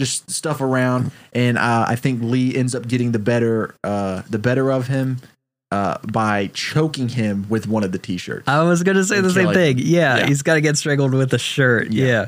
just 0.00 0.28
stuff 0.32 0.60
around. 0.60 1.12
And 1.32 1.58
uh, 1.58 1.84
I 1.88 1.94
think 1.94 2.20
Lee 2.22 2.56
ends 2.56 2.74
up 2.74 2.88
getting 2.88 3.12
the 3.12 3.20
better 3.20 3.76
uh 3.84 4.22
the 4.28 4.40
better 4.40 4.72
of 4.72 4.88
him 4.88 5.18
uh 5.70 5.98
by 6.10 6.48
choking 6.54 7.08
him 7.10 7.46
with 7.48 7.68
one 7.68 7.84
of 7.84 7.92
the 7.92 7.98
t-shirts. 8.00 8.48
I 8.48 8.64
was 8.64 8.82
gonna 8.82 9.04
say 9.04 9.18
And 9.18 9.26
the 9.26 9.30
same 9.30 9.52
thing. 9.52 9.78
Yeah, 9.78 10.16
Yeah. 10.18 10.26
he's 10.26 10.42
got 10.42 10.54
to 10.54 10.60
get 10.60 10.76
strangled 10.76 11.14
with 11.14 11.32
a 11.34 11.38
shirt. 11.38 11.92
Yeah. 11.92 12.06
Yeah. 12.06 12.26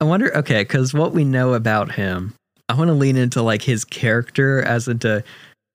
I 0.00 0.04
wonder. 0.04 0.36
Okay, 0.36 0.62
because 0.62 0.94
what 0.94 1.12
we 1.12 1.24
know 1.24 1.54
about 1.54 1.92
him, 1.92 2.34
I 2.68 2.74
want 2.74 2.88
to 2.88 2.94
lean 2.94 3.16
into 3.16 3.42
like 3.42 3.62
his 3.62 3.84
character 3.84 4.62
as 4.62 4.88
into 4.88 5.22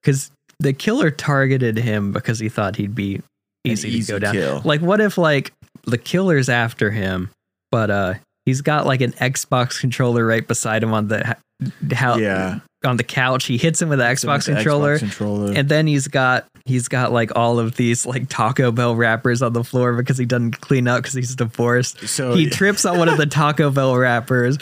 because 0.02 0.30
the 0.58 0.72
killer 0.72 1.10
targeted 1.10 1.76
him 1.76 2.12
because 2.12 2.38
he 2.38 2.48
thought 2.48 2.76
he'd 2.76 2.94
be 2.94 3.22
easy, 3.64 3.88
easy 3.88 4.06
to 4.06 4.12
go 4.12 4.18
down. 4.18 4.34
kill. 4.34 4.62
Like, 4.64 4.80
what 4.80 5.00
if 5.00 5.18
like 5.18 5.52
the 5.84 5.98
killer's 5.98 6.48
after 6.48 6.90
him, 6.90 7.30
but 7.70 7.90
uh, 7.90 8.14
he's 8.44 8.62
got 8.62 8.86
like 8.86 9.00
an 9.00 9.12
Xbox 9.12 9.80
controller 9.80 10.26
right 10.26 10.46
beside 10.46 10.82
him 10.82 10.92
on 10.92 11.08
the 11.08 11.36
how 11.94 12.16
yeah. 12.16 12.60
On 12.86 12.96
the 12.96 13.04
couch. 13.04 13.44
He 13.46 13.58
hits 13.58 13.82
him 13.82 13.88
with 13.90 13.98
the 13.98 14.14
So 14.16 14.28
with 14.32 14.40
Xbox 14.42 14.46
the 14.46 14.54
controller. 14.54 14.96
Xbox 14.96 15.00
controller. 15.00 15.52
And 15.54 15.68
then 15.68 15.86
he's 15.86 16.08
got 16.08 16.46
he's 16.64 16.88
got 16.88 17.12
like 17.12 17.36
all 17.36 17.58
of 17.58 17.76
these 17.76 18.06
like 18.06 18.28
Taco 18.28 18.72
Bell 18.72 18.96
wrappers 18.96 19.42
on 19.42 19.52
the 19.52 19.62
floor 19.64 19.94
because 19.94 20.16
he 20.18 20.24
doesn't 20.24 20.60
clean 20.60 20.88
up 20.88 21.02
because 21.02 21.14
he's 21.14 21.34
divorced. 21.34 22.08
so 22.08 22.34
he 22.34 22.48
trips 22.50 22.84
on 22.84 22.98
one 22.98 23.08
of 23.08 23.18
the 23.18 23.26
Taco 23.26 23.70
Bell 23.70 23.96
wrappers, 23.96 24.56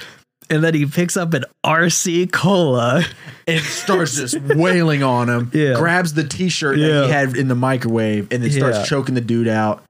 and 0.50 0.64
then 0.64 0.74
he 0.74 0.86
picks 0.86 1.16
up 1.16 1.32
an 1.34 1.44
RC 1.64 2.32
cola. 2.32 3.04
and 3.46 3.60
starts 3.60 4.16
just 4.16 4.40
wailing 4.40 5.02
on 5.02 5.28
him. 5.28 5.50
Yeah. 5.52 5.74
Grabs 5.74 6.14
the 6.14 6.24
t-shirt 6.24 6.78
that 6.78 7.04
he 7.04 7.10
had 7.10 7.36
in 7.36 7.48
the 7.48 7.54
microwave 7.54 8.28
and 8.32 8.42
then 8.42 8.50
starts 8.50 8.78
Yeah. 8.78 8.84
choking 8.84 9.14
the 9.14 9.20
dude 9.20 9.48
out. 9.48 9.82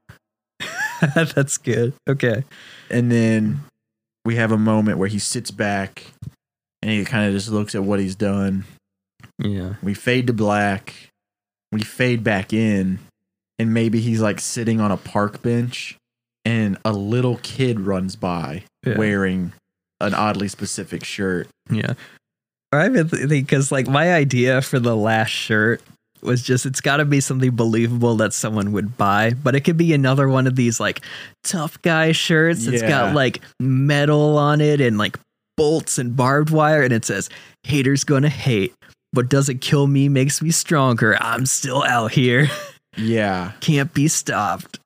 That's 1.15 1.59
good. 1.59 1.93
Okay. 2.09 2.45
And 2.91 3.11
then 3.13 3.61
we 4.25 4.37
have 4.37 4.51
a 4.53 4.59
moment 4.59 4.99
where 4.99 5.09
he 5.09 5.19
sits 5.19 5.51
back 5.51 6.07
and 6.85 6.93
he 6.93 7.05
kind 7.05 7.27
of 7.27 7.33
just 7.33 7.49
looks 7.49 7.75
at 7.75 7.83
what 7.83 7.99
he's 7.99 8.15
done. 8.15 8.65
Yeah. 9.39 9.75
We 9.83 9.95
fade 9.95 10.27
to 10.29 10.33
black. 10.35 10.95
We 11.73 11.81
fade 11.81 12.23
back 12.23 12.53
in 12.53 12.99
and 13.59 13.73
maybe 13.73 14.01
he's 14.01 14.21
like 14.21 14.39
sitting 14.39 14.81
on 14.81 14.93
a 14.93 14.97
park 14.99 15.43
bench 15.43 15.97
and 16.45 16.77
a 16.85 16.93
little 16.93 17.39
kid 17.43 17.81
runs 17.81 18.17
by 18.17 18.65
Yeah. 18.87 18.99
wearing 18.99 19.53
an 20.01 20.13
oddly 20.15 20.47
specific 20.49 21.05
shirt. 21.05 21.49
Yeah. 21.71 21.95
I've 22.71 22.93
been 22.93 23.09
thinking 23.09 23.29
because 23.29 23.73
like 23.73 23.89
my 23.89 24.13
idea 24.13 24.61
for 24.61 24.79
the 24.79 24.95
last 24.95 25.31
shirt 25.31 25.81
was 26.23 26.43
just 26.43 26.67
it's 26.67 26.81
got 26.81 26.99
to 26.99 27.05
be 27.05 27.21
something 27.21 27.51
believable 27.57 28.17
that 28.17 28.33
someone 28.33 28.73
would 28.73 28.97
buy, 28.97 29.31
but 29.31 29.55
it 29.55 29.61
could 29.61 29.77
be 29.77 29.93
another 29.95 30.29
one 30.29 30.47
of 30.47 30.55
these 30.57 30.79
like 30.81 31.01
tough 31.45 31.81
guy 31.83 32.13
shirts. 32.13 32.67
It's 32.67 32.83
Yeah. 32.83 32.89
got 32.89 33.15
like 33.15 33.41
metal 33.59 34.37
on 34.39 34.61
it 34.61 34.81
and 34.81 34.99
like 34.99 35.19
bolts 35.57 35.99
and 35.99 36.17
barbed 36.17 36.51
wire, 36.51 36.83
and 36.83 36.93
it 36.93 37.05
says 37.05 37.29
"haters 37.63 38.05
gonna 38.05 38.29
hate." 38.29 38.75
What 39.13 39.29
doesn't 39.29 39.61
kill 39.61 39.87
me 39.87 40.09
makes 40.09 40.43
me 40.43 40.51
stronger. 40.51 41.17
I'm 41.21 41.47
still 41.47 41.83
out 41.85 42.13
here. 42.13 42.49
Yeah. 42.97 43.51
Can't 43.61 43.93
be 43.93 44.07
stopped. 44.07 44.79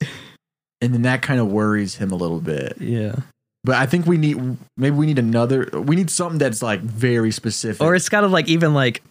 And 0.81 0.95
then 0.95 1.03
that 1.03 1.21
kind 1.21 1.41
of 1.41 1.49
worries 1.49 1.97
him 1.97 2.11
a 2.11 2.15
little 2.15 2.41
bit. 2.41 2.79
Yeah. 2.81 3.17
But 3.65 3.75
I 3.75 3.85
think 3.85 4.07
we 4.07 4.17
need 4.17 4.39
maybe 4.79 4.97
we 4.97 5.05
need 5.05 5.19
another 5.19 5.69
we 5.75 5.95
need 5.95 6.09
something 6.09 6.39
that's 6.39 6.63
like 6.63 6.81
very 6.81 7.31
specific. 7.33 7.83
Or 7.83 7.95
it's 7.95 8.09
kind 8.09 8.25
of 8.25 8.31
like 8.31 8.49
even 8.49 8.73
like 8.73 9.03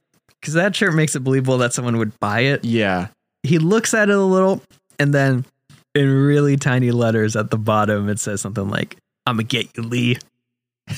because 0.42 0.56
that 0.56 0.76
shirt 0.76 0.96
makes 0.96 1.16
it 1.16 1.20
believable 1.24 1.60
that 1.60 1.74
someone 1.74 1.98
would 2.00 2.20
buy 2.20 2.40
it. 2.40 2.66
yeah. 2.66 3.10
he 3.44 3.60
looks 3.60 3.94
at 3.94 4.10
it 4.10 4.16
a 4.18 4.20
little 4.20 4.64
and 4.98 5.14
then 5.14 5.46
in 5.94 6.10
really 6.12 6.58
tiny 6.58 6.90
letters 6.90 7.36
at 7.36 7.52
the 7.52 7.58
bottom 7.60 8.10
it 8.10 8.18
says 8.20 8.42
something 8.42 8.68
like 8.68 8.98
i'm 9.28 9.36
gonna 9.36 9.44
get 9.44 9.68
you 9.78 9.84
lee 9.84 10.18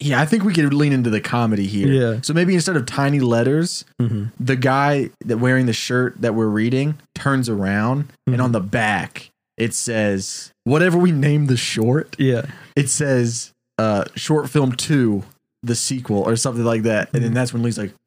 Yeah, 0.00 0.20
I 0.20 0.26
think 0.26 0.44
we 0.44 0.52
could 0.54 0.72
lean 0.72 0.92
into 0.92 1.10
the 1.10 1.20
comedy 1.20 1.66
here. 1.66 1.88
Yeah. 1.88 2.20
So 2.22 2.32
maybe 2.32 2.54
instead 2.54 2.76
of 2.76 2.86
tiny 2.86 3.18
letters, 3.18 3.84
mm-hmm. 4.00 4.26
the 4.38 4.54
guy 4.54 5.10
that 5.24 5.38
wearing 5.38 5.66
the 5.66 5.72
shirt 5.72 6.20
that 6.20 6.34
we're 6.34 6.46
reading 6.46 6.98
turns 7.16 7.48
around 7.48 8.10
and 8.26 8.36
Mhm. 8.36 8.44
on 8.44 8.52
the 8.52 8.60
back 8.60 9.30
it 9.56 9.74
says 9.74 10.52
whatever 10.62 10.96
we 10.96 11.10
name 11.10 11.46
the 11.46 11.56
short, 11.56 12.14
yeah 12.18 12.46
it 12.76 12.88
says 12.88 13.52
uh 13.76 14.04
short 14.14 14.48
film 14.48 14.70
2 14.72 15.24
the 15.64 15.74
sequel 15.74 16.18
or 16.22 16.36
something 16.36 16.64
like 16.64 16.82
that. 16.84 17.08
Mm-hmm. 17.08 17.16
And 17.16 17.24
then 17.24 17.34
that's 17.34 17.52
when 17.52 17.64
Lee's 17.64 17.76
like 17.78 17.92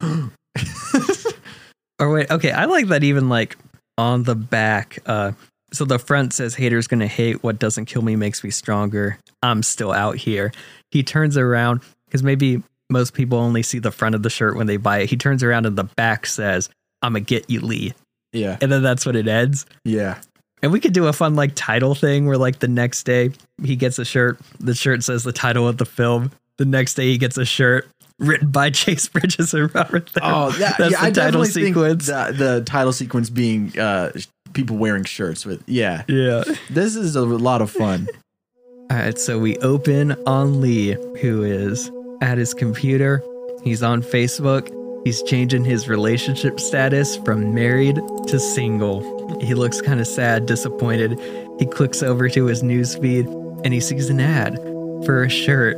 or 1.98 2.10
wait 2.12 2.30
okay 2.30 2.50
i 2.50 2.64
like 2.64 2.88
that 2.88 3.02
even 3.04 3.28
like 3.28 3.56
on 3.98 4.22
the 4.24 4.34
back 4.34 4.98
uh 5.06 5.32
So 5.72 5.84
the 5.84 5.98
front 5.98 6.32
says, 6.32 6.54
Haters 6.54 6.86
gonna 6.86 7.06
hate. 7.06 7.42
What 7.42 7.58
doesn't 7.58 7.86
kill 7.86 8.02
me 8.02 8.16
makes 8.16 8.44
me 8.44 8.50
stronger. 8.50 9.18
I'm 9.42 9.62
still 9.62 9.92
out 9.92 10.16
here. 10.16 10.52
He 10.90 11.02
turns 11.02 11.36
around 11.36 11.80
because 12.06 12.22
maybe 12.22 12.62
most 12.90 13.14
people 13.14 13.38
only 13.38 13.62
see 13.62 13.78
the 13.78 13.90
front 13.90 14.14
of 14.14 14.22
the 14.22 14.30
shirt 14.30 14.56
when 14.56 14.66
they 14.66 14.76
buy 14.76 14.98
it. 14.98 15.10
He 15.10 15.16
turns 15.16 15.42
around 15.42 15.66
and 15.66 15.76
the 15.76 15.84
back 15.84 16.26
says, 16.26 16.68
I'm 17.00 17.14
gonna 17.14 17.24
get 17.24 17.48
you, 17.48 17.60
Lee. 17.60 17.94
Yeah. 18.32 18.58
And 18.60 18.70
then 18.70 18.82
that's 18.82 19.04
what 19.04 19.16
it 19.16 19.26
ends. 19.28 19.66
Yeah. 19.84 20.20
And 20.62 20.72
we 20.72 20.78
could 20.78 20.92
do 20.92 21.06
a 21.06 21.12
fun 21.12 21.34
like 21.34 21.52
title 21.54 21.94
thing 21.94 22.26
where 22.26 22.38
like 22.38 22.60
the 22.60 22.68
next 22.68 23.04
day 23.04 23.32
he 23.62 23.74
gets 23.76 23.98
a 23.98 24.04
shirt. 24.04 24.38
The 24.60 24.74
shirt 24.74 25.02
says 25.02 25.24
the 25.24 25.32
title 25.32 25.66
of 25.66 25.78
the 25.78 25.86
film. 25.86 26.30
The 26.58 26.64
next 26.64 26.94
day 26.94 27.08
he 27.08 27.18
gets 27.18 27.36
a 27.36 27.44
shirt 27.44 27.88
written 28.18 28.50
by 28.50 28.70
Chase 28.70 29.08
Bridges 29.08 29.52
and 29.54 29.74
Robert. 29.74 30.10
Thurman. 30.10 30.30
Oh, 30.32 30.50
that, 30.52 30.78
that's 30.78 30.92
yeah, 30.92 31.00
the 31.00 31.06
I 31.06 31.10
title 31.10 31.44
sequence. 31.44 32.06
The, 32.06 32.34
the 32.36 32.62
title 32.64 32.92
sequence 32.92 33.28
being 33.28 33.76
uh, 33.78 34.12
people 34.52 34.76
wearing 34.76 35.04
shirts 35.04 35.44
with. 35.44 35.62
Yeah. 35.66 36.02
yeah. 36.08 36.44
This 36.70 36.96
is 36.96 37.16
a 37.16 37.24
lot 37.24 37.62
of 37.62 37.70
fun. 37.70 38.08
All 38.90 38.98
right, 38.98 39.18
so 39.18 39.38
we 39.38 39.56
open 39.58 40.12
on 40.26 40.60
Lee, 40.60 40.92
who 41.20 41.42
is 41.42 41.90
at 42.20 42.36
his 42.36 42.52
computer. 42.52 43.22
He's 43.64 43.82
on 43.82 44.02
Facebook. 44.02 44.70
He's 45.04 45.22
changing 45.22 45.64
his 45.64 45.88
relationship 45.88 46.60
status 46.60 47.16
from 47.16 47.54
married 47.54 47.96
to 48.26 48.38
single. 48.38 49.40
He 49.40 49.54
looks 49.54 49.80
kind 49.80 50.00
of 50.00 50.06
sad, 50.06 50.46
disappointed. 50.46 51.18
He 51.58 51.66
clicks 51.66 52.02
over 52.02 52.28
to 52.28 52.44
his 52.44 52.62
newsfeed 52.62 53.26
and 53.64 53.72
he 53.72 53.80
sees 53.80 54.10
an 54.10 54.20
ad 54.20 54.56
for 55.04 55.24
a 55.24 55.30
shirt. 55.30 55.76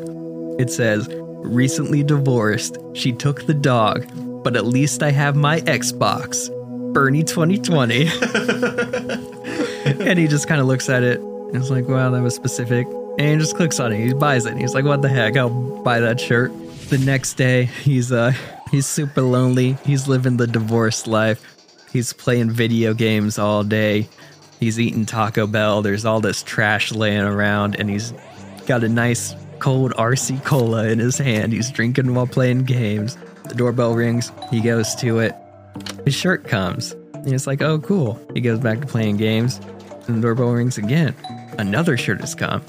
It 0.59 0.71
says, 0.71 1.09
Recently 1.45 2.03
divorced. 2.03 2.79
She 2.95 3.13
took 3.13 3.47
the 3.47 3.55
dog, 3.55 4.07
but 4.43 4.57
at 4.57 4.65
least 4.65 5.03
I 5.03 5.11
have 5.11 5.37
my 5.37 5.61
Xbox. 5.61 6.49
Bernie 6.95 7.25
2020. 7.25 8.07
and 10.09 10.19
he 10.19 10.29
just 10.29 10.49
kind 10.49 10.61
of 10.61 10.67
looks 10.67 10.89
at 10.89 11.03
it 11.03 11.21
and 11.21 11.57
is 11.57 11.71
like, 11.71 11.89
wow, 11.89 12.11
that 12.11 12.23
was 12.23 12.35
specific. 12.35 12.87
And 13.19 13.21
he 13.21 13.37
just 13.37 13.57
clicks 13.57 13.81
on 13.81 13.93
it. 13.93 13.99
He 13.99 14.15
buys 14.15 14.47
it. 14.47 14.53
And 14.53 14.61
he's 14.61 14.75
like, 14.75 14.85
what 14.85 15.03
the 15.03 15.09
heck? 15.09 15.37
I'll 15.37 15.83
buy 15.83 16.01
that 16.01 16.21
shirt. 16.21 16.53
The 16.89 16.99
next 16.99 17.35
day, 17.35 17.65
he's 17.65 18.13
uh 18.13 18.33
he's 18.71 18.87
super 18.87 19.23
lonely. 19.23 19.73
He's 19.85 20.07
living 20.07 20.37
the 20.37 20.47
divorced 20.47 21.07
life. 21.07 21.43
He's 21.93 22.13
playing 22.13 22.51
video 22.51 22.95
games 22.95 23.39
all 23.39 23.65
day. 23.65 24.09
He's 24.61 24.79
eating 24.79 25.05
Taco 25.05 25.47
Bell. 25.47 25.83
There's 25.83 26.05
all 26.05 26.21
this 26.21 26.43
trash 26.43 26.93
laying 26.93 27.23
around, 27.23 27.77
and 27.77 27.91
he's 27.91 28.13
got 28.67 28.85
a 28.85 28.89
nice 28.89 29.35
cold 29.59 29.93
RC 29.95 30.45
cola 30.45 30.89
in 30.89 30.99
his 30.99 31.19
hand. 31.19 31.53
He's 31.53 31.71
drinking 31.71 32.15
while 32.15 32.27
playing 32.27 32.65
games. 32.65 33.17
The 33.49 33.55
doorbell 33.55 33.95
rings. 33.95 34.31
He 34.51 34.61
goes 34.61 34.95
to 34.97 35.21
it. 35.21 35.35
His 36.05 36.15
shirt 36.15 36.45
comes. 36.45 36.93
And 37.13 37.33
it's 37.33 37.47
like, 37.47 37.63
oh, 37.63 37.79
cool. 37.79 38.21
He 38.35 38.41
goes 38.41 38.59
back 38.59 38.81
to 38.81 38.87
playing 38.87 39.17
games. 39.17 39.61
And 40.07 40.19
the 40.19 40.21
doorbell 40.21 40.51
rings 40.51 40.77
again. 40.77 41.15
Another 41.59 41.97
shirt 41.97 42.21
has 42.21 42.35
come. 42.35 42.63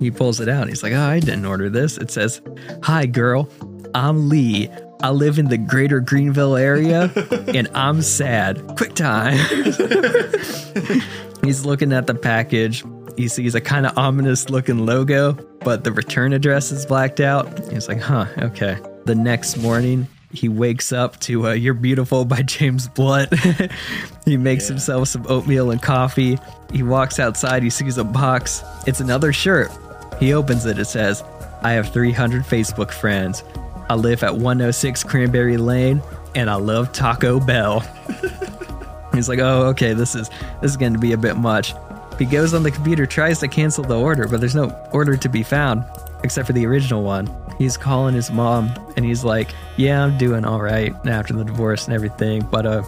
He 0.00 0.10
pulls 0.10 0.40
it 0.40 0.48
out. 0.48 0.68
He's 0.68 0.82
like, 0.82 0.92
oh, 0.92 1.00
I 1.00 1.20
didn't 1.20 1.46
order 1.46 1.70
this. 1.70 1.98
It 1.98 2.10
says, 2.10 2.40
Hi, 2.82 3.06
girl. 3.06 3.48
I'm 3.94 4.28
Lee. 4.28 4.68
I 5.02 5.10
live 5.10 5.38
in 5.38 5.48
the 5.48 5.58
greater 5.58 6.00
Greenville 6.00 6.56
area 6.56 7.10
and 7.54 7.68
I'm 7.74 8.02
sad. 8.02 8.76
Quick 8.76 8.94
time. 8.94 9.36
He's 11.44 11.66
looking 11.66 11.92
at 11.92 12.06
the 12.06 12.14
package. 12.14 12.84
He 13.16 13.28
sees 13.28 13.54
a 13.54 13.60
kind 13.60 13.84
of 13.84 13.98
ominous 13.98 14.48
looking 14.48 14.86
logo, 14.86 15.32
but 15.64 15.84
the 15.84 15.92
return 15.92 16.32
address 16.32 16.72
is 16.72 16.86
blacked 16.86 17.20
out. 17.20 17.70
He's 17.70 17.88
like, 17.88 18.00
huh, 18.00 18.26
okay. 18.38 18.78
The 19.04 19.14
next 19.14 19.58
morning, 19.58 20.06
he 20.32 20.48
wakes 20.48 20.92
up 20.92 21.18
to 21.20 21.48
uh, 21.48 21.52
You're 21.52 21.74
Beautiful 21.74 22.24
by 22.24 22.42
James 22.42 22.88
Blunt. 22.88 23.32
he 24.24 24.36
makes 24.36 24.66
himself 24.66 25.08
some 25.08 25.26
oatmeal 25.28 25.70
and 25.70 25.80
coffee. 25.80 26.38
He 26.72 26.82
walks 26.82 27.18
outside. 27.18 27.62
He 27.62 27.70
sees 27.70 27.98
a 27.98 28.04
box. 28.04 28.62
It's 28.86 29.00
another 29.00 29.32
shirt. 29.32 29.70
He 30.18 30.32
opens 30.32 30.66
it. 30.66 30.78
It 30.78 30.86
says, 30.86 31.22
I 31.62 31.72
have 31.72 31.92
300 31.92 32.44
Facebook 32.44 32.90
friends. 32.90 33.44
I 33.88 33.94
live 33.94 34.22
at 34.22 34.34
106 34.34 35.04
Cranberry 35.04 35.56
Lane 35.56 36.02
and 36.34 36.48
I 36.48 36.54
love 36.54 36.92
Taco 36.92 37.38
Bell. 37.38 37.80
He's 39.14 39.28
like, 39.28 39.40
"Oh, 39.40 39.66
okay, 39.66 39.92
this 39.92 40.14
is 40.14 40.30
this 40.62 40.70
is 40.70 40.76
going 40.78 40.94
to 40.94 40.98
be 40.98 41.12
a 41.12 41.18
bit 41.18 41.36
much." 41.36 41.74
He 42.18 42.24
goes 42.24 42.54
on 42.54 42.62
the 42.62 42.70
computer, 42.70 43.04
tries 43.04 43.38
to 43.40 43.48
cancel 43.48 43.84
the 43.84 43.98
order, 43.98 44.26
but 44.26 44.40
there's 44.40 44.54
no 44.54 44.70
order 44.92 45.16
to 45.16 45.28
be 45.28 45.42
found 45.42 45.84
except 46.24 46.46
for 46.46 46.52
the 46.52 46.66
original 46.66 47.02
one. 47.02 47.28
He's 47.58 47.76
calling 47.76 48.14
his 48.14 48.30
mom 48.30 48.72
and 48.96 49.04
he's 49.04 49.24
like, 49.24 49.54
"Yeah, 49.76 50.04
I'm 50.04 50.18
doing 50.18 50.44
all 50.44 50.60
right 50.60 50.94
after 51.06 51.34
the 51.34 51.44
divorce 51.44 51.86
and 51.86 51.94
everything, 51.94 52.46
but 52.50 52.66
uh 52.66 52.82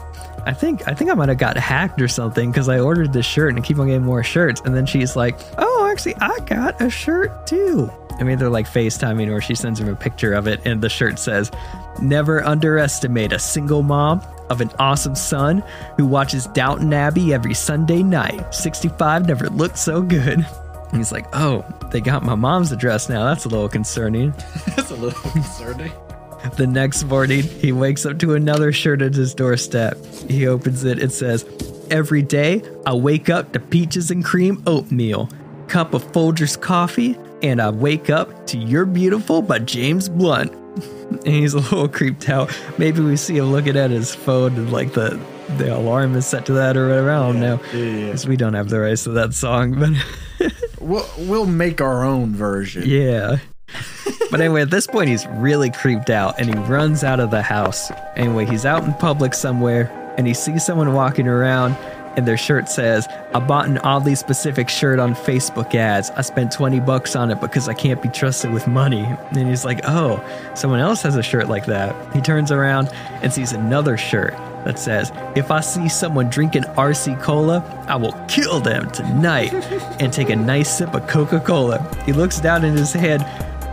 I 0.47 0.53
think 0.53 0.87
I 0.87 0.95
think 0.95 1.11
I 1.11 1.15
might 1.15 1.29
have 1.29 1.39
got 1.39 1.57
hacked 1.57 2.01
or 2.01 2.09
something 2.09 2.51
because 2.51 2.69
I 2.69 2.79
ordered 2.79 3.13
this 3.13 3.27
shirt 3.27 3.51
and 3.51 3.59
I 3.59 3.63
keep 3.63 3.79
on 3.79 3.87
getting 3.87 4.05
more 4.05 4.23
shirts." 4.23 4.61
And 4.65 4.75
then 4.75 4.87
she's 4.87 5.17
like, 5.17 5.39
"Oh, 5.59 5.89
actually, 5.91 6.17
I 6.17 6.39
got 6.41 6.81
a 6.81 6.91
shirt 6.91 7.47
too." 7.47 7.91
I 8.19 8.23
mean, 8.23 8.39
they're 8.39 8.51
like 8.51 8.67
FaceTiming, 8.67 9.31
or 9.33 9.41
she 9.41 9.55
sends 9.55 9.81
him 9.81 9.89
a 9.89 9.97
picture 9.97 10.35
of 10.35 10.47
it, 10.47 10.61
and 10.65 10.81
the 10.81 10.89
shirt 10.89 11.19
says, 11.19 11.51
Never 12.01 12.45
underestimate 12.45 13.33
a 13.33 13.39
single 13.39 13.83
mom 13.83 14.23
of 14.51 14.61
an 14.61 14.71
awesome 14.79 15.15
son 15.17 15.65
who 15.97 16.07
watches 16.07 16.47
Downton 16.49 16.93
Abbey 16.93 17.33
every 17.35 17.55
Sunday 17.55 18.03
night. 18.03 18.55
65 18.55 19.27
never 19.27 19.49
looked 19.49 19.79
so 19.79 20.03
good. 20.03 20.47
And 20.95 21.01
he's 21.01 21.11
like, 21.11 21.27
Oh, 21.33 21.65
they 21.91 22.01
got 22.01 22.23
my 22.23 22.37
mom's 22.37 22.71
address 22.71 23.09
now. 23.09 23.25
That's 23.25 23.45
a 23.47 23.49
little 23.49 23.69
concerning. 23.69 24.31
That's 24.77 24.93
a 24.93 24.95
little 24.95 25.31
concerning. 25.33 25.91
The 26.57 26.69
next 26.69 27.03
morning, 27.03 27.43
he 27.43 27.73
wakes 27.73 28.07
up 28.07 28.21
to 28.21 28.35
another 28.35 28.71
shirt 28.71 29.03
at 29.03 29.13
his 29.13 29.35
doorstep. 29.35 29.97
He 30.29 30.47
opens 30.47 30.85
it. 30.85 31.01
It 31.01 31.11
says, 31.11 31.45
Every 31.91 32.23
day, 32.23 32.63
I 32.87 32.95
wake 32.95 33.29
up 33.29 33.53
to 33.55 33.59
peaches 33.61 34.13
and 34.13 34.25
cream 34.25 34.63
oatmeal, 34.69 35.29
cup 35.67 35.95
of 35.95 36.05
Folgers 36.13 36.61
coffee, 36.61 37.19
and 37.43 37.61
I 37.61 37.71
wake 37.71 38.09
up 38.09 38.47
to 38.47 38.57
You're 38.57 38.87
Beautiful 38.87 39.43
by 39.43 39.59
James 39.59 40.09
Blunt. 40.09 40.53
and 41.11 41.27
he's 41.27 41.55
a 41.55 41.59
little 41.59 41.89
creeped 41.89 42.29
out. 42.29 42.57
Maybe 42.79 43.01
we 43.01 43.17
see 43.17 43.37
him 43.39 43.47
looking 43.47 43.77
at 43.77 43.91
his 43.91 44.15
phone 44.15 44.55
and 44.55 44.73
like 44.73 44.93
the 44.93 45.21
the 45.59 45.77
alarm 45.77 46.15
is 46.15 46.25
set 46.25 46.47
to 46.47 46.53
that 46.53 46.77
or 46.77 46.87
whatever. 46.89 47.11
I 47.11 47.19
don't 47.19 47.41
know. 47.41 47.61
yeah, 47.73 47.81
yeah. 47.83 48.07
Because 48.07 48.29
we 48.29 48.37
don't 48.37 48.55
have 48.55 48.69
the 48.69 48.79
rights 48.81 49.05
to 49.05 49.11
that 49.11 49.35
song, 49.35 49.75
but 49.79 49.91
We'll 50.85 51.09
we'll 51.19 51.47
make 51.47 51.81
our 51.81 52.05
own 52.05 52.35
version. 52.35 52.85
yeah. 52.87 53.39
but 54.31 54.41
anyway, 54.41 54.63
at 54.63 54.71
this 54.71 54.87
point, 54.87 55.09
he's 55.09 55.27
really 55.27 55.71
creeped 55.71 56.11
out 56.11 56.39
and 56.39 56.49
he 56.49 56.55
runs 56.71 57.03
out 57.03 57.19
of 57.19 57.31
the 57.31 57.43
house. 57.43 57.91
Anyway, 58.15 58.45
he's 58.45 58.65
out 58.65 58.85
in 58.85 58.93
public 58.95 59.35
somewhere 59.35 59.91
and 60.17 60.27
he 60.27 60.35
sees 60.35 60.65
someone 60.65 60.93
walking 60.93 61.27
around 61.27 61.73
and 62.17 62.29
their 62.29 62.37
shirt 62.37 62.69
says, 62.69 63.09
I 63.35 63.41
bought 63.41 63.67
an 63.67 63.79
oddly 63.79 64.15
specific 64.15 64.69
shirt 64.69 65.01
on 65.01 65.15
Facebook 65.15 65.75
ads. 65.75 66.11
I 66.11 66.21
spent 66.21 66.53
20 66.53 66.79
bucks 66.81 67.17
on 67.17 67.31
it 67.31 67.41
because 67.41 67.69
I 67.69 67.75
can't 67.75 68.01
be 68.01 68.09
trusted 68.09 68.53
with 68.53 68.69
money. 68.69 69.05
And 69.05 69.49
he's 69.49 69.65
like, 69.65 69.81
oh, 69.85 70.23
someone 70.55 70.79
else 70.79 71.03
has 71.03 71.17
a 71.17 71.23
shirt 71.23 71.49
like 71.49 71.67
that. 71.67 72.15
He 72.15 72.21
turns 72.21 72.53
around 72.53 72.89
and 73.23 73.33
sees 73.33 73.53
another 73.53 73.97
shirt 73.97 74.35
that 74.65 74.79
says, 74.79 75.13
If 75.37 75.51
I 75.51 75.61
see 75.61 75.89
someone 75.89 76.31
drinking 76.31 76.63
RC 76.63 77.23
Cola, 77.23 77.59
I 77.89 77.97
will 77.97 78.13
kill 78.29 78.61
them 78.61 78.91
tonight 78.91 79.53
and 80.01 80.13
take 80.13 80.31
a 80.31 80.37
nice 80.37 80.79
sip 80.79 80.95
of 80.95 81.07
Coca 81.07 81.41
Cola. 81.41 81.83
He 82.05 82.13
looks 82.13 82.41
down 82.41 82.65
in 82.65 82.77
his 82.77 82.93
head, 82.93 83.21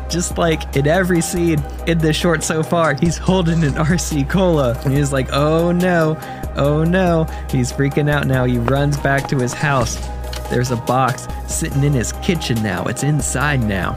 just 0.09 0.37
like 0.37 0.75
in 0.75 0.87
every 0.87 1.21
scene 1.21 1.63
in 1.87 1.97
this 1.97 2.15
short 2.15 2.43
so 2.43 2.61
far, 2.61 2.93
he's 2.93 3.17
holding 3.17 3.63
an 3.63 3.73
RC 3.73 4.29
Cola. 4.29 4.77
And 4.83 4.93
he's 4.93 5.13
like, 5.13 5.29
Oh 5.31 5.71
no, 5.71 6.19
oh 6.55 6.83
no. 6.83 7.23
He's 7.49 7.71
freaking 7.71 8.09
out 8.09 8.27
now. 8.27 8.45
He 8.45 8.57
runs 8.57 8.97
back 8.97 9.27
to 9.29 9.37
his 9.37 9.53
house. 9.53 9.95
There's 10.49 10.71
a 10.71 10.75
box 10.75 11.27
sitting 11.47 11.83
in 11.83 11.93
his 11.93 12.11
kitchen 12.21 12.61
now. 12.61 12.83
It's 12.85 13.03
inside 13.03 13.61
now. 13.61 13.93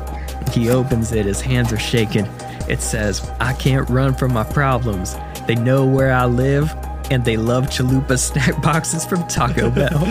He 0.52 0.70
opens 0.70 1.10
it, 1.10 1.26
his 1.26 1.40
hands 1.40 1.72
are 1.72 1.78
shaking. 1.78 2.26
It 2.68 2.80
says, 2.80 3.28
I 3.40 3.52
can't 3.54 3.88
run 3.90 4.14
from 4.14 4.32
my 4.32 4.44
problems. 4.44 5.16
They 5.46 5.54
know 5.54 5.84
where 5.84 6.12
I 6.12 6.24
live, 6.26 6.72
and 7.10 7.24
they 7.24 7.36
love 7.36 7.64
chalupa 7.66 8.18
snack 8.18 8.60
boxes 8.62 9.04
from 9.04 9.26
Taco 9.28 9.70
Bell. 9.78 10.04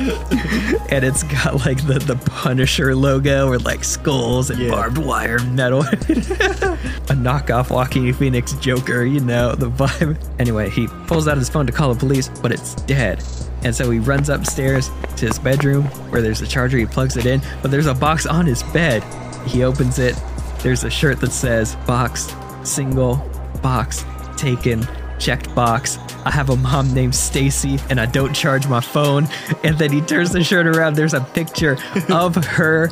and 0.89 1.03
it's 1.03 1.23
got 1.23 1.65
like 1.65 1.85
the, 1.87 1.99
the 1.99 2.15
Punisher 2.31 2.95
logo 2.95 3.47
or 3.47 3.57
like 3.59 3.83
skulls 3.83 4.49
and 4.51 4.59
Yeah. 4.59 4.71
barbed 4.71 4.97
wire 4.99 5.39
metal. 5.39 5.79
a 5.81 7.15
knockoff 7.15 7.69
Joaquin 7.69 8.13
Phoenix 8.13 8.53
Joker, 8.53 9.03
you 9.03 9.19
know, 9.19 9.53
the 9.55 9.69
vibe. 9.69 10.17
Anyway, 10.39 10.69
he 10.69 10.87
pulls 11.07 11.27
out 11.27 11.37
his 11.37 11.49
phone 11.49 11.65
to 11.65 11.71
call 11.71 11.93
the 11.93 11.99
police, 11.99 12.29
but 12.41 12.51
it's 12.51 12.75
dead. 12.75 13.23
And 13.63 13.73
so 13.73 13.89
he 13.89 13.99
runs 13.99 14.29
upstairs 14.29 14.89
to 15.17 15.27
his 15.27 15.39
bedroom 15.39 15.83
where 16.11 16.21
there's 16.21 16.41
a 16.41 16.47
charger. 16.47 16.77
He 16.77 16.85
plugs 16.85 17.15
it 17.17 17.25
in, 17.25 17.41
but 17.61 17.71
there's 17.71 17.85
a 17.87 17.93
box 17.93 18.25
on 18.25 18.45
his 18.45 18.61
bed. 18.61 19.03
He 19.47 19.63
opens 19.63 19.99
it. 19.99 20.21
There's 20.59 20.83
a 20.83 20.89
shirt 20.89 21.19
that 21.21 21.31
says 21.31 21.75
box, 21.87 22.33
single, 22.63 23.15
box, 23.61 24.05
taken, 24.37 24.81
checked 25.23 25.53
box. 25.55 25.97
I 26.25 26.31
have 26.31 26.49
a 26.49 26.57
mom 26.57 26.93
named 26.93 27.15
Stacy 27.15 27.79
and 27.89 27.99
I 27.99 28.05
don't 28.05 28.33
charge 28.33 28.67
my 28.67 28.81
phone. 28.81 29.27
And 29.63 29.77
then 29.77 29.91
he 29.91 30.01
turns 30.01 30.31
the 30.31 30.43
shirt 30.43 30.67
around. 30.67 30.95
There's 30.95 31.13
a 31.13 31.21
picture 31.21 31.77
of 32.09 32.35
her 32.35 32.91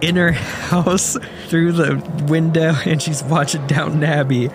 in 0.00 0.16
her 0.16 0.32
house 0.32 1.16
through 1.48 1.72
the 1.72 2.24
window 2.28 2.74
and 2.86 3.02
she's 3.02 3.22
watching 3.24 3.66
Downton 3.66 4.04
Abbey. 4.04 4.48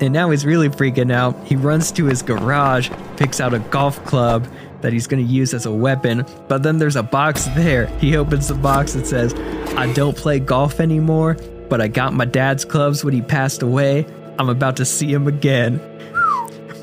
And 0.00 0.12
now 0.12 0.30
he's 0.30 0.44
really 0.44 0.68
freaking 0.68 1.12
out. 1.12 1.36
He 1.46 1.54
runs 1.54 1.92
to 1.92 2.06
his 2.06 2.22
garage, 2.22 2.90
picks 3.16 3.40
out 3.40 3.54
a 3.54 3.60
golf 3.60 4.04
club 4.04 4.48
that 4.80 4.92
he's 4.92 5.06
going 5.06 5.24
to 5.24 5.32
use 5.32 5.54
as 5.54 5.66
a 5.66 5.72
weapon. 5.72 6.26
But 6.48 6.64
then 6.64 6.78
there's 6.78 6.96
a 6.96 7.04
box 7.04 7.44
there. 7.54 7.86
He 7.98 8.16
opens 8.16 8.48
the 8.48 8.54
box 8.54 8.96
and 8.96 9.06
says, 9.06 9.32
I 9.76 9.92
don't 9.92 10.16
play 10.16 10.40
golf 10.40 10.80
anymore, 10.80 11.36
but 11.68 11.80
I 11.80 11.86
got 11.86 12.12
my 12.14 12.24
dad's 12.24 12.64
clubs 12.64 13.04
when 13.04 13.14
he 13.14 13.22
passed 13.22 13.62
away. 13.62 14.04
I'm 14.40 14.48
about 14.48 14.76
to 14.78 14.84
see 14.84 15.12
him 15.12 15.28
again. 15.28 15.80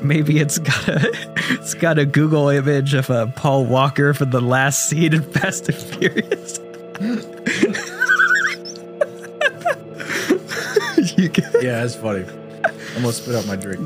Maybe 0.02 0.38
it's 0.40 0.58
got 0.58 0.88
a 0.88 1.10
it's 1.50 1.74
got 1.74 1.98
a 1.98 2.06
Google 2.06 2.48
image 2.48 2.94
of 2.94 3.10
uh, 3.10 3.26
Paul 3.36 3.66
Walker 3.66 4.14
for 4.14 4.24
the 4.24 4.40
last 4.40 4.86
scene 4.86 5.14
in 5.14 5.22
Fast 5.22 5.68
and 5.68 5.76
Furious. 5.76 6.58
can, 11.28 11.44
Yeah, 11.60 11.80
that's 11.80 11.96
funny. 11.96 12.24
I'm 12.96 13.02
gonna 13.02 13.12
spit 13.12 13.34
out 13.34 13.46
my 13.46 13.56
drink. 13.56 13.80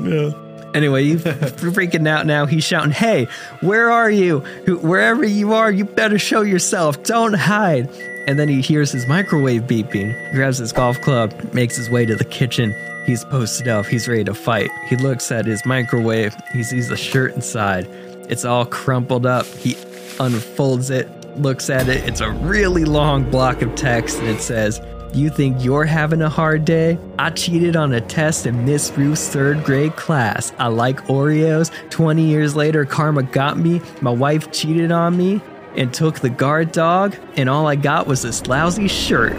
Anyway, 0.73 1.03
you 1.03 1.17
freaking 1.19 2.07
out 2.07 2.25
now. 2.25 2.45
He's 2.45 2.63
shouting, 2.63 2.91
"Hey, 2.91 3.27
where 3.61 3.89
are 3.91 4.09
you? 4.09 4.39
Wherever 4.67 5.23
you 5.23 5.53
are, 5.53 5.71
you 5.71 5.85
better 5.85 6.19
show 6.19 6.41
yourself. 6.41 7.01
Don't 7.03 7.33
hide." 7.33 7.89
And 8.27 8.39
then 8.39 8.49
he 8.49 8.59
hears 8.61 8.91
his 8.91 9.07
microwave 9.07 9.63
beeping. 9.63 10.33
Grabs 10.33 10.57
his 10.57 10.73
golf 10.73 10.99
club, 11.01 11.53
makes 11.53 11.75
his 11.75 11.89
way 11.89 12.05
to 12.05 12.15
the 12.15 12.25
kitchen. 12.25 12.73
He's 13.05 13.23
posted 13.25 13.67
up. 13.67 13.85
He's 13.85 14.07
ready 14.07 14.23
to 14.23 14.33
fight. 14.33 14.71
He 14.87 14.95
looks 14.95 15.31
at 15.31 15.45
his 15.45 15.65
microwave. 15.65 16.35
He 16.51 16.63
sees 16.63 16.89
the 16.89 16.97
shirt 16.97 17.35
inside. 17.35 17.85
It's 18.29 18.45
all 18.45 18.65
crumpled 18.65 19.25
up. 19.25 19.45
He 19.45 19.77
unfolds 20.19 20.89
it, 20.89 21.07
looks 21.37 21.69
at 21.69 21.87
it. 21.87 22.07
It's 22.09 22.21
a 22.21 22.31
really 22.31 22.85
long 22.85 23.29
block 23.29 23.61
of 23.61 23.75
text, 23.75 24.17
and 24.19 24.27
it 24.27 24.41
says, 24.41 24.81
you 25.13 25.29
think 25.29 25.63
you're 25.63 25.85
having 25.85 26.21
a 26.21 26.29
hard 26.29 26.65
day? 26.65 26.97
I 27.17 27.29
cheated 27.29 27.75
on 27.77 27.93
a 27.93 28.01
test 28.01 28.45
in 28.45 28.65
Miss 28.65 28.91
Ruth's 28.97 29.29
third 29.29 29.63
grade 29.63 29.95
class. 29.95 30.51
I 30.57 30.67
like 30.67 30.99
Oreos. 31.05 31.71
20 31.89 32.21
years 32.23 32.55
later, 32.55 32.83
karma 32.83 33.23
got 33.23 33.57
me. 33.57 33.81
My 34.01 34.11
wife 34.11 34.51
cheated 34.51 34.91
on 34.91 35.15
me 35.15 35.41
and 35.77 35.93
took 35.93 36.19
the 36.19 36.29
guard 36.29 36.71
dog, 36.71 37.15
and 37.37 37.49
all 37.49 37.67
I 37.67 37.75
got 37.75 38.07
was 38.07 38.23
this 38.23 38.47
lousy 38.47 38.89
shirt. 38.89 39.37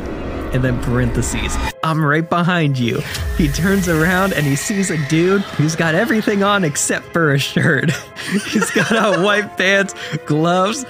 And 0.52 0.62
then 0.64 0.80
parentheses, 0.82 1.56
I'm 1.82 2.04
right 2.04 2.28
behind 2.28 2.78
you. 2.78 3.00
He 3.36 3.48
turns 3.48 3.88
around 3.88 4.32
and 4.32 4.46
he 4.46 4.56
sees 4.56 4.90
a 4.90 4.96
dude 5.08 5.42
who's 5.42 5.76
got 5.76 5.94
everything 5.94 6.42
on 6.42 6.64
except 6.64 7.06
for 7.12 7.32
a 7.32 7.38
shirt. 7.38 7.90
He's 8.50 8.70
got 8.70 8.96
on 8.96 9.22
white 9.22 9.56
pants, 9.58 9.94
gloves, 10.24 10.84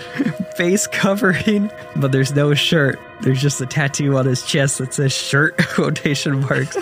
face 0.57 0.87
covering, 0.87 1.71
but 1.97 2.13
there's 2.13 2.35
no 2.35 2.55
shirt. 2.55 2.99
There's 3.23 3.41
just 3.43 3.61
a 3.61 3.67
tattoo 3.67 4.17
on 4.17 4.27
his 4.27 4.43
chest 4.45 4.79
that 4.79 4.95
says 4.95 5.13
shirt 5.13 5.57
quotation 5.75 6.41
marks. 6.41 6.77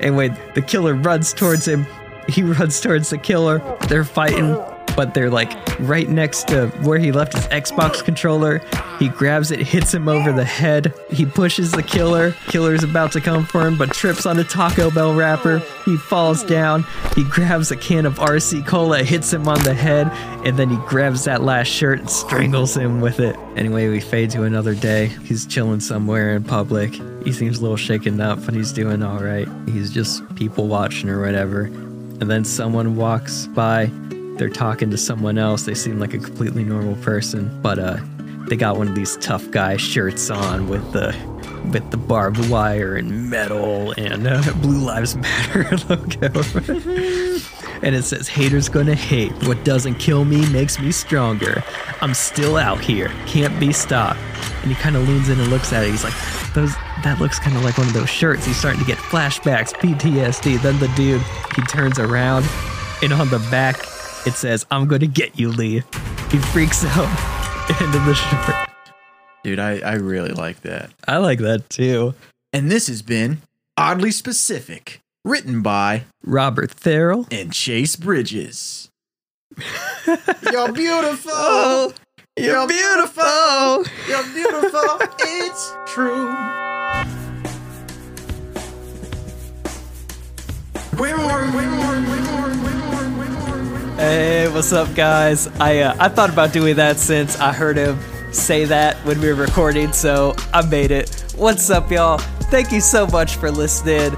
anyway, 0.00 0.30
the 0.54 0.62
killer 0.62 0.94
runs 0.94 1.32
towards 1.32 1.66
him. 1.66 1.86
He 2.28 2.42
runs 2.42 2.80
towards 2.80 3.10
the 3.10 3.18
killer. 3.18 3.58
They're 3.88 4.04
fighting, 4.04 4.56
but 4.96 5.14
they're 5.14 5.30
like 5.30 5.52
right 5.78 6.08
next 6.08 6.48
to 6.48 6.68
where 6.82 6.98
he 6.98 7.12
left 7.12 7.34
his 7.34 7.46
Xbox 7.48 8.02
controller. 8.02 8.62
He 8.98 9.08
grabs 9.08 9.50
it, 9.50 9.60
hits 9.60 9.92
him 9.92 10.08
over 10.08 10.32
the 10.32 10.44
head. 10.44 10.94
He 11.10 11.26
pushes 11.26 11.70
the 11.70 11.82
killer. 11.82 12.32
Killer's 12.48 12.82
about 12.82 13.12
to 13.12 13.20
come 13.20 13.44
for 13.44 13.66
him, 13.66 13.76
but 13.76 13.92
trips 13.92 14.24
on 14.24 14.38
a 14.38 14.44
Taco 14.44 14.90
Bell 14.90 15.14
wrapper. 15.14 15.58
He 15.84 15.96
falls 15.96 16.42
down. 16.42 16.84
He 17.14 17.24
grabs 17.24 17.70
a 17.70 17.76
can 17.76 18.06
of 18.06 18.14
RC 18.14 18.66
Cola, 18.66 19.02
hits 19.02 19.32
him 19.32 19.46
on 19.48 19.62
the 19.62 19.74
head, 19.74 20.08
and 20.46 20.58
then 20.58 20.70
he 20.70 20.76
grabs 20.86 21.24
that 21.24 21.42
last 21.42 21.68
shirt 21.68 22.00
and 22.00 22.10
strangles 22.10 22.76
him 22.76 23.00
with 23.00 23.20
it. 23.20 23.36
Anyway, 23.54 23.88
we 23.88 24.00
fade 24.00 24.30
to 24.30 24.44
another 24.44 24.74
day. 24.74 25.06
He's 25.24 25.46
chilling 25.46 25.80
somewhere 25.80 26.34
in 26.34 26.44
public. 26.44 26.94
He 27.24 27.32
seems 27.32 27.58
a 27.58 27.62
little 27.62 27.76
shaken 27.76 28.20
up, 28.20 28.44
but 28.46 28.54
he's 28.54 28.72
doing 28.72 29.02
all 29.02 29.18
right. 29.18 29.48
He's 29.66 29.90
just 29.90 30.22
people 30.36 30.68
watching 30.68 31.10
or 31.10 31.20
whatever. 31.20 31.62
And 31.64 32.30
then 32.30 32.44
someone 32.44 32.96
walks 32.96 33.46
by. 33.48 33.90
They're 34.36 34.50
talking 34.50 34.90
to 34.90 34.98
someone 34.98 35.38
else. 35.38 35.62
They 35.62 35.74
seem 35.74 35.98
like 35.98 36.12
a 36.12 36.18
completely 36.18 36.62
normal 36.62 36.96
person, 36.96 37.58
but 37.62 37.78
uh, 37.78 37.96
they 38.48 38.56
got 38.56 38.76
one 38.76 38.86
of 38.86 38.94
these 38.94 39.16
tough 39.16 39.50
guy 39.50 39.76
shirts 39.76 40.30
on 40.30 40.68
with 40.68 40.92
the 40.92 41.16
with 41.72 41.90
the 41.90 41.96
barbed 41.96 42.48
wire 42.48 42.94
and 42.94 43.28
metal 43.28 43.92
and 43.96 44.26
uh, 44.26 44.52
Blue 44.62 44.78
Lives 44.78 45.16
Matter 45.16 45.64
logo. 45.88 46.26
and 47.82 47.94
it 47.94 48.04
says, 48.04 48.28
"Haters 48.28 48.68
gonna 48.68 48.94
hate. 48.94 49.32
What 49.46 49.64
doesn't 49.64 49.96
kill 49.96 50.24
me 50.24 50.46
makes 50.50 50.78
me 50.78 50.92
stronger. 50.92 51.64
I'm 52.02 52.14
still 52.14 52.56
out 52.56 52.80
here. 52.80 53.10
Can't 53.26 53.58
be 53.58 53.72
stopped." 53.72 54.20
And 54.62 54.70
he 54.70 54.74
kind 54.74 54.96
of 54.96 55.08
leans 55.08 55.30
in 55.30 55.40
and 55.40 55.48
looks 55.48 55.72
at 55.72 55.82
it. 55.82 55.90
He's 55.90 56.04
like, 56.04 56.14
"Those 56.52 56.74
that 57.04 57.18
looks 57.20 57.38
kind 57.38 57.56
of 57.56 57.64
like 57.64 57.78
one 57.78 57.86
of 57.86 57.94
those 57.94 58.10
shirts." 58.10 58.44
He's 58.44 58.56
starting 58.56 58.80
to 58.80 58.86
get 58.86 58.98
flashbacks, 58.98 59.72
PTSD. 59.72 60.60
Then 60.60 60.78
the 60.78 60.88
dude 60.88 61.22
he 61.56 61.62
turns 61.62 61.98
around, 61.98 62.46
and 63.02 63.14
on 63.14 63.30
the 63.30 63.38
back 63.50 63.76
it 64.26 64.34
says, 64.34 64.66
"I'm 64.70 64.86
gonna 64.88 65.06
get 65.06 65.38
you, 65.38 65.50
Lee." 65.50 65.82
He 66.30 66.38
freaks 66.38 66.84
out 66.84 67.08
into 67.80 67.98
the 68.00 68.14
shirt. 68.14 68.68
Dude, 69.44 69.58
I, 69.60 69.78
I 69.78 69.94
really 69.94 70.32
like 70.32 70.62
that. 70.62 70.90
I 71.06 71.18
like 71.18 71.38
that 71.38 71.70
too. 71.70 72.14
And 72.52 72.70
this 72.70 72.88
has 72.88 73.02
been 73.02 73.42
Oddly 73.76 74.10
Specific, 74.10 75.00
written 75.24 75.62
by 75.62 76.04
Robert 76.24 76.70
Therrell. 76.74 77.26
and 77.32 77.52
Chase 77.52 77.94
Bridges. 77.96 78.88
You're 80.52 80.72
beautiful. 80.72 81.30
Oh, 81.32 81.92
you're 82.38 82.66
beautiful. 82.68 83.84
You're 84.08 84.34
beautiful. 84.34 84.98
it's 85.20 85.72
true. 85.86 86.34
More, 91.16 91.40
way 91.56 91.66
more, 91.66 91.95
What's 94.52 94.72
up, 94.72 94.94
guys? 94.94 95.48
I 95.60 95.80
uh, 95.80 95.96
I 95.98 96.08
thought 96.08 96.30
about 96.30 96.52
doing 96.52 96.76
that 96.76 96.98
since 96.98 97.38
I 97.38 97.52
heard 97.52 97.76
him 97.76 97.98
say 98.32 98.64
that 98.64 98.96
when 99.04 99.20
we 99.20 99.28
were 99.28 99.34
recording, 99.34 99.92
so 99.92 100.34
I 100.54 100.64
made 100.64 100.90
it. 100.90 101.24
What's 101.36 101.68
up, 101.68 101.90
y'all? 101.90 102.18
Thank 102.50 102.72
you 102.72 102.80
so 102.80 103.06
much 103.08 103.36
for 103.36 103.50
listening. 103.50 104.14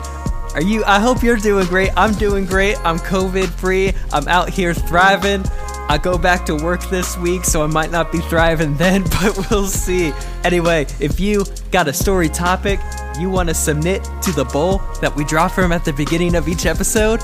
Are 0.54 0.62
you? 0.62 0.84
I 0.84 1.00
hope 1.00 1.22
you're 1.22 1.36
doing 1.36 1.66
great. 1.66 1.90
I'm 1.96 2.12
doing 2.14 2.44
great. 2.44 2.78
I'm 2.84 2.98
COVID 2.98 3.48
free. 3.48 3.92
I'm 4.12 4.28
out 4.28 4.50
here 4.50 4.74
thriving. 4.74 5.44
I 5.88 5.98
go 6.00 6.18
back 6.18 6.44
to 6.46 6.54
work 6.54 6.82
this 6.90 7.16
week, 7.16 7.44
so 7.44 7.64
I 7.64 7.66
might 7.66 7.90
not 7.90 8.12
be 8.12 8.18
thriving 8.18 8.74
then, 8.78 9.04
but 9.04 9.50
we'll 9.50 9.66
see. 9.66 10.12
Anyway, 10.44 10.86
if 11.00 11.18
you 11.18 11.44
got 11.70 11.88
a 11.88 11.92
story 11.92 12.28
topic 12.28 12.80
you 13.18 13.28
want 13.28 13.48
to 13.48 13.54
submit 13.54 14.04
to 14.22 14.32
the 14.32 14.44
bowl 14.44 14.78
that 15.00 15.14
we 15.16 15.24
draw 15.24 15.48
from 15.48 15.72
at 15.72 15.84
the 15.84 15.92
beginning 15.92 16.36
of 16.36 16.48
each 16.48 16.66
episode, 16.66 17.20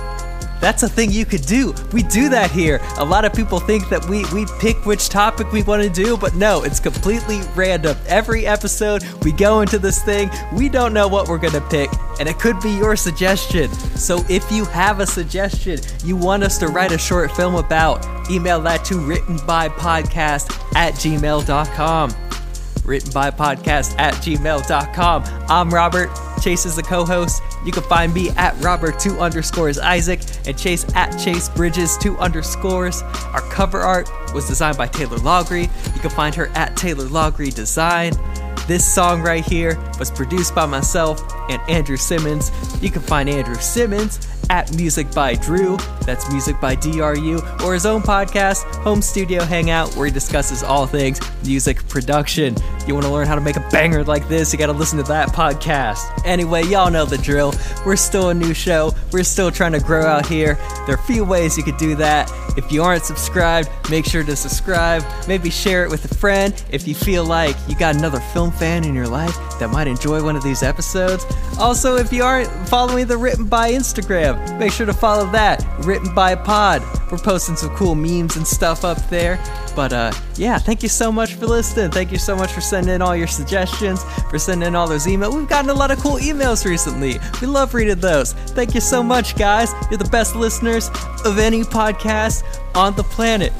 that's 0.65 0.83
a 0.83 0.89
thing 0.89 1.13
you 1.13 1.27
could 1.27 1.43
do. 1.43 1.75
We 1.93 2.03
do 2.03 2.31
that 2.31 2.51
here. 2.51 2.81
A 2.97 3.05
lot 3.05 3.27
of 3.27 3.35
people 3.35 3.61
think 3.61 3.91
that 3.91 4.03
we 4.09 4.25
we 4.33 4.47
pick 4.59 4.87
which 4.87 5.11
topic 5.11 5.53
we 5.53 5.63
want 5.63 5.83
to 5.83 5.91
do, 5.91 6.17
but 6.17 6.35
no, 6.35 6.63
it's 6.63 6.81
completely 6.81 7.41
random. 7.55 7.97
Every 8.07 8.47
episode 8.47 9.05
we 9.23 9.33
go 9.33 9.61
into 9.61 9.79
this 9.79 10.03
thing, 10.03 10.31
we 10.55 10.71
don't 10.71 10.95
know 10.95 11.07
what 11.07 11.29
we're 11.29 11.39
gonna 11.39 11.61
pick, 11.61 11.91
and 12.19 12.29
it 12.29 12.39
could 12.39 12.59
be 12.61 12.71
your 12.71 12.97
suggestion. 12.97 13.71
So 13.97 14.25
if 14.31 14.51
you 14.51 14.65
have 14.65 15.01
a 15.01 15.07
suggestion 15.07 15.81
you 16.03 16.17
want 16.17 16.43
us 16.43 16.57
to 16.59 16.69
write 16.69 16.93
a 16.93 16.99
short 16.99 17.31
film 17.33 17.57
about, 17.57 18.07
email 18.31 18.61
that 18.63 18.85
to 18.87 18.95
writtenbypodcast 18.95 20.77
at 20.77 20.95
gmail.com 20.95 22.15
written 22.85 23.11
by 23.13 23.31
podcast 23.31 23.99
at 23.99 24.15
gmail.com. 24.15 25.25
I'm 25.49 25.71
Robert. 25.71 26.11
Chase 26.45 26.67
is 26.67 26.77
the 26.77 26.83
co-host. 26.83 27.43
You 27.65 27.73
can 27.73 27.85
find 27.85 28.13
me 28.13 28.29
at 28.33 28.55
Robert 28.63 29.01
two 29.01 29.19
underscores 29.19 29.79
Isaac 29.79 30.21
and 30.47 30.59
Chase 30.59 30.85
at 30.95 31.17
Chase 31.17 31.49
Bridges 31.49 31.97
two 31.97 32.19
underscores. 32.19 33.01
Our 33.33 33.41
cover 33.49 33.81
art 33.81 34.11
was 34.35 34.47
designed 34.47 34.77
by 34.77 34.89
Taylor 34.89 35.17
Logry. 35.17 35.63
You 35.95 36.01
can 36.03 36.11
find 36.11 36.35
her 36.35 36.49
at 36.49 36.77
Taylor 36.77 37.07
Logry 37.07 37.55
Design. 37.55 38.13
This 38.69 38.87
song 38.87 39.23
right 39.23 39.43
here 39.43 39.83
was 39.99 40.11
produced 40.11 40.55
by 40.55 40.67
myself 40.67 41.23
and 41.49 41.63
Andrew 41.67 41.97
Simmons. 41.97 42.51
You 42.83 42.91
can 42.91 43.01
find 43.01 43.31
Andrew 43.31 43.55
Simmons 43.55 44.29
at 44.51 44.75
Music 44.75 45.11
by 45.13 45.35
Drew, 45.35 45.77
that's 46.03 46.31
Music 46.31 46.61
by 46.61 46.75
DRU, 46.75 47.41
or 47.65 47.75
his 47.75 47.87
own 47.87 48.03
podcast, 48.03 48.65
Home 48.83 49.03
Studio 49.03 49.43
Hangout, 49.43 49.95
where 49.97 50.07
he 50.07 50.13
discusses 50.13 50.63
all 50.63 50.87
things 50.87 51.21
music 51.45 51.87
production. 51.89 52.55
You 52.87 52.95
want 52.95 53.07
to 53.07 53.13
learn 53.13 53.27
how 53.27 53.35
to 53.35 53.41
make 53.41 53.57
a 53.57 53.69
banger 53.71 54.05
like 54.05 54.29
this, 54.29 54.53
you 54.53 54.59
got 54.59 54.67
to 54.67 54.73
listen 54.73 54.99
to 54.99 55.05
that 55.05 55.29
podcast. 55.31 56.23
Anyway, 56.25 56.65
y'all 56.65 56.91
know 56.91 57.05
the 57.05 57.19
drill. 57.19 57.55
We're 57.85 57.97
still 57.97 58.31
a 58.31 58.35
new 58.35 58.55
show, 58.55 58.93
we're 59.13 59.25
still 59.25 59.51
trying 59.51 59.73
to 59.73 59.81
grow 59.81 60.07
out 60.07 60.27
here. 60.27 60.55
There 60.87 60.97
are 60.97 61.01
a 61.01 61.07
few 61.07 61.25
ways 61.25 61.57
you 61.57 61.63
could 61.63 61.77
do 61.77 61.95
that. 61.97 62.31
If 62.57 62.71
you 62.71 62.83
aren't 62.83 63.05
subscribed, 63.05 63.69
make 63.91 64.05
sure 64.05 64.23
to 64.23 64.37
subscribe. 64.37 65.05
Maybe 65.27 65.51
share 65.51 65.85
it 65.85 65.91
with 65.91 66.05
a 66.11 66.15
friend 66.15 66.55
if 66.71 66.87
you 66.87 66.95
feel 66.95 67.25
like 67.25 67.57
you 67.69 67.75
got 67.77 67.97
another 67.97 68.21
film 68.21 68.53
fan 68.53 68.85
in 68.85 68.95
your 68.95 69.09
life 69.09 69.37
that 69.59 69.71
might 69.71 69.89
enjoy 69.89 70.23
one 70.23 70.37
of 70.37 70.43
these 70.45 70.63
episodes. 70.63 71.27
Also, 71.59 71.97
if 71.97 72.13
you 72.13 72.23
aren't 72.23 72.49
following 72.69 73.07
the 73.07 73.17
Written 73.17 73.47
by 73.47 73.69
Instagram, 74.35 74.59
make 74.59 74.73
sure 74.73 74.87
to 74.87 74.93
follow 74.93 75.31
that, 75.33 75.65
Written 75.81 76.15
by 76.15 76.35
Pod. 76.35 76.83
We're 77.11 77.19
posting 77.19 77.57
some 77.57 77.75
cool 77.77 77.95
memes 77.95 78.37
and 78.37 78.47
stuff 78.47 78.85
up 78.85 78.99
there. 79.09 79.39
But 79.77 79.93
uh, 79.93 80.13
yeah, 80.37 80.59
thank 80.59 80.83
you 80.83 80.89
so 80.89 81.11
much 81.11 81.35
for 81.35 81.47
listening. 81.47 81.91
Thank 81.91 82.13
you 82.13 82.19
so 82.19 82.37
much 82.37 82.53
for 82.53 82.61
sending 82.61 82.95
in 82.95 83.03
all 83.03 83.17
your 83.17 83.27
suggestions, 83.27 84.05
for 84.31 84.39
sending 84.39 84.69
in 84.69 84.75
all 84.75 84.89
those 84.89 85.07
emails. 85.07 85.35
We've 85.35 85.49
gotten 85.49 85.71
a 85.71 85.75
lot 85.75 85.91
of 85.91 85.99
cool 85.99 86.17
emails 86.17 86.65
recently. 86.65 87.19
We 87.41 87.47
love 87.47 87.75
reading 87.75 87.99
those. 87.99 88.33
Thank 88.33 88.75
you 88.75 88.81
so 88.81 89.03
much, 89.03 89.37
guys. 89.37 89.73
You're 89.91 89.99
the 89.99 90.09
best 90.11 90.37
listeners 90.37 90.89
of 91.25 91.39
any 91.39 91.63
podcast 91.63 92.45
on 92.75 92.95
the 92.95 93.05
planet. 93.05 93.53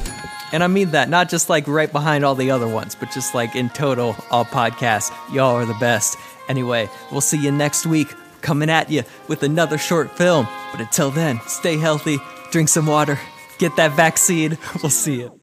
And 0.51 0.63
I 0.63 0.67
mean 0.67 0.91
that, 0.91 1.09
not 1.09 1.27
just 1.27 1.49
like 1.49 1.67
right 1.67 1.91
behind 1.91 2.23
all 2.23 2.35
the 2.35 2.51
other 2.51 2.67
ones, 2.67 2.95
but 2.95 3.11
just 3.11 3.35
like 3.35 3.55
in 3.55 3.69
total, 3.69 4.15
all 4.31 4.45
podcasts. 4.45 5.11
Y'all 5.33 5.55
are 5.55 5.65
the 5.65 5.73
best. 5.75 6.17
Anyway, 6.47 6.87
we'll 7.11 7.21
see 7.21 7.41
you 7.41 7.51
next 7.51 7.85
week, 7.85 8.13
coming 8.45 8.69
at 8.69 8.91
you 8.91 9.03
with 9.27 9.43
another 9.43 9.77
short 9.77 10.15
film. 10.17 10.47
But 10.71 10.79
until 10.79 11.09
then, 11.09 11.41
stay 11.47 11.77
healthy, 11.77 12.19
drink 12.51 12.69
some 12.69 12.85
water, 12.85 13.19
get 13.57 13.75
that 13.75 13.93
vaccine. 13.93 14.57
We'll 14.81 14.91
see 14.91 15.15
you. 15.15 15.41